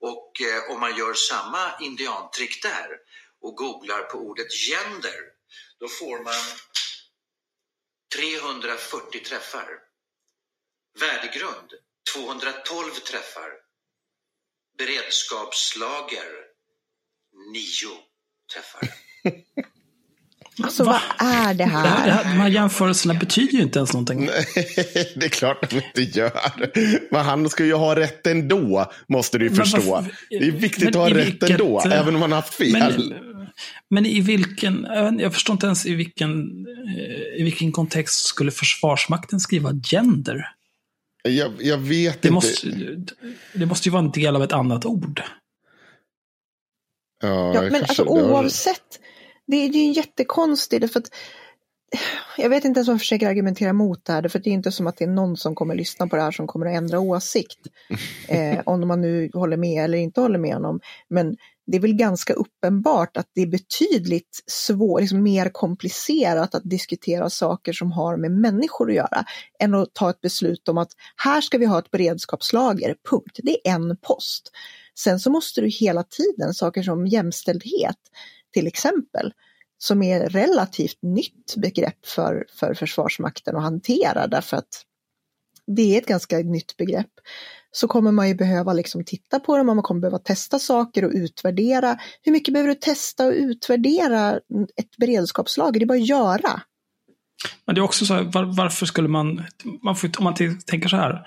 Och 0.00 0.40
eh, 0.40 0.70
om 0.70 0.80
man 0.80 0.96
gör 0.96 1.14
samma 1.14 1.78
indiantrick 1.80 2.62
där 2.62 2.88
och 3.40 3.56
googlar 3.56 4.02
på 4.02 4.18
ordet 4.18 4.52
gender, 4.52 5.20
då 5.80 5.88
får 5.88 6.18
man 6.18 6.34
340 8.14 9.24
träffar. 9.24 9.82
Värdegrund 11.00 11.74
212 12.12 13.00
träffar. 13.00 13.60
Beredskapslager 14.78 16.46
9 17.52 17.88
träffar. 18.52 18.80
Alltså 20.62 20.84
Va? 20.84 21.00
vad 21.18 21.28
är 21.28 21.54
det 21.54 21.64
här? 21.64 21.82
Det 21.82 21.88
här, 21.88 22.06
det 22.06 22.12
här? 22.12 22.24
De 22.24 22.40
här 22.40 22.48
jämförelserna 22.48 23.14
betyder 23.14 23.52
ju 23.52 23.62
inte 23.62 23.78
ens 23.78 23.92
någonting. 23.92 24.26
Nej, 24.26 24.46
det 25.16 25.26
är 25.26 25.28
klart 25.28 25.64
att 25.64 25.70
de 25.70 25.76
inte 25.76 26.18
gör. 26.18 26.32
Men 27.10 27.24
han 27.24 27.48
ska 27.48 27.64
ju 27.64 27.74
ha 27.74 27.96
rätt 27.96 28.26
ändå, 28.26 28.92
måste 29.08 29.38
du 29.38 29.44
ju 29.44 29.54
förstå. 29.54 29.80
Varför, 29.90 30.12
det 30.30 30.46
är 30.46 30.52
viktigt 30.52 30.88
att 30.88 30.94
ha 30.94 31.10
rätt 31.10 31.26
vilket, 31.26 31.50
ändå, 31.50 31.80
även 31.80 32.14
om 32.14 32.22
han 32.22 32.32
har 32.32 32.40
haft 32.40 32.54
fel. 32.54 32.72
Men, 32.72 33.14
men, 33.90 34.06
i 34.06 34.20
vilken, 34.20 34.86
jag 35.18 35.34
förstår 35.34 35.54
inte 35.54 35.66
ens 35.66 35.86
i 35.86 35.94
vilken, 35.94 36.30
eh, 36.98 37.40
i 37.40 37.42
vilken 37.42 37.72
kontext 37.72 38.26
skulle 38.26 38.50
Försvarsmakten 38.50 39.40
skriva 39.40 39.72
gender? 39.72 40.48
Jag, 41.22 41.52
jag 41.60 41.78
vet 41.78 42.22
det 42.22 42.28
inte. 42.28 42.30
Måste, 42.30 42.68
det 43.52 43.66
måste 43.66 43.88
ju 43.88 43.92
vara 43.92 44.04
en 44.04 44.10
del 44.10 44.36
av 44.36 44.42
ett 44.42 44.52
annat 44.52 44.84
ord. 44.84 45.22
Ja, 47.22 47.54
ja 47.54 47.62
men 47.62 47.82
alltså 47.82 48.04
oavsett. 48.04 48.82
Det 48.90 49.06
är 49.52 49.68
ju 49.68 49.92
jättekonstigt 49.92 50.92
för 50.92 51.00
att 51.00 51.10
jag 52.36 52.50
vet 52.50 52.64
inte 52.64 52.78
ens 52.78 52.88
om 52.88 52.94
jag 52.94 53.00
försöker 53.00 53.28
argumentera 53.28 53.72
mot 53.72 54.04
det 54.04 54.12
här, 54.12 54.28
för 54.28 54.38
det 54.38 54.50
är 54.50 54.54
inte 54.54 54.72
som 54.72 54.86
att 54.86 54.96
det 54.96 55.04
är 55.04 55.08
någon 55.08 55.36
som 55.36 55.54
kommer 55.54 55.74
lyssna 55.74 56.06
på 56.06 56.16
det 56.16 56.22
här 56.22 56.30
som 56.30 56.46
kommer 56.46 56.66
att 56.66 56.76
ändra 56.76 57.00
åsikt. 57.00 57.58
Eh, 58.28 58.60
om 58.66 58.88
man 58.88 59.00
nu 59.00 59.30
håller 59.34 59.56
med 59.56 59.84
eller 59.84 59.98
inte 59.98 60.20
håller 60.20 60.38
med 60.38 60.54
honom. 60.54 60.80
Men 61.08 61.36
det 61.66 61.76
är 61.76 61.80
väl 61.80 61.94
ganska 61.94 62.32
uppenbart 62.32 63.16
att 63.16 63.30
det 63.34 63.42
är 63.42 63.46
betydligt 63.46 64.42
svår, 64.46 65.00
liksom 65.00 65.22
mer 65.22 65.48
komplicerat 65.48 66.54
att 66.54 66.62
diskutera 66.64 67.30
saker 67.30 67.72
som 67.72 67.92
har 67.92 68.16
med 68.16 68.30
människor 68.30 68.88
att 68.88 68.96
göra 68.96 69.24
än 69.58 69.74
att 69.74 69.94
ta 69.94 70.10
ett 70.10 70.20
beslut 70.20 70.68
om 70.68 70.78
att 70.78 70.90
här 71.16 71.40
ska 71.40 71.58
vi 71.58 71.66
ha 71.66 71.78
ett 71.78 71.90
beredskapslager, 71.90 72.96
punkt. 73.10 73.40
Det 73.42 73.68
är 73.68 73.74
en 73.74 73.96
post. 73.96 74.52
Sen 74.98 75.20
så 75.20 75.30
måste 75.30 75.60
du 75.60 75.68
hela 75.68 76.02
tiden, 76.02 76.54
saker 76.54 76.82
som 76.82 77.06
jämställdhet 77.06 77.98
till 78.56 78.66
exempel, 78.66 79.32
som 79.78 80.02
är 80.02 80.28
relativt 80.28 81.02
nytt 81.02 81.56
begrepp 81.56 82.06
för, 82.06 82.46
för 82.60 82.74
Försvarsmakten 82.74 83.56
att 83.56 83.62
hantera 83.62 84.26
därför 84.26 84.56
att 84.56 84.84
det 85.66 85.94
är 85.94 85.98
ett 85.98 86.06
ganska 86.06 86.38
nytt 86.38 86.76
begrepp 86.76 87.10
så 87.70 87.88
kommer 87.88 88.12
man 88.12 88.28
ju 88.28 88.34
behöva 88.34 88.72
liksom 88.72 89.04
titta 89.04 89.40
på 89.40 89.56
dem 89.56 89.68
och 89.68 89.76
man 89.76 89.82
kommer 89.82 90.00
behöva 90.00 90.18
testa 90.18 90.58
saker 90.58 91.04
och 91.04 91.10
utvärdera. 91.14 91.98
Hur 92.22 92.32
mycket 92.32 92.54
behöver 92.54 92.68
du 92.68 92.80
testa 92.80 93.26
och 93.26 93.32
utvärdera 93.32 94.40
ett 94.76 94.96
beredskapslager? 94.98 95.80
Det 95.80 95.84
är 95.84 95.86
bara 95.86 95.98
att 95.98 96.08
göra. 96.08 96.62
Men 97.64 97.74
det 97.74 97.78
är 97.78 97.82
också 97.82 98.06
så 98.06 98.14
här, 98.14 98.22
var, 98.22 98.56
varför 98.56 98.86
skulle 98.86 99.08
man, 99.08 99.44
man 99.82 99.96
får, 99.96 100.10
om 100.18 100.24
man 100.24 100.34
tänker 100.66 100.88
så 100.88 100.96
här, 100.96 101.26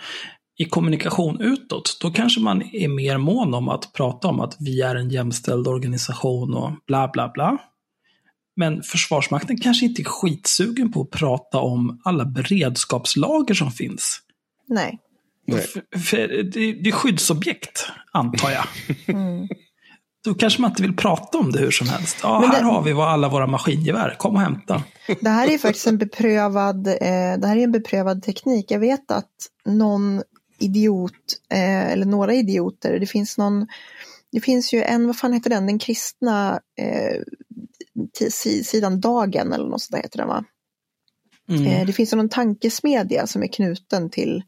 i 0.60 0.66
kommunikation 0.66 1.42
utåt, 1.42 1.98
då 2.02 2.12
kanske 2.12 2.40
man 2.40 2.62
är 2.76 2.88
mer 2.88 3.18
mån 3.18 3.54
om 3.54 3.70
att 3.70 3.94
prata 3.94 4.28
om 4.28 4.40
att 4.40 4.56
vi 4.60 4.82
är 4.82 4.96
en 4.96 5.10
jämställd 5.10 5.68
organisation 5.68 6.54
och 6.54 6.72
bla 6.88 7.08
bla 7.14 7.32
bla. 7.34 7.58
Men 8.56 8.84
Försvarsmakten 8.84 9.60
kanske 9.60 9.86
inte 9.86 10.02
är 10.02 10.04
skitsugen 10.04 10.92
på 10.92 11.02
att 11.02 11.10
prata 11.10 11.60
om 11.60 12.02
alla 12.04 12.26
beredskapslager 12.26 13.54
som 13.54 13.72
finns. 13.72 14.22
Nej. 14.68 15.00
För, 15.52 16.00
för 16.00 16.18
det, 16.28 16.74
det, 16.74 16.90
är 16.90 16.92
skyddsobjekt, 16.92 17.86
antar 18.12 18.52
jag. 18.52 18.66
Mm. 19.16 19.48
Då 20.26 20.34
kanske 20.34 20.62
man 20.62 20.72
inte 20.72 20.82
vill 20.82 20.96
prata 20.96 21.38
om 21.38 21.52
det 21.52 21.60
hur 21.60 21.72
som 21.72 21.88
helst. 21.88 22.18
Ja, 22.24 22.52
här 22.54 22.64
har 22.64 22.82
vi 22.82 22.92
alla 22.92 23.30
våra 23.30 23.48
maskingevär, 23.48 24.16
kom 24.18 24.36
och 24.36 24.42
hämta. 24.42 24.84
Det 25.22 25.30
här 25.30 25.54
är 25.54 25.58
faktiskt 25.58 25.88
en 25.88 25.98
beprövad, 25.98 26.88
eh, 26.88 26.94
det 27.38 27.48
här 27.48 27.58
är 27.58 27.64
en 27.64 27.72
beprövad 27.72 28.24
teknik. 28.24 28.72
Jag 28.72 28.80
vet 28.80 29.12
att 29.12 29.32
någon 29.66 30.22
idiot, 30.60 31.14
eh, 31.50 31.92
eller 31.92 32.06
några 32.06 32.34
idioter, 32.34 33.00
det 33.00 33.06
finns 33.06 33.38
någon, 33.38 33.68
det 34.32 34.42
finns 34.42 34.74
ju 34.74 34.84
en, 34.84 35.08
vad 35.08 35.18
fan 35.18 35.34
heter 35.34 35.50
den, 35.50 35.66
den 35.66 35.80
kristna 35.80 36.60
eh, 36.80 37.22
sidan 38.64 39.00
Dagen 39.00 39.54
eller 39.54 39.68
något 39.68 39.82
sånt 39.82 39.92
där 39.92 40.04
heter 40.04 40.18
den 40.18 40.28
va? 40.28 40.46
Mm. 41.50 41.66
Eh, 41.66 41.86
det 41.86 41.94
finns 41.94 42.14
någon 42.14 42.30
tankesmedja 42.30 43.28
som 43.28 43.44
är 43.44 43.48
knuten 43.48 44.10
till 44.10 44.44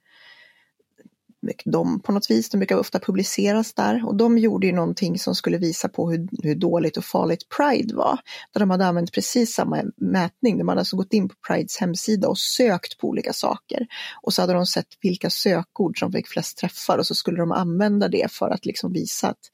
de 1.65 1.99
på 1.99 2.11
något 2.11 2.31
vis, 2.31 2.49
de 2.49 2.57
brukar 2.57 2.77
ofta 2.77 2.99
publiceras 2.99 3.73
där 3.73 4.07
och 4.07 4.15
de 4.15 4.37
gjorde 4.37 4.67
ju 4.67 4.73
någonting 4.73 5.19
som 5.19 5.35
skulle 5.35 5.57
visa 5.57 5.89
på 5.89 6.11
hur, 6.11 6.27
hur 6.43 6.55
dåligt 6.55 6.97
och 6.97 7.05
farligt 7.05 7.49
Pride 7.57 7.95
var. 7.95 8.19
Där 8.53 8.59
de 8.59 8.69
hade 8.69 8.85
använt 8.85 9.11
precis 9.11 9.53
samma 9.53 9.83
mätning, 9.97 10.57
de 10.57 10.67
hade 10.67 10.81
alltså 10.81 10.97
gått 10.97 11.13
in 11.13 11.29
på 11.29 11.35
Prides 11.47 11.77
hemsida 11.77 12.27
och 12.27 12.37
sökt 12.37 12.97
på 12.97 13.07
olika 13.07 13.33
saker. 13.33 13.87
Och 14.21 14.33
så 14.33 14.41
hade 14.41 14.53
de 14.53 14.65
sett 14.65 14.87
vilka 15.01 15.29
sökord 15.29 15.99
som 15.99 16.11
fick 16.11 16.27
flest 16.27 16.57
träffar 16.57 16.97
och 16.97 17.07
så 17.07 17.15
skulle 17.15 17.37
de 17.37 17.51
använda 17.51 18.07
det 18.07 18.31
för 18.31 18.49
att 18.49 18.65
liksom 18.65 18.93
visa 18.93 19.27
att 19.27 19.51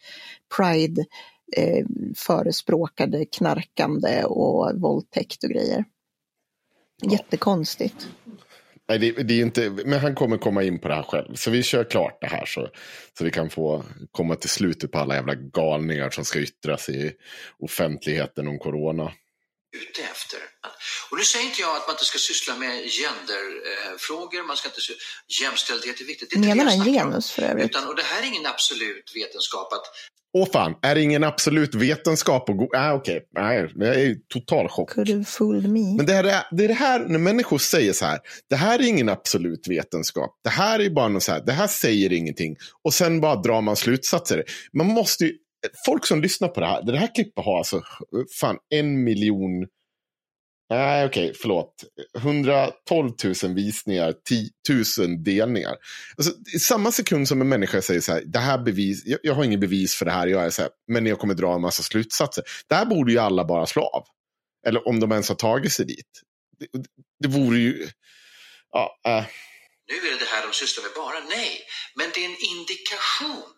Pride 0.57 1.05
eh, 1.57 1.85
förespråkade 2.15 3.25
knarkande 3.25 4.23
och 4.23 4.81
våldtäkt 4.81 5.43
och 5.43 5.49
grejer. 5.49 5.85
Jättekonstigt. 7.01 8.07
Nej, 8.89 8.99
det, 8.99 9.11
det, 9.11 9.33
är 9.33 9.41
inte, 9.41 9.69
men 9.69 9.99
han 9.99 10.15
kommer 10.15 10.37
komma 10.37 10.63
in 10.63 10.79
på 10.79 10.87
det 10.87 10.95
här 10.95 11.03
själv. 11.03 11.35
Så 11.35 11.51
vi 11.51 11.63
kör 11.63 11.83
klart 11.83 12.17
det 12.21 12.27
här 12.27 12.45
så, 12.45 12.69
så 13.17 13.23
vi 13.23 13.31
kan 13.31 13.49
få 13.49 13.85
komma 14.11 14.35
till 14.35 14.49
slutet 14.49 14.91
på 14.91 14.99
alla 14.99 15.15
jävla 15.15 15.35
galningar 15.35 16.09
som 16.09 16.25
ska 16.25 16.39
yttras 16.39 16.89
i 16.89 17.11
offentligheten 17.59 18.47
om 18.47 18.59
corona. 18.59 19.13
Ute 19.75 20.01
efter. 20.01 20.39
Och 21.11 21.17
nu 21.17 21.23
säger 21.23 21.45
inte 21.45 21.61
jag 21.61 21.75
att 21.75 21.87
man 21.87 21.93
inte 21.93 22.05
ska 22.05 22.17
syssla 22.17 22.55
med 22.55 22.73
genderfrågor, 23.01 24.47
man 24.47 24.57
ska 24.57 24.67
inte 24.69 24.81
jämställdhet 25.41 26.01
är 26.01 26.05
viktigt. 26.05 26.29
Det 26.29 26.35
är 26.35 26.55
Menar 26.55 26.65
han 26.65 26.85
genus 26.85 27.31
för 27.31 27.41
övrigt? 27.41 27.65
Utan, 27.65 27.87
och 27.87 27.95
det 27.95 28.03
här 28.03 28.21
är 28.21 28.27
ingen 28.27 28.45
absolut 28.45 29.11
vetenskap 29.15 29.73
att 29.73 29.85
Åh 30.37 30.47
fan, 30.53 30.75
är 30.81 30.95
det 30.95 31.01
ingen 31.01 31.23
absolut 31.23 31.75
vetenskap? 31.75 32.49
Och 32.49 32.75
ah, 32.75 32.93
okej, 32.93 33.17
okay. 33.17 33.43
nej, 33.43 33.69
det 33.75 33.87
är 33.87 34.15
total 34.33 34.69
chock. 34.69 34.89
Could 34.89 35.09
have 35.09 35.23
fooled 35.23 35.69
me. 35.69 35.95
Men 35.97 36.05
det, 36.05 36.13
här, 36.13 36.43
det 36.51 36.63
är 36.63 36.67
det 36.67 36.73
här 36.73 36.99
när 36.99 37.19
människor 37.19 37.57
säger 37.57 37.93
så 37.93 38.05
här. 38.05 38.19
Det 38.49 38.55
här 38.55 38.79
är 38.79 38.87
ingen 38.87 39.09
absolut 39.09 39.67
vetenskap. 39.67 40.31
Det 40.43 40.49
här 40.49 40.79
är 40.79 40.89
bara 40.89 41.07
något 41.07 41.23
så 41.23 41.31
här. 41.31 41.45
Det 41.45 41.51
här 41.51 41.67
säger 41.67 42.13
ingenting. 42.13 42.55
Och 42.83 42.93
sen 42.93 43.21
bara 43.21 43.35
drar 43.35 43.61
man 43.61 43.75
slutsatser. 43.75 44.43
Man 44.73 44.87
måste 44.87 45.25
ju, 45.25 45.33
folk 45.85 46.05
som 46.05 46.21
lyssnar 46.21 46.47
på 46.47 46.59
det 46.59 46.67
här. 46.67 46.83
Det 46.83 46.97
här 46.97 47.15
klippet 47.15 47.45
har 47.45 47.57
alltså 47.57 47.81
fan 48.39 48.57
en 48.69 49.03
miljon 49.03 49.67
Nej, 50.69 51.05
okej, 51.05 51.25
okay, 51.25 51.39
förlåt. 51.41 51.83
112 52.17 53.11
000 53.43 53.53
visningar, 53.55 54.13
10 54.29 54.49
000 54.99 55.23
delningar. 55.23 55.75
Alltså, 56.17 56.33
I 56.55 56.59
samma 56.59 56.91
sekund 56.91 57.27
som 57.27 57.41
en 57.41 57.49
människa 57.49 57.81
säger 57.81 58.01
så 58.01 58.13
här, 58.13 58.23
det 58.25 58.39
här 58.39 58.57
bevis, 58.57 59.05
jag, 59.05 59.19
jag 59.23 59.33
har 59.33 59.43
ingen 59.43 59.59
bevis 59.59 59.95
för 59.95 60.05
det 60.05 60.11
här, 60.11 60.27
jag 60.27 60.45
är 60.45 60.49
så 60.49 60.61
här, 60.61 60.71
men 60.87 61.05
jag 61.05 61.19
kommer 61.19 61.33
dra 61.33 61.55
en 61.55 61.61
massa 61.61 61.83
slutsatser. 61.83 62.43
Där 62.69 62.85
borde 62.85 63.11
ju 63.11 63.17
alla 63.17 63.45
bara 63.45 63.65
slå 63.65 63.83
av. 63.83 64.03
Eller 64.67 64.87
om 64.87 64.99
de 64.99 65.11
ens 65.11 65.29
har 65.29 65.35
tagit 65.35 65.73
sig 65.73 65.85
dit. 65.85 66.21
Det, 66.59 66.67
det 67.19 67.27
vore 67.27 67.57
ju... 67.57 67.87
Ja, 68.71 68.99
äh. 69.05 69.25
Nu 69.89 69.95
är 69.95 70.11
det 70.13 70.19
det 70.19 70.31
här 70.31 70.47
de 70.47 70.53
sysslar 70.53 70.83
med 70.83 70.91
bara, 70.95 71.19
nej. 71.37 71.61
Men 71.95 72.07
det 72.13 72.19
är 72.19 72.25
en 72.25 72.37
indikation 72.51 73.56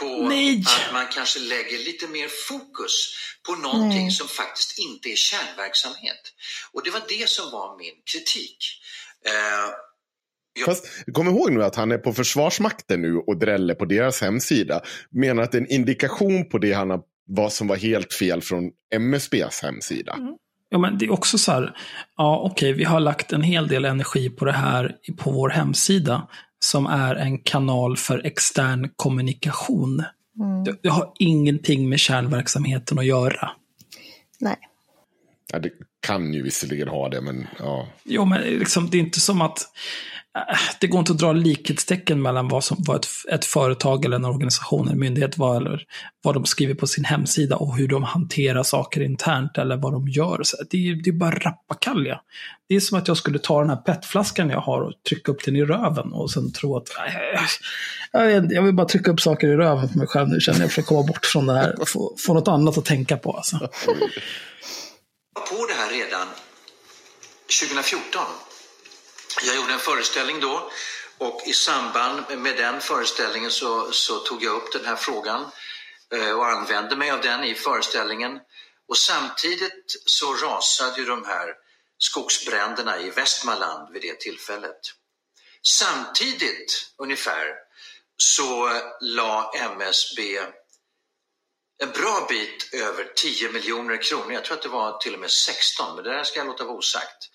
på 0.00 0.28
Nej. 0.28 0.64
att 0.66 0.92
man 0.92 1.06
kanske 1.14 1.40
lägger 1.40 1.78
lite 1.78 2.06
mer 2.08 2.28
fokus 2.48 2.94
på 3.46 3.52
någonting 3.54 4.06
Nej. 4.06 4.10
som 4.10 4.28
faktiskt 4.28 4.78
inte 4.78 5.08
är 5.08 5.16
kärnverksamhet. 5.16 6.22
Och 6.72 6.80
det 6.84 6.90
var 6.90 7.02
det 7.08 7.28
som 7.28 7.50
var 7.50 7.78
min 7.78 7.94
kritik. 8.12 8.58
Uh, 9.28 9.70
jag... 10.58 10.66
Fast 10.66 10.86
kom 11.12 11.28
ihåg 11.28 11.52
nu 11.52 11.64
att 11.64 11.76
han 11.76 11.92
är 11.92 11.98
på 11.98 12.12
Försvarsmakten 12.12 13.02
nu 13.02 13.16
och 13.16 13.38
dräller 13.38 13.74
på 13.74 13.84
deras 13.84 14.20
hemsida. 14.20 14.80
Menar 15.10 15.42
att 15.42 15.52
det 15.52 15.58
är 15.58 15.62
en 15.62 15.70
indikation 15.70 16.48
på 16.48 16.58
det 16.58 16.72
han 16.72 16.90
har 16.90 17.00
vad 17.26 17.52
som 17.52 17.66
var 17.66 17.76
helt 17.76 18.14
fel 18.14 18.42
från 18.42 18.70
MSBs 18.94 19.62
hemsida. 19.62 20.12
Mm. 20.12 20.34
Ja, 20.68 20.78
men 20.78 20.98
det 20.98 21.04
är 21.04 21.12
också 21.12 21.38
så 21.38 21.52
här, 21.52 21.76
ja 22.16 22.40
okej, 22.44 22.70
okay, 22.70 22.72
vi 22.72 22.84
har 22.84 23.00
lagt 23.00 23.32
en 23.32 23.42
hel 23.42 23.68
del 23.68 23.84
energi 23.84 24.30
på 24.30 24.44
det 24.44 24.52
här 24.52 24.96
på 25.18 25.30
vår 25.30 25.48
hemsida, 25.48 26.28
som 26.60 26.86
är 26.86 27.14
en 27.14 27.38
kanal 27.38 27.96
för 27.96 28.26
extern 28.26 28.90
kommunikation. 28.96 30.04
Mm. 30.38 30.64
Det, 30.64 30.76
det, 30.82 30.88
har 30.88 31.12
ingenting 31.18 31.88
med 31.88 32.00
kärnverksamheten 32.00 32.98
att 32.98 33.06
göra. 33.06 33.50
Nej. 34.38 34.56
Ja, 35.52 35.58
det 35.58 35.70
kan 36.00 36.34
ju 36.34 36.42
visserligen 36.42 36.88
ha 36.88 37.08
det, 37.08 37.20
men 37.20 37.46
ja. 37.58 37.88
Jo, 38.04 38.24
men 38.24 38.40
liksom, 38.40 38.90
det 38.90 38.96
är 38.96 39.00
inte 39.00 39.20
som 39.20 39.40
att 39.40 39.58
det 40.80 40.86
går 40.86 41.00
inte 41.00 41.12
att 41.12 41.18
dra 41.18 41.32
likhetstecken 41.32 42.22
mellan 42.22 42.48
vad, 42.48 42.64
som, 42.64 42.76
vad 42.80 42.96
ett, 42.96 43.08
ett 43.32 43.44
företag 43.44 44.04
eller 44.04 44.16
en 44.16 44.24
organisation, 44.24 44.88
en 44.88 44.98
myndighet 44.98 45.38
var, 45.38 45.56
eller 45.56 45.82
vad 46.22 46.34
de 46.34 46.46
skriver 46.46 46.74
på 46.74 46.86
sin 46.86 47.04
hemsida 47.04 47.56
och 47.56 47.76
hur 47.76 47.88
de 47.88 48.02
hanterar 48.02 48.62
saker 48.62 49.00
internt 49.00 49.58
eller 49.58 49.76
vad 49.76 49.92
de 49.92 50.08
gör. 50.08 50.40
Så 50.42 50.56
det, 50.70 50.76
är, 50.88 50.94
det 50.94 51.10
är 51.10 51.12
bara 51.12 51.30
rappakalja. 51.30 52.20
Det 52.68 52.74
är 52.74 52.80
som 52.80 52.98
att 52.98 53.08
jag 53.08 53.16
skulle 53.16 53.38
ta 53.38 53.60
den 53.60 53.68
här 53.70 53.76
petflaskan 53.76 54.50
jag 54.50 54.60
har 54.60 54.80
och 54.80 54.92
trycka 55.08 55.32
upp 55.32 55.44
den 55.44 55.56
i 55.56 55.64
röven 55.64 56.12
och 56.12 56.30
sen 56.30 56.52
tro 56.52 56.76
att 56.76 56.88
äh, 58.12 58.28
jag, 58.50 58.62
vill 58.62 58.74
bara 58.74 58.88
trycka 58.88 59.10
upp 59.10 59.20
saker 59.20 59.48
i 59.48 59.56
röven 59.56 59.88
på 59.88 59.98
mig 59.98 60.06
själv 60.06 60.28
nu 60.28 60.40
känner 60.40 60.60
jag 60.60 60.72
för 60.72 60.82
att 60.82 60.88
komma 60.88 61.02
bort 61.02 61.26
från 61.26 61.46
det 61.46 61.52
här 61.52 61.80
och 61.80 61.88
få, 61.88 62.14
få 62.26 62.34
något 62.34 62.48
annat 62.48 62.78
att 62.78 62.84
tänka 62.84 63.16
på. 63.16 63.32
Alltså. 63.32 63.58
på 65.50 65.66
det 65.68 65.74
här 65.74 65.90
redan 65.90 66.26
2014. 67.60 68.49
Jag 69.42 69.56
gjorde 69.56 69.72
en 69.72 69.78
föreställning 69.78 70.40
då 70.40 70.70
och 71.18 71.42
i 71.46 71.52
samband 71.52 72.38
med 72.38 72.56
den 72.56 72.80
föreställningen 72.80 73.50
så, 73.50 73.92
så 73.92 74.18
tog 74.18 74.42
jag 74.42 74.56
upp 74.56 74.72
den 74.72 74.84
här 74.84 74.96
frågan 74.96 75.50
eh, 76.14 76.30
och 76.30 76.46
använde 76.46 76.96
mig 76.96 77.10
av 77.10 77.20
den 77.20 77.44
i 77.44 77.54
föreställningen. 77.54 78.40
Och 78.88 78.98
samtidigt 78.98 80.02
så 80.04 80.34
rasade 80.34 81.00
ju 81.00 81.06
de 81.06 81.24
här 81.24 81.54
skogsbränderna 81.98 83.00
i 83.00 83.10
Västmanland 83.10 83.92
vid 83.92 84.02
det 84.02 84.20
tillfället. 84.20 84.80
Samtidigt 85.62 86.92
ungefär 86.96 87.54
så 88.16 88.80
la 89.00 89.52
MSB 89.54 90.40
en 91.82 91.90
bra 91.90 92.26
bit 92.28 92.74
över 92.74 93.12
10 93.16 93.52
miljoner 93.52 94.02
kronor. 94.02 94.32
Jag 94.32 94.44
tror 94.44 94.56
att 94.56 94.62
det 94.62 94.68
var 94.68 94.98
till 94.98 95.14
och 95.14 95.20
med 95.20 95.30
16, 95.30 95.94
men 95.94 96.04
det 96.04 96.10
där 96.10 96.24
ska 96.24 96.38
jag 96.38 96.46
låta 96.46 96.64
vara 96.64 96.76
osagt. 96.76 97.29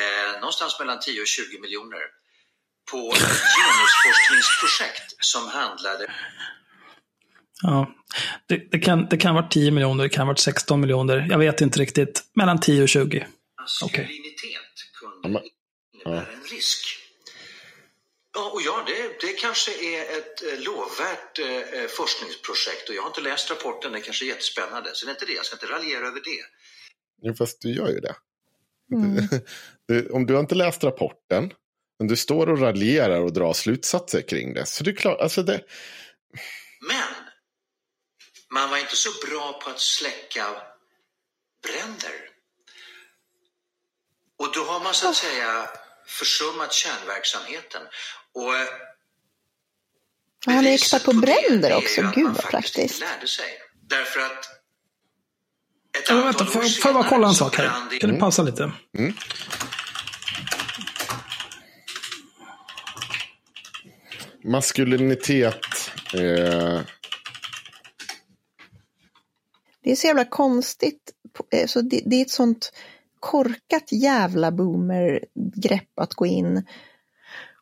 Eh, 0.00 0.40
någonstans 0.40 0.78
mellan 0.78 1.00
10 1.00 1.20
och 1.20 1.26
20 1.26 1.60
miljoner 1.60 2.02
på 2.90 3.12
ett 3.14 3.42
genusforskningsprojekt 3.56 5.16
som 5.18 5.48
handlade 5.48 6.14
Ja, 7.62 7.94
det, 8.46 8.70
det, 8.70 8.78
kan, 8.78 9.06
det 9.08 9.16
kan 9.16 9.34
vara 9.34 9.48
10 9.48 9.70
miljoner, 9.70 10.04
det 10.04 10.10
kan 10.10 10.26
vara 10.26 10.36
16 10.36 10.80
miljoner. 10.80 11.26
Jag 11.30 11.38
vet 11.38 11.60
inte 11.60 11.78
riktigt. 11.78 12.24
Mellan 12.34 12.60
10 12.60 12.82
och 12.82 12.88
20. 12.88 13.26
Maskulinitet 13.60 14.12
okay. 15.04 15.22
kunde 15.22 15.42
innebära 15.94 16.26
en 16.32 16.44
risk. 16.50 17.02
Ja, 18.34 18.50
och 18.50 18.62
ja 18.62 18.84
det, 18.86 19.26
det 19.26 19.32
kanske 19.32 19.70
är 19.70 20.18
ett 20.18 20.42
eh, 20.42 20.60
lovvärt 20.64 21.38
eh, 21.38 21.80
eh, 21.80 21.88
forskningsprojekt 21.88 22.88
och 22.88 22.94
jag 22.94 23.02
har 23.02 23.08
inte 23.08 23.20
läst 23.20 23.50
rapporten, 23.50 23.92
den 23.92 24.02
kanske 24.02 24.24
är 24.24 24.26
jättespännande. 24.26 24.90
Så 24.94 25.06
det 25.06 25.10
är 25.10 25.14
inte 25.14 25.26
det, 25.26 25.32
jag 25.32 25.46
ska 25.46 25.56
inte 25.56 25.66
raljera 25.66 26.06
över 26.06 26.20
det. 26.24 26.42
Ja, 27.20 27.34
fast 27.34 27.60
du 27.60 27.74
gör 27.74 27.88
ju 27.88 28.00
det. 28.00 28.14
Mm. 28.92 29.28
du, 29.88 30.08
om 30.08 30.26
du 30.26 30.34
har 30.34 30.40
inte 30.40 30.54
läst 30.54 30.84
rapporten, 30.84 31.52
men 31.98 32.08
du 32.08 32.16
står 32.16 32.48
och 32.48 32.60
raljerar 32.60 33.20
och 33.20 33.32
drar 33.32 33.52
slutsatser 33.52 34.22
kring 34.22 34.54
det, 34.54 34.66
så 34.66 34.84
det 34.84 34.90
är 34.90 34.96
klart, 34.96 35.20
alltså 35.20 35.42
det... 35.42 35.60
Men, 36.80 37.14
man 38.50 38.70
var 38.70 38.78
inte 38.78 38.96
så 38.96 39.10
bra 39.28 39.60
på 39.64 39.70
att 39.70 39.80
släcka 39.80 40.46
bränder. 41.62 42.30
Och 44.38 44.52
då 44.54 44.60
har 44.60 44.80
man 44.84 44.94
så 44.94 45.08
att 45.08 45.16
säga 45.16 45.68
försummat 46.06 46.72
kärnverksamheten. 46.72 47.82
Och 48.34 48.52
han 50.46 50.66
är 50.66 50.74
expert 50.74 51.04
på 51.04 51.12
bränder 51.12 51.76
också. 51.76 52.12
Gud 52.14 52.26
vad 52.26 52.42
praktiskt. 52.42 53.00
Lärde 53.00 53.26
sig. 53.26 53.58
Därför 53.82 54.20
att 54.20 54.55
ett 56.02 56.08
ja, 56.08 56.24
vänta, 56.24 56.44
får, 56.44 56.60
får 56.60 56.88
jag 56.88 56.94
bara 56.94 57.08
kolla 57.08 57.28
en 57.28 57.34
sak 57.34 57.56
här? 57.56 57.98
Kan 58.00 58.10
du 58.10 58.16
pausa 58.16 58.42
lite? 58.42 58.72
Mm. 58.98 59.12
Maskulinitet. 64.44 65.90
Eh... 66.14 66.80
Det 69.84 69.92
är 69.92 69.96
så 69.96 70.06
jävla 70.06 70.24
konstigt. 70.24 71.12
Eh, 71.52 71.66
så 71.66 71.80
det, 71.80 72.02
det 72.06 72.16
är 72.16 72.22
ett 72.22 72.30
sånt 72.30 72.72
korkat 73.20 73.92
jävla 73.92 74.50
boomer-grepp 74.52 76.00
att 76.00 76.14
gå 76.14 76.26
in 76.26 76.64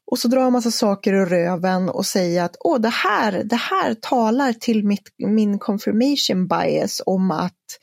och 0.06 0.18
så 0.18 0.28
dra 0.28 0.46
en 0.46 0.52
massa 0.52 0.70
saker 0.70 1.12
ur 1.12 1.26
röven 1.26 1.88
och 1.88 2.06
säga 2.06 2.44
att 2.44 2.56
Åh, 2.60 2.80
det, 2.80 2.88
här, 2.88 3.42
det 3.44 3.56
här 3.56 3.94
talar 3.94 4.52
till 4.52 4.84
mitt, 4.84 5.14
min 5.18 5.58
confirmation 5.58 6.48
bias 6.48 7.02
om 7.06 7.30
att 7.30 7.78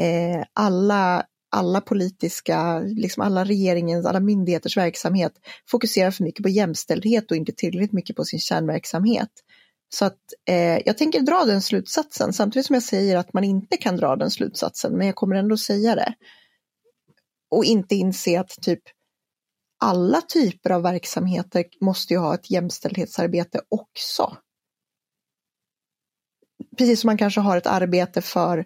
eh, 0.00 0.44
alla, 0.52 1.26
alla 1.50 1.80
politiska, 1.80 2.78
liksom 2.78 3.22
alla 3.22 3.44
regeringens, 3.44 4.06
alla 4.06 4.20
myndigheters 4.20 4.76
verksamhet 4.76 5.32
fokuserar 5.70 6.10
för 6.10 6.24
mycket 6.24 6.42
på 6.42 6.48
jämställdhet 6.48 7.30
och 7.30 7.36
inte 7.36 7.52
tillräckligt 7.52 7.92
mycket 7.92 8.16
på 8.16 8.24
sin 8.24 8.38
kärnverksamhet. 8.38 9.30
Så 9.94 10.04
att 10.04 10.18
eh, 10.48 10.78
jag 10.86 10.98
tänker 10.98 11.20
dra 11.20 11.44
den 11.44 11.62
slutsatsen 11.62 12.32
samtidigt 12.32 12.66
som 12.66 12.74
jag 12.74 12.82
säger 12.82 13.16
att 13.16 13.32
man 13.32 13.44
inte 13.44 13.76
kan 13.76 13.96
dra 13.96 14.16
den 14.16 14.30
slutsatsen, 14.30 14.96
men 14.96 15.06
jag 15.06 15.16
kommer 15.16 15.36
ändå 15.36 15.56
säga 15.56 15.94
det. 15.94 16.14
Och 17.50 17.64
inte 17.64 17.94
inse 17.94 18.40
att 18.40 18.50
typ 18.62 18.82
alla 19.84 20.20
typer 20.20 20.70
av 20.70 20.82
verksamheter 20.82 21.64
måste 21.80 22.14
ju 22.14 22.18
ha 22.18 22.34
ett 22.34 22.50
jämställdhetsarbete 22.50 23.60
också. 23.68 24.36
Precis 26.78 27.00
som 27.00 27.08
man 27.08 27.18
kanske 27.18 27.40
har 27.40 27.56
ett 27.56 27.66
arbete 27.66 28.22
för 28.22 28.64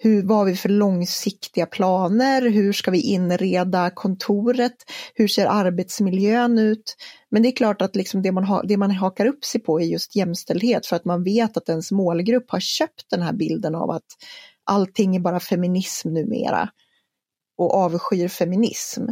hur, 0.00 0.22
vad 0.22 0.38
har 0.38 0.44
vi 0.44 0.56
för 0.56 0.68
långsiktiga 0.68 1.66
planer? 1.66 2.50
Hur 2.50 2.72
ska 2.72 2.90
vi 2.90 3.00
inreda 3.00 3.90
kontoret? 3.90 4.76
Hur 5.14 5.28
ser 5.28 5.46
arbetsmiljön 5.46 6.58
ut? 6.58 6.96
Men 7.30 7.42
det 7.42 7.48
är 7.48 7.56
klart 7.56 7.82
att 7.82 7.96
liksom 7.96 8.22
det, 8.22 8.32
man 8.32 8.44
ha, 8.44 8.62
det 8.62 8.76
man 8.76 8.90
hakar 8.90 9.26
upp 9.26 9.44
sig 9.44 9.60
på 9.60 9.80
är 9.80 9.84
just 9.84 10.16
jämställdhet 10.16 10.86
för 10.86 10.96
att 10.96 11.04
man 11.04 11.24
vet 11.24 11.56
att 11.56 11.68
ens 11.68 11.92
målgrupp 11.92 12.50
har 12.50 12.60
köpt 12.60 13.10
den 13.10 13.22
här 13.22 13.32
bilden 13.32 13.74
av 13.74 13.90
att 13.90 14.06
allting 14.64 15.16
är 15.16 15.20
bara 15.20 15.40
feminism 15.40 16.08
numera 16.08 16.70
och 17.56 17.74
avskyr 17.74 18.28
feminism. 18.28 19.02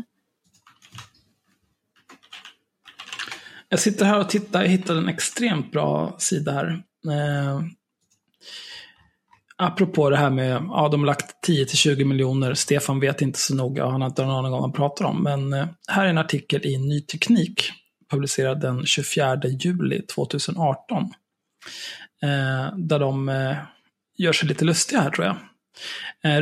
Jag 3.69 3.81
sitter 3.81 4.05
här 4.05 4.21
och 4.21 4.29
tittar, 4.29 4.63
jag 4.63 4.69
hittade 4.69 4.99
en 4.99 5.09
extremt 5.09 5.73
bra 5.73 6.17
sida 6.19 6.53
här. 6.53 6.83
Eh, 7.11 7.61
apropå 9.59 10.11
det 10.11 10.17
här 10.17 10.31
med, 10.31 10.63
ja 10.69 10.89
de 10.89 11.01
har 11.01 11.07
lagt 11.07 11.49
10-20 11.49 12.05
miljoner, 12.05 12.55
Stefan 12.55 13.01
vet 13.01 13.23
inte 13.23 13.39
så 13.39 13.55
noga, 13.55 13.87
han 13.87 14.01
har 14.01 14.09
inte 14.09 14.23
en 14.23 14.31
aning 14.31 14.53
om 14.53 14.53
vad 14.53 14.61
han 14.61 14.73
pratar 14.73 15.05
om. 15.05 15.23
Men 15.23 15.53
eh, 15.53 15.67
här 15.89 16.05
är 16.05 16.11
en 16.11 16.19
artikel 16.19 16.67
i 16.67 16.79
Ny 16.79 17.01
Teknik, 17.01 17.71
publicerad 18.11 18.61
den 18.61 18.87
24 18.87 19.41
juli 19.45 20.03
2018. 20.03 21.03
Eh, 22.23 22.77
där 22.77 22.99
de 22.99 23.29
eh, 23.29 23.57
gör 24.19 24.33
sig 24.33 24.49
lite 24.49 24.65
lustiga 24.65 25.01
här 25.01 25.11
tror 25.11 25.27
jag. 25.27 25.37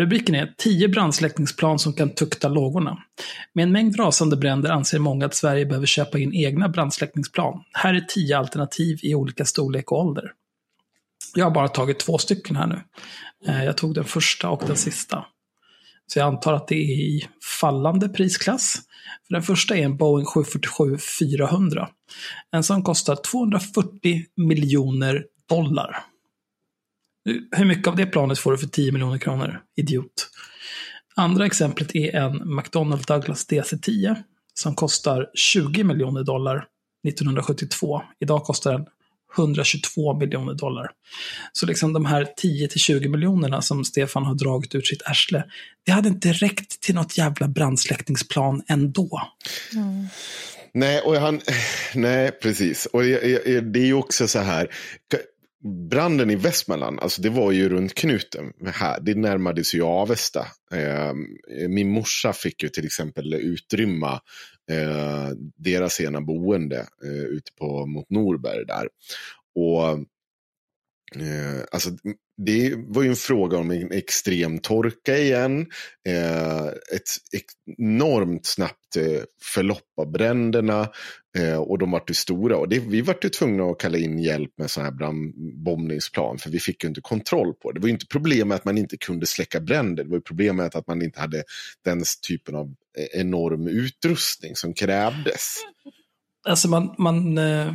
Rubriken 0.01 0.35
är 0.35 0.55
10 0.59 0.89
brandsläckningsplan 0.89 1.79
som 1.79 1.93
kan 1.93 2.15
tukta 2.15 2.49
lågorna. 2.49 2.99
Med 3.53 3.63
en 3.63 3.73
mängd 3.73 3.99
rasande 3.99 4.37
bränder 4.37 4.71
anser 4.71 4.99
många 4.99 5.27
att 5.27 5.35
Sverige 5.35 5.67
behöver 5.67 5.87
köpa 5.87 6.19
in 6.19 6.35
egna 6.35 6.69
brandsläckningsplan. 6.69 7.65
Här 7.73 7.95
är 7.95 8.01
10 8.01 8.39
alternativ 8.39 8.99
i 9.03 9.15
olika 9.15 9.45
storlek 9.45 9.93
och 9.93 10.01
ålder. 10.01 10.33
Jag 11.35 11.45
har 11.45 11.51
bara 11.51 11.69
tagit 11.69 11.99
två 11.99 12.19
stycken 12.19 12.57
här 12.57 12.67
nu. 12.67 12.81
Eh, 13.47 13.65
jag 13.65 13.77
tog 13.77 13.95
den 13.95 14.05
första 14.05 14.51
och 14.51 14.63
den 14.67 14.77
sista. 14.77 15.25
Så 16.07 16.19
jag 16.19 16.27
antar 16.27 16.53
att 16.53 16.69
det 16.69 16.75
är 16.75 17.01
i 17.01 17.29
fallande 17.61 18.09
prisklass. 18.09 18.77
För 19.27 19.35
den 19.35 19.43
första 19.43 19.77
är 19.77 19.83
en 19.83 19.97
Boeing 19.97 20.27
747-400. 20.27 21.89
En 22.51 22.63
som 22.63 22.83
kostar 22.83 23.17
240 23.17 24.25
miljoner 24.37 25.25
dollar. 25.49 26.05
Hur 27.57 27.65
mycket 27.65 27.87
av 27.87 27.97
det 27.97 28.07
planet 28.07 28.39
får 28.39 28.53
du 28.53 28.59
för 28.59 28.67
10 28.67 28.93
miljoner 28.93 29.19
kronor? 29.19 29.61
Idiot. 29.77 30.31
Andra 31.17 31.47
exemplet 31.47 31.95
är 31.95 32.17
en 32.17 32.57
McDonnell 32.57 33.03
Douglas 33.03 33.47
DC-10 33.49 34.17
som 34.55 34.75
kostar 34.75 35.31
20 35.35 35.85
miljoner 35.85 36.23
dollar 36.23 36.67
1972. 37.09 38.03
Idag 38.21 38.45
kostar 38.45 38.73
den 38.73 38.87
122 39.39 40.19
miljoner 40.19 40.55
dollar. 40.55 40.91
Så 41.53 41.67
liksom 41.67 41.93
de 41.93 42.05
här 42.05 42.27
10-20 42.43 43.09
miljonerna 43.09 43.63
som 43.63 43.85
Stefan 43.85 44.25
har 44.25 44.35
dragit 44.35 44.75
ur 44.75 44.83
sitt 44.83 45.03
arsle, 45.07 45.45
det 45.87 45.93
hade 45.93 46.09
inte 46.09 46.33
räckt 46.33 46.81
till 46.81 46.95
något 46.95 47.19
jävla 47.19 47.49
brandsläckningsplan 47.49 48.63
ändå. 48.69 49.23
Mm. 49.75 50.07
Nej, 50.75 51.01
och 51.01 51.15
han, 51.15 51.41
nej, 51.95 52.31
precis. 52.31 52.87
Och 52.87 53.03
det 53.03 53.79
är 53.81 53.87
ju 53.87 53.95
också 53.95 54.29
så 54.29 54.39
här, 54.39 54.69
branden 55.91 56.31
i 56.31 56.37
Västmanland, 56.37 57.01
alltså 57.01 57.23
det 57.23 57.31
var 57.31 57.53
ju 57.53 57.69
runt 57.69 57.95
knuten. 57.95 58.53
Här. 58.75 59.01
Det 59.01 59.15
närmade 59.15 59.65
sig 59.65 59.81
ju 59.81 59.87
Avesta. 59.87 60.47
Ehm, 60.75 61.27
min 61.69 61.91
morsa 61.91 62.33
fick 62.33 62.63
ju 62.63 62.69
till 62.69 62.87
exempel 62.87 63.35
utrymma 63.35 64.21
Eh, 64.71 65.31
deras 65.57 66.01
ena 66.01 66.21
boende 66.21 66.87
eh, 67.05 67.25
ute 67.25 67.53
på, 67.59 67.87
mot 67.87 68.11
Norberg 68.11 68.65
där. 68.67 68.89
Och 69.55 69.99
eh, 71.21 71.65
alltså, 71.73 71.91
det 72.37 72.75
var 72.77 73.03
ju 73.03 73.09
en 73.09 73.17
fråga 73.17 73.59
om 73.59 73.71
en 73.71 73.93
extrem 73.93 74.59
torka 74.59 75.19
igen. 75.19 75.67
Eh, 76.09 76.67
ett 76.67 77.09
enormt 77.79 78.47
snabbt 78.47 78.97
eh, 78.97 79.23
förlopp 79.43 79.99
av 80.01 80.13
bränderna. 80.13 80.89
Eh, 81.39 81.57
och 81.57 81.79
de 81.79 81.91
vart 81.91 82.11
ju 82.11 82.15
stora. 82.15 82.57
Och 82.57 82.69
det, 82.69 82.79
vi 82.79 83.01
vart 83.01 83.25
ju 83.25 83.29
tvungna 83.29 83.65
att 83.65 83.79
kalla 83.79 83.99
in 83.99 84.19
hjälp 84.19 84.51
med 84.59 84.71
sådana 84.71 84.91
här 84.91 84.97
brandbombningsplan. 84.97 86.39
För 86.39 86.51
vi 86.51 86.61
fick 86.61 86.85
ju 86.85 86.89
inte 86.89 87.01
kontroll 87.01 87.55
på 87.55 87.73
det. 87.73 87.79
Det 87.79 87.83
var 87.83 87.89
ju 87.89 87.93
inte 87.93 88.07
problemet 88.07 88.57
att 88.57 88.65
man 88.65 88.79
inte 88.79 88.97
kunde 88.97 89.27
släcka 89.27 89.61
bränder. 89.61 90.05
Det 90.05 90.11
var 90.11 90.17
ju 90.17 90.23
problemet 90.23 90.75
att 90.75 90.87
man 90.87 91.03
inte 91.03 91.21
hade 91.21 91.45
den 91.85 92.03
typen 92.29 92.55
av 92.55 92.75
eh, 92.99 93.21
enorm 93.21 93.69
utrustning 93.69 94.57
som 94.57 94.75
krävdes. 94.75 95.57
Alltså 96.49 96.69
man, 96.69 96.95
man 96.99 97.39
eh, 97.39 97.75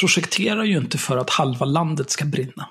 projekterar 0.00 0.64
ju 0.64 0.76
inte 0.76 0.98
för 0.98 1.16
att 1.16 1.30
halva 1.30 1.66
landet 1.66 2.10
ska 2.10 2.24
brinna. 2.24 2.68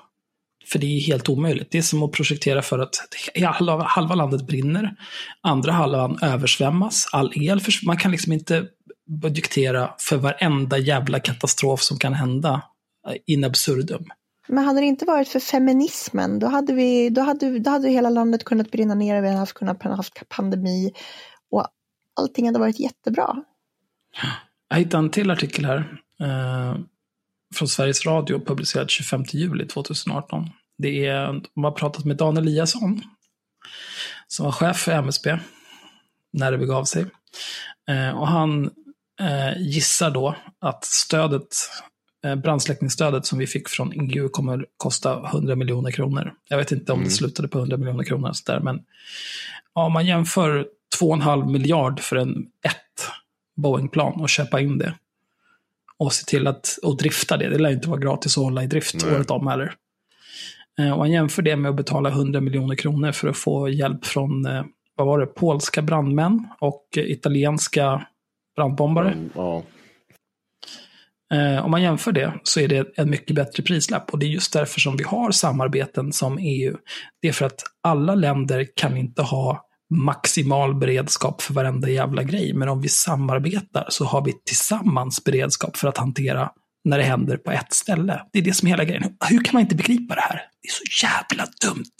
För 0.72 0.78
det 0.78 0.86
är 0.86 1.00
helt 1.00 1.28
omöjligt. 1.28 1.70
Det 1.70 1.78
är 1.78 1.82
som 1.82 2.02
att 2.02 2.12
projektera 2.12 2.62
för 2.62 2.78
att 2.78 2.94
halva, 3.44 3.82
halva 3.82 4.14
landet 4.14 4.46
brinner, 4.46 4.96
andra 5.40 5.72
halvan 5.72 6.18
översvämmas, 6.22 7.08
all 7.12 7.32
el 7.34 7.60
för, 7.60 7.86
Man 7.86 7.96
kan 7.96 8.10
liksom 8.10 8.32
inte 8.32 8.66
budgetera 9.22 9.94
för 9.98 10.16
varenda 10.16 10.78
jävla 10.78 11.20
katastrof 11.20 11.82
som 11.82 11.98
kan 11.98 12.14
hända 12.14 12.62
in 13.26 13.44
absurdum. 13.44 14.04
Men 14.48 14.64
hade 14.64 14.80
det 14.80 14.86
inte 14.86 15.04
varit 15.04 15.28
för 15.28 15.40
feminismen, 15.40 16.38
då 16.38 16.46
hade, 16.46 16.72
vi, 16.72 17.10
då 17.10 17.20
hade, 17.20 17.58
då 17.58 17.70
hade 17.70 17.88
hela 17.88 18.10
landet 18.10 18.44
kunnat 18.44 18.70
brinna 18.70 18.94
ner, 18.94 19.20
vi 19.22 19.28
hade 19.28 19.38
haft, 19.38 19.54
kunnat 19.54 19.82
haft 19.82 20.28
pandemi 20.28 20.92
och 21.50 21.66
allting 22.20 22.46
hade 22.46 22.58
varit 22.58 22.80
jättebra. 22.80 23.36
Jag 24.68 24.76
hittade 24.76 25.04
en 25.04 25.10
till 25.10 25.30
artikel 25.30 25.64
här 25.64 26.02
eh, 26.20 26.80
från 27.54 27.68
Sveriges 27.68 28.06
Radio 28.06 28.40
publicerad 28.40 28.90
25 28.90 29.24
juli 29.28 29.66
2018. 29.66 30.50
Det 30.80 31.06
är, 31.06 31.42
de 31.54 31.64
har 31.64 31.70
pratat 31.70 32.04
med 32.04 32.16
Dan 32.16 32.36
Eliasson, 32.36 33.02
som 34.28 34.44
var 34.44 34.52
chef 34.52 34.76
för 34.76 34.92
MSB 34.92 35.38
när 36.32 36.52
det 36.52 36.58
begav 36.58 36.84
sig. 36.84 37.06
Eh, 37.88 38.18
och 38.18 38.28
han 38.28 38.70
eh, 39.20 39.58
gissar 39.58 40.10
då 40.10 40.36
att 40.58 40.84
stödet, 40.84 41.56
eh, 42.24 42.34
brandsläckningsstödet 42.34 43.26
som 43.26 43.38
vi 43.38 43.46
fick 43.46 43.68
från 43.68 43.92
EU 43.92 44.28
kommer 44.28 44.66
kosta 44.76 45.26
100 45.26 45.56
miljoner 45.56 45.90
kronor. 45.90 46.34
Jag 46.48 46.56
vet 46.58 46.72
inte 46.72 46.92
om 46.92 46.98
mm. 46.98 47.08
det 47.08 47.14
slutade 47.14 47.48
på 47.48 47.58
100 47.58 47.76
miljoner 47.76 48.04
kronor, 48.04 48.32
så 48.32 48.52
där, 48.52 48.60
men 48.60 48.84
ja, 49.74 49.84
om 49.84 49.92
man 49.92 50.06
jämför 50.06 50.66
2,5 51.00 51.50
miljard 51.50 52.00
för 52.00 52.16
en 52.16 52.46
ett 52.62 52.76
Boeing-plan 53.56 54.20
och 54.20 54.28
köpa 54.28 54.60
in 54.60 54.78
det 54.78 54.94
och 55.96 56.12
se 56.12 56.24
till 56.24 56.46
att 56.46 56.78
och 56.82 56.96
drifta 56.96 57.36
det. 57.36 57.48
Det 57.48 57.58
lär 57.58 57.70
inte 57.70 57.88
vara 57.88 58.00
gratis 58.00 58.38
att 58.38 58.44
hålla 58.44 58.64
i 58.64 58.66
drift 58.66 59.04
Nej. 59.04 59.14
året 59.14 59.30
om 59.30 59.46
heller. 59.46 59.74
Eh, 60.80 60.92
och 60.92 60.98
han 60.98 61.12
jämför 61.12 61.42
det 61.42 61.56
med 61.56 61.68
att 61.68 61.76
betala 61.76 62.08
100 62.08 62.40
miljoner 62.40 62.74
kronor 62.74 63.12
för 63.12 63.28
att 63.28 63.36
få 63.36 63.68
hjälp 63.68 64.04
från, 64.04 64.46
eh, 64.46 64.64
vad 64.96 65.06
var 65.06 65.18
det, 65.18 65.26
polska 65.26 65.82
brandmän 65.82 66.46
och 66.60 66.86
italienska 66.96 68.06
brandbombare. 68.56 69.12
Mm, 69.12 69.30
ja. 69.34 69.62
Eh, 71.34 71.64
om 71.64 71.70
man 71.70 71.82
jämför 71.82 72.12
det 72.12 72.32
så 72.42 72.60
är 72.60 72.68
det 72.68 72.92
en 72.96 73.10
mycket 73.10 73.36
bättre 73.36 73.62
prislapp 73.62 74.10
och 74.10 74.18
det 74.18 74.26
är 74.26 74.30
just 74.30 74.52
därför 74.52 74.80
som 74.80 74.96
vi 74.96 75.04
har 75.04 75.30
samarbeten 75.30 76.12
som 76.12 76.38
EU. 76.38 76.76
Det 77.22 77.28
är 77.28 77.32
för 77.32 77.46
att 77.46 77.62
alla 77.82 78.14
länder 78.14 78.66
kan 78.76 78.96
inte 78.96 79.22
ha 79.22 79.66
maximal 79.94 80.74
beredskap 80.74 81.42
för 81.42 81.54
varenda 81.54 81.88
jävla 81.88 82.22
grej, 82.22 82.54
men 82.54 82.68
om 82.68 82.80
vi 82.80 82.88
samarbetar 82.88 83.86
så 83.88 84.04
har 84.04 84.24
vi 84.24 84.32
tillsammans 84.32 85.24
beredskap 85.24 85.76
för 85.76 85.88
att 85.88 85.98
hantera 85.98 86.50
när 86.84 86.98
det 86.98 87.04
händer 87.04 87.36
på 87.36 87.50
ett 87.50 87.72
ställe. 87.72 88.22
Det 88.32 88.38
är 88.38 88.42
det 88.42 88.54
som 88.54 88.68
är 88.68 88.70
hela 88.70 88.84
grejen. 88.84 89.16
Hur 89.28 89.44
kan 89.44 89.52
man 89.52 89.62
inte 89.62 89.74
begripa 89.74 90.14
det 90.14 90.20
här? 90.20 90.36
Det 90.62 90.68
är 90.68 90.72
så 90.72 91.06
jävla 91.06 91.46
dumt. 91.62 91.96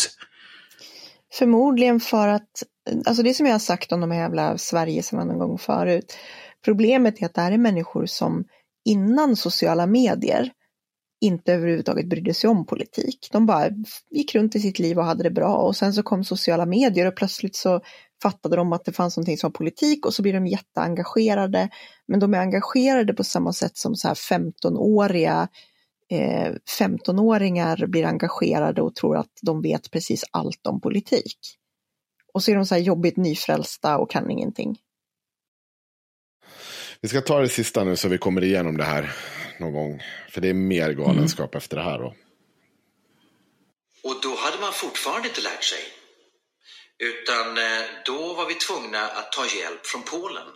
Förmodligen 1.32 2.00
för 2.00 2.28
att, 2.28 2.62
alltså 3.06 3.22
det 3.22 3.34
som 3.34 3.46
jag 3.46 3.54
har 3.54 3.58
sagt 3.58 3.92
om 3.92 4.00
de 4.00 4.10
här 4.10 4.20
jävla 4.20 4.58
Sverige 4.58 5.02
som 5.02 5.18
var 5.18 5.24
någon 5.24 5.38
gång 5.38 5.58
förut. 5.58 6.16
Problemet 6.64 7.22
är 7.22 7.26
att 7.26 7.34
det 7.34 7.40
här 7.40 7.52
är 7.52 7.58
människor 7.58 8.06
som 8.06 8.44
innan 8.84 9.36
sociala 9.36 9.86
medier 9.86 10.52
inte 11.20 11.52
överhuvudtaget 11.52 12.08
brydde 12.08 12.34
sig 12.34 12.50
om 12.50 12.66
politik. 12.66 13.28
De 13.32 13.46
bara 13.46 13.68
gick 14.10 14.34
runt 14.34 14.56
i 14.56 14.60
sitt 14.60 14.78
liv 14.78 14.98
och 14.98 15.04
hade 15.04 15.22
det 15.22 15.30
bra 15.30 15.56
och 15.56 15.76
sen 15.76 15.94
så 15.94 16.02
kom 16.02 16.24
sociala 16.24 16.66
medier 16.66 17.06
och 17.06 17.16
plötsligt 17.16 17.56
så 17.56 17.80
fattade 18.22 18.56
de 18.56 18.72
att 18.72 18.84
det 18.84 18.92
fanns 18.92 19.16
någonting 19.16 19.38
som 19.38 19.48
var 19.48 19.52
politik 19.52 20.06
och 20.06 20.14
så 20.14 20.22
blir 20.22 20.32
de 20.32 20.46
jätteengagerade. 20.46 21.68
Men 22.08 22.20
de 22.20 22.34
är 22.34 22.38
engagerade 22.38 23.14
på 23.14 23.24
samma 23.24 23.52
sätt 23.52 23.76
som 23.76 23.96
så 23.96 24.08
här 24.08 24.14
15-åriga 24.14 25.48
eh, 26.10 26.52
15-åringar 26.78 27.86
blir 27.86 28.04
engagerade 28.04 28.82
och 28.82 28.94
tror 28.94 29.16
att 29.16 29.32
de 29.42 29.62
vet 29.62 29.90
precis 29.90 30.24
allt 30.30 30.66
om 30.66 30.80
politik. 30.80 31.38
Och 32.34 32.42
så 32.42 32.50
är 32.50 32.56
de 32.56 32.66
så 32.66 32.74
här 32.74 32.82
jobbigt 32.82 33.16
nyfrälsta 33.16 33.98
och 33.98 34.10
kan 34.10 34.30
ingenting. 34.30 34.78
Vi 37.00 37.08
ska 37.08 37.20
ta 37.20 37.40
det 37.40 37.48
sista 37.48 37.84
nu 37.84 37.96
så 37.96 38.08
vi 38.08 38.18
kommer 38.18 38.44
igenom 38.44 38.76
det 38.76 38.84
här 38.84 39.12
någon 39.60 39.72
gång. 39.72 40.02
För 40.28 40.40
det 40.40 40.48
är 40.48 40.54
mer 40.54 40.92
galenskap 40.92 41.54
mm. 41.54 41.58
efter 41.58 41.76
det 41.76 41.82
här 41.82 41.98
då. 41.98 42.14
Och 44.02 44.16
då 44.22 44.34
hade 44.36 44.60
man 44.60 44.72
fortfarande 44.72 45.28
inte 45.28 45.40
lärt 45.40 45.64
sig. 45.64 45.99
Utan 47.00 47.58
eh, 47.58 47.82
då 48.04 48.34
var 48.34 48.46
vi 48.46 48.54
tvungna 48.54 49.08
att 49.08 49.32
ta 49.32 49.46
hjälp 49.46 49.86
från 49.86 50.02
Polen. 50.02 50.48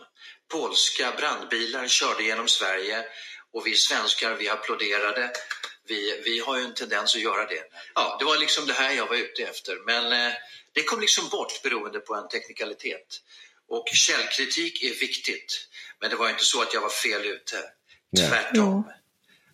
Polska 0.51 1.13
brandbilar 1.17 1.87
körde 1.87 2.23
genom 2.23 2.47
Sverige 2.47 3.05
och 3.53 3.67
vi 3.67 3.75
svenskar 3.75 4.35
vi 4.35 4.49
applåderade. 4.49 5.31
Vi, 5.87 6.21
vi 6.25 6.39
har 6.39 6.57
ju 6.57 6.63
en 6.63 6.73
tendens 6.73 7.15
att 7.15 7.21
göra 7.21 7.45
det. 7.45 7.63
Ja, 7.95 8.15
det 8.19 8.25
var 8.25 8.37
liksom 8.37 8.65
det 8.67 8.73
här 8.73 8.91
jag 8.91 9.07
var 9.07 9.15
ute 9.15 9.43
efter. 9.43 9.77
Men 9.85 10.27
eh, 10.27 10.33
det 10.73 10.83
kom 10.83 11.01
liksom 11.01 11.29
bort 11.29 11.61
beroende 11.63 11.99
på 11.99 12.15
en 12.15 12.27
teknikalitet. 12.27 13.21
Och 13.67 13.87
källkritik 13.87 14.83
är 14.83 14.99
viktigt. 14.99 15.67
Men 15.99 16.09
det 16.09 16.15
var 16.15 16.29
inte 16.29 16.45
så 16.45 16.61
att 16.61 16.73
jag 16.73 16.81
var 16.81 16.89
fel 16.89 17.25
ute. 17.25 17.63
Tvärtom. 18.17 18.91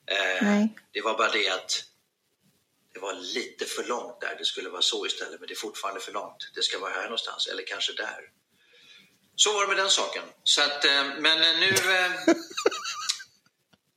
Eh, 0.06 0.66
det 0.92 1.02
var 1.02 1.18
bara 1.18 1.32
det 1.32 1.50
att 1.50 1.84
det 2.94 3.00
var 3.00 3.14
lite 3.14 3.66
för 3.66 3.84
långt 3.84 4.22
där. 4.22 4.36
Det 4.40 4.46
skulle 4.46 4.70
vara 4.70 4.82
så 4.82 5.06
istället, 5.06 5.40
men 5.40 5.48
det 5.48 5.54
är 5.54 5.64
fortfarande 5.68 6.02
för 6.02 6.12
långt. 6.12 6.52
Det 6.56 6.64
ska 6.64 6.80
vara 6.80 6.94
här 6.94 7.04
någonstans, 7.04 7.48
eller 7.48 7.64
kanske 7.68 7.94
där. 7.94 8.22
Så 9.36 9.54
var 9.54 9.62
det 9.62 9.68
med 9.68 9.78
den 9.78 9.90
saken. 9.90 10.24
Så 10.44 10.62
att, 10.62 10.86
eh, 10.86 11.04
men 11.20 11.38
nu, 11.60 11.70
eh, 11.70 12.12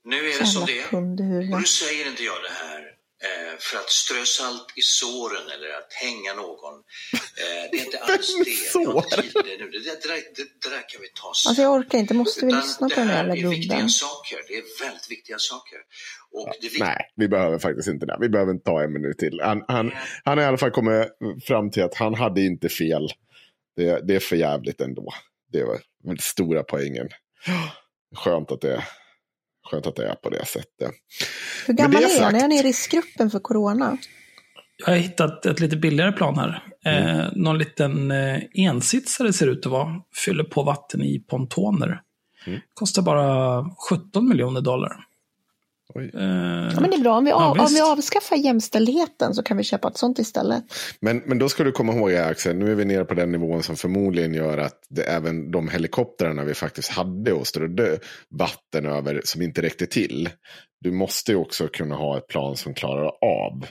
nu 0.05 0.31
är 0.31 0.39
det 0.39 0.47
som 0.47 0.67
det 0.67 0.81
är. 0.81 0.95
Och 0.95 1.61
nu 1.61 1.67
säger 1.67 2.07
inte 2.07 2.25
jag 2.25 2.43
det 2.43 2.51
här 2.51 2.74
Eh, 2.74 2.74
för 3.59 3.77
att 3.79 3.91
strö 3.91 4.25
salt 4.25 4.67
i 4.77 4.83
såren 4.83 5.47
eller 5.55 5.71
att 5.81 5.93
hänga 6.05 6.33
någon. 6.43 6.75
Eh, 7.43 7.63
det 7.71 7.77
är 7.79 7.85
inte 7.85 7.99
alls 8.07 8.37
det. 8.45 8.51
Sår? 8.51 9.05
Det, 9.17 9.43
det, 9.43 9.79
det, 9.79 10.09
där, 10.09 10.21
det, 10.37 10.69
där 10.69 10.89
kan 10.91 11.01
vi 11.01 11.09
ta 11.09 11.33
sen. 11.35 11.51
Alltså 11.51 11.63
jag 11.63 11.73
orkar 11.73 11.99
inte, 11.99 12.15
måste 12.15 12.47
vi 12.47 12.53
lyssna 12.53 12.89
på 12.89 12.95
den 12.95 13.09
här 13.09 13.17
jävla 13.17 13.35
gubben? 13.35 13.51
Det 13.51 13.57
är 13.57 13.61
viktiga 13.61 13.89
saker, 13.89 14.39
det 14.49 14.55
är 14.55 14.87
väldigt 14.87 15.11
viktiga 15.11 15.39
saker. 15.39 15.79
Ja, 16.33 16.53
nej, 16.79 17.13
vi 17.17 17.29
behöver 17.29 17.59
faktiskt 17.59 17.89
inte 17.89 18.07
det. 18.07 18.17
Vi 18.21 18.29
behöver 18.29 18.53
inte 18.53 18.65
ta 18.65 18.83
en 18.83 18.93
minut 18.93 19.19
till. 19.19 19.41
Han, 19.43 19.65
han, 19.69 19.93
han 20.25 20.39
har 20.39 20.45
i 20.45 20.47
alla 20.49 20.59
fall 20.59 20.71
kommit 20.71 21.09
fram 21.47 21.71
till 21.71 21.83
att 21.83 21.95
han 21.95 22.15
hade 22.15 22.41
inte 22.41 22.69
fel. 22.69 23.09
Det, 23.77 24.07
det 24.07 24.15
är 24.15 24.21
för 24.21 24.37
jävligt 24.37 24.81
ändå. 24.81 25.15
Det 25.53 25.65
var 25.65 25.79
den 26.03 26.19
stora 26.19 26.63
poängen. 26.63 27.09
Skönt 28.17 28.53
att 28.53 28.61
det 28.61 28.85
skönt 29.65 29.87
att 29.87 29.97
det 29.97 30.09
är 30.09 30.15
på 30.15 30.31
det 30.31 30.47
sättet. 30.47 30.91
Hur 31.67 31.75
gammal 31.75 32.03
är 32.03 32.23
han? 32.23 32.35
Är 32.35 32.41
han 32.41 32.53
i 32.53 32.63
riskgruppen 32.63 33.31
för 33.31 33.39
corona? 33.39 33.99
Jag 34.77 34.87
har 34.87 34.97
hittat 34.97 35.47
ett 35.47 35.61
lite 35.61 35.77
billigare 35.77 36.13
plan 36.13 36.39
här. 36.39 36.63
Mm. 36.85 37.21
Eh, 37.21 37.27
någon 37.35 37.59
liten 37.59 38.11
eh, 38.11 38.41
ensitsare 38.55 39.33
ser 39.33 39.47
det 39.47 39.53
ut 39.53 39.67
att 39.67 39.73
vara. 39.73 40.01
Fyller 40.25 40.45
på 40.45 40.63
vatten 40.63 41.03
i 41.03 41.19
pontoner. 41.19 42.01
Mm. 42.47 42.61
Kostar 42.75 43.03
bara 43.03 43.65
17 43.91 44.29
miljoner 44.29 44.61
dollar. 44.61 44.97
Oj. 45.95 46.11
Eh, 46.15 46.21
ja, 46.75 46.81
men 46.81 46.91
det 46.91 46.97
är 46.97 47.01
bra, 47.01 47.19
om 47.19 47.25
vi, 47.25 47.33
av, 47.33 47.59
om 47.59 47.67
vi 47.75 47.81
avskaffar 47.81 48.37
jämställdheten 48.37 49.35
så 49.35 49.43
kan 49.43 49.57
vi 49.57 49.65
köpa 49.65 49.89
ett 49.89 49.97
sånt 49.97 50.19
istället. 50.19 50.65
Men, 51.01 51.23
men 51.27 51.39
då 51.39 51.49
ska 51.49 51.65
du 51.65 51.73
komma 51.73 51.93
ihåg 51.93 52.15
Axel, 52.15 52.57
nu 52.57 52.71
är 52.71 52.75
vi 52.75 52.85
nere 52.85 53.05
på 53.05 53.15
den 53.15 53.33
nivån 53.33 53.63
som 53.63 53.77
förmodligen 53.77 54.35
gör 54.35 54.59
att 54.59 54.79
det, 54.89 55.03
även 55.03 55.51
de 55.51 55.69
helikoptrarna 55.69 56.45
vi 56.45 56.55
faktiskt 56.55 56.91
hade 56.91 57.33
och 57.33 57.47
strödde 57.47 57.99
vatten 58.31 58.87
över 58.87 59.21
som 59.25 59.43
inte 59.43 59.63
räckte 59.63 59.87
till. 59.87 60.29
Du 60.81 60.93
måste 60.93 61.33
ju 61.33 61.39
också 61.39 61.69
kunna 61.69 61.95
ha 61.95 62.19
ett 62.19 62.27
plan 62.27 62.57
som 62.57 62.75
klarar 62.75 63.07
av 63.21 63.67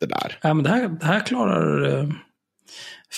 det 0.00 0.06
där. 0.06 0.38
Ja, 0.42 0.54
men 0.54 0.64
det 0.64 0.70
här, 0.70 0.88
det 0.88 1.06
här 1.06 1.20
klarar 1.20 2.12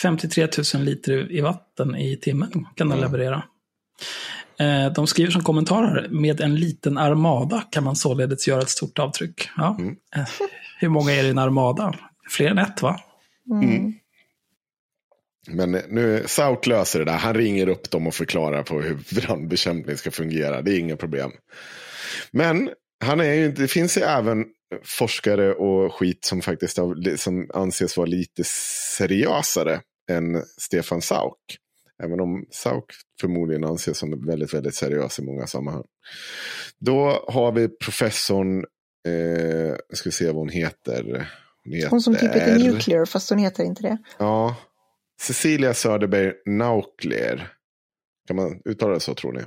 53 0.03 0.45
eh, 0.45 0.51
000 0.75 0.85
liter 0.85 1.33
i 1.33 1.41
vatten 1.41 1.97
i 1.97 2.17
timmen 2.17 2.51
kan 2.75 2.89
den 2.89 2.99
mm. 2.99 3.13
leverera. 3.13 3.43
Eh, 4.59 4.93
de 4.93 5.07
skriver 5.07 5.31
som 5.31 5.43
kommentarer, 5.43 6.09
med 6.09 6.41
en 6.41 6.55
liten 6.57 6.99
armada 6.99 7.65
kan 7.71 7.85
man 7.85 7.97
således 7.97 8.49
göra 8.49 8.63
ett 8.63 8.71
stort 8.71 8.99
avtryck. 8.99 9.49
Ja. 9.57 9.77
Mm. 9.79 9.97
Eh, 10.17 10.29
Hur 10.79 10.89
många 10.89 11.13
är 11.13 11.23
det 11.23 11.29
i 11.29 11.31
en 11.31 11.39
armada? 11.39 11.95
Fler 12.31 12.51
än 12.51 12.59
ett 12.59 12.83
va? 12.83 13.01
Mm. 13.63 13.93
Men 15.49 15.71
nu, 15.71 16.25
Sauk 16.27 16.67
löser 16.67 16.99
det 16.99 17.05
där. 17.05 17.19
Han 17.19 17.35
ringer 17.35 17.69
upp 17.69 17.91
dem 17.91 18.07
och 18.07 18.15
förklarar 18.15 18.63
på 18.63 18.81
hur 18.81 18.99
brandbekämpning 19.21 19.97
ska 19.97 20.11
fungera. 20.11 20.63
Det 20.63 20.73
är 20.73 20.79
inga 20.79 20.97
problem. 20.97 21.31
Men 22.31 22.71
han 23.05 23.21
är 23.21 23.33
ju, 23.33 23.53
det 23.53 23.69
finns 23.69 23.99
ju 23.99 24.03
även 24.03 24.45
forskare 24.85 25.55
och 25.55 25.95
skit 25.95 26.25
som 26.25 26.43
faktiskt 26.43 26.79
som 27.17 27.51
anses 27.55 27.97
vara 27.97 28.07
lite 28.07 28.45
seriösare 28.97 29.81
än 30.11 30.43
Stefan 30.59 31.03
Sauk. 31.03 31.59
Även 32.03 32.21
om 32.21 32.47
Sauk 32.51 32.85
förmodligen 33.21 33.65
anses 33.65 33.99
som 33.99 34.27
väldigt, 34.27 34.55
väldigt 34.55 34.75
seriös 34.75 35.19
i 35.19 35.23
många 35.23 35.47
sammanhang. 35.47 35.85
Då 36.79 37.25
har 37.29 37.53
vi 37.53 37.69
professorn, 37.69 38.65
eh, 39.07 39.77
jag 39.89 39.97
ska 39.97 40.11
se 40.11 40.27
vad 40.27 40.35
hon 40.35 40.49
heter. 40.49 41.31
Hon, 41.65 41.73
heter... 41.73 41.91
hon 41.91 42.01
som 42.01 42.15
typ 42.15 42.35
heter 42.35 42.59
Nuclear, 42.59 43.05
fast 43.05 43.31
hon 43.31 43.39
heter 43.39 43.65
inte 43.65 43.83
det. 43.83 43.99
Ja, 44.19 44.57
Cecilia 45.21 45.75
Söderberg 45.75 46.33
Naukler. 46.47 47.53
Kan 48.27 48.37
man 48.37 48.63
uttala 48.65 48.95
det 48.95 49.01
så 49.01 49.15
tror 49.15 49.33
ni? 49.33 49.43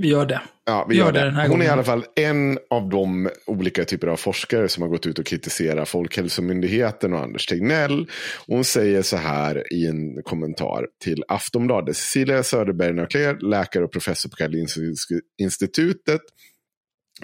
Vi 0.00 0.08
gör 0.08 0.26
det. 0.26 0.40
Ja, 0.64 0.86
vi, 0.88 0.94
vi 0.94 1.00
gör, 1.00 1.12
det. 1.12 1.20
det 1.20 1.30
Hon 1.30 1.48
gången. 1.48 1.62
är 1.62 1.66
i 1.66 1.68
alla 1.68 1.84
fall 1.84 2.04
en 2.14 2.58
av 2.70 2.88
de 2.88 3.30
olika 3.46 3.84
typer 3.84 4.06
av 4.06 4.16
forskare 4.16 4.68
som 4.68 4.82
har 4.82 4.90
gått 4.90 5.06
ut 5.06 5.18
och 5.18 5.26
kritiserat 5.26 5.88
Folkhälsomyndigheten 5.88 7.12
och 7.12 7.20
Anders 7.20 7.46
Tegnell. 7.46 8.06
Hon 8.46 8.64
säger 8.64 9.02
så 9.02 9.16
här 9.16 9.72
i 9.72 9.86
en 9.86 10.22
kommentar 10.22 10.86
till 11.04 11.24
Aftonbladet. 11.28 11.96
Cecilia 11.96 12.42
Söderberg 12.42 12.92
Naukler, 12.92 13.38
läkare 13.40 13.84
och 13.84 13.92
professor 13.92 14.30
på 14.30 14.36
Karolinska 14.36 14.80
institutet 15.38 16.20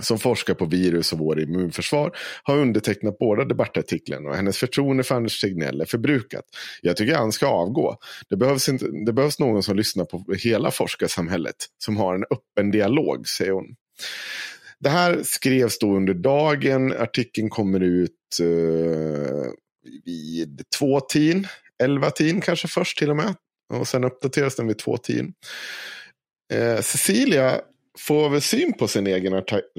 som 0.00 0.18
forskar 0.18 0.54
på 0.54 0.64
virus 0.64 1.12
och 1.12 1.18
vår 1.18 1.40
immunförsvar 1.40 2.16
har 2.42 2.58
undertecknat 2.58 3.18
båda 3.18 3.44
debattartiklarna 3.44 4.28
och 4.30 4.36
hennes 4.36 4.58
förtroende 4.58 5.04
för 5.04 5.14
Anders 5.14 5.40
Tegnell 5.40 5.80
är 5.80 5.84
förbrukat. 5.84 6.44
Jag 6.82 6.96
tycker 6.96 7.14
han 7.14 7.32
ska 7.32 7.46
avgå. 7.46 7.96
Det 8.28 8.36
behövs, 8.36 8.68
inte, 8.68 8.86
det 9.06 9.12
behövs 9.12 9.38
någon 9.38 9.62
som 9.62 9.76
lyssnar 9.76 10.04
på 10.04 10.24
hela 10.38 10.70
forskarsamhället, 10.70 11.56
som 11.84 11.96
har 11.96 12.14
en 12.14 12.24
öppen 12.24 12.70
dialog, 12.70 13.28
säger 13.28 13.52
hon. 13.52 13.74
Det 14.80 14.88
här 14.88 15.20
skrevs 15.24 15.78
då 15.78 15.96
under 15.96 16.14
dagen. 16.14 16.92
Artikeln 16.92 17.50
kommer 17.50 17.80
ut 17.80 18.10
uh, 18.42 19.44
vid 20.04 20.62
två 20.78 21.00
tin, 21.00 21.46
elva 21.82 22.10
tin 22.10 22.40
kanske 22.40 22.68
först 22.68 22.98
till 22.98 23.10
och 23.10 23.16
med. 23.16 23.34
Och 23.74 23.88
sen 23.88 24.04
uppdateras 24.04 24.56
den 24.56 24.66
vid 24.66 24.78
två 24.78 24.96
tin. 24.96 25.32
Uh, 26.54 26.60
eh, 26.60 26.80
Cecilia 26.80 27.60
får 27.98 28.28
väl 28.28 28.40
syn 28.40 28.72
på 28.72 28.88
sin 28.88 29.06
egen 29.06 29.34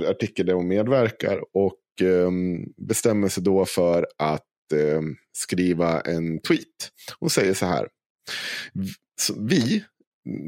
artikel 0.08 0.46
där 0.46 0.54
hon 0.54 0.68
medverkar 0.68 1.42
och 1.54 1.80
um, 2.02 2.66
bestämmer 2.88 3.30
sig 3.30 3.44
då 3.44 3.66
för 3.66 4.08
att 4.18 4.42
um, 4.74 5.16
skriva 5.38 6.02
en 6.02 6.42
tweet. 6.42 6.92
Hon 7.20 7.30
säger 7.30 7.54
så 7.54 7.66
här. 7.66 7.88
Vi, 9.38 9.84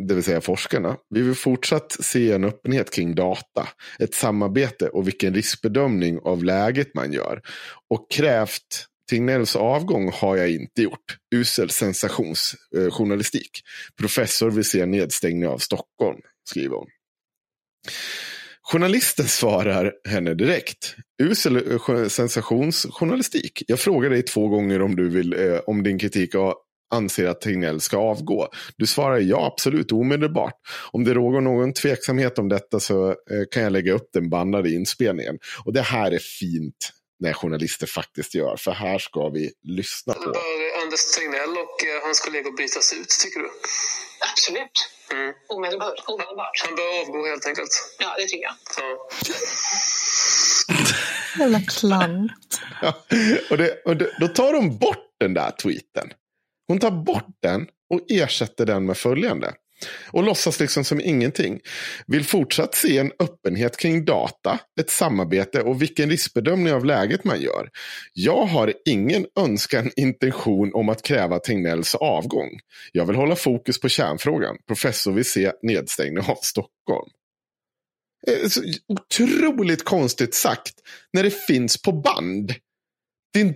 det 0.07 0.13
vill 0.13 0.23
säga 0.23 0.41
forskarna, 0.41 0.97
vi 1.09 1.21
vill 1.21 1.35
fortsatt 1.35 1.91
se 1.91 2.31
en 2.31 2.43
öppenhet 2.43 2.91
kring 2.91 3.15
data, 3.15 3.67
ett 3.99 4.13
samarbete 4.13 4.89
och 4.89 5.07
vilken 5.07 5.33
riskbedömning 5.33 6.19
av 6.19 6.43
läget 6.43 6.95
man 6.95 7.13
gör. 7.13 7.41
Och 7.89 8.11
krävt 8.11 8.87
Tegnells 9.09 9.55
avgång 9.55 10.11
har 10.13 10.37
jag 10.37 10.49
inte 10.49 10.81
gjort. 10.81 11.17
Usel 11.35 11.69
sensationsjournalistik. 11.69 13.49
Eh, 13.53 13.95
Professor 13.99 14.51
vill 14.51 14.65
se 14.65 14.85
nedstängning 14.85 15.47
av 15.47 15.57
Stockholm, 15.57 16.19
skriver 16.49 16.75
hon. 16.75 16.87
Journalisten 18.71 19.27
svarar 19.27 19.93
henne 20.09 20.33
direkt. 20.33 20.95
Usel 21.23 21.55
eh, 21.55 22.07
sensationsjournalistik. 22.07 23.63
Jag 23.67 23.79
frågar 23.79 24.09
dig 24.09 24.23
två 24.23 24.47
gånger 24.47 24.81
om, 24.81 24.95
du 24.95 25.09
vill, 25.09 25.33
eh, 25.33 25.59
om 25.67 25.83
din 25.83 25.99
kritik 25.99 26.35
anser 26.95 27.27
att 27.27 27.41
Tegnell 27.41 27.81
ska 27.81 27.97
avgå. 27.97 28.47
Du 28.77 28.85
svarar 28.85 29.17
ja, 29.17 29.45
absolut, 29.53 29.91
omedelbart. 29.91 30.53
Om 30.91 31.03
det 31.03 31.13
råder 31.13 31.41
någon 31.41 31.73
tveksamhet 31.73 32.39
om 32.39 32.49
detta 32.49 32.79
så 32.79 33.09
eh, 33.09 33.15
kan 33.51 33.63
jag 33.63 33.71
lägga 33.71 33.93
upp 33.93 34.09
den 34.13 34.29
bandade 34.29 34.71
inspelningen. 34.71 35.37
Och 35.65 35.73
det 35.73 35.81
här 35.81 36.11
är 36.11 36.19
fint 36.19 36.91
när 37.19 37.33
journalister 37.33 37.87
faktiskt 37.87 38.35
gör, 38.35 38.55
för 38.59 38.71
här 38.71 38.99
ska 38.99 39.29
vi 39.29 39.51
lyssna 39.63 40.13
på. 40.13 40.33
Anders 40.87 41.05
Tegnell 41.15 41.49
och 41.49 41.83
eh, 41.83 42.03
hans 42.03 42.19
kollegor 42.19 42.51
bytas 42.57 42.93
ut, 42.93 43.09
tycker 43.09 43.39
du? 43.39 43.49
Absolut. 44.31 44.77
Mm. 45.13 45.33
Omedelbart. 45.47 46.03
Omedelbart. 46.05 46.63
Han 46.65 46.75
bör 46.75 47.01
avgå 47.01 47.27
helt 47.27 47.45
enkelt. 47.45 47.69
Ja, 47.99 48.15
det 48.17 48.25
tycker 48.27 48.43
jag. 48.43 48.55
Ja. 48.77 49.09
Jävla 51.39 51.61
klant. 51.61 52.31
Ja, 52.81 52.93
och, 53.49 53.57
det, 53.57 53.81
och 53.85 53.97
det, 53.97 54.11
då 54.19 54.27
tar 54.27 54.53
de 54.53 54.77
bort 54.77 55.15
den 55.19 55.33
där 55.33 55.51
tweeten. 55.51 56.09
Hon 56.67 56.79
tar 56.79 56.91
bort 56.91 57.37
den 57.41 57.67
och 57.89 58.01
ersätter 58.09 58.65
den 58.65 58.85
med 58.85 58.97
följande. 58.97 59.53
Och 60.11 60.23
låtsas 60.23 60.59
liksom 60.59 60.83
som 60.83 61.01
ingenting. 61.01 61.59
Vill 62.07 62.25
fortsatt 62.25 62.75
se 62.75 62.97
en 62.97 63.11
öppenhet 63.19 63.77
kring 63.77 64.05
data, 64.05 64.59
ett 64.79 64.89
samarbete 64.89 65.61
och 65.61 65.81
vilken 65.81 66.09
riskbedömning 66.09 66.73
av 66.73 66.85
läget 66.85 67.23
man 67.23 67.41
gör. 67.41 67.69
Jag 68.13 68.45
har 68.45 68.73
ingen 68.85 69.25
önskan, 69.39 69.91
intention 69.95 70.71
om 70.73 70.89
att 70.89 71.01
kräva 71.01 71.39
Tegnells 71.39 71.95
avgång. 71.95 72.59
Jag 72.91 73.05
vill 73.05 73.15
hålla 73.15 73.35
fokus 73.35 73.79
på 73.79 73.89
kärnfrågan. 73.89 74.57
Professor 74.67 75.11
vill 75.11 75.25
se 75.25 75.51
nedstängning 75.61 76.23
av 76.23 76.37
Stockholm. 76.41 77.09
Så 78.49 78.61
otroligt 78.87 79.83
konstigt 79.83 80.35
sagt 80.35 80.73
när 81.13 81.23
det 81.23 81.31
finns 81.47 81.81
på 81.81 81.91
band. 81.91 82.53
Det 83.33 83.53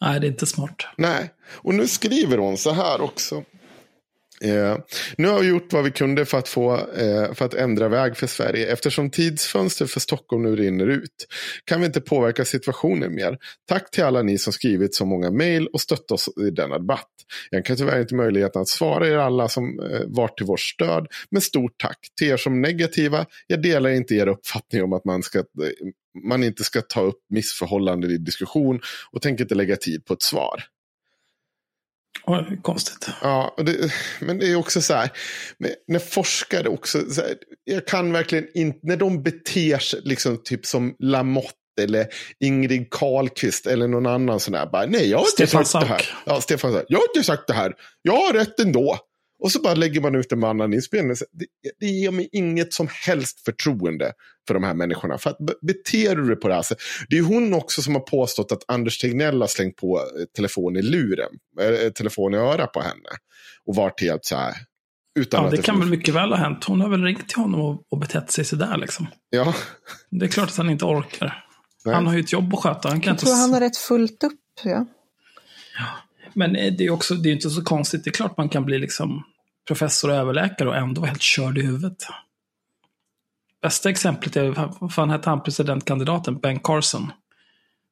Nej, 0.00 0.20
det 0.20 0.26
är 0.26 0.30
inte 0.30 0.46
smart. 0.46 0.86
Nej, 0.96 1.30
och 1.40 1.74
nu 1.74 1.88
skriver 1.88 2.38
hon 2.38 2.58
så 2.58 2.70
här 2.70 3.00
också. 3.00 3.44
Eh, 4.42 4.78
nu 5.16 5.28
har 5.28 5.40
vi 5.40 5.48
gjort 5.48 5.72
vad 5.72 5.84
vi 5.84 5.90
kunde 5.90 6.24
för 6.24 6.38
att, 6.38 6.48
få, 6.48 6.74
eh, 6.74 7.32
för 7.34 7.44
att 7.44 7.54
ändra 7.54 7.88
väg 7.88 8.16
för 8.16 8.26
Sverige. 8.26 8.72
Eftersom 8.72 9.10
tidsfönstret 9.10 9.90
för 9.90 10.00
Stockholm 10.00 10.42
nu 10.42 10.56
rinner 10.56 10.86
ut 10.86 11.26
kan 11.64 11.80
vi 11.80 11.86
inte 11.86 12.00
påverka 12.00 12.44
situationen 12.44 13.14
mer. 13.14 13.38
Tack 13.68 13.90
till 13.90 14.04
alla 14.04 14.22
ni 14.22 14.38
som 14.38 14.52
skrivit 14.52 14.94
så 14.94 15.06
många 15.06 15.30
mejl 15.30 15.66
och 15.66 15.80
stött 15.80 16.10
oss 16.10 16.28
i 16.46 16.50
denna 16.50 16.78
debatt. 16.78 17.08
Jag 17.50 17.64
kan 17.64 17.76
tyvärr 17.76 18.00
inte 18.00 18.14
möjligheten 18.14 18.62
att 18.62 18.68
svara 18.68 19.08
er 19.08 19.16
alla 19.16 19.48
som 19.48 19.80
eh, 19.80 20.00
varit 20.06 20.36
till 20.36 20.46
vårt 20.46 20.60
stöd. 20.60 21.06
Men 21.30 21.40
stort 21.40 21.74
tack 21.78 21.98
till 22.18 22.28
er 22.28 22.36
som 22.36 22.62
negativa. 22.62 23.26
Jag 23.46 23.62
delar 23.62 23.90
inte 23.90 24.14
er 24.14 24.26
uppfattning 24.26 24.82
om 24.82 24.92
att 24.92 25.04
man 25.04 25.22
ska 25.22 25.38
eh, 25.38 25.44
man 26.24 26.44
inte 26.44 26.64
ska 26.64 26.80
ta 26.80 27.00
upp 27.00 27.18
missförhållanden 27.30 28.10
i 28.10 28.18
diskussion 28.18 28.80
och 29.12 29.22
tänker 29.22 29.44
inte 29.44 29.54
lägga 29.54 29.76
tid 29.76 30.04
på 30.04 30.14
ett 30.14 30.22
svar. 30.22 30.64
Oh, 32.26 32.42
konstigt. 32.62 33.08
Ja, 33.22 33.54
det, 33.58 33.92
men 34.20 34.38
det 34.38 34.52
är 34.52 34.56
också 34.56 34.80
så 34.82 34.94
här. 34.94 35.10
När 35.88 35.98
forskare 35.98 36.68
också. 36.68 36.98
Här, 36.98 37.34
jag 37.64 37.86
kan 37.86 38.12
verkligen 38.12 38.46
inte. 38.54 38.78
När 38.82 38.96
de 38.96 39.22
beter 39.22 39.78
sig 39.78 40.00
liksom 40.04 40.42
typ 40.44 40.66
som 40.66 40.96
Lamotte. 40.98 41.56
Eller 41.80 42.06
Ingrid 42.40 42.90
Carlqvist 42.90 43.66
eller 43.66 43.88
någon 43.88 44.06
annan 44.06 44.40
sån 44.40 44.54
här. 44.54 44.66
Bara, 44.66 44.86
Nej, 44.86 45.10
jag 45.10 45.18
har 45.18 45.24
inte 45.24 45.46
Stefan 45.46 45.64
sagt 45.64 45.70
Sauk. 45.70 45.84
det 45.88 45.94
här. 45.94 46.18
Ja, 46.26 46.40
Stefan 46.40 46.72
Sauk. 46.72 46.84
Jag 46.88 46.98
har 46.98 47.06
inte 47.14 47.26
sagt 47.26 47.46
det 47.46 47.52
här. 47.54 47.74
Jag 48.02 48.16
har 48.16 48.32
rätt 48.32 48.60
ändå. 48.60 48.98
Och 49.42 49.52
så 49.52 49.60
bara 49.62 49.74
lägger 49.74 50.00
man 50.00 50.14
ut 50.14 50.32
en 50.32 50.44
annan 50.44 50.74
inspelning. 50.74 51.16
Det, 51.32 51.46
det 51.80 51.86
ger 51.86 52.10
mig 52.10 52.28
inget 52.32 52.72
som 52.72 52.88
helst 53.06 53.44
förtroende 53.44 54.12
för 54.46 54.54
de 54.54 54.64
här 54.64 54.74
människorna. 54.74 55.18
För 55.18 55.30
att 55.30 55.38
beter 55.62 56.16
du 56.16 56.26
dig 56.26 56.36
på 56.36 56.48
det 56.48 56.54
här 56.54 56.62
sättet. 56.62 56.84
Det 57.08 57.18
är 57.18 57.22
hon 57.22 57.54
också 57.54 57.82
som 57.82 57.94
har 57.94 58.02
påstått 58.02 58.52
att 58.52 58.64
Anders 58.68 58.98
Tegnell 58.98 59.40
har 59.40 59.48
slängt 59.48 59.76
på 59.76 59.98
eh, 59.98 60.24
telefon 60.36 60.76
i 60.76 60.82
luren. 60.82 61.28
Äh, 61.60 61.90
telefon 61.90 62.34
i 62.34 62.36
örat 62.36 62.72
på 62.72 62.80
henne. 62.80 63.08
Och 63.66 63.74
varit 63.74 64.00
helt 64.00 64.24
så 64.24 64.36
här. 64.36 64.54
Utan 65.18 65.44
ja, 65.44 65.50
det, 65.50 65.56
det 65.56 65.62
kan 65.62 65.80
väl 65.80 65.88
mycket 65.88 66.14
väl 66.14 66.30
ha 66.30 66.36
hänt. 66.36 66.64
Hon 66.64 66.80
har 66.80 66.88
väl 66.88 67.02
ringt 67.02 67.28
till 67.28 67.38
honom 67.38 67.60
och, 67.60 67.82
och 67.90 67.98
betett 67.98 68.30
sig 68.30 68.44
sådär 68.44 68.76
liksom. 68.76 69.06
Ja. 69.30 69.54
Det 70.10 70.24
är 70.24 70.28
klart 70.30 70.48
att 70.48 70.56
han 70.56 70.70
inte 70.70 70.84
orkar. 70.84 71.44
Nej. 71.84 71.94
Han 71.94 72.06
har 72.06 72.14
ju 72.14 72.20
ett 72.20 72.32
jobb 72.32 72.54
att 72.54 72.60
sköta. 72.60 72.88
Han 72.88 73.00
kan 73.00 73.10
Jag 73.10 73.14
inte... 73.14 73.24
tror 73.24 73.36
han 73.36 73.52
har 73.52 73.60
rätt 73.60 73.76
fullt 73.76 74.24
upp. 74.24 74.40
Ja. 74.64 74.86
ja. 75.78 75.86
Men 76.34 76.52
det 76.52 76.84
är 76.84 76.90
också, 76.90 77.14
det 77.14 77.28
är 77.28 77.32
inte 77.32 77.50
så 77.50 77.64
konstigt. 77.64 78.04
Det 78.04 78.10
är 78.10 78.12
klart 78.12 78.36
man 78.36 78.48
kan 78.48 78.64
bli 78.64 78.78
liksom 78.78 79.22
professor 79.68 80.10
och 80.10 80.16
överläkare 80.16 80.68
och 80.68 80.76
ändå 80.76 81.00
vara 81.00 81.10
helt 81.10 81.22
körd 81.22 81.58
i 81.58 81.62
huvudet. 81.62 82.06
Bästa 83.62 83.90
exemplet 83.90 84.36
är, 84.36 84.70
vad 84.80 84.94
fan 84.94 85.10
hette 85.10 85.30
han, 85.30 85.42
presidentkandidaten 85.42 86.38
Ben 86.38 86.60
Carson. 86.60 87.12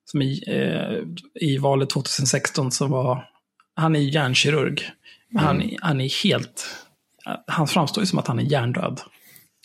Som 0.05 0.23
i, 0.23 0.43
eh, 0.47 1.43
i 1.49 1.59
valet 1.59 1.91
2016 1.91 2.71
så 2.71 2.87
var, 2.87 3.29
han 3.75 3.97
är 3.97 4.01
hjärnkirurg. 4.01 4.83
Mm. 5.31 5.45
Han, 5.45 5.71
han 5.81 6.01
är 6.01 6.25
helt, 6.25 6.77
han 7.47 7.69
framstår 7.69 8.03
ju 8.03 8.07
som 8.07 8.19
att 8.19 8.27
han 8.27 8.39
är 8.39 8.43
hjärndöd. 8.43 9.01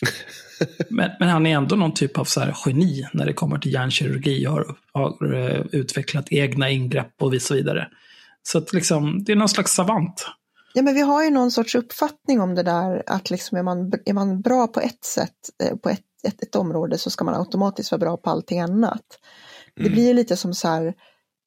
men, 0.90 1.10
men, 1.20 1.28
han 1.28 1.46
är 1.46 1.56
ändå 1.56 1.76
någon 1.76 1.94
typ 1.94 2.18
av 2.18 2.24
så 2.24 2.40
här 2.40 2.56
geni 2.66 3.06
när 3.12 3.26
det 3.26 3.32
kommer 3.32 3.58
till 3.58 3.72
hjärnkirurgi 3.72 4.46
och 4.46 4.52
har, 4.52 4.76
har 4.92 5.34
uh, 5.34 5.66
utvecklat 5.72 6.26
egna 6.30 6.70
ingrepp 6.70 7.22
och 7.22 7.42
så 7.42 7.54
vidare. 7.54 7.88
Så 8.42 8.58
att 8.58 8.72
liksom, 8.72 9.24
det 9.24 9.32
är 9.32 9.36
någon 9.36 9.48
slags 9.48 9.72
savant. 9.72 10.28
Ja, 10.76 10.82
men 10.82 10.94
vi 10.94 11.00
har 11.00 11.24
ju 11.24 11.30
någon 11.30 11.50
sorts 11.50 11.74
uppfattning 11.74 12.40
om 12.40 12.54
det 12.54 12.62
där 12.62 13.02
att 13.06 13.30
liksom 13.30 13.58
är, 13.58 13.62
man, 13.62 13.92
är 14.04 14.12
man 14.12 14.40
bra 14.40 14.66
på 14.66 14.80
ett 14.80 15.04
sätt, 15.04 15.36
eh, 15.62 15.76
på 15.76 15.88
ett, 15.88 16.04
ett, 16.22 16.42
ett 16.42 16.56
område 16.56 16.98
så 16.98 17.10
ska 17.10 17.24
man 17.24 17.34
automatiskt 17.34 17.90
vara 17.90 17.98
bra 17.98 18.16
på 18.16 18.30
allting 18.30 18.60
annat. 18.60 19.04
Det 19.76 19.90
blir 19.90 20.14
lite 20.14 20.36
som 20.36 20.54
så 20.54 20.68
här, 20.68 20.94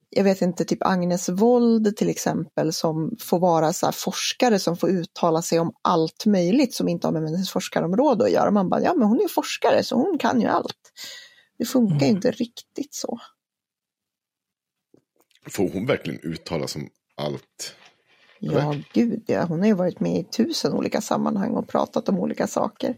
jag 0.09 0.23
vet 0.23 0.41
inte, 0.41 0.65
typ 0.65 0.85
Agnes 0.85 1.29
Wold 1.29 1.97
till 1.97 2.09
exempel 2.09 2.73
som 2.73 3.15
får 3.19 3.39
vara 3.39 3.73
så 3.73 3.91
forskare 3.91 4.59
som 4.59 4.77
får 4.77 4.89
uttala 4.89 5.41
sig 5.41 5.59
om 5.59 5.73
allt 5.81 6.25
möjligt 6.25 6.73
som 6.73 6.87
inte 6.87 7.07
har 7.07 7.11
med 7.11 7.23
hennes 7.23 7.51
forskarområde 7.51 8.23
att 8.23 8.31
göra. 8.31 8.51
Man 8.51 8.69
bara, 8.69 8.81
ja 8.81 8.93
men 8.93 9.07
hon 9.07 9.17
är 9.17 9.23
ju 9.23 9.29
forskare 9.29 9.83
så 9.83 9.95
hon 9.95 10.17
kan 10.17 10.41
ju 10.41 10.47
allt. 10.47 10.91
Det 11.57 11.65
funkar 11.65 12.05
mm. 12.05 12.15
inte 12.15 12.31
riktigt 12.31 12.93
så. 12.93 13.19
Får 15.49 15.69
hon 15.69 15.85
verkligen 15.85 16.19
uttala 16.19 16.67
sig 16.67 16.81
om 16.81 16.89
allt? 17.15 17.75
Ja, 18.39 18.75
gud 18.93 19.23
ja. 19.27 19.43
Hon 19.43 19.59
har 19.59 19.67
ju 19.67 19.73
varit 19.73 19.99
med 19.99 20.19
i 20.19 20.23
tusen 20.23 20.73
olika 20.73 21.01
sammanhang 21.01 21.51
och 21.51 21.67
pratat 21.67 22.09
om 22.09 22.19
olika 22.19 22.47
saker. 22.47 22.95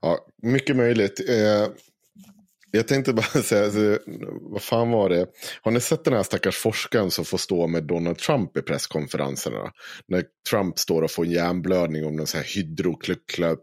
Ja, 0.00 0.18
mycket 0.42 0.76
möjligt. 0.76 1.20
Eh, 1.28 1.68
jag 2.74 2.88
tänkte 2.88 3.12
bara 3.12 3.22
säga, 3.42 3.64
alltså, 3.64 3.98
vad 4.40 4.62
fan 4.62 4.90
var 4.90 5.08
det? 5.08 5.26
Har 5.62 5.70
ni 5.70 5.80
sett 5.80 6.04
den 6.04 6.14
här 6.14 6.22
stackars 6.22 6.56
forskaren 6.56 7.10
som 7.10 7.24
får 7.24 7.38
stå 7.38 7.66
med 7.66 7.84
Donald 7.84 8.18
Trump 8.18 8.56
i 8.56 8.62
presskonferenserna? 8.62 9.72
När 10.08 10.24
Trump 10.50 10.78
står 10.78 11.02
och 11.02 11.10
får 11.10 11.24
en 11.24 11.30
hjärnblödning 11.30 12.06
om 12.06 12.16
någon 12.16 12.26
så 12.26 12.36
här 12.36 12.44
hydroklyckla, 12.44 13.56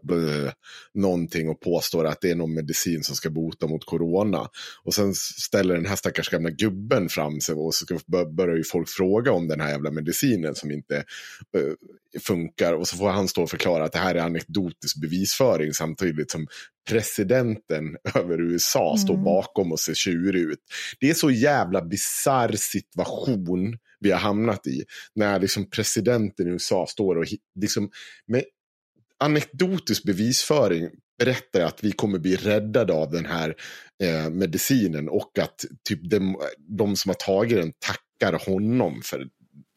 någonting 0.94 1.48
och 1.48 1.60
påstår 1.60 2.04
att 2.04 2.20
det 2.20 2.30
är 2.30 2.34
någon 2.34 2.54
medicin 2.54 3.02
som 3.02 3.16
ska 3.16 3.30
bota 3.30 3.66
mot 3.66 3.84
corona. 3.84 4.48
Och 4.84 4.94
sen 4.94 5.14
ställer 5.14 5.74
den 5.74 5.86
här 5.86 5.96
stackars 5.96 6.28
gamla 6.28 6.50
gubben 6.50 7.08
fram 7.08 7.40
sig 7.40 7.54
och 7.54 7.74
så 7.74 7.84
börjar 8.36 8.56
ju 8.56 8.64
folk 8.64 8.88
fråga 8.88 9.32
om 9.32 9.48
den 9.48 9.60
här 9.60 9.70
jävla 9.70 9.90
medicinen 9.90 10.54
som 10.54 10.70
inte 10.70 11.04
uh, 11.56 11.74
funkar. 12.20 12.72
Och 12.72 12.88
så 12.88 12.96
får 12.96 13.08
han 13.08 13.28
stå 13.28 13.42
och 13.42 13.50
förklara 13.50 13.84
att 13.84 13.92
det 13.92 13.98
här 13.98 14.14
är 14.14 14.20
anekdotisk 14.20 15.00
bevisföring 15.00 15.72
samtidigt 15.72 16.30
som 16.30 16.46
presidenten 16.88 17.96
över 18.14 18.40
USA 18.40 18.96
står 18.98 19.14
mm. 19.14 19.24
bakom 19.24 19.72
och 19.72 19.80
ser 19.80 19.94
tjurig 19.94 20.42
ut. 20.42 20.58
Det 21.00 21.10
är 21.10 21.14
så 21.14 21.30
jävla 21.30 21.82
bizarr 21.82 22.52
situation 22.56 23.78
vi 24.00 24.10
har 24.10 24.18
hamnat 24.18 24.66
i. 24.66 24.84
När 25.14 25.40
liksom 25.40 25.70
presidenten 25.70 26.48
i 26.48 26.50
USA 26.50 26.86
står 26.86 27.16
och 27.16 27.26
liksom 27.60 27.90
med 28.26 28.44
anekdotisk 29.18 30.04
bevisföring 30.04 30.88
berättar 31.18 31.60
att 31.60 31.84
vi 31.84 31.92
kommer 31.92 32.18
bli 32.18 32.36
räddade 32.36 32.92
av 32.92 33.10
den 33.10 33.26
här 33.26 33.54
eh, 34.02 34.30
medicinen 34.30 35.08
och 35.08 35.38
att 35.38 35.64
typ 35.88 36.10
de, 36.10 36.36
de 36.58 36.96
som 36.96 37.08
har 37.08 37.14
tagit 37.14 37.56
den 37.56 37.72
tackar 37.78 38.38
honom 38.46 39.02
för 39.04 39.26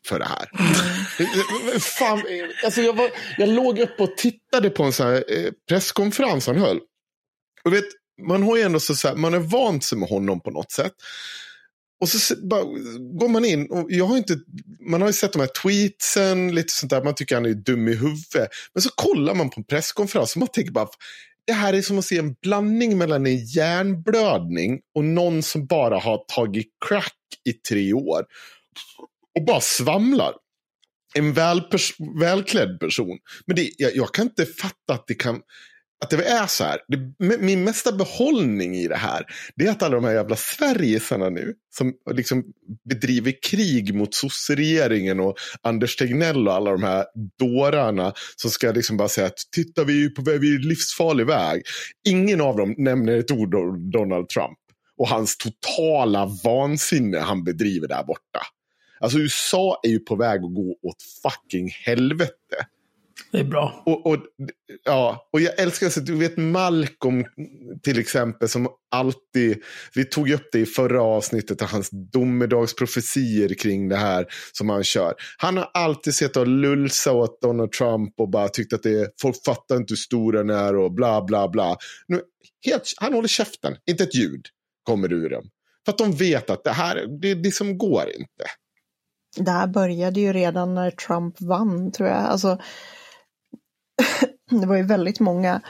för 0.07 0.19
det 0.19 0.25
här. 0.25 0.49
Mm. 0.59 1.79
Fan, 1.79 2.23
alltså 2.63 2.81
jag, 2.81 2.93
var, 2.93 3.09
jag 3.37 3.49
låg 3.49 3.79
upp 3.79 3.99
och 3.99 4.17
tittade 4.17 4.69
på 4.69 4.83
en 4.83 4.93
sån 4.93 5.07
här 5.07 5.23
eh, 5.27 5.51
presskonferens 5.69 6.47
han 6.47 6.57
höll. 6.57 6.79
Och 7.65 7.73
vet, 7.73 7.85
man 8.27 8.43
har 8.43 8.57
ju 8.57 8.63
ändå 8.63 8.79
så, 8.79 8.95
så 8.95 9.07
här, 9.07 9.15
man 9.15 9.33
är 9.33 9.39
vant 9.39 9.83
sig 9.83 9.97
med 9.97 10.09
honom 10.09 10.41
på 10.41 10.51
något 10.51 10.71
sätt. 10.71 10.93
Och 12.01 12.09
så 12.09 12.35
bara, 12.35 12.63
går 13.19 13.27
man 13.27 13.45
in 13.45 13.71
och 13.71 13.85
jag 13.89 14.05
har 14.05 14.17
inte, 14.17 14.39
man 14.89 15.01
har 15.01 15.09
ju 15.09 15.13
sett 15.13 15.33
de 15.33 15.39
här 15.39 15.61
tweetsen, 15.63 16.55
lite 16.55 16.73
sånt 16.73 16.89
där, 16.89 17.03
man 17.03 17.15
tycker 17.15 17.35
han 17.35 17.45
är 17.45 17.53
dum 17.53 17.87
i 17.87 17.95
huvudet. 17.95 18.49
Men 18.73 18.81
så 18.81 18.89
kollar 18.89 19.33
man 19.33 19.49
på 19.49 19.59
en 19.59 19.63
presskonferens 19.63 20.35
och 20.35 20.39
man 20.39 20.47
tänker 20.47 20.71
bara, 20.71 20.87
det 21.47 21.53
här 21.53 21.73
är 21.73 21.81
som 21.81 21.99
att 21.99 22.05
se 22.05 22.17
en 22.17 22.35
blandning 22.41 22.97
mellan 22.97 23.25
en 23.25 23.45
hjärnblödning 23.45 24.79
och 24.95 25.03
någon 25.03 25.43
som 25.43 25.65
bara 25.65 25.99
har 25.99 26.25
tagit 26.27 26.67
crack 26.87 27.17
i 27.49 27.53
tre 27.53 27.93
år. 27.93 28.25
Och 29.35 29.45
bara 29.45 29.61
svamlar. 29.61 30.33
En 31.15 31.33
välpers 31.33 31.93
välklädd 32.19 32.79
person. 32.79 33.17
Men 33.45 33.55
det, 33.55 33.71
jag, 33.77 33.95
jag 33.95 34.13
kan 34.13 34.25
inte 34.25 34.45
fatta 34.45 34.93
att 34.93 35.07
det 35.07 35.15
kan 35.15 35.41
att 36.03 36.09
det 36.09 36.25
är 36.25 36.47
så 36.47 36.63
här. 36.63 36.79
Det, 36.87 37.37
min 37.39 37.63
mesta 37.63 37.91
behållning 37.91 38.75
i 38.75 38.87
det 38.87 38.95
här, 38.95 39.25
det 39.55 39.65
är 39.65 39.71
att 39.71 39.83
alla 39.83 39.95
de 39.95 40.03
här 40.03 40.13
jävla 40.13 40.35
Sverigesarna 40.35 41.29
nu, 41.29 41.53
som 41.77 41.93
liksom 42.11 42.43
bedriver 42.89 43.33
krig 43.43 43.93
mot 43.95 44.13
sosseregeringen 44.13 45.19
och 45.19 45.35
Anders 45.61 45.95
Tegnell 45.95 46.47
och 46.47 46.53
alla 46.53 46.71
de 46.71 46.83
här 46.83 47.05
dårarna 47.39 48.13
som 48.35 48.51
ska 48.51 48.71
liksom 48.71 48.97
bara 48.97 49.09
säga 49.09 49.27
att 49.27 49.39
titta 49.51 49.83
vi 49.83 50.05
är 50.05 50.09
på 50.09 50.21
vi 50.21 50.55
är 50.55 50.59
livsfarlig 50.59 51.25
väg. 51.25 51.63
Ingen 52.05 52.41
av 52.41 52.57
dem 52.57 52.75
nämner 52.77 53.17
ett 53.17 53.31
ord 53.31 53.55
om 53.55 53.91
Donald 53.91 54.29
Trump 54.29 54.57
och 54.97 55.07
hans 55.07 55.37
totala 55.37 56.25
vansinne 56.43 57.19
han 57.19 57.43
bedriver 57.43 57.87
där 57.87 58.03
borta. 58.03 58.39
Alltså 58.99 59.19
USA 59.19 59.79
är 59.83 59.89
ju 59.89 59.99
på 59.99 60.15
väg 60.15 60.43
att 60.43 60.55
gå 60.55 60.75
åt 60.81 61.03
fucking 61.23 61.69
helvete. 61.85 62.65
Det 63.33 63.39
är 63.39 63.43
bra. 63.43 63.83
Och, 63.85 64.05
och, 64.05 64.17
ja, 64.83 65.29
och 65.33 65.41
jag 65.41 65.59
älskar, 65.59 65.89
så 65.89 65.99
du 65.99 66.15
vet 66.15 66.37
Malcolm 66.37 67.25
till 67.83 67.99
exempel 67.99 68.49
som 68.49 68.67
alltid, 68.91 69.63
vi 69.93 70.05
tog 70.05 70.29
upp 70.29 70.49
det 70.51 70.59
i 70.59 70.65
förra 70.65 71.01
avsnittet, 71.01 71.61
hans 71.61 71.89
domedagsprofetier 71.91 73.53
kring 73.53 73.89
det 73.89 73.95
här 73.95 74.25
som 74.51 74.69
han 74.69 74.83
kör. 74.83 75.13
Han 75.37 75.57
har 75.57 75.69
alltid 75.73 76.15
sett 76.15 76.37
och 76.37 76.47
lulsa 76.47 77.11
åt 77.11 77.41
Donald 77.41 77.71
Trump 77.71 78.19
och 78.19 78.29
bara 78.29 78.49
tyckt 78.49 78.73
att 78.73 78.83
det 78.83 78.99
är, 78.99 79.09
folk 79.21 79.35
fattar 79.45 79.77
inte 79.77 79.91
hur 79.91 79.97
stor 79.97 80.33
den 80.33 80.49
är 80.49 80.75
och 80.75 80.91
bla 80.91 81.23
bla 81.23 81.49
bla. 81.49 81.77
Nu, 82.07 82.21
helt, 82.65 82.93
han 82.97 83.13
håller 83.13 83.27
käften, 83.27 83.75
inte 83.85 84.03
ett 84.03 84.15
ljud 84.15 84.45
kommer 84.83 85.13
ur 85.13 85.29
dem. 85.29 85.43
För 85.85 85.91
att 85.91 85.97
de 85.97 86.11
vet 86.11 86.49
att 86.49 86.63
det 86.63 86.71
här, 86.71 87.05
det, 87.21 87.33
det 87.33 87.51
som 87.51 87.77
går 87.77 88.09
inte. 88.09 88.45
Det 89.37 89.51
här 89.51 89.67
började 89.67 90.19
ju 90.19 90.33
redan 90.33 90.73
när 90.73 90.91
Trump 90.91 91.41
vann 91.41 91.91
tror 91.91 92.09
jag. 92.09 92.17
Alltså, 92.17 92.57
det 94.61 94.65
var 94.65 94.75
ju 94.75 94.83
väldigt 94.83 95.19
många 95.19 95.61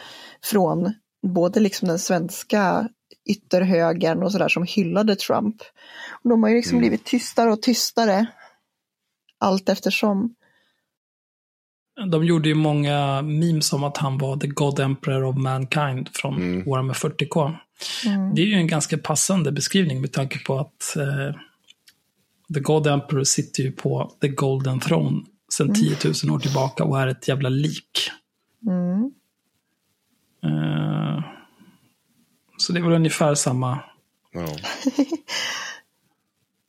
från 0.43 0.93
både 1.27 1.59
liksom 1.59 1.87
den 1.87 1.99
svenska 1.99 2.89
ytterhögern 3.29 4.23
och 4.23 4.31
sådär 4.31 4.49
som 4.49 4.63
hyllade 4.63 5.15
Trump. 5.15 5.55
Och 6.23 6.29
de 6.29 6.43
har 6.43 6.49
ju 6.49 6.55
liksom 6.55 6.77
mm. 6.77 6.81
blivit 6.81 7.05
tystare 7.05 7.51
och 7.51 7.61
tystare 7.61 8.27
allt 9.39 9.69
eftersom. 9.69 10.35
De 12.11 12.25
gjorde 12.25 12.49
ju 12.49 12.55
många 12.55 13.21
memes 13.21 13.73
om 13.73 13.83
att 13.83 13.97
han 13.97 14.17
var 14.17 14.37
the 14.37 14.47
God 14.47 14.79
Emperor 14.79 15.23
of 15.23 15.37
Mankind 15.37 16.09
från 16.13 16.35
mm. 16.35 16.63
Warhammer 16.65 16.93
40K. 16.93 17.57
Mm. 18.05 18.35
Det 18.35 18.41
är 18.41 18.45
ju 18.45 18.53
en 18.53 18.67
ganska 18.67 18.97
passande 18.97 19.51
beskrivning 19.51 20.01
med 20.01 20.11
tanke 20.11 20.39
på 20.39 20.59
att 20.59 20.95
eh, 20.95 21.35
The 22.53 22.59
God 22.59 22.87
Emperor 22.87 23.23
sitter 23.23 23.63
ju 23.63 23.71
på 23.71 24.11
the 24.21 24.27
Golden 24.27 24.79
Throne 24.79 25.21
sedan 25.57 25.73
10 25.73 25.87
mm. 25.87 26.13
000 26.23 26.35
år 26.35 26.39
tillbaka 26.39 26.83
och 26.83 27.01
är 27.01 27.07
ett 27.07 27.27
jävla 27.27 27.49
lik. 27.49 28.11
Mm. 28.67 29.03
Uh, 30.45 31.23
så 32.57 32.73
det 32.73 32.81
var 32.81 32.91
ungefär 32.91 33.35
samma. 33.35 33.79
Ja. 34.31 34.43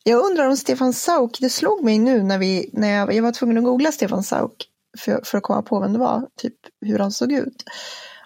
jag 0.04 0.24
undrar 0.24 0.48
om 0.48 0.56
Stefan 0.56 0.92
Sauk, 0.92 1.38
det 1.40 1.50
slog 1.50 1.84
mig 1.84 1.98
nu 1.98 2.22
när, 2.22 2.38
vi, 2.38 2.70
när 2.72 2.88
jag, 2.88 3.14
jag 3.14 3.22
var 3.22 3.32
tvungen 3.32 3.58
att 3.58 3.64
googla 3.64 3.92
Stefan 3.92 4.22
Sauk 4.22 4.68
för, 4.98 5.20
för 5.24 5.38
att 5.38 5.44
komma 5.44 5.62
på 5.62 5.80
vem 5.80 5.92
det 5.92 5.98
var, 5.98 6.28
typ 6.36 6.56
hur 6.80 6.98
han 6.98 7.12
såg 7.12 7.32
ut. 7.32 7.64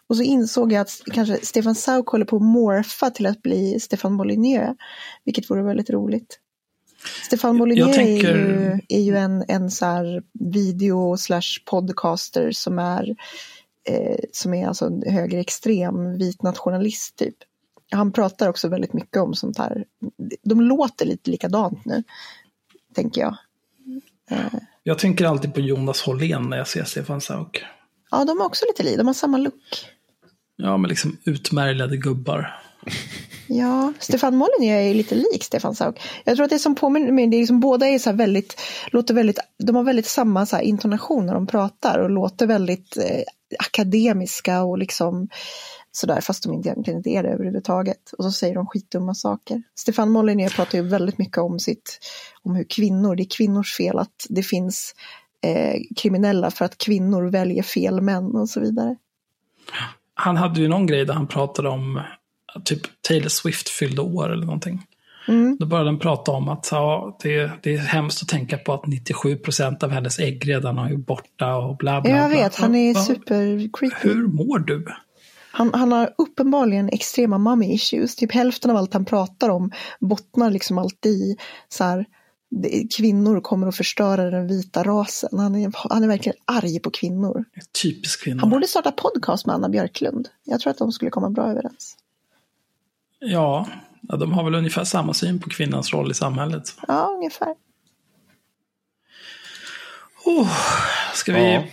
Och 0.06 0.16
så 0.16 0.22
insåg 0.22 0.72
jag 0.72 0.80
att 0.80 1.00
kanske 1.12 1.46
Stefan 1.46 1.74
Sauk 1.74 2.08
håller 2.08 2.24
på 2.24 2.36
att 2.36 2.42
morfa 2.42 3.10
till 3.10 3.26
att 3.26 3.42
bli 3.42 3.80
Stefan 3.80 4.12
Molyneux, 4.12 4.76
vilket 5.24 5.50
vore 5.50 5.62
väldigt 5.62 5.90
roligt. 5.90 6.40
Stefan 7.26 7.56
Molyneux 7.56 7.96
tänker... 7.96 8.34
är 8.34 8.36
ju, 8.38 8.80
är 8.88 9.00
ju 9.00 9.16
en, 9.16 9.44
en 9.48 9.70
så 9.70 9.84
här 9.86 10.22
video 10.32 11.16
slash 11.16 11.62
podcaster 11.64 12.52
som 12.52 12.78
är, 12.78 13.16
eh, 13.88 14.16
som 14.32 14.54
är 14.54 14.68
alltså 14.68 14.86
en 14.86 15.02
högerextrem 15.06 16.18
vit 16.18 16.42
nationalist 16.42 17.16
typ. 17.16 17.36
Han 17.90 18.12
pratar 18.12 18.48
också 18.48 18.68
väldigt 18.68 18.92
mycket 18.92 19.16
om 19.16 19.34
sånt 19.34 19.58
här. 19.58 19.84
De 20.42 20.60
låter 20.60 21.06
lite 21.06 21.30
likadant 21.30 21.84
nu, 21.84 22.02
tänker 22.94 23.20
jag. 23.20 23.36
Eh. 24.30 24.60
Jag 24.82 24.98
tänker 24.98 25.24
alltid 25.24 25.54
på 25.54 25.60
Jonas 25.60 26.02
Hållén 26.02 26.50
när 26.50 26.56
jag 26.56 26.68
ser 26.68 26.84
Stefan 26.84 27.20
Sauk. 27.20 27.64
Ja, 28.10 28.24
de 28.24 28.40
är 28.40 28.44
också 28.44 28.64
lite 28.68 28.82
lika, 28.82 28.96
de 28.96 29.06
har 29.06 29.14
samma 29.14 29.38
look. 29.38 29.86
Ja, 30.56 30.76
men 30.76 30.88
liksom 30.88 31.16
utmärglade 31.24 31.96
gubbar. 31.96 32.60
Ja, 33.50 33.92
Stefan 33.98 34.36
Molyneux 34.36 34.90
är 34.90 34.94
lite 34.94 35.14
lik 35.14 35.44
Stefan 35.44 35.74
Sauk. 35.74 36.00
Jag 36.24 36.36
tror 36.36 36.44
att 36.44 36.50
det 36.50 36.58
som 36.58 36.74
påminner 36.74 37.12
mig, 37.12 37.26
det 37.26 37.36
är 37.36 37.38
liksom, 37.38 37.60
båda 37.60 37.88
är 37.88 37.98
så 37.98 38.12
väldigt, 38.12 38.60
låter 38.92 39.14
väldigt, 39.14 39.38
de 39.58 39.76
har 39.76 39.82
väldigt 39.82 40.06
samma 40.06 40.46
så 40.46 40.60
intonation 40.60 41.26
när 41.26 41.34
de 41.34 41.46
pratar 41.46 41.98
och 41.98 42.10
låter 42.10 42.46
väldigt 42.46 42.96
eh, 42.96 43.22
akademiska 43.58 44.62
och 44.62 44.78
liksom 44.78 45.28
sådär, 45.92 46.20
fast 46.20 46.42
de 46.42 46.52
inte 46.52 46.68
egentligen 46.68 46.98
inte 46.98 47.10
är 47.10 47.22
det 47.22 47.28
överhuvudtaget. 47.28 48.12
Och 48.18 48.24
så 48.24 48.30
säger 48.30 48.54
de 48.54 48.66
skitdumma 48.66 49.14
saker. 49.14 49.62
Stefan 49.74 50.10
Molyneux 50.10 50.56
pratar 50.56 50.78
ju 50.78 50.88
väldigt 50.88 51.18
mycket 51.18 51.38
om 51.38 51.58
sitt, 51.58 51.98
om 52.42 52.54
hur 52.54 52.66
kvinnor, 52.68 53.16
det 53.16 53.22
är 53.22 53.36
kvinnors 53.36 53.76
fel 53.76 53.98
att 53.98 54.26
det 54.28 54.42
finns 54.42 54.94
eh, 55.44 55.80
kriminella 55.96 56.50
för 56.50 56.64
att 56.64 56.78
kvinnor 56.78 57.30
väljer 57.30 57.62
fel 57.62 58.00
män 58.00 58.36
och 58.36 58.48
så 58.48 58.60
vidare. 58.60 58.96
Han 60.14 60.36
hade 60.36 60.60
ju 60.60 60.68
någon 60.68 60.86
grej 60.86 61.04
där 61.04 61.14
han 61.14 61.26
pratade 61.26 61.68
om 61.68 62.00
typ 62.64 62.80
Taylor 63.08 63.28
Swift 63.28 63.68
fyllde 63.68 64.02
år 64.02 64.32
eller 64.32 64.46
någonting. 64.46 64.82
Mm. 65.28 65.56
Då 65.60 65.66
började 65.66 65.88
den 65.90 65.98
prata 65.98 66.32
om 66.32 66.48
att 66.48 66.68
ja, 66.70 67.18
det, 67.22 67.50
det 67.62 67.74
är 67.74 67.78
hemskt 67.78 68.22
att 68.22 68.28
tänka 68.28 68.58
på 68.58 68.72
att 68.72 68.86
97 68.86 69.36
procent 69.36 69.82
av 69.82 69.90
hennes 69.90 70.18
ägg 70.18 70.48
redan 70.48 70.78
har 70.78 70.88
ju 70.88 70.96
borta 70.96 71.56
och 71.56 71.76
bla 71.76 72.00
bla. 72.00 72.10
Jag 72.10 72.28
vet, 72.28 72.56
han 72.56 72.74
är 72.74 72.94
super 72.94 73.70
creepy. 73.72 74.08
Hur 74.08 74.26
mår 74.26 74.58
du? 74.58 74.86
Han, 75.52 75.74
han 75.74 75.92
har 75.92 76.14
uppenbarligen 76.18 76.88
extrema 76.88 77.38
mommy 77.38 77.72
issues. 77.72 78.16
Typ 78.16 78.32
hälften 78.32 78.70
av 78.70 78.76
allt 78.76 78.92
han 78.92 79.04
pratar 79.04 79.48
om 79.48 79.70
bottnar 80.00 80.50
liksom 80.50 80.78
alltid 80.78 81.12
i 81.12 81.36
så 81.68 81.84
här, 81.84 82.04
kvinnor 82.96 83.40
kommer 83.40 83.66
att 83.66 83.76
förstöra 83.76 84.30
den 84.30 84.46
vita 84.46 84.82
rasen. 84.82 85.38
Han 85.38 85.54
är, 85.54 85.72
han 85.74 86.04
är 86.04 86.08
verkligen 86.08 86.38
arg 86.44 86.80
på 86.80 86.90
kvinnor. 86.90 87.44
Typisk 87.82 88.24
kvinna. 88.24 88.40
Han 88.40 88.50
borde 88.50 88.66
starta 88.66 88.92
podcast 88.92 89.46
med 89.46 89.54
Anna 89.54 89.68
Björklund. 89.68 90.28
Jag 90.44 90.60
tror 90.60 90.70
att 90.70 90.78
de 90.78 90.92
skulle 90.92 91.10
komma 91.10 91.30
bra 91.30 91.50
överens. 91.50 91.96
Ja, 93.20 93.68
de 94.02 94.32
har 94.32 94.44
väl 94.44 94.54
ungefär 94.54 94.84
samma 94.84 95.14
syn 95.14 95.38
på 95.40 95.50
kvinnans 95.50 95.92
roll 95.92 96.10
i 96.10 96.14
samhället. 96.14 96.62
Ja, 96.88 97.12
ungefär. 97.16 97.54
Oh, 100.24 100.50
ska 101.14 101.32
vi 101.32 101.52
Ja. 101.52 101.64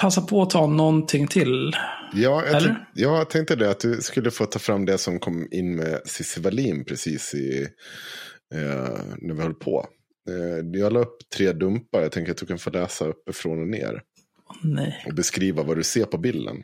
passa 0.00 0.22
på 0.22 0.42
att 0.42 0.50
ta 0.50 0.66
någonting 0.66 1.26
till? 1.28 1.72
Ja, 2.12 2.20
jag, 2.22 2.48
Eller? 2.48 2.60
tänk, 2.60 2.78
jag 2.94 3.30
tänkte 3.30 3.56
det 3.56 3.70
att 3.70 3.80
du 3.80 4.00
skulle 4.02 4.30
få 4.30 4.46
ta 4.46 4.58
fram 4.58 4.84
det 4.84 4.98
som 4.98 5.18
kom 5.18 5.48
in 5.50 5.76
med 5.76 6.00
Cissi 6.04 6.40
Wallin 6.40 6.84
precis 6.84 7.34
i, 7.34 7.62
eh, 8.54 8.98
när 9.18 9.34
vi 9.34 9.42
höll 9.42 9.54
på. 9.54 9.86
Eh, 10.28 10.80
jag 10.80 10.92
la 10.92 11.00
upp 11.00 11.16
tre 11.36 11.52
dumpar, 11.52 12.00
jag 12.00 12.12
tänker 12.12 12.32
att 12.32 12.38
du 12.38 12.46
kan 12.46 12.58
få 12.58 12.70
läsa 12.70 13.04
uppifrån 13.04 13.60
och 13.60 13.68
ner. 13.68 14.02
Åh, 14.48 14.56
nej. 14.62 15.04
Och 15.06 15.14
beskriva 15.14 15.62
vad 15.62 15.76
du 15.76 15.82
ser 15.82 16.04
på 16.04 16.18
bilden. 16.18 16.62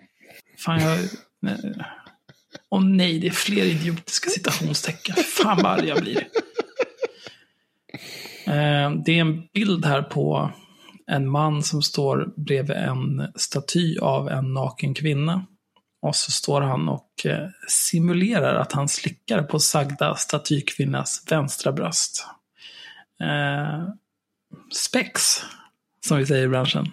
Fan, 0.59 0.81
jag... 0.81 0.99
Åh 2.71 2.85
nej, 2.85 3.19
det 3.19 3.27
är 3.27 3.31
fler 3.31 3.65
idiotiska 3.65 4.31
citationstecken. 4.31 5.15
Fan 5.17 5.63
vad 5.63 5.67
arg 5.73 5.89
jag 5.89 6.03
blir. 6.03 6.29
Eh, 8.47 8.91
det 9.05 9.13
är 9.13 9.21
en 9.21 9.47
bild 9.55 9.85
här 9.85 10.03
på 10.03 10.53
en 11.07 11.31
man 11.31 11.63
som 11.63 11.83
står 11.83 12.33
bredvid 12.37 12.77
en 12.77 13.33
staty 13.37 13.99
av 13.99 14.29
en 14.29 14.53
naken 14.55 14.95
kvinna. 14.95 15.47
Och 16.03 16.17
så 16.17 16.31
står 16.31 16.61
han 16.61 16.89
och 16.89 17.11
eh, 17.25 17.49
simulerar 17.69 18.55
att 18.55 18.73
han 18.73 18.89
slickar 18.89 19.43
på 19.43 19.59
sagda 19.59 20.15
statykvinnas 20.17 21.25
vänstra 21.31 21.73
bröst. 21.73 22.27
Eh, 23.21 23.89
spex, 24.75 25.23
som 26.07 26.19
vi 26.19 26.27
säger 26.27 26.45
i 26.45 26.49
branschen. 26.49 26.93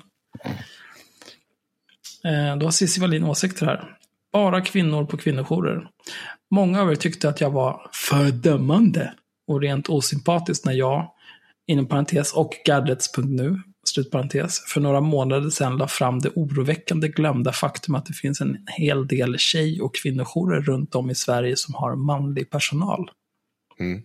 Eh, 2.23 2.57
Då 2.57 2.65
har 2.65 2.72
Cissi 2.72 3.02
Wallin 3.02 3.23
åsikter 3.23 3.65
här. 3.65 3.98
Bara 4.34 4.62
kvinnor 4.62 5.06
på 5.06 5.18
kvinnojourer. 5.18 5.90
Många 6.52 6.82
av 6.82 6.92
er 6.92 6.96
tyckte 6.96 7.30
att 7.30 7.42
jag 7.42 7.52
var 7.52 7.90
för 7.94 8.32
dömande 8.32 9.14
och 9.48 9.62
rent 9.62 9.90
osympatisk 9.90 10.66
när 10.66 10.74
jag, 10.74 11.12
inom 11.68 11.88
parentes, 11.88 12.34
och 12.34 12.54
Gardets.nu, 12.66 13.62
slutparentes, 13.88 14.60
för 14.60 14.82
några 14.82 15.02
månader 15.02 15.50
sedan 15.50 15.78
la 15.78 15.88
fram 15.88 16.20
det 16.20 16.30
oroväckande 16.30 17.08
glömda 17.08 17.52
faktum 17.52 17.96
att 17.96 18.06
det 18.06 18.14
finns 18.14 18.42
en 18.42 18.58
hel 18.78 19.08
del 19.08 19.38
tjej 19.38 19.82
och 19.82 19.96
kvinnojourer 19.96 20.62
runt 20.62 20.96
om 20.96 21.10
i 21.10 21.16
Sverige 21.16 21.56
som 21.56 21.74
har 21.74 21.96
manlig 21.96 22.50
personal. 22.50 23.12
Mm. 23.80 24.02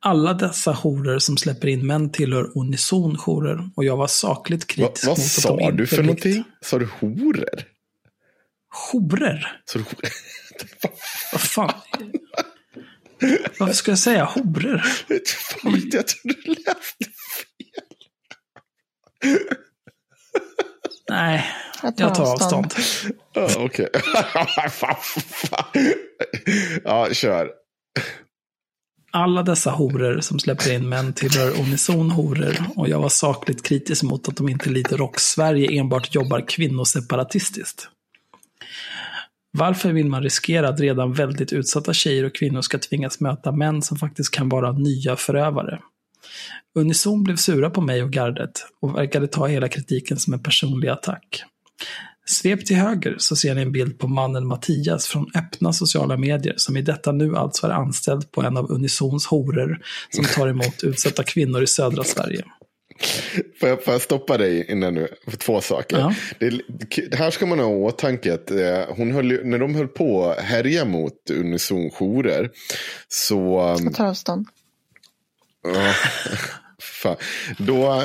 Alla 0.00 0.34
dessa 0.34 0.74
jourer 0.74 1.18
som 1.18 1.36
släpper 1.36 1.68
in 1.68 1.86
män 1.86 2.12
tillhör 2.12 2.58
unison 2.58 3.16
jourer 3.16 3.70
och 3.76 3.84
jag 3.84 3.96
var 3.96 4.06
sakligt 4.06 4.62
Va, 4.62 4.66
kritisk 4.86 5.06
vad 5.06 5.18
mot 5.18 5.18
att 5.18 5.24
sa 5.24 5.56
de 5.56 5.62
inte 5.62 5.76
du 5.76 5.86
för 5.86 6.02
någonting? 6.02 6.44
Sa 6.60 6.78
du 6.78 6.88
horor? 7.00 7.75
Du, 9.72 9.78
Vad 11.32 11.40
fan? 11.40 11.72
Varför 13.58 13.74
ska 13.74 13.90
jag 13.90 13.98
säga 13.98 14.24
horor? 14.24 14.78
fan 15.26 15.72
vet 15.72 15.94
jag, 15.94 16.06
tror 16.06 16.22
du 16.24 16.54
läste 16.54 17.06
Nej, 21.08 21.46
Jag 21.82 21.96
tar, 21.96 22.04
jag 22.04 22.14
tar 22.14 22.32
avstånd. 22.32 22.74
Okej. 23.56 23.88
Fan. 24.70 24.96
ja, 26.84 27.08
kör. 27.12 27.50
Alla 29.12 29.42
dessa 29.42 29.70
horor 29.70 30.20
som 30.20 30.38
släpper 30.38 30.72
in 30.72 30.88
män 30.88 31.12
tillhör 31.12 31.60
unison 31.60 32.10
horor 32.10 32.56
och 32.76 32.88
jag 32.88 33.00
var 33.00 33.08
sakligt 33.08 33.62
kritisk 33.62 34.02
mot 34.02 34.28
att 34.28 34.36
de 34.36 34.48
inte 34.48 34.70
lider 34.70 34.96
rock-Sverige 34.96 35.80
enbart 35.80 36.14
jobbar 36.14 36.48
kvinnoseparatistiskt. 36.48 37.88
Varför 39.58 39.92
vill 39.92 40.06
man 40.06 40.22
riskera 40.22 40.68
att 40.68 40.80
redan 40.80 41.12
väldigt 41.12 41.52
utsatta 41.52 41.92
tjejer 41.92 42.24
och 42.24 42.34
kvinnor 42.34 42.60
ska 42.60 42.78
tvingas 42.78 43.20
möta 43.20 43.52
män 43.52 43.82
som 43.82 43.96
faktiskt 43.96 44.30
kan 44.30 44.48
vara 44.48 44.72
nya 44.72 45.16
förövare? 45.16 45.80
Unison 46.74 47.22
blev 47.24 47.36
sura 47.36 47.70
på 47.70 47.80
mig 47.80 48.02
och 48.02 48.10
gardet 48.10 48.66
och 48.80 48.96
verkade 48.96 49.26
ta 49.26 49.46
hela 49.46 49.68
kritiken 49.68 50.16
som 50.16 50.34
en 50.34 50.42
personlig 50.42 50.88
attack. 50.88 51.42
Svep 52.26 52.66
till 52.66 52.76
höger 52.76 53.14
så 53.18 53.36
ser 53.36 53.54
ni 53.54 53.62
en 53.62 53.72
bild 53.72 53.98
på 53.98 54.08
mannen 54.08 54.46
Mattias 54.46 55.06
från 55.06 55.26
öppna 55.34 55.72
sociala 55.72 56.16
medier 56.16 56.54
som 56.56 56.76
i 56.76 56.82
detta 56.82 57.12
nu 57.12 57.36
alltså 57.36 57.66
är 57.66 57.70
anställd 57.70 58.30
på 58.30 58.42
en 58.42 58.56
av 58.56 58.70
Unisons 58.70 59.26
horor 59.26 59.78
som 60.10 60.24
tar 60.24 60.48
emot 60.48 60.82
utsatta 60.82 61.22
kvinnor 61.22 61.62
i 61.62 61.66
södra 61.66 62.04
Sverige. 62.04 62.44
Får 63.60 63.68
jag, 63.68 63.84
får 63.84 63.94
jag 63.94 64.02
stoppa 64.02 64.38
dig 64.38 64.70
innan 64.70 64.94
nu? 64.94 65.08
För 65.28 65.36
två 65.36 65.60
saker. 65.60 65.98
Ja. 65.98 66.14
Det, 66.38 66.60
det 67.10 67.16
här 67.16 67.30
ska 67.30 67.46
man 67.46 67.58
ha 67.58 67.72
i 67.72 67.74
åtanke 67.74 68.34
att 68.34 68.50
eh, 68.50 68.80
hon 68.88 69.12
höll, 69.12 69.44
när 69.44 69.58
de 69.58 69.74
höll 69.74 69.88
på 69.88 70.24
att 70.24 70.40
härja 70.44 70.84
mot 70.84 71.30
Unison 71.30 71.90
jourer 71.90 72.50
så... 73.08 73.72
um, 73.72 73.84
Jag 73.84 73.94
tar 73.94 74.06
avstånd. 74.06 74.46
Ja, 75.62 75.92
fan. 76.82 77.16
Då, 77.58 78.02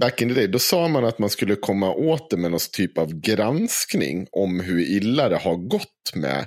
back 0.00 0.22
in 0.22 0.28
the 0.28 0.34
day, 0.34 0.46
då 0.46 0.58
sa 0.58 0.88
man 0.88 1.04
att 1.04 1.18
man 1.18 1.30
skulle 1.30 1.56
komma 1.56 1.94
åt 1.94 2.30
det 2.30 2.36
med 2.36 2.50
någon 2.50 2.60
typ 2.72 2.98
av 2.98 3.14
granskning 3.20 4.26
om 4.32 4.60
hur 4.60 4.80
illa 4.80 5.28
det 5.28 5.36
har 5.36 5.56
gått 5.56 6.14
med 6.14 6.46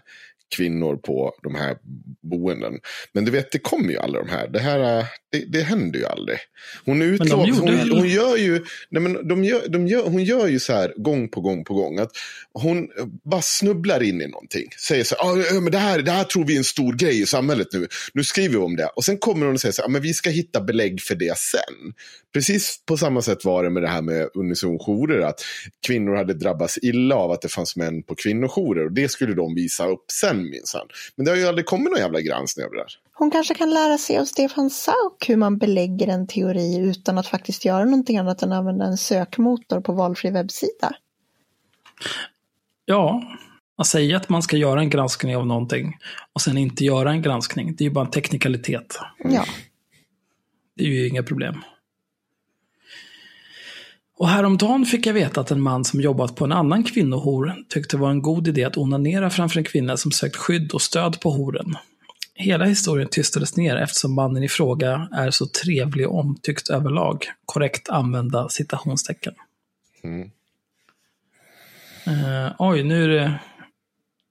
kvinnor 0.56 0.96
på 0.96 1.34
de 1.44 1.56
här 1.56 1.78
boenden. 2.22 2.80
Men 3.14 3.26
du 3.26 3.32
vet, 3.32 3.52
det 3.52 3.60
kommer 3.60 3.90
ju 3.90 3.98
aldrig 3.98 4.26
de 4.26 4.32
här. 4.32 4.48
Det 4.48 4.60
här, 4.60 5.06
det, 5.34 5.46
det 5.46 5.62
händer 5.62 6.00
ju 6.00 6.06
aldrig. 6.06 6.38
Hon 6.86 7.02
gjorde 7.02 7.34
hon, 7.34 7.90
hon 7.92 8.08
gör 8.08 8.38
ju, 8.38 8.64
nej 8.90 9.02
men 9.02 9.28
de 9.28 9.44
gör, 9.44 9.68
de 9.68 9.88
gör, 9.88 10.04
hon 10.04 10.24
gör 10.24 10.48
ju 10.48 10.60
så 10.60 10.74
här 10.74 10.94
gång 10.98 11.30
på 11.30 11.42
gång 11.42 11.64
på 11.64 11.74
gång. 11.74 12.00
Att 12.00 12.12
hon 12.54 12.90
bara 13.24 13.42
snubblar 13.42 14.04
in 14.04 14.22
i 14.22 14.28
någonting. 14.28 14.68
Säger 14.88 15.04
så 15.04 15.16
här, 15.16 15.58
ah, 15.58 15.62
men 15.62 15.72
det 15.72 15.78
här, 15.78 16.02
det 16.02 16.12
här 16.12 16.24
tror 16.24 16.46
vi 16.46 16.54
är 16.54 16.58
en 16.58 16.64
stor 16.64 16.94
grej 16.94 17.22
i 17.22 17.26
samhället 17.26 17.68
nu. 17.74 17.88
Nu 18.14 18.24
skriver 18.24 18.50
vi 18.50 18.64
om 18.64 18.76
det. 18.76 18.86
Och 18.86 19.04
sen 19.04 19.18
kommer 19.18 19.46
hon 19.46 19.56
och 19.56 19.62
säger 19.62 19.74
så 19.74 19.82
här, 19.82 19.90
ah, 19.90 19.92
men 19.92 20.02
vi 20.02 20.14
ska 20.14 20.30
hitta 20.30 20.62
belägg 20.62 21.02
för 21.02 21.16
det 21.16 21.38
sen. 21.38 21.94
Precis 22.34 22.80
på 22.86 22.98
samma 22.98 23.22
sätt 23.22 23.46
var 23.46 23.64
det 23.64 23.70
med 23.70 23.84
det 23.84 23.90
här 23.90 24.02
med 24.02 24.30
unisonjourer. 24.34 25.20
Att 25.20 25.42
kvinnor 25.88 26.16
hade 26.16 26.34
drabbats 26.34 26.80
illa 26.82 27.16
av 27.16 27.32
att 27.32 27.42
det 27.42 27.50
fanns 27.50 27.76
män 27.76 28.04
på 28.04 28.16
kvinnojourer. 28.16 28.86
Och 28.86 28.92
det 28.92 29.10
skulle 29.10 29.34
de 29.34 29.56
visa 29.56 29.88
upp 29.88 30.06
sen 30.12 30.50
minsann. 30.50 30.88
Men 31.16 31.26
det 31.26 31.32
har 31.32 31.38
ju 31.38 31.48
aldrig 31.48 31.66
kommit 31.66 31.92
någon 31.92 32.00
jävla 32.00 32.22
granskning 32.22 32.66
av 32.66 32.72
det 32.72 32.78
där. 32.78 32.88
Hon 33.16 33.32
kanske 33.32 33.54
kan 33.54 33.70
lära 33.70 33.98
sig 33.98 34.18
av 34.18 34.26
Stefan 34.26 34.70
Sauk 34.70 35.30
hur 35.30 35.38
man 35.38 35.58
belägger 35.58 36.08
en 36.08 36.28
teori 36.28 36.78
utan 36.78 37.18
att 37.18 37.28
faktiskt 37.28 37.66
göra 37.66 37.86
någonting 37.86 38.18
annat 38.18 38.44
än 38.44 38.52
använda 38.52 38.86
en 38.86 38.98
sökmotor 38.98 39.82
på 39.82 39.94
valfri 39.94 40.32
webbsida. 40.32 40.96
Ja, 42.86 43.24
att 43.78 43.88
säga 43.88 44.18
att 44.18 44.30
man 44.30 44.44
ska 44.44 44.58
göra 44.58 44.80
en 44.80 44.90
granskning 44.90 45.38
av 45.38 45.48
någonting 45.48 45.98
och 46.34 46.42
sen 46.42 46.58
inte 46.58 46.86
göra 46.86 47.12
en 47.12 47.22
granskning, 47.22 47.76
det 47.76 47.84
är 47.84 47.88
ju 47.88 47.94
bara 47.94 48.06
en 48.06 48.12
teknikalitet. 48.12 49.00
Ja, 49.24 49.46
Det 50.76 50.84
är 50.84 50.88
ju 50.88 51.08
inga 51.08 51.24
problem. 51.24 51.56
Och 54.18 54.30
häromdagen 54.30 54.86
fick 54.86 55.06
jag 55.06 55.14
veta 55.14 55.42
att 55.42 55.52
en 55.52 55.62
man 55.62 55.86
som 55.86 56.02
jobbat 56.02 56.36
på 56.36 56.46
en 56.46 56.52
annan 56.52 56.84
kvinnohor 56.84 57.56
tyckte 57.70 57.98
det 57.98 58.02
var 58.02 58.10
en 58.10 58.22
god 58.22 58.48
idé 58.48 58.64
att 58.64 58.78
onanera 58.78 59.30
framför 59.30 59.58
en 59.58 59.64
kvinna 59.64 59.98
som 59.98 60.12
sökt 60.12 60.36
skydd 60.36 60.72
och 60.72 60.82
stöd 60.82 61.20
på 61.20 61.30
horen. 61.30 61.76
Hela 62.36 62.66
historien 62.66 63.10
tystades 63.10 63.58
ner 63.58 63.76
eftersom 63.76 64.14
mannen 64.14 64.44
i 64.44 64.50
fråga 64.50 65.08
är 65.14 65.32
så 65.32 65.48
trevlig 65.48 66.08
och 66.08 66.20
omtyckt 66.20 66.70
överlag. 66.70 67.26
Korrekt 67.46 67.90
använda 67.90 68.50
citationstecken. 68.50 69.34
Mm. 70.04 70.32
Eh, 72.08 72.52
oj, 72.60 72.84
nu 72.84 73.04
är, 73.04 73.08
det, 73.08 73.40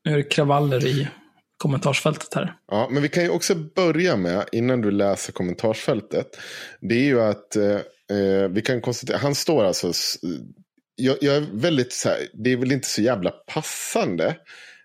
nu 0.05 0.13
är 0.13 0.17
det 0.17 0.23
kravaller 0.23 0.87
i 0.87 1.09
kommentarsfältet 1.57 2.35
här. 2.35 2.55
Ja, 2.71 2.89
men 2.91 3.03
vi 3.03 3.09
kan 3.09 3.23
ju 3.23 3.29
också 3.29 3.55
börja 3.55 4.17
med, 4.17 4.45
innan 4.53 4.81
du 4.81 4.91
läser 4.91 5.33
kommentarsfältet. 5.33 6.39
Det 6.81 6.95
är 6.95 7.05
ju 7.05 7.21
att 7.21 7.57
eh, 7.57 7.81
eh, 8.19 8.49
vi 8.51 8.63
kan 8.63 8.81
konstatera, 8.81 9.19
han 9.19 9.35
står 9.35 9.65
alltså, 9.65 9.93
jag, 10.97 11.17
jag 11.21 11.37
är 11.37 11.47
väldigt 11.53 11.93
så 11.93 12.09
här, 12.09 12.19
det 12.33 12.53
är 12.53 12.57
väl 12.57 12.73
inte 12.73 12.89
så 12.89 13.03
jävla 13.03 13.31
passande 13.31 14.37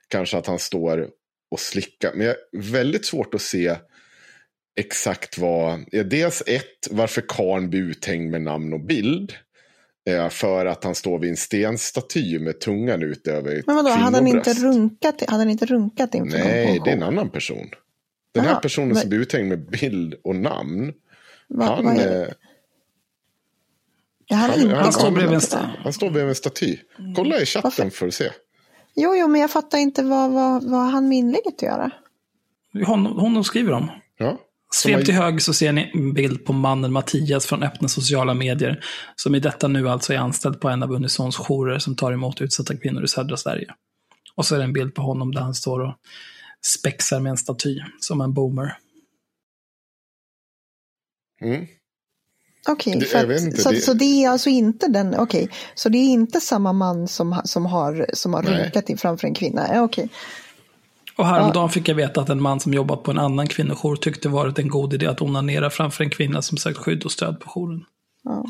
kanske 0.07 0.37
att 0.37 0.47
han 0.47 0.59
står 0.59 1.09
och 1.51 1.59
slickar. 1.59 2.11
Men 2.15 2.25
jag 2.27 2.35
är 2.35 2.71
väldigt 2.71 3.05
svårt 3.05 3.33
att 3.33 3.41
se 3.41 3.75
exakt 4.79 5.37
vad, 5.37 5.85
ja, 5.91 6.03
dels 6.03 6.43
ett, 6.47 6.87
varför 6.91 7.23
karln 7.27 7.69
blir 7.69 7.81
uthängd 7.81 8.31
med 8.31 8.41
namn 8.41 8.73
och 8.73 8.85
bild. 8.85 9.33
Eh, 10.09 10.29
för 10.29 10.65
att 10.65 10.83
han 10.83 10.95
står 10.95 11.19
vid 11.19 11.29
en 11.29 11.37
stenstaty 11.37 12.39
med 12.39 12.59
tungan 12.59 13.03
ut 13.03 13.27
över 13.27 13.63
men 13.65 13.75
vadå, 13.75 13.89
hade 13.89 14.17
han 14.17 14.27
inte 14.27 14.53
runkat, 14.53 15.21
hade 15.27 15.41
han 15.43 15.49
inte 15.49 15.65
runkat 15.65 16.15
inför 16.15 16.37
Nej, 16.37 16.81
det 16.85 16.91
är 16.91 16.95
en 16.95 17.03
annan 17.03 17.29
person. 17.29 17.69
Den 18.33 18.43
här 18.43 18.51
Aha, 18.51 18.59
personen 18.59 18.87
men- 18.87 18.97
som 18.97 19.09
blir 19.09 19.19
uthängd 19.19 19.49
med 19.49 19.69
bild 19.69 20.13
och 20.23 20.35
namn. 20.35 20.93
Va, 21.49 21.65
Han, 21.65 21.85
vad 21.85 21.97
är 21.97 22.21
eh, 22.21 22.27
här 24.29 24.49
han- 24.49 24.69
han 24.69 24.83
han 24.83 24.93
står 25.93 26.09
bredvid 26.09 26.29
en 26.29 26.35
staty. 26.35 26.77
Kolla 27.15 27.41
i 27.41 27.45
chatten 27.45 27.91
för 27.91 28.07
att 28.07 28.13
se. 28.13 28.29
Jo, 28.99 29.15
jo, 29.15 29.27
men 29.27 29.41
jag 29.41 29.51
fattar 29.51 29.77
inte 29.77 30.03
vad, 30.03 30.31
vad, 30.31 30.63
vad 30.63 30.89
han 30.89 31.09
med 31.09 31.17
inlägget 31.17 31.55
att 31.55 31.61
göra? 31.61 31.91
Honom, 32.85 33.19
honom 33.19 33.43
skriver 33.43 33.71
om. 33.71 33.91
Ja. 34.17 34.37
Svep 34.73 35.05
till 35.05 35.13
höger 35.13 35.39
så 35.39 35.53
ser 35.53 35.71
ni 35.71 35.91
en 35.93 36.13
bild 36.13 36.45
på 36.45 36.53
mannen 36.53 36.93
Mattias 36.93 37.45
från 37.45 37.63
öppna 37.63 37.87
sociala 37.87 38.33
medier, 38.33 38.83
som 39.15 39.35
i 39.35 39.39
detta 39.39 39.67
nu 39.67 39.89
alltså 39.89 40.13
är 40.13 40.17
anställd 40.17 40.61
på 40.61 40.69
en 40.69 40.83
av 40.83 40.91
Unisons 40.91 41.37
jourer 41.37 41.79
som 41.79 41.95
tar 41.95 42.11
emot 42.11 42.41
utsatta 42.41 42.77
kvinnor 42.77 43.03
i 43.03 43.07
södra 43.07 43.37
Sverige. 43.37 43.73
Och 44.35 44.45
så 44.45 44.55
är 44.55 44.59
det 44.59 44.65
en 44.65 44.73
bild 44.73 44.95
på 44.95 45.01
honom 45.01 45.31
där 45.31 45.41
han 45.41 45.55
står 45.55 45.79
och 45.79 45.93
spexar 46.65 47.19
med 47.19 47.29
en 47.29 47.37
staty, 47.37 47.79
som 47.99 48.21
en 48.21 48.33
boomer. 48.33 48.77
Mm. 51.41 51.67
Okej, 52.67 52.93
inte, 52.93 53.05
så, 53.61 53.69
det- 53.71 53.81
så 53.81 53.93
det 53.93 54.05
är 54.23 54.29
alltså 54.29 54.49
inte 54.49 54.87
den, 54.87 55.19
okej, 55.19 55.49
så 55.75 55.89
det 55.89 55.97
är 55.97 56.07
inte 56.09 56.41
samma 56.41 56.73
man 56.73 57.07
som, 57.07 57.41
som 57.45 57.65
har, 57.65 58.05
som 58.13 58.33
har 58.33 58.43
runkat 58.43 58.89
in 58.89 58.97
framför 58.97 59.27
en 59.27 59.33
kvinna? 59.33 59.67
Ja, 59.75 59.81
Okej. 59.81 60.09
Och 61.15 61.25
häromdagen 61.27 61.69
fick 61.69 61.87
jag 61.89 61.95
veta 61.95 62.21
att 62.21 62.29
en 62.29 62.41
man 62.41 62.59
som 62.59 62.73
jobbat 62.73 63.03
på 63.03 63.11
en 63.11 63.19
annan 63.19 63.47
kvinnojour 63.47 63.95
tyckte 63.95 64.29
varit 64.29 64.59
en 64.59 64.67
god 64.67 64.93
idé 64.93 65.07
att 65.07 65.21
onanera 65.21 65.69
framför 65.69 66.03
en 66.03 66.09
kvinna 66.09 66.41
som 66.41 66.57
sökt 66.57 66.77
skydd 66.77 67.03
och 67.03 67.11
stöd 67.11 67.39
på 67.39 67.49
jouren. 67.49 67.85
Ja. 68.23 68.45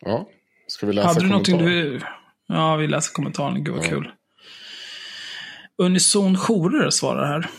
Ja. 0.00 0.28
Ska 0.66 0.86
vi 0.86 0.92
läsa 0.92 1.08
Hade 1.08 1.20
du 1.20 1.28
någonting 1.28 1.58
du... 1.58 2.00
Ja, 2.48 2.76
vi 2.76 2.86
läser 2.88 3.12
kommentaren. 3.12 3.64
Gud 3.64 3.74
vad 3.74 3.84
kul. 3.84 4.10
Unison 5.78 6.34
Jourer 6.36 6.90
svarar 6.90 7.26
här. 7.26 7.50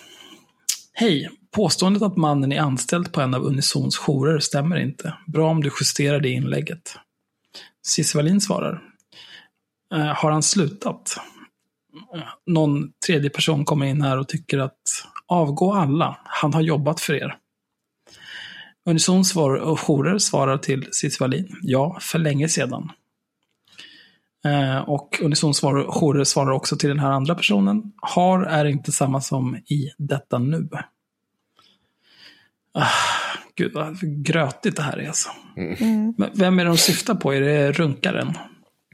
Hej! 0.94 1.30
Påståendet 1.56 2.02
att 2.04 2.18
mannen 2.18 2.52
är 2.52 2.60
anställd 2.62 3.12
på 3.14 3.22
en 3.22 3.34
av 3.34 3.44
Unisons 3.44 3.98
jourer 3.98 4.40
stämmer 4.40 4.80
inte. 4.80 5.14
Bra 5.28 5.50
om 5.52 5.64
du 5.64 5.72
justerar 5.82 6.20
det 6.20 6.30
inlägget. 6.30 6.96
Cissi 7.88 8.18
Wallin 8.18 8.42
svarar. 8.42 8.82
"Eh, 9.94 10.06
har 10.06 10.32
han 10.32 10.44
slutat? 10.44 11.18
Eh, 12.16 12.22
någon 12.46 12.92
tredje 13.08 13.30
person 13.30 13.66
kommer 13.66 13.86
in 13.86 14.02
här 14.02 14.18
och 14.18 14.28
tycker 14.28 14.60
att 14.60 14.82
avgå 15.28 15.74
alla. 15.74 16.18
Han 16.26 16.54
har 16.54 16.62
jobbat 16.62 17.00
för 17.00 17.14
er. 17.14 17.38
Unison 18.86 19.26
svar 19.26 19.54
och 19.56 19.80
jourer 19.80 20.18
svarar 20.18 20.58
till 20.58 20.88
Cissi 20.92 21.18
Wallin. 21.20 21.56
Ja, 21.62 21.98
för 22.02 22.20
länge 22.20 22.50
sedan. 22.50 22.90
Eh, 24.46 24.78
och 24.78 25.20
Unison 25.22 25.54
svar, 25.54 25.86
jourer 26.00 26.24
svarar 26.24 26.52
också 26.52 26.78
till 26.78 26.90
den 26.90 27.00
här 27.00 27.12
andra 27.12 27.36
personen. 27.36 27.92
Har 28.02 28.44
är 28.44 28.66
inte 28.66 28.92
samma 28.92 29.22
som 29.22 29.56
i 29.56 29.90
detta 29.98 30.40
nu. 30.40 30.70
Ah, 32.74 32.88
gud 33.56 33.74
vad 33.74 33.98
grötigt 34.26 34.76
det 34.76 34.82
här 34.82 34.98
är 34.98 35.08
alltså. 35.08 35.30
Mm. 35.58 36.14
Men 36.18 36.30
vem 36.34 36.60
är 36.60 36.64
det 36.64 36.70
de 36.70 36.78
syftar 36.78 37.16
på? 37.16 37.34
Är 37.34 37.42
det 37.42 37.72
runkaren? 37.72 38.34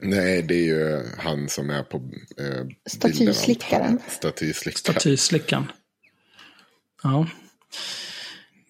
Nej, 0.02 0.42
det 0.42 0.54
är 0.54 0.64
ju 0.64 1.02
han 1.18 1.48
som 1.48 1.70
är 1.70 1.82
på 1.82 1.96
eh. 2.40 2.66
Statyslickaren. 2.90 3.98
Statyslickaren. 4.08 4.94
Statyslickan. 4.94 5.72
Ja. 7.02 7.26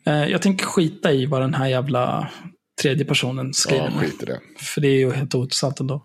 Eh, 0.06 0.24
jag 0.24 0.42
tänker 0.42 0.66
skita 0.66 1.12
i 1.12 1.26
vad 1.26 1.40
den 1.40 1.54
här 1.54 1.66
jävla 1.68 2.30
tredje 2.82 3.04
personen 3.04 3.54
skriver. 3.54 3.92
Ja, 3.94 4.00
skit 4.00 4.22
i 4.22 4.26
det. 4.26 4.40
För 4.58 4.80
det 4.80 4.88
är 4.88 4.98
ju 4.98 5.12
helt 5.12 5.34
ointressant 5.34 5.80
ändå. 5.80 6.04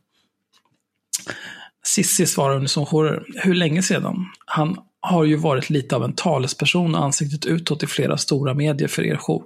Sissi 1.86 2.26
svarar 2.26 2.56
Unison 2.56 2.86
jourer. 2.86 3.26
Hur 3.36 3.54
länge 3.54 3.84
sedan? 3.84 4.26
Han 4.46 4.78
har 5.06 5.24
ju 5.24 5.36
varit 5.36 5.70
lite 5.70 5.96
av 5.96 6.04
en 6.04 6.14
talesperson 6.14 6.96
och 6.96 7.04
ansiktet 7.04 7.46
utåt 7.46 7.84
i 7.84 7.88
flera 7.88 8.18
stora 8.18 8.54
medier 8.54 8.88
för 8.88 9.06
er 9.06 9.18
jour. 9.18 9.44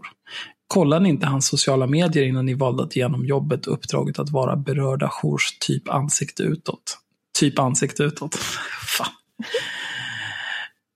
Kollade 0.67 1.03
ni 1.03 1.09
inte 1.09 1.27
hans 1.27 1.47
sociala 1.47 1.88
medier 1.88 2.23
innan 2.23 2.45
ni 2.45 2.53
valde 2.53 2.84
att 2.84 2.95
genom 2.95 3.25
jobbet 3.25 3.67
och 3.67 3.73
uppdraget 3.73 4.19
att 4.19 4.29
vara 4.29 4.55
berörda 4.55 5.11
jours 5.21 5.57
typ 5.59 5.89
ansikte 5.89 6.43
utåt? 6.43 6.97
Typ 7.39 7.59
ansikte 7.59 8.03
utåt. 8.03 8.35
Fan. 8.97 9.07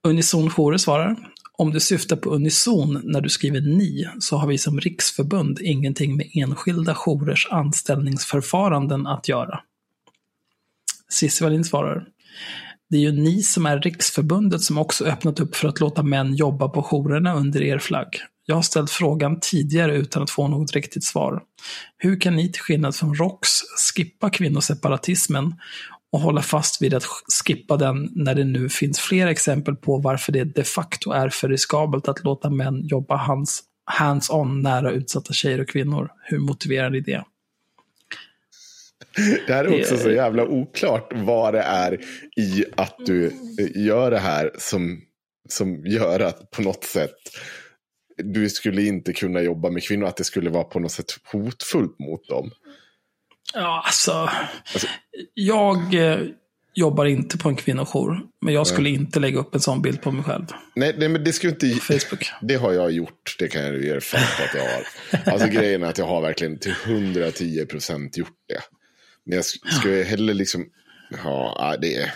Unison 0.08 0.50
jourer 0.50 0.78
svarar. 0.78 1.16
Om 1.58 1.72
du 1.72 1.80
syftar 1.80 2.16
på 2.16 2.30
unison 2.30 3.02
när 3.04 3.22
du 3.22 3.30
skriver 3.30 3.62
ni 3.62 4.10
så 4.20 4.38
har 4.38 4.48
vi 4.48 4.58
som 4.58 4.80
riksförbund 4.80 5.60
ingenting 5.62 6.18
med 6.18 6.30
enskilda 6.34 6.96
jourers 6.96 7.48
anställningsförfaranden 7.52 9.08
att 9.08 9.28
göra. 9.28 9.60
Cissi 11.10 11.44
Wallin 11.44 11.64
svarar. 11.64 12.08
Det 12.92 12.98
är 12.98 13.02
ju 13.02 13.12
ni 13.12 13.44
som 13.44 13.66
är 13.66 13.80
riksförbundet 13.80 14.62
som 14.62 14.78
också 14.78 15.06
öppnat 15.06 15.40
upp 15.40 15.56
för 15.56 15.68
att 15.68 15.80
låta 15.80 16.04
män 16.04 16.36
jobba 16.36 16.70
på 16.70 16.84
jourerna 16.84 17.34
under 17.34 17.62
er 17.62 17.80
flagg. 17.80 18.08
Jag 18.46 18.56
har 18.56 18.62
ställt 18.62 18.92
frågan 18.92 19.40
tidigare 19.42 19.96
utan 19.96 20.24
att 20.24 20.30
få 20.30 20.48
något 20.48 20.72
riktigt 20.72 21.04
svar. 21.04 21.42
Hur 21.98 22.20
kan 22.20 22.36
ni 22.36 22.52
till 22.52 22.62
skillnad 22.62 22.96
från 22.96 23.16
ROX 23.16 23.50
skippa 23.96 24.30
kvinnoseparatismen 24.30 25.56
och 26.12 26.20
hålla 26.20 26.42
fast 26.42 26.82
vid 26.82 26.94
att 26.94 27.06
skippa 27.46 27.78
den 27.78 28.10
när 28.16 28.36
det 28.36 28.44
nu 28.44 28.70
finns 28.70 29.00
fler 29.00 29.28
exempel 29.28 29.76
på 29.76 29.98
varför 29.98 30.32
det 30.32 30.44
de 30.44 30.64
facto 30.64 31.12
är 31.12 31.30
för 31.30 31.50
riskabelt 31.50 32.08
att 32.08 32.24
låta 32.24 32.50
män 32.50 32.88
jobba 32.88 33.16
hands, 33.16 33.62
hands-on 33.86 34.62
nära 34.62 34.92
utsatta 34.92 35.34
tjejer 35.34 35.62
och 35.62 35.70
kvinnor. 35.70 36.10
Hur 36.24 36.40
motiverar 36.40 36.90
ni 36.90 37.02
det? 37.02 37.24
Det 39.48 39.54
här 39.54 39.66
är 39.66 39.80
också 39.80 39.98
så 39.98 40.12
jävla 40.12 40.46
oklart 40.46 41.12
vad 41.16 41.54
det 41.54 41.62
är 41.62 42.00
i 42.38 42.66
att 42.78 42.96
du 43.06 43.32
gör 43.76 44.12
det 44.12 44.20
här 44.20 44.52
som, 44.58 45.02
som 45.50 45.86
gör 45.86 46.20
att 46.20 46.52
på 46.52 46.62
något 46.62 46.84
sätt 46.84 47.16
du 48.18 48.50
skulle 48.50 48.82
inte 48.82 49.14
kunna 49.14 49.42
jobba 49.42 49.70
med 49.70 49.84
kvinnor, 49.84 50.08
att 50.08 50.18
det 50.18 50.24
skulle 50.24 50.50
vara 50.50 50.64
på 50.64 50.80
något 50.80 50.92
sätt 50.92 51.12
hotfullt 51.32 52.00
mot 52.00 52.28
dem. 52.28 52.52
Ja, 53.54 53.84
alltså. 53.86 54.30
Jag 55.34 55.94
eh, 55.94 56.20
jobbar 56.74 57.06
inte 57.06 57.38
på 57.38 57.50
en 57.50 57.56
kvinnojour, 57.56 58.20
men 58.42 58.54
jag 58.54 58.68
skulle 58.68 58.90
inte 58.90 59.20
lägga 59.20 59.40
upp 59.40 59.56
en 59.56 59.62
sån 59.62 59.82
bild 59.82 60.02
på 60.02 60.12
mig 60.12 60.24
själv. 60.24 60.46
Nej, 60.76 60.96
nej 60.98 61.10
men 61.10 61.24
det 61.24 61.34
skulle 61.34 61.54
inte... 61.54 61.68
Facebook. 61.68 62.32
Det 62.42 62.56
har 62.56 62.74
jag 62.74 62.92
gjort, 62.92 63.36
det 63.40 63.48
kan 63.48 63.62
jag 63.62 63.84
ge 63.84 63.96
er 63.96 64.00
fan 64.00 64.22
på 64.38 64.44
att 64.44 64.56
jag 64.56 64.72
har. 64.72 65.34
Alltså 65.34 65.48
grejen 65.60 65.84
är 65.84 65.88
att 65.88 65.98
jag 65.98 66.08
har 66.08 66.22
verkligen 66.22 66.60
till 66.60 66.74
110 66.86 67.66
procent 67.66 68.18
gjort 68.18 68.38
det. 68.48 68.62
Men 69.26 69.36
jag 69.36 69.44
sk- 69.44 69.80
skulle 69.80 70.04
hellre 70.04 70.34
liksom, 70.34 70.66
ja, 71.10 71.56
ja, 71.60 71.78
det 71.82 71.96
är... 71.96 72.14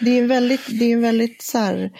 Det 0.00 0.10
är 0.18 0.26
väldigt, 0.26 0.78
det 0.78 0.92
är 0.92 0.96
väldigt 0.96 1.42
så 1.42 1.58
här, 1.58 1.92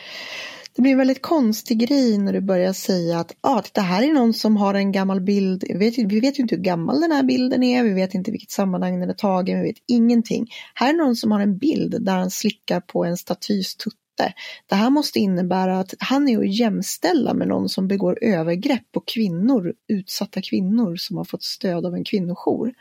det 0.77 0.82
blir 0.82 0.93
en 0.93 0.98
väldigt 0.98 1.23
konstig 1.23 1.78
grej 1.78 2.19
när 2.19 2.32
du 2.32 2.40
börjar 2.40 2.73
säga 2.73 3.19
att 3.19 3.36
ah, 3.40 3.62
det 3.73 3.81
här 3.81 4.02
är 4.02 4.12
någon 4.12 4.35
som 4.35 4.56
har 4.56 4.74
en 4.74 4.93
gammal 4.93 5.20
bild. 5.20 5.65
Vi 5.69 5.78
vet, 5.78 5.98
vi 5.98 6.20
vet 6.20 6.39
ju 6.39 6.43
inte 6.43 6.55
hur 6.55 6.62
gammal 6.62 7.01
den 7.01 7.12
här 7.12 7.23
bilden 7.23 7.62
är, 7.62 7.82
vi 7.82 7.93
vet 7.93 8.15
inte 8.15 8.31
vilket 8.31 8.51
sammanhang 8.51 9.01
den 9.01 9.10
är 9.10 9.15
tagen, 9.15 9.60
vi 9.60 9.66
vet 9.66 9.82
ingenting. 9.89 10.47
Här 10.74 10.89
är 10.94 10.97
någon 10.97 11.16
som 11.16 11.32
har 11.32 11.40
en 11.40 11.59
bild 11.59 12.05
där 12.05 12.16
han 12.16 12.31
slickar 12.31 12.81
på 12.81 13.05
en 13.05 13.16
statys 13.16 13.77
tutte. 13.77 14.32
Det 14.69 14.74
här 14.74 14.90
måste 14.90 15.19
innebära 15.19 15.81
att 15.81 15.94
han 15.98 16.28
är 16.28 16.39
att 16.39 16.55
jämställa 16.55 17.35
med 17.35 17.48
någon 17.48 17.69
som 17.69 17.89
begår 17.89 18.19
övergrepp 18.23 18.93
på 18.93 19.01
kvinnor, 19.01 19.73
utsatta 19.89 20.43
kvinnor 20.43 20.97
som 20.97 21.16
har 21.16 21.24
fått 21.24 21.43
stöd 21.43 21.86
av 21.86 21.94
en 21.94 22.05
kvinnojour. 22.05 22.73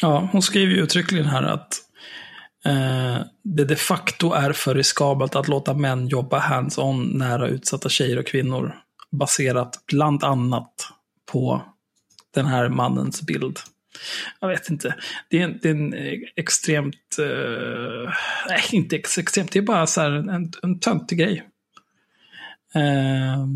Ja, 0.00 0.28
hon 0.32 0.42
skriver 0.42 0.72
ju 0.74 0.80
uttryckligen 0.82 1.26
här 1.26 1.42
att 1.42 1.80
eh, 2.64 3.26
det 3.42 3.64
de 3.64 3.76
facto 3.76 4.32
är 4.32 4.52
för 4.52 4.74
riskabelt 4.74 5.36
att 5.36 5.48
låta 5.48 5.74
män 5.74 6.08
jobba 6.08 6.38
hands-on 6.38 7.18
nära 7.18 7.48
utsatta 7.48 7.88
tjejer 7.88 8.18
och 8.18 8.26
kvinnor. 8.26 8.74
Baserat 9.10 9.84
bland 9.86 10.24
annat 10.24 10.88
på 11.32 11.62
den 12.34 12.46
här 12.46 12.68
mannens 12.68 13.22
bild. 13.22 13.58
Jag 14.40 14.48
vet 14.48 14.70
inte. 14.70 14.94
Det 15.30 15.40
är 15.40 15.44
en, 15.44 15.58
det 15.62 15.68
är 15.68 15.74
en 15.74 15.94
eh, 15.94 16.18
extremt... 16.36 17.16
Eh, 17.18 18.12
nej, 18.48 18.62
inte 18.72 18.96
ex- 18.96 19.18
extremt. 19.18 19.52
Det 19.52 19.58
är 19.58 19.62
bara 19.62 19.86
så 19.86 20.00
här 20.00 20.10
en, 20.10 20.52
en 20.62 20.80
töntig 20.80 21.18
grej. 21.18 21.44
Eh, 22.74 23.46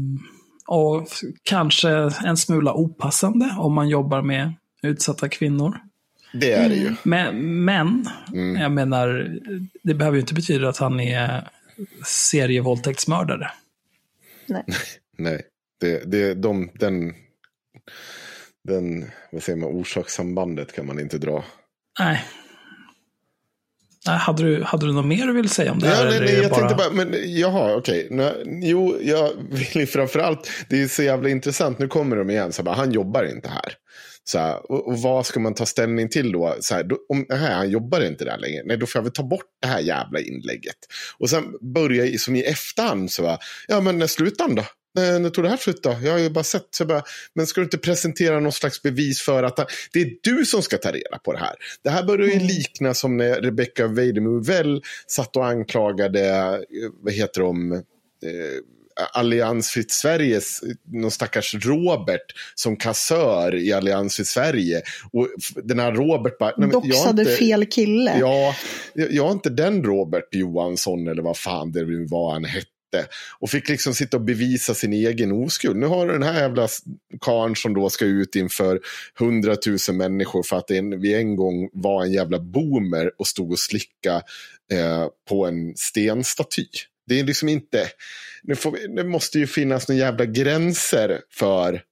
och 0.66 1.08
kanske 1.42 1.90
en 2.24 2.36
smula 2.36 2.72
opassande 2.72 3.54
om 3.58 3.72
man 3.72 3.88
jobbar 3.88 4.22
med 4.22 4.52
utsatta 4.82 5.28
kvinnor. 5.28 5.80
Det 6.32 6.52
är 6.52 6.68
det 6.68 6.74
ju. 6.74 6.94
Men, 7.02 7.64
men 7.64 8.08
jag 8.60 8.72
menar, 8.72 9.36
det 9.82 9.94
behöver 9.94 10.16
ju 10.16 10.20
inte 10.20 10.34
betyda 10.34 10.68
att 10.68 10.78
han 10.78 11.00
är 11.00 11.48
serievåldtäktsmördare. 12.06 13.50
Nej. 14.46 14.64
Nej, 15.18 15.42
det, 15.80 16.02
det, 16.10 16.34
de, 16.34 16.70
den, 16.74 17.14
den, 18.64 19.10
vad 19.32 19.42
säger 19.42 19.58
man, 19.58 19.68
orsakssambandet 19.68 20.72
kan 20.72 20.86
man 20.86 21.00
inte 21.00 21.18
dra. 21.18 21.44
Nej. 22.00 22.24
Nej, 24.06 24.18
hade, 24.18 24.42
du, 24.42 24.62
hade 24.62 24.86
du 24.86 24.92
något 24.92 25.06
mer 25.06 25.26
du 25.26 25.32
ville 25.32 25.48
säga 25.48 25.72
om 25.72 25.78
det 25.78 25.88
här? 25.88 26.04
Ja, 26.04 26.04
nej, 26.04 26.16
eller 26.16 26.26
nej, 26.26 26.36
det 26.36 26.42
jag 26.42 26.54
tänkte 26.54 26.74
bara, 26.74 26.90
men 26.92 27.14
jaha, 27.38 27.74
okej. 27.76 28.08
Nu- 28.10 28.60
Jo, 28.62 28.96
jag 29.00 29.30
vill 29.50 29.68
ju 29.76 29.86
framförallt, 29.86 30.50
det 30.68 30.82
är 30.82 30.88
så 30.88 31.02
jävla 31.02 31.28
intressant, 31.28 31.78
nu 31.78 31.88
kommer 31.88 32.16
de 32.16 32.30
igen, 32.30 32.52
så 32.52 32.62
bara, 32.62 32.74
han 32.74 32.92
jobbar 32.92 33.24
inte 33.24 33.48
här. 33.48 33.72
Så 34.28 34.38
här, 34.38 34.72
och, 34.72 34.88
och 34.88 34.98
vad 34.98 35.26
ska 35.26 35.40
man 35.40 35.54
ta 35.54 35.66
ställning 35.66 36.08
till 36.08 36.32
då? 36.32 36.56
Så 36.60 36.74
här, 36.74 36.82
då 36.82 36.98
om 37.08 37.26
nej, 37.28 37.38
han 37.38 37.70
jobbar 37.70 38.00
inte 38.00 38.24
där 38.24 38.38
längre, 38.38 38.62
nej 38.64 38.76
då 38.76 38.86
får 38.86 38.98
jag 38.98 39.04
väl 39.04 39.12
ta 39.12 39.22
bort 39.22 39.46
det 39.62 39.68
här 39.68 39.80
jävla 39.80 40.20
inlägget. 40.20 40.76
Och 41.18 41.30
sen 41.30 41.44
börja 41.74 42.18
som 42.18 42.36
i 42.36 42.42
efterhand, 42.42 43.10
så 43.10 43.22
bara, 43.22 43.38
ja 43.68 43.80
men 43.80 43.98
när 43.98 44.06
slutar 44.06 44.44
han 44.44 44.54
då? 44.54 44.64
när, 44.94 45.18
när 45.18 45.30
tog 45.30 45.44
det 45.44 45.50
här 45.50 45.56
slut 45.56 45.82
då? 45.82 45.96
Jag 46.02 46.12
har 46.12 46.18
ju 46.18 46.30
bara 46.30 46.44
sett. 46.44 46.68
Så 46.70 46.84
bara, 46.84 47.02
men 47.34 47.46
ska 47.46 47.60
du 47.60 47.64
inte 47.64 47.78
presentera 47.78 48.40
någon 48.40 48.52
slags 48.52 48.82
bevis 48.82 49.20
för 49.20 49.42
att 49.42 49.70
det 49.92 50.00
är 50.00 50.10
du 50.22 50.46
som 50.46 50.62
ska 50.62 50.76
ta 50.76 50.92
reda 50.92 51.18
på 51.24 51.32
det 51.32 51.38
här? 51.38 51.54
Det 51.82 51.90
här 51.90 52.02
börjar 52.02 52.26
ju 52.26 52.32
mm. 52.32 52.46
likna 52.46 52.94
som 52.94 53.16
när 53.16 53.40
Rebecca 53.40 53.86
Weidemovell 53.86 54.82
satt 55.06 55.36
och 55.36 55.46
anklagade, 55.46 56.28
eh, 56.54 56.90
vad 57.02 57.12
heter 57.12 57.40
de, 57.40 57.72
eh, 57.72 57.80
Alliansfritt 59.12 59.90
Sveriges, 59.90 60.60
någon 60.84 61.10
stackars 61.10 61.54
Robert 61.54 62.34
som 62.54 62.76
kassör 62.76 63.54
i 63.54 63.72
Alliansfritt 63.72 64.26
Sverige. 64.26 64.82
Och 65.12 65.28
den 65.64 65.78
här 65.78 65.92
Robert 65.92 66.38
bara... 66.38 66.66
Doxade 66.66 67.22
inte, 67.22 67.34
fel 67.34 67.66
kille. 67.66 68.18
Ja, 68.20 68.54
jag 68.94 69.28
är 69.28 69.32
inte 69.32 69.50
den 69.50 69.84
Robert 69.84 70.34
Johansson 70.34 71.08
eller 71.08 71.22
vad 71.22 71.36
fan 71.36 71.72
det 71.72 71.84
nu 71.84 72.06
var 72.06 72.32
han 72.32 72.44
hette 72.44 72.68
och 73.38 73.50
fick 73.50 73.68
liksom 73.68 73.94
sitta 73.94 74.16
och 74.16 74.22
bevisa 74.22 74.74
sin 74.74 74.92
egen 74.92 75.32
oskuld. 75.32 75.76
Nu 75.76 75.86
har 75.86 76.06
den 76.06 76.22
här 76.22 76.40
jävla 76.40 76.68
karln 77.20 77.56
som 77.56 77.74
då 77.74 77.90
ska 77.90 78.04
ut 78.04 78.36
inför 78.36 78.80
hundratusen 79.18 79.96
människor 79.96 80.42
för 80.42 80.56
att 80.56 80.70
en, 80.70 81.00
vi 81.00 81.14
en 81.14 81.36
gång 81.36 81.68
var 81.72 82.04
en 82.04 82.12
jävla 82.12 82.38
boomer 82.38 83.10
och 83.18 83.26
stod 83.26 83.52
och 83.52 83.58
slicka 83.58 84.22
eh, 84.72 85.06
på 85.28 85.46
en 85.46 85.76
stenstaty. 85.76 86.66
Det 87.08 87.20
är 87.20 87.24
liksom 87.24 87.48
inte, 87.48 87.86
det, 88.42 88.56
får, 88.56 88.96
det 88.96 89.04
måste 89.04 89.38
ju 89.38 89.46
finnas 89.46 89.88
några 89.88 90.00
jävla 90.00 90.24
gränser 90.24 91.20
för 91.30 91.82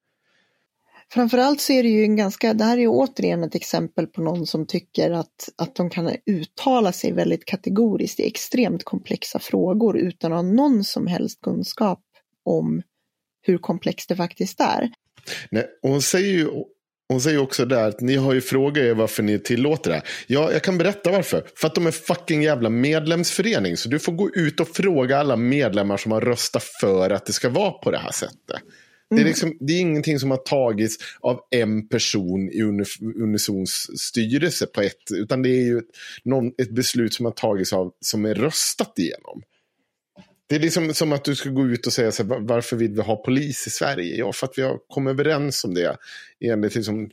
Framförallt 1.08 1.60
så 1.60 1.72
är 1.72 1.82
det 1.82 1.88
ju 1.88 2.02
en 2.02 2.16
ganska, 2.16 2.54
det 2.54 2.64
här 2.64 2.76
är 2.76 2.80
ju 2.80 2.88
återigen 2.88 3.44
ett 3.44 3.54
exempel 3.54 4.06
på 4.06 4.22
någon 4.22 4.46
som 4.46 4.66
tycker 4.66 5.10
att, 5.10 5.48
att 5.56 5.74
de 5.74 5.90
kan 5.90 6.10
uttala 6.26 6.92
sig 6.92 7.12
väldigt 7.12 7.44
kategoriskt 7.44 8.20
i 8.20 8.26
extremt 8.26 8.84
komplexa 8.84 9.38
frågor 9.38 9.98
utan 9.98 10.32
att 10.32 10.36
ha 10.36 10.42
någon 10.42 10.84
som 10.84 11.06
helst 11.06 11.40
kunskap 11.40 12.02
om 12.44 12.82
hur 13.42 13.58
komplext 13.58 14.08
det 14.08 14.16
faktiskt 14.16 14.60
är. 14.60 14.90
Nej, 15.50 15.66
och 15.82 15.90
hon 15.90 16.02
säger 16.02 16.32
ju 16.32 16.48
hon 17.08 17.20
säger 17.20 17.38
också 17.38 17.64
där 17.64 17.88
att 17.88 18.00
ni 18.00 18.16
har 18.16 18.34
ju 18.34 18.40
frågat 18.40 18.84
er 18.84 18.94
varför 18.94 19.22
ni 19.22 19.38
tillåter 19.38 19.90
det 19.90 19.96
här. 19.96 20.04
Ja, 20.26 20.52
jag 20.52 20.62
kan 20.62 20.78
berätta 20.78 21.10
varför. 21.10 21.44
För 21.56 21.66
att 21.66 21.74
de 21.74 21.86
är 21.86 21.90
fucking 21.90 22.42
jävla 22.42 22.70
medlemsförening. 22.70 23.76
Så 23.76 23.88
du 23.88 23.98
får 23.98 24.12
gå 24.12 24.30
ut 24.34 24.60
och 24.60 24.68
fråga 24.68 25.18
alla 25.18 25.36
medlemmar 25.36 25.96
som 25.96 26.12
har 26.12 26.20
röstat 26.20 26.62
för 26.80 27.10
att 27.10 27.26
det 27.26 27.32
ska 27.32 27.48
vara 27.48 27.70
på 27.70 27.90
det 27.90 27.98
här 27.98 28.12
sättet. 28.12 28.62
Det 29.10 29.16
är, 29.16 29.18
mm. 29.18 29.28
liksom, 29.28 29.56
det 29.60 29.72
är 29.72 29.80
ingenting 29.80 30.18
som 30.18 30.30
har 30.30 30.38
tagits 30.38 30.96
av 31.20 31.40
en 31.50 31.88
person 31.88 32.50
i 32.50 32.62
Unisons 33.22 34.00
styrelse 34.00 34.66
på 34.66 34.80
ett, 34.80 35.10
utan 35.14 35.42
det 35.42 35.48
är 35.48 35.62
ju 35.62 35.78
ett, 35.78 35.90
någon, 36.24 36.46
ett 36.58 36.70
beslut 36.70 37.14
som 37.14 37.24
har 37.24 37.32
tagits 37.32 37.72
av, 37.72 37.92
som 38.00 38.24
är 38.24 38.34
röstat 38.34 38.98
igenom. 38.98 39.42
Det 40.48 40.54
är 40.54 40.60
liksom 40.60 40.94
som 40.94 41.12
att 41.12 41.24
du 41.24 41.36
ska 41.36 41.50
gå 41.50 41.66
ut 41.66 41.86
och 41.86 41.92
säga 41.92 42.12
så 42.12 42.22
här, 42.22 42.40
varför 42.40 42.76
vill 42.76 42.92
vi 42.92 43.02
ha 43.02 43.16
polis 43.16 43.66
i 43.66 43.70
Sverige? 43.70 44.16
Ja, 44.16 44.32
för 44.32 44.46
att 44.46 44.58
vi 44.58 44.62
har 44.62 44.78
kommit 44.88 45.10
överens 45.10 45.64
om 45.64 45.74
det 45.74 45.96
enligt 46.40 46.74
liksom 46.74 47.10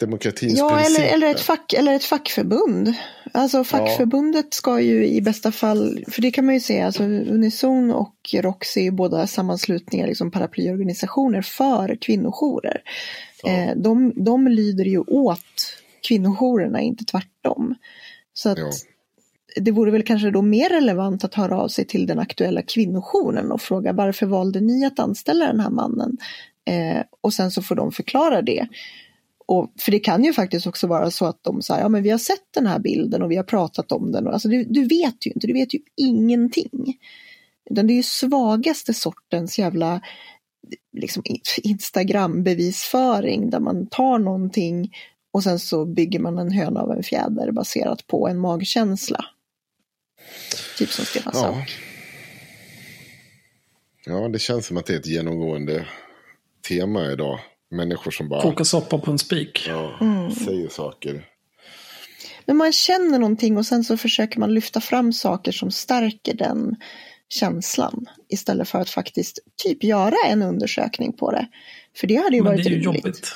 demokratins 0.00 0.58
ja, 0.58 0.68
principer. 0.68 1.02
Eller, 1.02 1.14
eller, 1.14 1.30
ett 1.30 1.40
fack, 1.40 1.72
eller 1.72 1.94
ett 1.94 2.04
fackförbund. 2.04 2.94
Alltså 3.32 3.64
fackförbundet 3.64 4.44
ja. 4.44 4.50
ska 4.50 4.80
ju 4.80 5.06
i 5.06 5.20
bästa 5.20 5.52
fall, 5.52 6.04
för 6.08 6.22
det 6.22 6.30
kan 6.30 6.46
man 6.46 6.54
ju 6.54 6.60
säga, 6.60 6.86
alltså 6.86 7.02
Unison 7.02 7.90
och 7.90 8.34
Roxy 8.34 8.86
är 8.86 8.90
båda 8.90 9.26
sammanslutningar, 9.26 10.06
liksom 10.06 10.30
paraplyorganisationer 10.30 11.42
för 11.42 11.96
kvinnojourer. 12.00 12.82
Ja. 13.42 13.50
Eh, 13.50 13.76
de, 13.76 14.12
de 14.24 14.48
lyder 14.48 14.84
ju 14.84 14.98
åt 14.98 15.76
kvinnojourerna, 16.08 16.80
inte 16.80 17.04
tvärtom. 17.04 17.74
Så 18.32 18.48
att 18.48 18.58
ja 18.58 18.70
det 19.56 19.70
vore 19.70 19.90
väl 19.90 20.02
kanske 20.02 20.30
då 20.30 20.42
mer 20.42 20.68
relevant 20.68 21.24
att 21.24 21.34
höra 21.34 21.58
av 21.58 21.68
sig 21.68 21.84
till 21.84 22.06
den 22.06 22.18
aktuella 22.18 22.62
kvinnojouren 22.62 23.52
och 23.52 23.60
fråga 23.60 23.92
varför 23.92 24.26
valde 24.26 24.60
ni 24.60 24.84
att 24.86 24.98
anställa 24.98 25.46
den 25.46 25.60
här 25.60 25.70
mannen? 25.70 26.16
Eh, 26.64 27.02
och 27.20 27.34
sen 27.34 27.50
så 27.50 27.62
får 27.62 27.74
de 27.74 27.92
förklara 27.92 28.42
det. 28.42 28.68
Och, 29.46 29.72
för 29.78 29.92
det 29.92 29.98
kan 29.98 30.24
ju 30.24 30.32
faktiskt 30.32 30.66
också 30.66 30.86
vara 30.86 31.10
så 31.10 31.26
att 31.26 31.38
de 31.42 31.62
säger, 31.62 31.80
ja 31.80 31.88
men 31.88 32.02
vi 32.02 32.10
har 32.10 32.18
sett 32.18 32.52
den 32.54 32.66
här 32.66 32.78
bilden 32.78 33.22
och 33.22 33.30
vi 33.30 33.36
har 33.36 33.44
pratat 33.44 33.92
om 33.92 34.12
den. 34.12 34.26
Alltså, 34.26 34.48
du, 34.48 34.64
du 34.64 34.84
vet 34.84 35.26
ju 35.26 35.30
inte, 35.30 35.46
du 35.46 35.52
vet 35.52 35.74
ju 35.74 35.78
ingenting. 35.96 36.98
Utan 37.70 37.86
det 37.86 37.92
är 37.92 37.96
ju 37.96 38.02
svagaste 38.02 38.94
sortens 38.94 39.58
jävla 39.58 40.00
liksom, 40.96 41.22
Instagram-bevisföring 41.62 43.50
där 43.50 43.60
man 43.60 43.86
tar 43.86 44.18
någonting 44.18 44.92
och 45.32 45.42
sen 45.42 45.58
så 45.58 45.84
bygger 45.84 46.18
man 46.18 46.38
en 46.38 46.52
höna 46.52 46.80
av 46.80 46.92
en 46.92 47.02
fjäder 47.02 47.52
baserat 47.52 48.06
på 48.06 48.28
en 48.28 48.38
magkänsla. 48.38 49.24
Typ 50.78 50.90
som 50.90 51.04
Stefan 51.04 51.32
ja. 51.34 51.40
sa. 51.40 51.64
Ja, 54.04 54.28
det 54.28 54.38
känns 54.38 54.66
som 54.66 54.76
att 54.76 54.86
det 54.86 54.94
är 54.94 54.98
ett 54.98 55.06
genomgående 55.06 55.86
tema 56.68 57.12
idag. 57.12 57.40
Människor 57.70 58.10
som 58.10 58.28
bara... 58.28 58.42
Koka 58.42 58.64
soppa 58.64 58.98
på 58.98 59.10
en 59.10 59.18
spik. 59.18 59.64
Ja, 59.68 59.98
mm. 60.00 60.30
säger 60.30 60.68
saker. 60.68 61.26
Men 62.44 62.56
man 62.56 62.72
känner 62.72 63.18
någonting 63.18 63.58
och 63.58 63.66
sen 63.66 63.84
så 63.84 63.96
försöker 63.96 64.40
man 64.40 64.54
lyfta 64.54 64.80
fram 64.80 65.12
saker 65.12 65.52
som 65.52 65.70
stärker 65.70 66.34
den 66.34 66.76
känslan. 67.28 68.06
Istället 68.28 68.68
för 68.68 68.78
att 68.78 68.90
faktiskt 68.90 69.38
typ 69.62 69.84
göra 69.84 70.16
en 70.28 70.42
undersökning 70.42 71.12
på 71.12 71.30
det. 71.30 71.48
För 71.96 72.06
det 72.06 72.16
hade 72.16 72.36
ju 72.36 72.42
Men 72.42 72.52
varit 72.52 72.64
det 72.64 72.70
är 72.70 72.74
ju 72.74 72.80
rimligt. 72.80 73.04
Jobbigt. 73.04 73.34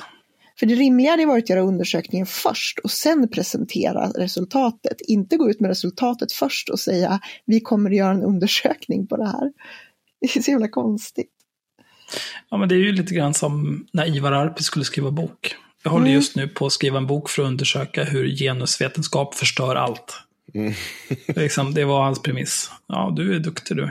För 0.59 0.67
det 0.67 0.75
rimliga 0.75 1.11
hade 1.11 1.27
varit 1.27 1.45
att 1.45 1.51
göra 1.51 1.61
undersökningen 1.61 2.27
först 2.27 2.79
och 2.79 2.91
sen 2.91 3.29
presentera 3.29 4.09
resultatet. 4.09 5.01
Inte 5.01 5.37
gå 5.37 5.51
ut 5.51 5.61
med 5.61 5.69
resultatet 5.69 6.33
först 6.33 6.69
och 6.69 6.81
säga 6.81 7.21
vi 7.47 7.61
kommer 7.61 7.91
att 7.91 7.97
göra 7.97 8.13
en 8.13 8.23
undersökning 8.23 9.07
på 9.07 9.17
det 9.17 9.27
här. 9.27 9.53
Det 10.21 10.37
är 10.37 10.43
så 10.43 10.51
jävla 10.51 10.69
konstigt. 10.69 11.31
Ja, 12.51 12.57
men 12.57 12.69
det 12.69 12.75
är 12.75 12.79
ju 12.79 12.93
lite 12.93 13.15
grann 13.15 13.35
som 13.35 13.87
när 13.93 14.17
Ivar 14.17 14.33
Arpi 14.33 14.63
skulle 14.63 14.85
skriva 14.85 15.11
bok. 15.11 15.57
Jag 15.83 15.91
håller 15.91 16.07
mm. 16.07 16.15
just 16.15 16.37
nu 16.37 16.49
på 16.49 16.67
att 16.67 16.73
skriva 16.73 16.99
en 16.99 17.07
bok 17.07 17.29
för 17.29 17.43
att 17.43 17.47
undersöka 17.47 18.05
hur 18.05 18.37
genusvetenskap 18.37 19.35
förstör 19.35 19.77
allt. 19.77 20.21
Mm. 20.55 20.73
liksom, 21.27 21.75
det 21.75 21.85
var 21.85 22.05
hans 22.05 22.23
premiss. 22.23 22.71
Ja, 22.87 23.13
du 23.17 23.35
är 23.35 23.39
duktig 23.39 23.77
du. 23.77 23.91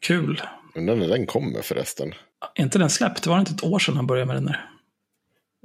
Kul. 0.00 0.42
Undrar 0.74 0.96
när 0.96 1.08
den 1.08 1.26
kommer 1.26 1.62
förresten. 1.62 2.12
Är 2.54 2.62
inte 2.62 2.78
den 2.78 2.90
släppt? 2.90 3.22
Det 3.22 3.30
var 3.30 3.38
inte 3.38 3.52
ett 3.52 3.64
år 3.64 3.78
sedan 3.78 3.96
han 3.96 4.06
började 4.06 4.26
med 4.26 4.36
den 4.36 4.44
där. 4.44 4.70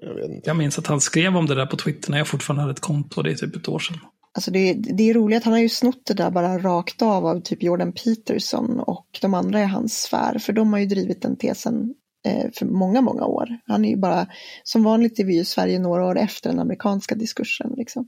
Jag, 0.01 0.13
vet 0.13 0.29
inte. 0.29 0.49
jag 0.49 0.57
minns 0.57 0.79
att 0.79 0.87
han 0.87 1.01
skrev 1.01 1.37
om 1.37 1.45
det 1.45 1.55
där 1.55 1.65
på 1.65 1.77
Twitter 1.77 2.11
när 2.11 2.17
jag 2.17 2.27
fortfarande 2.27 2.61
hade 2.61 2.71
ett 2.71 2.79
konto. 2.79 3.21
Det 3.21 3.31
är 3.31 3.35
typ 3.35 3.55
ett 3.55 3.67
år 3.67 3.79
sedan. 3.79 3.97
Alltså 4.33 4.51
det, 4.51 4.73
det 4.73 5.09
är 5.09 5.13
roligt, 5.13 5.43
han 5.43 5.53
har 5.53 5.59
ju 5.59 5.69
snott 5.69 6.05
det 6.05 6.13
där 6.13 6.31
bara 6.31 6.57
rakt 6.57 7.01
av 7.01 7.25
av 7.25 7.41
typ 7.41 7.63
Jordan 7.63 7.93
Peterson 7.93 8.79
och 8.79 9.07
de 9.21 9.33
andra 9.33 9.61
i 9.61 9.65
hans 9.65 10.01
sfär, 10.01 10.39
för 10.39 10.53
de 10.53 10.73
har 10.73 10.79
ju 10.79 10.85
drivit 10.85 11.21
den 11.21 11.37
tesen 11.37 11.93
eh, 12.25 12.51
för 12.53 12.65
många, 12.65 13.01
många 13.01 13.25
år. 13.25 13.47
Han 13.65 13.85
är 13.85 13.89
ju 13.89 13.97
bara, 13.97 14.27
som 14.63 14.83
vanligt 14.83 15.19
är 15.19 15.23
vi 15.23 15.35
ju 15.35 15.45
Sverige 15.45 15.79
några 15.79 16.05
år 16.05 16.17
efter 16.17 16.49
den 16.49 16.59
amerikanska 16.59 17.15
diskursen. 17.15 17.73
Liksom. 17.77 18.07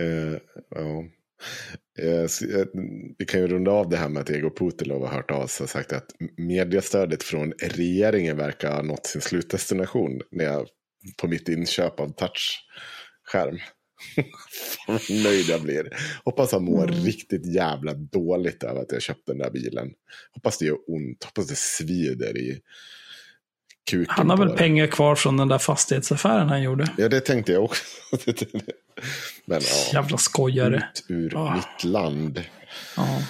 uh, 0.00 0.38
ja. 0.70 1.04
Uh, 2.02 2.28
vi 3.18 3.24
kan 3.24 3.40
ju 3.40 3.46
runda 3.46 3.70
av 3.70 3.88
det 3.88 3.96
här 3.96 4.08
med 4.08 4.22
att 4.22 4.30
Ego 4.30 4.50
Putilov 4.50 5.00
har 5.00 5.14
hört 5.14 5.30
av 5.30 5.46
sig 5.46 5.64
och 5.64 5.70
sagt 5.70 5.92
att 5.92 6.06
mediestödet 6.36 7.22
från 7.22 7.52
regeringen 7.52 8.36
verkar 8.36 8.72
ha 8.72 8.82
nått 8.82 9.06
sin 9.06 9.20
slutdestination 9.20 10.20
när 10.30 10.44
jag, 10.44 10.66
på 11.16 11.28
mitt 11.28 11.48
inköp 11.48 12.00
av 12.00 12.08
touchskärm. 12.08 13.58
Fan 14.16 14.24
vad 15.08 15.10
nöjd 15.10 15.46
jag 15.48 15.62
blir. 15.62 15.88
Hoppas 16.24 16.52
han 16.52 16.64
mår 16.64 16.90
mm. 16.90 17.04
riktigt 17.04 17.54
jävla 17.54 17.94
dåligt 17.94 18.62
över 18.62 18.80
att 18.80 18.92
jag 18.92 19.02
köpte 19.02 19.32
den 19.32 19.38
där 19.38 19.50
bilen. 19.50 19.90
Hoppas 20.32 20.58
det 20.58 20.64
gör 20.64 20.78
ont. 20.86 21.24
Hoppas 21.24 21.48
det 21.48 21.56
svider 21.56 22.38
i 22.38 22.60
kuken. 23.90 24.14
Han 24.16 24.30
har 24.30 24.36
väl 24.36 24.48
det. 24.48 24.56
pengar 24.56 24.86
kvar 24.86 25.14
från 25.14 25.36
den 25.36 25.48
där 25.48 25.58
fastighetsaffären 25.58 26.48
han 26.48 26.62
gjorde. 26.62 26.86
Ja, 26.98 27.08
det 27.08 27.20
tänkte 27.20 27.52
jag 27.52 27.64
också. 27.64 27.84
Men 29.44 29.60
ja. 29.60 29.92
Jävla 29.92 30.18
skojare. 30.18 30.76
Ut 30.76 31.04
ur 31.08 31.34
oh. 31.34 31.56
mitt 31.56 31.84
land. 31.84 32.44
Ja. 32.96 33.22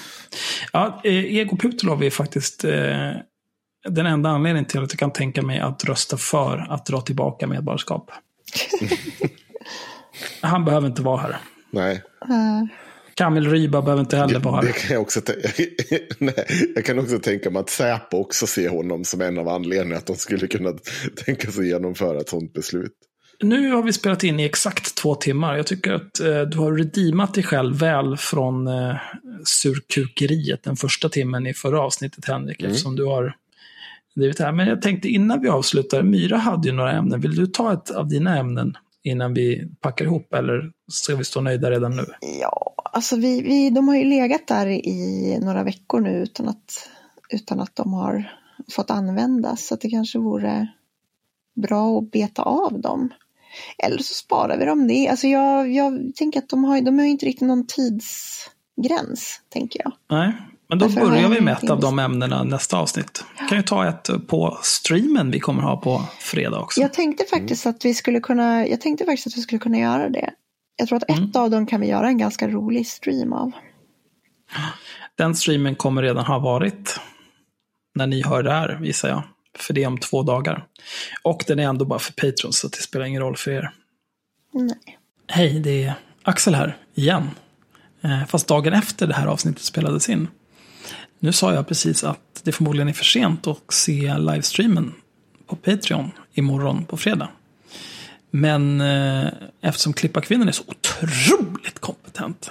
ja 0.73 1.01
eh, 1.05 1.36
Ego 1.36 1.57
Putilov 1.57 2.03
är 2.03 2.11
faktiskt 2.11 2.65
eh, 2.65 3.12
den 3.88 4.06
enda 4.06 4.30
anledningen 4.30 4.64
till 4.64 4.82
att 4.82 4.92
jag 4.92 4.98
kan 4.98 5.12
tänka 5.12 5.42
mig 5.42 5.60
att 5.60 5.84
rösta 5.84 6.16
för 6.16 6.66
att 6.70 6.86
dra 6.86 7.00
tillbaka 7.00 7.46
medborgarskap. 7.46 8.10
Han 10.40 10.64
behöver 10.64 10.86
inte 10.86 11.02
vara 11.02 11.20
här. 11.20 11.36
Nej. 11.70 12.02
Uh. 12.28 12.64
Kamil 13.14 13.50
Ryba 13.50 13.82
behöver 13.82 14.00
inte 14.00 14.16
heller 14.16 14.40
vara 14.40 14.56
här. 14.56 14.62
Det 14.62 14.72
kan 14.72 14.94
jag, 14.94 15.02
också 15.02 15.20
Nej, 16.18 16.46
jag 16.74 16.84
kan 16.84 16.98
också 16.98 17.18
tänka 17.18 17.50
mig 17.50 17.60
att 17.60 17.70
Säpo 17.70 18.16
också 18.16 18.46
ser 18.46 18.68
honom 18.68 19.04
som 19.04 19.20
en 19.20 19.38
av 19.38 19.48
anledningarna 19.48 19.98
att 19.98 20.06
de 20.06 20.16
skulle 20.16 20.46
kunna 20.46 20.72
tänka 21.24 21.50
sig 21.50 21.68
genomföra 21.68 22.20
ett 22.20 22.28
sådant 22.28 22.52
beslut. 22.52 22.92
Nu 23.42 23.70
har 23.70 23.82
vi 23.82 23.92
spelat 23.92 24.24
in 24.24 24.40
i 24.40 24.44
exakt 24.44 24.94
två 24.94 25.14
timmar. 25.14 25.56
Jag 25.56 25.66
tycker 25.66 25.92
att 25.92 26.20
eh, 26.20 26.40
du 26.40 26.58
har 26.58 26.72
redeemat 26.72 27.34
dig 27.34 27.44
själv 27.44 27.78
väl 27.78 28.16
från 28.16 28.66
eh, 28.66 28.96
surkukeriet 29.44 30.62
den 30.62 30.76
första 30.76 31.08
timmen 31.08 31.46
i 31.46 31.54
förra 31.54 31.80
avsnittet, 31.80 32.24
Henrik. 32.24 32.60
Mm. 32.60 32.70
Eftersom 32.70 32.96
du 32.96 33.04
har 33.04 33.34
drivit 34.16 34.38
här. 34.38 34.52
Men 34.52 34.68
jag 34.68 34.82
tänkte 34.82 35.09
innan 35.09 35.40
vi 35.40 35.48
avslutar, 35.48 36.02
Myra 36.02 36.36
hade 36.36 36.68
ju 36.68 36.74
några 36.74 36.93
ämnen. 36.93 37.20
Vill 37.20 37.36
du 37.36 37.47
ta 37.47 37.72
ett 37.72 37.90
av 37.90 38.09
dina 38.09 38.38
ämnen? 38.38 38.76
innan 39.06 39.34
vi 39.34 39.68
packar 39.80 40.05
ihop 40.05 40.34
eller 40.34 40.72
ska 40.88 41.16
vi 41.16 41.24
stå 41.24 41.40
nöjda 41.40 41.70
redan 41.70 41.97
nu? 41.97 42.05
Ja, 42.40 42.74
alltså 42.93 43.16
vi, 43.16 43.43
vi, 43.43 43.70
de 43.70 43.88
har 43.88 43.97
ju 43.97 44.05
legat 44.05 44.47
där 44.47 44.66
i 44.66 45.38
några 45.43 45.64
veckor 45.64 46.01
nu 46.01 46.10
utan 46.10 46.48
att, 46.48 46.88
utan 47.30 47.60
att 47.60 47.76
de 47.76 47.93
har 47.93 48.32
fått 48.72 48.90
användas. 48.90 49.66
Så 49.66 49.74
att 49.74 49.80
det 49.80 49.90
kanske 49.90 50.18
vore 50.18 50.68
bra 51.55 51.98
att 51.98 52.10
beta 52.10 52.43
av 52.43 52.80
dem. 52.80 53.09
Eller 53.78 53.98
så 53.98 54.14
sparar 54.14 54.59
vi 54.59 54.64
dem 54.64 54.88
det. 54.88 55.09
Alltså 55.09 55.26
jag, 55.26 55.72
jag 55.72 56.14
tänker 56.14 56.38
att 56.38 56.48
de 56.48 56.64
har, 56.64 56.80
de 56.80 56.98
har 56.98 57.06
inte 57.06 57.26
riktigt 57.26 57.48
någon 57.48 57.66
tidsgräns, 57.66 59.40
tänker 59.48 59.80
jag. 59.84 59.93
Nej, 60.10 60.32
men 60.68 60.78
då 60.78 60.88
börjar 60.88 61.28
vi 61.28 61.40
med 61.40 61.52
ett 61.52 61.70
av 61.70 61.80
de 61.80 61.98
ämnena 61.98 62.43
nästa 62.43 62.78
avsnitt. 62.78 63.24
Ja. 63.38 63.47
Kan 63.48 63.59
ju 63.59 63.62
ta 63.62 63.88
ett 63.88 64.10
på 64.26 64.59
streamen 64.62 65.30
vi 65.30 65.40
kommer 65.40 65.62
ha 65.62 65.76
på 65.76 66.02
fredag 66.20 66.60
också. 66.60 66.80
Jag 66.80 66.93
tänkte 66.93 67.24
faktiskt 67.24 67.66
att 67.66 67.84
vi 67.84 67.94
skulle 67.94 68.20
kunna, 68.20 68.66
jag 68.66 68.80
tänkte 68.80 69.05
faktiskt 69.05 69.26
att 69.26 69.36
vi 69.36 69.40
skulle 69.40 69.59
kunna 69.59 69.78
göra 69.78 70.09
det. 70.09 70.30
Jag 70.76 70.88
tror 70.88 70.97
att 70.97 71.10
ett 71.10 71.18
mm. 71.18 71.30
av 71.34 71.51
dem 71.51 71.66
kan 71.66 71.80
vi 71.80 71.86
göra 71.86 72.09
en 72.09 72.18
ganska 72.18 72.48
rolig 72.48 72.86
stream 72.86 73.32
av. 73.32 73.52
Den 75.16 75.34
streamen 75.34 75.74
kommer 75.74 76.02
redan 76.02 76.24
ha 76.24 76.38
varit 76.38 77.01
när 77.94 78.06
ni 78.06 78.22
hör 78.22 78.43
det 78.43 78.52
här, 78.52 78.80
gissar 78.82 79.09
jag. 79.09 79.22
För 79.59 79.74
det 79.74 79.82
är 79.82 79.86
om 79.86 79.98
två 79.98 80.22
dagar. 80.22 80.66
Och 81.22 81.44
den 81.47 81.59
är 81.59 81.68
ändå 81.68 81.84
bara 81.84 81.98
för 81.98 82.12
Patrons, 82.12 82.59
så 82.59 82.68
det 82.68 82.76
spelar 82.76 83.05
ingen 83.05 83.22
roll 83.22 83.36
för 83.36 83.51
er. 83.51 83.70
Nej. 84.52 84.98
Hej, 85.28 85.60
det 85.60 85.84
är 85.84 85.94
Axel 86.22 86.55
här, 86.55 86.76
igen. 86.94 87.30
Eh, 88.01 88.26
fast 88.26 88.48
dagen 88.48 88.72
efter 88.72 89.06
det 89.06 89.14
här 89.14 89.26
avsnittet 89.26 89.62
spelades 89.62 90.09
in. 90.09 90.28
Nu 91.18 91.32
sa 91.32 91.55
jag 91.55 91.68
precis 91.68 92.05
att 92.05 92.40
det 92.43 92.52
förmodligen 92.52 92.88
är 92.88 92.93
för 92.93 93.05
sent 93.05 93.47
att 93.47 93.72
se 93.72 94.18
livestreamen 94.18 94.94
på 95.47 95.56
Patreon 95.56 96.10
imorgon 96.34 96.84
på 96.84 96.97
fredag. 96.97 97.28
Men 98.30 98.80
eh, 98.80 99.28
eftersom 99.60 99.93
klipparkvinnan 99.93 100.48
är 100.48 100.52
så 100.52 100.64
otroligt 100.66 101.78
kompetent 101.78 102.51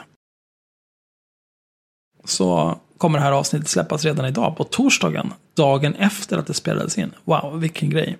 så 2.23 2.79
kommer 2.97 3.19
det 3.19 3.25
här 3.25 3.31
avsnittet 3.31 3.69
släppas 3.69 4.05
redan 4.05 4.25
idag, 4.25 4.57
på 4.57 4.63
torsdagen, 4.63 5.33
dagen 5.53 5.95
efter 5.95 6.37
att 6.37 6.47
det 6.47 6.53
spelades 6.53 6.97
in. 6.97 7.11
Wow, 7.23 7.59
vilken 7.59 7.89
grej. 7.89 8.17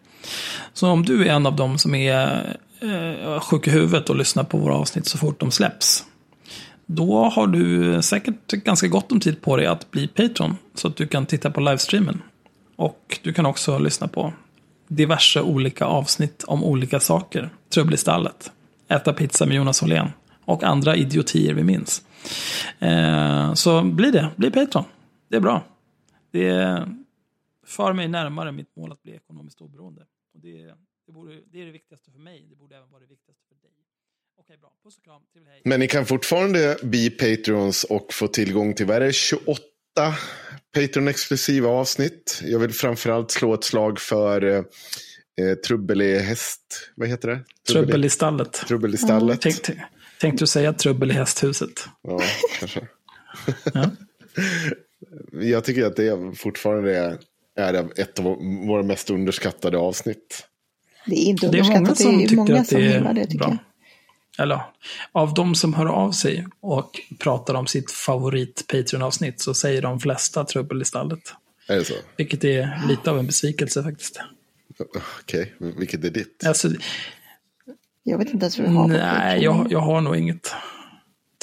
Så 0.73 0.89
om 0.89 1.05
du 1.05 1.27
är 1.27 1.33
en 1.33 1.45
av 1.45 1.55
dem 1.55 1.77
som 1.77 1.95
är 1.95 2.57
eh, 2.79 3.39
sjuk 3.39 3.67
i 3.67 3.71
huvudet 3.71 4.09
och 4.09 4.15
lyssnar 4.15 4.43
på 4.43 4.57
våra 4.57 4.75
avsnitt 4.75 5.07
så 5.07 5.17
fort 5.17 5.39
de 5.39 5.51
släpps, 5.51 6.05
då 6.85 7.23
har 7.23 7.47
du 7.47 8.01
säkert 8.01 8.51
ganska 8.51 8.87
gott 8.87 9.11
om 9.11 9.19
tid 9.19 9.41
på 9.41 9.57
dig 9.57 9.65
att 9.65 9.91
bli 9.91 10.07
Patreon, 10.07 10.57
så 10.73 10.87
att 10.87 10.95
du 10.95 11.07
kan 11.07 11.25
titta 11.25 11.51
på 11.51 11.61
livestreamen. 11.61 12.21
Och 12.75 13.19
du 13.23 13.33
kan 13.33 13.45
också 13.45 13.79
lyssna 13.79 14.07
på 14.07 14.33
diverse 14.87 15.41
olika 15.41 15.85
avsnitt 15.85 16.43
om 16.47 16.63
olika 16.63 16.99
saker. 16.99 17.49
Trubbel 17.69 17.93
i 17.93 17.97
stallet, 17.97 18.51
Äta 18.87 19.13
pizza 19.13 19.45
med 19.45 19.57
Jonas 19.57 19.83
Åhlén 19.83 20.09
och 20.45 20.63
andra 20.63 20.95
idiotier 20.95 21.53
vi 21.53 21.63
minns. 21.63 22.05
Eh, 22.79 23.53
så 23.53 23.83
bli 23.83 24.11
det, 24.11 24.31
bli 24.35 24.51
Patreon. 24.51 24.85
Det 25.29 25.35
är 25.35 25.41
bra. 25.41 25.63
Det 26.31 26.85
för 27.65 27.93
mig 27.93 28.07
närmare 28.07 28.51
mitt 28.51 28.75
mål 28.75 28.91
att 28.91 29.03
bli 29.03 29.15
ekonomiskt 29.15 29.61
oberoende. 29.61 30.01
Och 30.33 30.39
det, 30.39 30.73
det, 31.05 31.11
borde, 31.11 31.41
det 31.51 31.61
är 31.61 31.65
det 31.65 31.71
viktigaste 31.71 32.11
för 32.11 32.19
mig, 32.19 32.45
det 32.49 32.55
borde 32.55 32.75
även 32.75 32.89
vara 32.89 33.01
det 33.01 33.07
viktigaste 33.07 33.43
för. 33.49 33.54
Okej, 34.39 34.57
bra. 34.61 34.71
Puss 34.83 34.97
och 34.97 35.03
kram. 35.03 35.21
Trevlig 35.33 35.51
hej. 35.51 35.61
Men 35.63 35.79
ni 35.79 35.87
kan 35.87 36.05
fortfarande 36.05 36.77
bli 36.81 37.09
Patreons 37.09 37.83
och 37.83 38.13
få 38.13 38.27
tillgång 38.27 38.73
till, 38.73 38.85
vad 38.85 38.95
är 38.95 39.01
det, 39.01 39.13
28 39.13 39.61
Patreon-exklusiva 40.75 41.67
avsnitt. 41.67 42.41
Jag 42.45 42.59
vill 42.59 42.71
framförallt 42.71 43.31
slå 43.31 43.53
ett 43.53 43.63
slag 43.63 43.99
för 43.99 44.43
eh, 44.43 44.63
eh 45.41 45.55
trubbel 45.55 46.01
i 46.01 46.19
häst, 46.19 46.91
vad 46.95 47.07
heter 47.07 47.27
det? 47.27 47.35
Trubbel, 47.67 47.87
trubbel 47.87 48.05
i 48.05 48.09
stallet. 48.09 48.53
Trubbel 48.53 48.93
i 48.93 48.97
stallet. 48.97 49.45
Mm. 49.45 49.57
Tänk, 49.63 49.79
tänkte 50.19 50.43
du 50.43 50.47
säga 50.47 50.73
trubbel 50.73 51.11
i 51.11 51.13
hästhuset? 51.13 51.85
Ja, 52.01 52.21
kanske. 52.59 52.87
ja. 53.73 53.91
Jag 55.41 55.63
tycker 55.63 55.85
att 55.85 55.95
det 55.95 56.37
fortfarande 56.37 56.97
är, 56.97 57.17
är 57.55 57.99
ett 58.01 58.19
av 58.19 58.25
våra 58.67 58.83
mest 58.83 59.09
underskattade 59.09 59.77
avsnitt. 59.77 60.47
Det 61.05 61.15
är 61.15 61.25
inte 61.25 61.47
underskattat, 61.47 61.97
det 61.97 62.03
är 62.03 62.07
många 62.07 62.25
som, 62.25 62.27
det 62.27 62.33
är 62.33 62.35
många 62.35 62.65
som 62.65 62.81
gillar 62.81 63.13
det 63.13 63.25
tycker 63.25 63.37
bra. 63.37 63.47
jag 63.47 63.74
eller 64.39 64.61
av 65.11 65.33
de 65.33 65.55
som 65.55 65.73
hör 65.73 65.85
av 65.85 66.11
sig 66.11 66.47
och 66.59 66.99
pratar 67.19 67.53
om 67.53 67.67
sitt 67.67 67.91
favorit 67.91 68.65
Patreon-avsnitt 68.67 69.41
så 69.41 69.53
säger 69.53 69.81
de 69.81 69.99
flesta 69.99 70.43
trubbel 70.43 70.81
i 70.81 70.85
stallet. 70.85 71.33
Är 71.67 71.75
det 71.75 71.85
så? 71.85 71.93
Vilket 72.17 72.43
är 72.43 72.81
lite 72.87 73.11
av 73.11 73.19
en 73.19 73.27
besvikelse 73.27 73.83
faktiskt. 73.83 74.19
Okej, 74.79 75.53
okay. 75.57 75.71
vilket 75.77 76.03
är 76.03 76.09
ditt? 76.09 76.43
Alltså, 76.45 76.69
jag 78.03 78.17
vet 78.17 78.29
inte 78.29 78.43
ens 78.43 78.57
vad 78.59 78.69
du 78.69 78.73
har 78.73 78.87
Nej, 78.87 79.43
jag, 79.43 79.67
jag 79.71 79.79
har 79.79 80.01
nog 80.01 80.15
inget. 80.15 80.53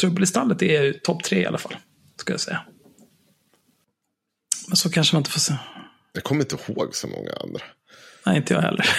Trubbel 0.00 0.22
i 0.22 0.26
stallet 0.26 0.62
är 0.62 0.92
topp 0.92 1.24
tre 1.24 1.42
i 1.42 1.46
alla 1.46 1.58
fall, 1.58 1.76
ska 2.16 2.32
jag 2.32 2.40
säga. 2.40 2.60
Men 4.68 4.76
så 4.76 4.90
kanske 4.90 5.16
man 5.16 5.20
inte 5.20 5.30
får 5.30 5.40
se. 5.40 5.54
Jag 6.12 6.24
kommer 6.24 6.40
inte 6.40 6.56
ihåg 6.68 6.94
så 6.94 7.08
många 7.08 7.32
andra. 7.32 7.62
Nej, 8.26 8.36
inte 8.36 8.54
jag 8.54 8.60
heller. 8.60 8.86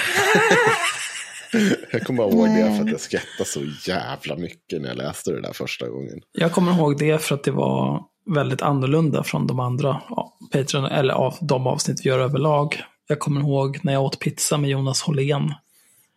jag 1.91 2.03
kommer 2.03 2.17
bara 2.17 2.29
ihåg 2.29 2.47
det 2.47 2.77
för 2.77 2.83
att 2.83 2.91
jag 2.91 2.99
skrattade 2.99 3.45
så 3.45 3.61
jävla 3.87 4.35
mycket 4.35 4.81
när 4.81 4.87
jag 4.87 4.97
läste 4.97 5.31
det 5.31 5.41
där 5.41 5.53
första 5.53 5.87
gången. 5.87 6.21
Jag 6.31 6.51
kommer 6.51 6.71
ihåg 6.71 6.97
det 6.97 7.21
för 7.21 7.35
att 7.35 7.43
det 7.43 7.51
var 7.51 8.03
väldigt 8.25 8.61
annorlunda 8.61 9.23
från 9.23 9.47
de 9.47 9.59
andra 9.59 10.01
ja, 10.09 10.37
Patreon, 10.51 10.85
eller 10.85 11.13
av 11.13 11.37
de 11.41 11.67
avsnitt 11.67 11.99
vi 12.03 12.09
gör 12.09 12.19
överlag. 12.19 12.83
Jag 13.07 13.19
kommer 13.19 13.41
ihåg 13.41 13.79
när 13.83 13.93
jag 13.93 14.03
åt 14.03 14.19
pizza 14.19 14.57
med 14.57 14.69
Jonas 14.69 15.01
Hållén. 15.01 15.53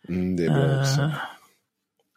Mm, 0.09 0.35
det 0.35 0.45
är 0.45 0.49
bra 0.49 0.79
också. 0.79 1.01
Eh, 1.01 1.09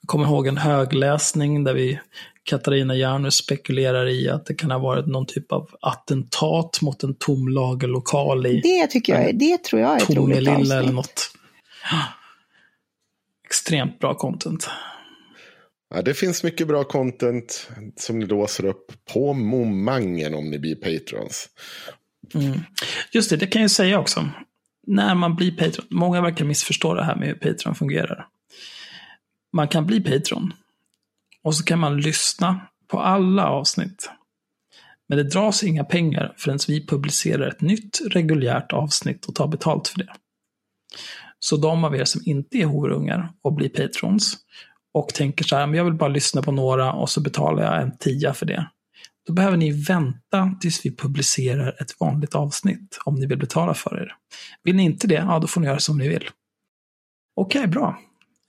jag 0.02 0.09
kommer 0.09 0.24
ihåg 0.24 0.47
en 0.47 0.56
högläsning 0.56 1.64
där 1.64 1.74
vi, 1.74 2.01
Katarina 2.42 2.94
Janus 2.94 3.34
spekulerar 3.34 4.06
i 4.09 4.30
att 4.30 4.47
det 4.47 4.55
kan 4.55 4.70
ha 4.70 4.78
varit 4.78 5.06
någon 5.06 5.26
typ 5.26 5.52
av 5.52 5.70
attentat 5.80 6.78
mot 6.82 7.02
en 7.02 7.14
tom 7.14 7.48
lagerlokal 7.48 8.47
i 8.47 8.60
Det 8.60 8.86
tycker 8.86 9.20
jag, 9.20 9.38
det 9.38 9.64
tror 9.64 9.82
jag 9.82 9.92
är 9.92 10.02
ett 10.02 10.16
roligt 10.16 10.48
avsnitt. 10.48 10.72
eller 10.72 10.92
något 10.92 11.30
extremt 13.51 13.98
bra 13.98 14.14
content. 14.14 14.70
Ja, 15.94 16.02
det 16.02 16.14
finns 16.14 16.43
mycket 16.43 16.68
bra 16.68 16.85
content 16.85 17.70
som 17.97 18.18
ni 18.18 18.27
låser 18.27 18.64
upp 18.64 18.93
på 19.12 19.32
momangen 19.32 20.35
om 20.35 20.51
ni 20.51 20.59
blir 20.59 20.74
patrons. 20.74 21.48
Mm. 22.35 22.60
Just 23.12 23.31
det, 23.31 23.36
det 23.36 23.47
kan 23.47 23.62
jag 23.62 23.70
säga 23.70 23.98
också. 23.98 24.28
När 24.86 25.14
man 25.14 25.36
blir 25.36 25.56
patron, 25.56 25.86
många 25.90 26.20
verkar 26.20 26.44
missförstå 26.44 26.94
det 26.94 27.05
här 27.05 27.16
med 27.16 27.28
hur 27.28 27.35
Patreon 27.35 27.74
fungerar. 27.74 28.27
Man 29.52 29.68
kan 29.68 29.86
bli 29.86 30.01
patron 30.01 30.52
och 31.43 31.55
så 31.55 31.64
kan 31.64 31.78
man 31.78 32.01
lyssna 32.01 32.60
på 32.89 33.01
alla 33.01 33.47
avsnitt. 33.47 34.10
Men 35.09 35.18
det 35.18 35.24
dras 35.24 35.62
inga 35.62 35.85
pengar 35.85 36.35
förrän 36.36 36.59
vi 36.68 36.86
publicerar 36.86 37.48
ett 37.48 37.60
nytt 37.60 38.01
reguljärt 38.10 38.72
avsnitt 38.72 39.27
och 39.27 39.35
tar 39.35 39.48
betalt 39.48 39.89
för 39.89 39.98
det. 39.98 40.12
Så 41.40 41.56
de 41.56 41.84
av 41.84 41.96
er 41.96 42.04
som 42.04 42.22
inte 42.24 42.58
är 42.58 42.64
horungar 42.64 43.32
och 43.42 43.52
blir 43.52 43.68
patrons 43.68 44.36
och 44.94 45.08
tänker 45.08 45.44
så 45.44 45.56
här, 45.56 45.66
men 45.66 45.76
jag 45.76 45.84
vill 45.84 45.94
bara 45.94 46.08
lyssna 46.08 46.42
på 46.42 46.52
några 46.52 46.92
och 46.92 47.10
så 47.10 47.20
betalar 47.20 47.62
jag 47.62 47.82
en 47.82 47.96
tia 47.96 48.34
för 48.34 48.46
det. 48.46 48.66
Då 49.26 49.32
behöver 49.32 49.56
ni 49.56 49.70
vänta 49.70 50.54
tills 50.60 50.86
vi 50.86 50.96
publicerar 50.96 51.76
ett 51.82 52.00
vanligt 52.00 52.34
avsnitt 52.34 52.98
om 53.04 53.14
ni 53.14 53.26
vill 53.26 53.38
betala 53.38 53.74
för 53.74 54.02
er. 54.02 54.12
Vill 54.62 54.76
ni 54.76 54.82
inte 54.82 55.06
det, 55.06 55.14
ja 55.14 55.38
då 55.38 55.46
får 55.46 55.60
ni 55.60 55.66
göra 55.66 55.78
som 55.78 55.98
ni 55.98 56.08
vill. 56.08 56.30
Okej, 57.36 57.58
okay, 57.58 57.70
bra. 57.70 57.98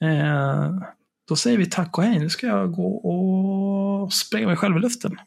Eh, 0.01 0.71
då 1.27 1.35
säger 1.35 1.57
vi 1.57 1.65
tack 1.65 1.97
och 1.97 2.03
hej. 2.03 2.19
Nu 2.19 2.29
ska 2.29 2.47
jag 2.47 2.71
gå 2.71 2.95
och 2.95 4.13
spränga 4.13 4.47
mig 4.47 4.55
själv 4.55 4.77
i 4.77 4.79
luften. 4.79 5.19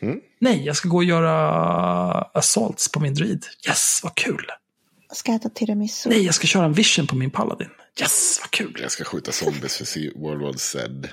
Mm. 0.00 0.20
Nej, 0.40 0.64
jag 0.64 0.76
ska 0.76 0.88
gå 0.88 0.96
och 0.96 1.04
göra 1.04 1.38
assaults 2.22 2.92
på 2.92 3.00
min 3.00 3.14
druid. 3.14 3.46
Yes, 3.68 4.00
vad 4.02 4.14
kul! 4.14 4.46
Jag 5.12 5.16
ska 5.16 5.32
äta 5.32 5.48
tiramisu. 5.48 6.08
Nej, 6.08 6.24
jag 6.24 6.34
ska 6.34 6.46
köra 6.46 6.64
en 6.64 6.72
vision 6.72 7.06
på 7.06 7.16
min 7.16 7.30
paladin. 7.30 7.68
Yes, 8.00 8.38
vad 8.42 8.50
kul. 8.50 8.78
Jag 8.82 8.90
ska 8.90 9.04
skjuta 9.04 9.32
zombies 9.32 9.76
för 9.76 10.20
World 10.20 10.42
War 10.42 10.52
Z. 10.52 11.08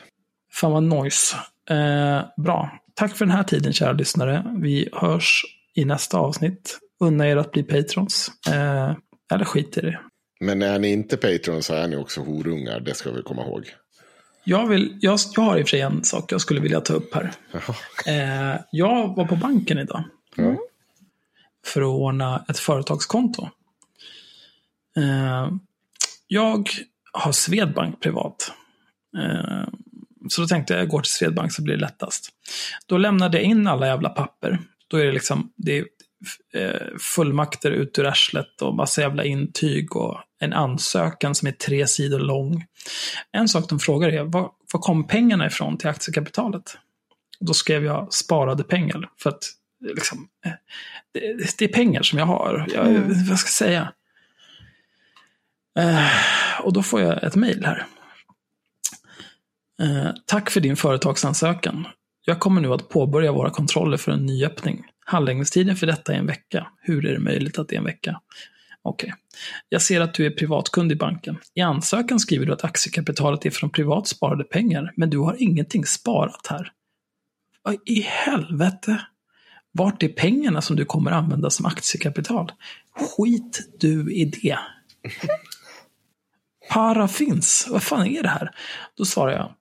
Fan 0.51 0.71
vad 0.71 0.83
nice. 0.83 1.35
Eh, 1.69 2.43
bra. 2.43 2.79
Tack 2.93 3.17
för 3.17 3.25
den 3.25 3.35
här 3.35 3.43
tiden 3.43 3.73
kära 3.73 3.91
lyssnare. 3.91 4.55
Vi 4.61 4.89
hörs 4.93 5.43
i 5.73 5.85
nästa 5.85 6.17
avsnitt. 6.17 6.79
Unna 6.99 7.27
er 7.27 7.37
att 7.37 7.51
bli 7.51 7.63
patrons. 7.63 8.31
Eh, 8.47 8.93
eller 9.33 9.45
skit 9.45 9.77
i 9.77 9.81
det. 9.81 9.99
Men 10.39 10.61
är 10.61 10.79
ni 10.79 10.91
inte 10.91 11.17
patrons 11.17 11.65
så 11.65 11.73
är 11.73 11.87
ni 11.87 11.95
också 11.95 12.21
horungar. 12.21 12.79
Det 12.79 12.93
ska 12.93 13.11
vi 13.11 13.21
komma 13.21 13.41
ihåg. 13.41 13.65
Jag, 14.43 14.67
vill, 14.67 14.97
jag, 15.01 15.19
jag 15.35 15.43
har 15.43 15.57
i 15.57 15.63
och 15.63 15.67
för 15.67 15.69
sig 15.69 15.81
en 15.81 16.03
sak 16.03 16.31
jag 16.31 16.41
skulle 16.41 16.59
vilja 16.59 16.81
ta 16.81 16.93
upp 16.93 17.15
här. 17.15 17.31
Eh, 18.05 18.61
jag 18.71 19.15
var 19.15 19.25
på 19.25 19.35
banken 19.35 19.77
idag. 19.77 20.03
Mm. 20.37 20.57
För 21.65 21.81
att 21.81 21.87
ordna 21.87 22.45
ett 22.49 22.59
företagskonto. 22.59 23.49
Eh, 24.99 25.51
jag 26.27 26.69
har 27.11 27.31
Swedbank 27.31 27.99
privat. 28.01 28.51
Eh, 29.17 29.67
så 30.29 30.41
då 30.41 30.47
tänkte 30.47 30.73
jag, 30.73 30.81
jag 30.81 30.89
går 30.89 31.01
till 31.01 31.11
Swedbank 31.11 31.53
så 31.53 31.63
blir 31.63 31.75
det 31.75 31.81
lättast. 31.81 32.29
Då 32.85 32.97
lämnade 32.97 33.37
jag 33.37 33.43
in 33.43 33.67
alla 33.67 33.87
jävla 33.87 34.09
papper. 34.09 34.59
Då 34.87 34.97
är 34.97 35.05
det 35.05 35.11
liksom, 35.11 35.51
det 35.55 35.77
är 35.77 35.85
eh, 36.53 36.97
fullmakter 37.15 37.71
ut 37.71 37.99
ur 37.99 38.05
arslet 38.05 38.61
och 38.61 38.75
massa 38.75 39.01
jävla 39.01 39.23
intyg 39.23 39.95
och 39.95 40.19
en 40.39 40.53
ansökan 40.53 41.35
som 41.35 41.47
är 41.47 41.51
tre 41.51 41.87
sidor 41.87 42.19
lång. 42.19 42.65
En 43.31 43.47
sak 43.47 43.69
de 43.69 43.79
frågar 43.79 44.09
är, 44.09 44.23
var, 44.23 44.51
var 44.73 44.81
kom 44.81 45.07
pengarna 45.07 45.47
ifrån 45.47 45.77
till 45.77 45.89
aktiekapitalet? 45.89 46.77
Då 47.39 47.53
skrev 47.53 47.85
jag 47.85 48.13
sparade 48.13 48.63
pengar, 48.63 49.09
för 49.21 49.29
att 49.29 49.43
liksom, 49.95 50.27
det, 51.13 51.57
det, 51.57 51.65
är 51.65 51.73
pengar 51.73 52.01
som 52.01 52.19
jag 52.19 52.25
har. 52.25 52.67
Jag, 52.73 52.87
mm. 52.87 53.07
Vad 53.29 53.39
ska 53.39 53.47
jag 53.47 53.69
säga? 53.69 53.93
Eh, 55.79 56.61
och 56.63 56.73
då 56.73 56.83
får 56.83 57.01
jag 57.01 57.23
ett 57.23 57.35
mejl 57.35 57.65
här. 57.65 57.85
Eh, 59.81 60.11
tack 60.25 60.49
för 60.49 60.61
din 60.61 60.75
företagsansökan. 60.75 61.87
Jag 62.25 62.39
kommer 62.39 62.61
nu 62.61 62.73
att 62.73 62.89
påbörja 62.89 63.31
våra 63.31 63.49
kontroller 63.49 63.97
för 63.97 64.11
en 64.11 64.25
nyöppning. 64.25 64.85
Handläggningstiden 65.05 65.75
för 65.75 65.87
detta 65.87 66.13
är 66.13 66.17
en 66.17 66.25
vecka. 66.25 66.67
Hur 66.81 67.05
är 67.05 67.13
det 67.13 67.19
möjligt 67.19 67.59
att 67.59 67.67
det 67.67 67.75
är 67.75 67.79
en 67.79 67.85
vecka? 67.85 68.21
Okej. 68.81 69.07
Okay. 69.07 69.19
Jag 69.69 69.81
ser 69.81 70.01
att 70.01 70.13
du 70.13 70.25
är 70.25 70.31
privatkund 70.31 70.91
i 70.91 70.95
banken. 70.95 71.37
I 71.53 71.61
ansökan 71.61 72.19
skriver 72.19 72.45
du 72.45 72.53
att 72.53 72.63
aktiekapitalet 72.63 73.45
är 73.45 73.49
från 73.49 73.69
privat 73.69 74.07
sparade 74.07 74.43
pengar, 74.43 74.93
men 74.95 75.09
du 75.09 75.17
har 75.17 75.35
ingenting 75.39 75.85
sparat 75.85 76.47
här. 76.49 76.71
Vad 77.61 77.77
i 77.85 78.01
helvete? 78.01 79.01
Vart 79.71 80.03
är 80.03 80.07
pengarna 80.07 80.61
som 80.61 80.75
du 80.75 80.85
kommer 80.85 81.11
använda 81.11 81.49
som 81.49 81.65
aktiekapital? 81.65 82.51
Skit 82.95 83.69
du 83.79 84.13
i 84.13 84.25
det. 84.25 84.57
Para 86.69 87.07
finns. 87.07 87.67
Vad 87.69 87.83
fan 87.83 88.07
är 88.07 88.23
det 88.23 88.29
här? 88.29 88.51
Då 88.97 89.05
svarar 89.05 89.31
jag. 89.31 89.51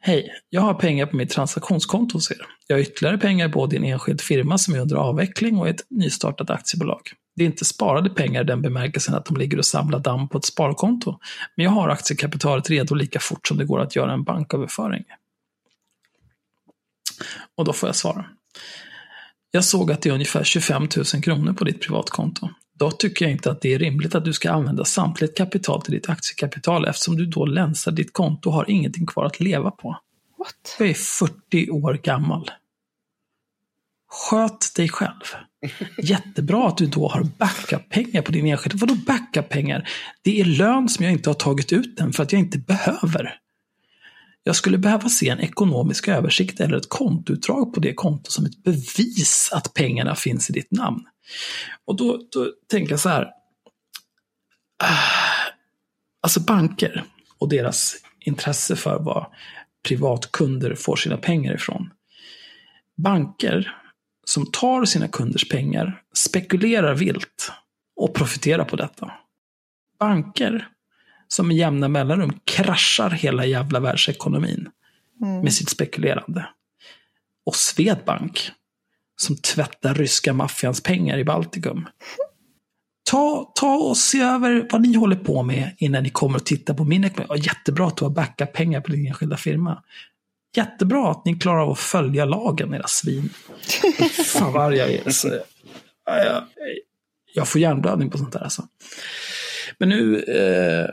Hej, 0.00 0.30
jag 0.48 0.60
har 0.60 0.74
pengar 0.74 1.06
på 1.06 1.16
mitt 1.16 1.30
transaktionskonto 1.30 2.16
hos 2.16 2.30
er. 2.30 2.46
Jag 2.66 2.76
har 2.76 2.80
ytterligare 2.80 3.18
pengar 3.18 3.48
både 3.48 3.76
i 3.76 3.78
en 3.78 3.84
enskild 3.84 4.20
firma 4.20 4.58
som 4.58 4.74
är 4.74 4.78
under 4.78 4.96
avveckling 4.96 5.58
och 5.58 5.66
i 5.66 5.70
ett 5.70 5.86
nystartat 5.90 6.50
aktiebolag. 6.50 7.00
Det 7.36 7.44
är 7.44 7.46
inte 7.46 7.64
sparade 7.64 8.10
pengar 8.10 8.40
i 8.40 8.44
den 8.44 8.62
bemärkelsen 8.62 9.14
att 9.14 9.24
de 9.24 9.36
ligger 9.36 9.58
och 9.58 9.66
samlar 9.66 9.98
damm 9.98 10.28
på 10.28 10.38
ett 10.38 10.44
sparkonto. 10.44 11.18
Men 11.56 11.64
jag 11.64 11.70
har 11.70 11.88
aktiekapitalet 11.88 12.70
redo 12.70 12.94
lika 12.94 13.20
fort 13.20 13.48
som 13.48 13.56
det 13.56 13.64
går 13.64 13.80
att 13.80 13.96
göra 13.96 14.12
en 14.12 14.24
banköverföring. 14.24 15.04
Och 17.56 17.64
då 17.64 17.72
får 17.72 17.88
jag 17.88 17.96
svara. 17.96 18.24
Jag 19.50 19.64
såg 19.64 19.92
att 19.92 20.02
det 20.02 20.08
är 20.08 20.12
ungefär 20.14 20.44
25 20.44 20.88
000 21.14 21.22
kronor 21.22 21.52
på 21.52 21.64
ditt 21.64 21.82
privatkonto. 21.82 22.48
Då 22.80 22.90
tycker 22.90 23.24
jag 23.24 23.32
inte 23.32 23.50
att 23.50 23.60
det 23.60 23.74
är 23.74 23.78
rimligt 23.78 24.14
att 24.14 24.24
du 24.24 24.32
ska 24.32 24.50
använda 24.50 24.84
samtligt 24.84 25.36
kapital 25.36 25.82
till 25.82 25.94
ditt 25.94 26.08
aktiekapital 26.08 26.86
eftersom 26.86 27.16
du 27.16 27.26
då 27.26 27.46
länsar 27.46 27.92
ditt 27.92 28.12
konto 28.12 28.48
och 28.48 28.54
har 28.54 28.70
ingenting 28.70 29.06
kvar 29.06 29.24
att 29.24 29.40
leva 29.40 29.70
på. 29.70 29.96
What? 30.38 30.76
Jag 30.78 30.88
är 30.88 30.94
40 30.94 31.70
år 31.70 31.94
gammal. 32.02 32.50
Sköt 34.08 34.74
dig 34.76 34.88
själv. 34.88 35.20
Jättebra 36.02 36.68
att 36.68 36.76
du 36.76 36.86
då 36.86 37.08
har 37.08 37.22
backup-pengar 37.22 38.22
på 38.22 38.32
din 38.32 38.46
enskilda. 38.46 38.78
Vadå 38.80 38.94
backup-pengar? 38.94 39.88
Det 40.22 40.40
är 40.40 40.44
lön 40.44 40.88
som 40.88 41.04
jag 41.04 41.12
inte 41.12 41.30
har 41.30 41.34
tagit 41.34 41.72
ut 41.72 42.00
än 42.00 42.12
för 42.12 42.22
att 42.22 42.32
jag 42.32 42.40
inte 42.40 42.58
behöver. 42.58 43.36
Jag 44.42 44.56
skulle 44.56 44.78
behöva 44.78 45.08
se 45.08 45.28
en 45.28 45.40
ekonomisk 45.40 46.08
översikt 46.08 46.60
eller 46.60 46.76
ett 46.76 46.88
kontoutdrag 46.88 47.74
på 47.74 47.80
det 47.80 47.94
konto 47.94 48.30
som 48.30 48.44
ett 48.44 48.62
bevis 48.62 49.50
att 49.52 49.74
pengarna 49.74 50.14
finns 50.14 50.50
i 50.50 50.52
ditt 50.52 50.70
namn. 50.70 51.04
Och 51.84 51.96
då, 51.96 52.20
då 52.32 52.52
tänker 52.70 52.92
jag 52.92 53.00
så 53.00 53.08
här. 53.08 53.30
Ah, 54.82 55.52
alltså 56.20 56.40
banker 56.40 57.04
och 57.38 57.48
deras 57.48 57.96
intresse 58.20 58.76
för 58.76 58.98
vad 58.98 59.26
privatkunder 59.82 60.74
får 60.74 60.96
sina 60.96 61.16
pengar 61.16 61.54
ifrån. 61.54 61.90
Banker 62.96 63.76
som 64.24 64.46
tar 64.46 64.84
sina 64.84 65.08
kunders 65.08 65.48
pengar 65.48 66.02
spekulerar 66.14 66.94
vilt 66.94 67.52
och 67.96 68.14
profiterar 68.14 68.64
på 68.64 68.76
detta. 68.76 69.12
Banker 69.98 70.68
som 71.28 71.48
med 71.48 71.56
jämna 71.56 71.88
mellanrum 71.88 72.40
kraschar 72.44 73.10
hela 73.10 73.46
jävla 73.46 73.80
världsekonomin 73.80 74.68
mm. 75.22 75.42
med 75.42 75.52
sitt 75.52 75.68
spekulerande. 75.68 76.48
Och 77.46 77.56
Swedbank 77.56 78.52
som 79.20 79.36
tvättar 79.36 79.94
ryska 79.94 80.32
maffians 80.32 80.82
pengar 80.82 81.18
i 81.18 81.24
Baltikum. 81.24 81.88
Ta, 83.10 83.52
ta 83.54 83.74
och 83.74 83.96
se 83.96 84.20
över 84.20 84.68
vad 84.72 84.80
ni 84.80 84.94
håller 84.94 85.16
på 85.16 85.42
med 85.42 85.70
innan 85.78 86.02
ni 86.02 86.10
kommer 86.10 86.38
och 86.38 86.46
tittar 86.46 86.74
på 86.74 86.84
min 86.84 87.04
ekonomi. 87.04 87.40
Jättebra 87.40 87.86
att 87.86 87.96
du 87.96 88.04
har 88.04 88.10
backat 88.10 88.52
pengar 88.52 88.80
på 88.80 88.92
din 88.92 89.06
enskilda 89.06 89.36
firma. 89.36 89.82
Jättebra 90.56 91.10
att 91.10 91.24
ni 91.24 91.38
klarar 91.38 91.62
av 91.62 91.70
att 91.70 91.78
följa 91.78 92.24
lagen, 92.24 92.74
era 92.74 92.86
svin. 92.86 93.28
Fan 94.24 94.52
vad 94.52 94.62
arg 94.62 94.76
jag 94.76 94.90
är. 94.90 95.10
Så, 95.10 95.28
jag, 96.06 96.44
jag 97.34 97.48
får 97.48 97.60
hjärnblödning 97.60 98.10
på 98.10 98.18
sånt 98.18 98.32
där 98.32 98.40
alltså. 98.40 98.62
Men 99.78 99.88
nu, 99.88 100.22
eh, 100.22 100.88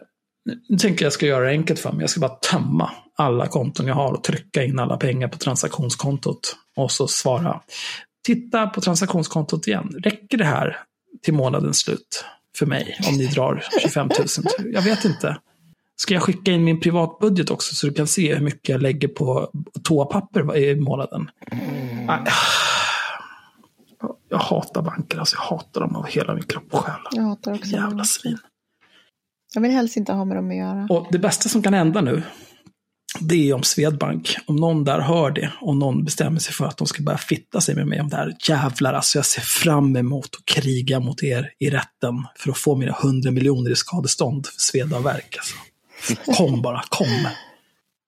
nu 0.70 0.78
tänker 0.78 1.06
jag 1.06 1.14
ska 1.14 1.26
göra 1.26 1.46
det 1.46 1.52
enkelt 1.52 1.80
för 1.80 1.92
mig. 1.92 2.02
Jag 2.02 2.10
ska 2.10 2.20
bara 2.20 2.36
tömma 2.36 2.92
alla 3.16 3.48
konton 3.48 3.88
jag 3.88 3.96
har 3.96 4.14
och 4.14 4.24
trycka 4.24 4.64
in 4.64 4.80
alla 4.80 4.98
pengar 4.98 5.28
på 5.28 5.38
transaktionskontot. 5.38 6.56
Och 6.76 6.92
så 6.92 7.08
svara. 7.08 7.62
Titta 8.28 8.68
på 8.68 8.82
transaktionskontot 8.82 9.68
igen. 9.68 9.96
Räcker 10.04 10.38
det 10.38 10.46
här 10.46 10.78
till 11.24 11.34
månadens 11.34 11.80
slut 11.80 12.26
för 12.58 12.66
mig 12.66 13.00
om 13.10 13.18
ni 13.18 13.26
drar 13.26 13.64
25 13.82 14.08
000? 14.08 14.28
Jag 14.74 14.82
vet 14.82 15.06
inte. 15.06 15.38
Ska 15.96 16.14
jag 16.14 16.24
skicka 16.24 16.52
in 16.52 16.64
min 16.64 16.80
privatbudget 16.80 17.50
också 17.50 17.76
så 17.76 17.88
du 17.88 17.94
kan 17.94 18.08
se 18.08 18.36
hur 18.36 18.44
mycket 18.44 18.70
jag 18.70 18.82
lägger 18.82 19.08
på 19.08 19.52
toapapper 19.84 20.58
i 20.58 20.76
månaden? 20.76 21.30
Mm. 21.52 22.26
Jag 24.30 24.38
hatar 24.38 24.82
banker, 24.82 25.20
alltså 25.20 25.36
jag 25.36 25.44
hatar 25.44 25.82
dem 25.82 25.96
av 25.96 26.06
hela 26.06 26.34
min 26.34 26.44
kropp 26.44 26.74
och 26.74 26.80
själ. 26.80 27.00
Jag 27.12 27.24
hatar 27.24 27.54
också 27.54 27.70
Jävla 27.70 28.04
svin. 28.04 28.38
Jag 29.54 29.62
vill 29.62 29.72
helst 29.72 29.98
inte 29.98 30.14
ha 30.14 30.26
med 30.26 30.38
dem 30.38 30.50
att 30.50 30.56
göra. 30.56 30.88
Och 30.90 31.08
det 31.12 31.20
bästa 31.20 31.50
som 31.50 31.62
kan 31.62 31.74
hända 31.74 32.02
nu, 32.02 32.24
det 33.20 33.50
är 33.50 33.54
om 33.54 33.64
Swedbank, 33.64 34.36
om 34.46 34.56
någon 34.56 34.84
där 34.84 35.00
hör 35.00 35.32
det 35.32 35.52
och 35.62 35.76
någon 35.78 36.04
bestämmer 36.04 36.40
sig 36.40 36.54
för 36.54 36.66
att 36.66 36.78
de 36.78 36.88
ska 36.88 37.04
börja 37.04 37.18
fitta 37.18 37.62
sig 37.62 37.76
med 37.76 37.88
mig 37.88 38.02
om 38.02 38.10
det 38.10 38.16
här. 38.16 38.36
Jävlar 38.50 38.94
alltså, 38.94 39.18
jag 39.18 39.26
ser 39.26 39.42
fram 39.42 39.96
emot 39.96 40.36
att 40.36 40.46
kriga 40.46 41.00
mot 41.00 41.24
er 41.24 41.52
i 41.60 41.70
rätten 41.70 42.26
för 42.36 42.52
att 42.52 42.58
få 42.58 42.76
mina 42.76 42.92
hundra 42.92 43.32
miljoner 43.32 43.72
i 43.72 43.76
skadestånd 43.76 44.48
för 44.48 44.62
Svedavverk. 44.62 45.38
Alltså. 45.38 45.56
Kom 46.38 46.62
bara, 46.62 46.84
kom. 46.90 47.28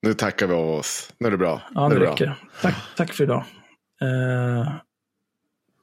Nu 0.02 0.14
tackar 0.14 0.48
vi 0.48 0.54
av 0.54 0.70
oss. 0.70 1.14
Nu 1.18 1.28
är 1.28 1.32
det 1.32 1.38
bra. 1.38 1.62
Ja, 1.76 1.90
det, 1.90 2.00
det 2.00 2.06
räcker. 2.06 2.36
Tack, 2.62 2.76
tack 2.98 3.14
för 3.14 3.24
idag. 3.24 3.46
Uh, 4.04 4.72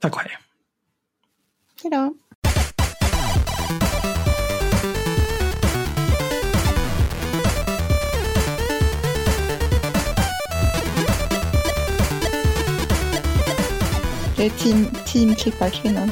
tack 0.01 0.15
och 0.15 0.20
hej. 0.20 0.39
Team, 14.36 14.86
Team 15.06 15.34
Clipper-kvinnan. 15.34 16.10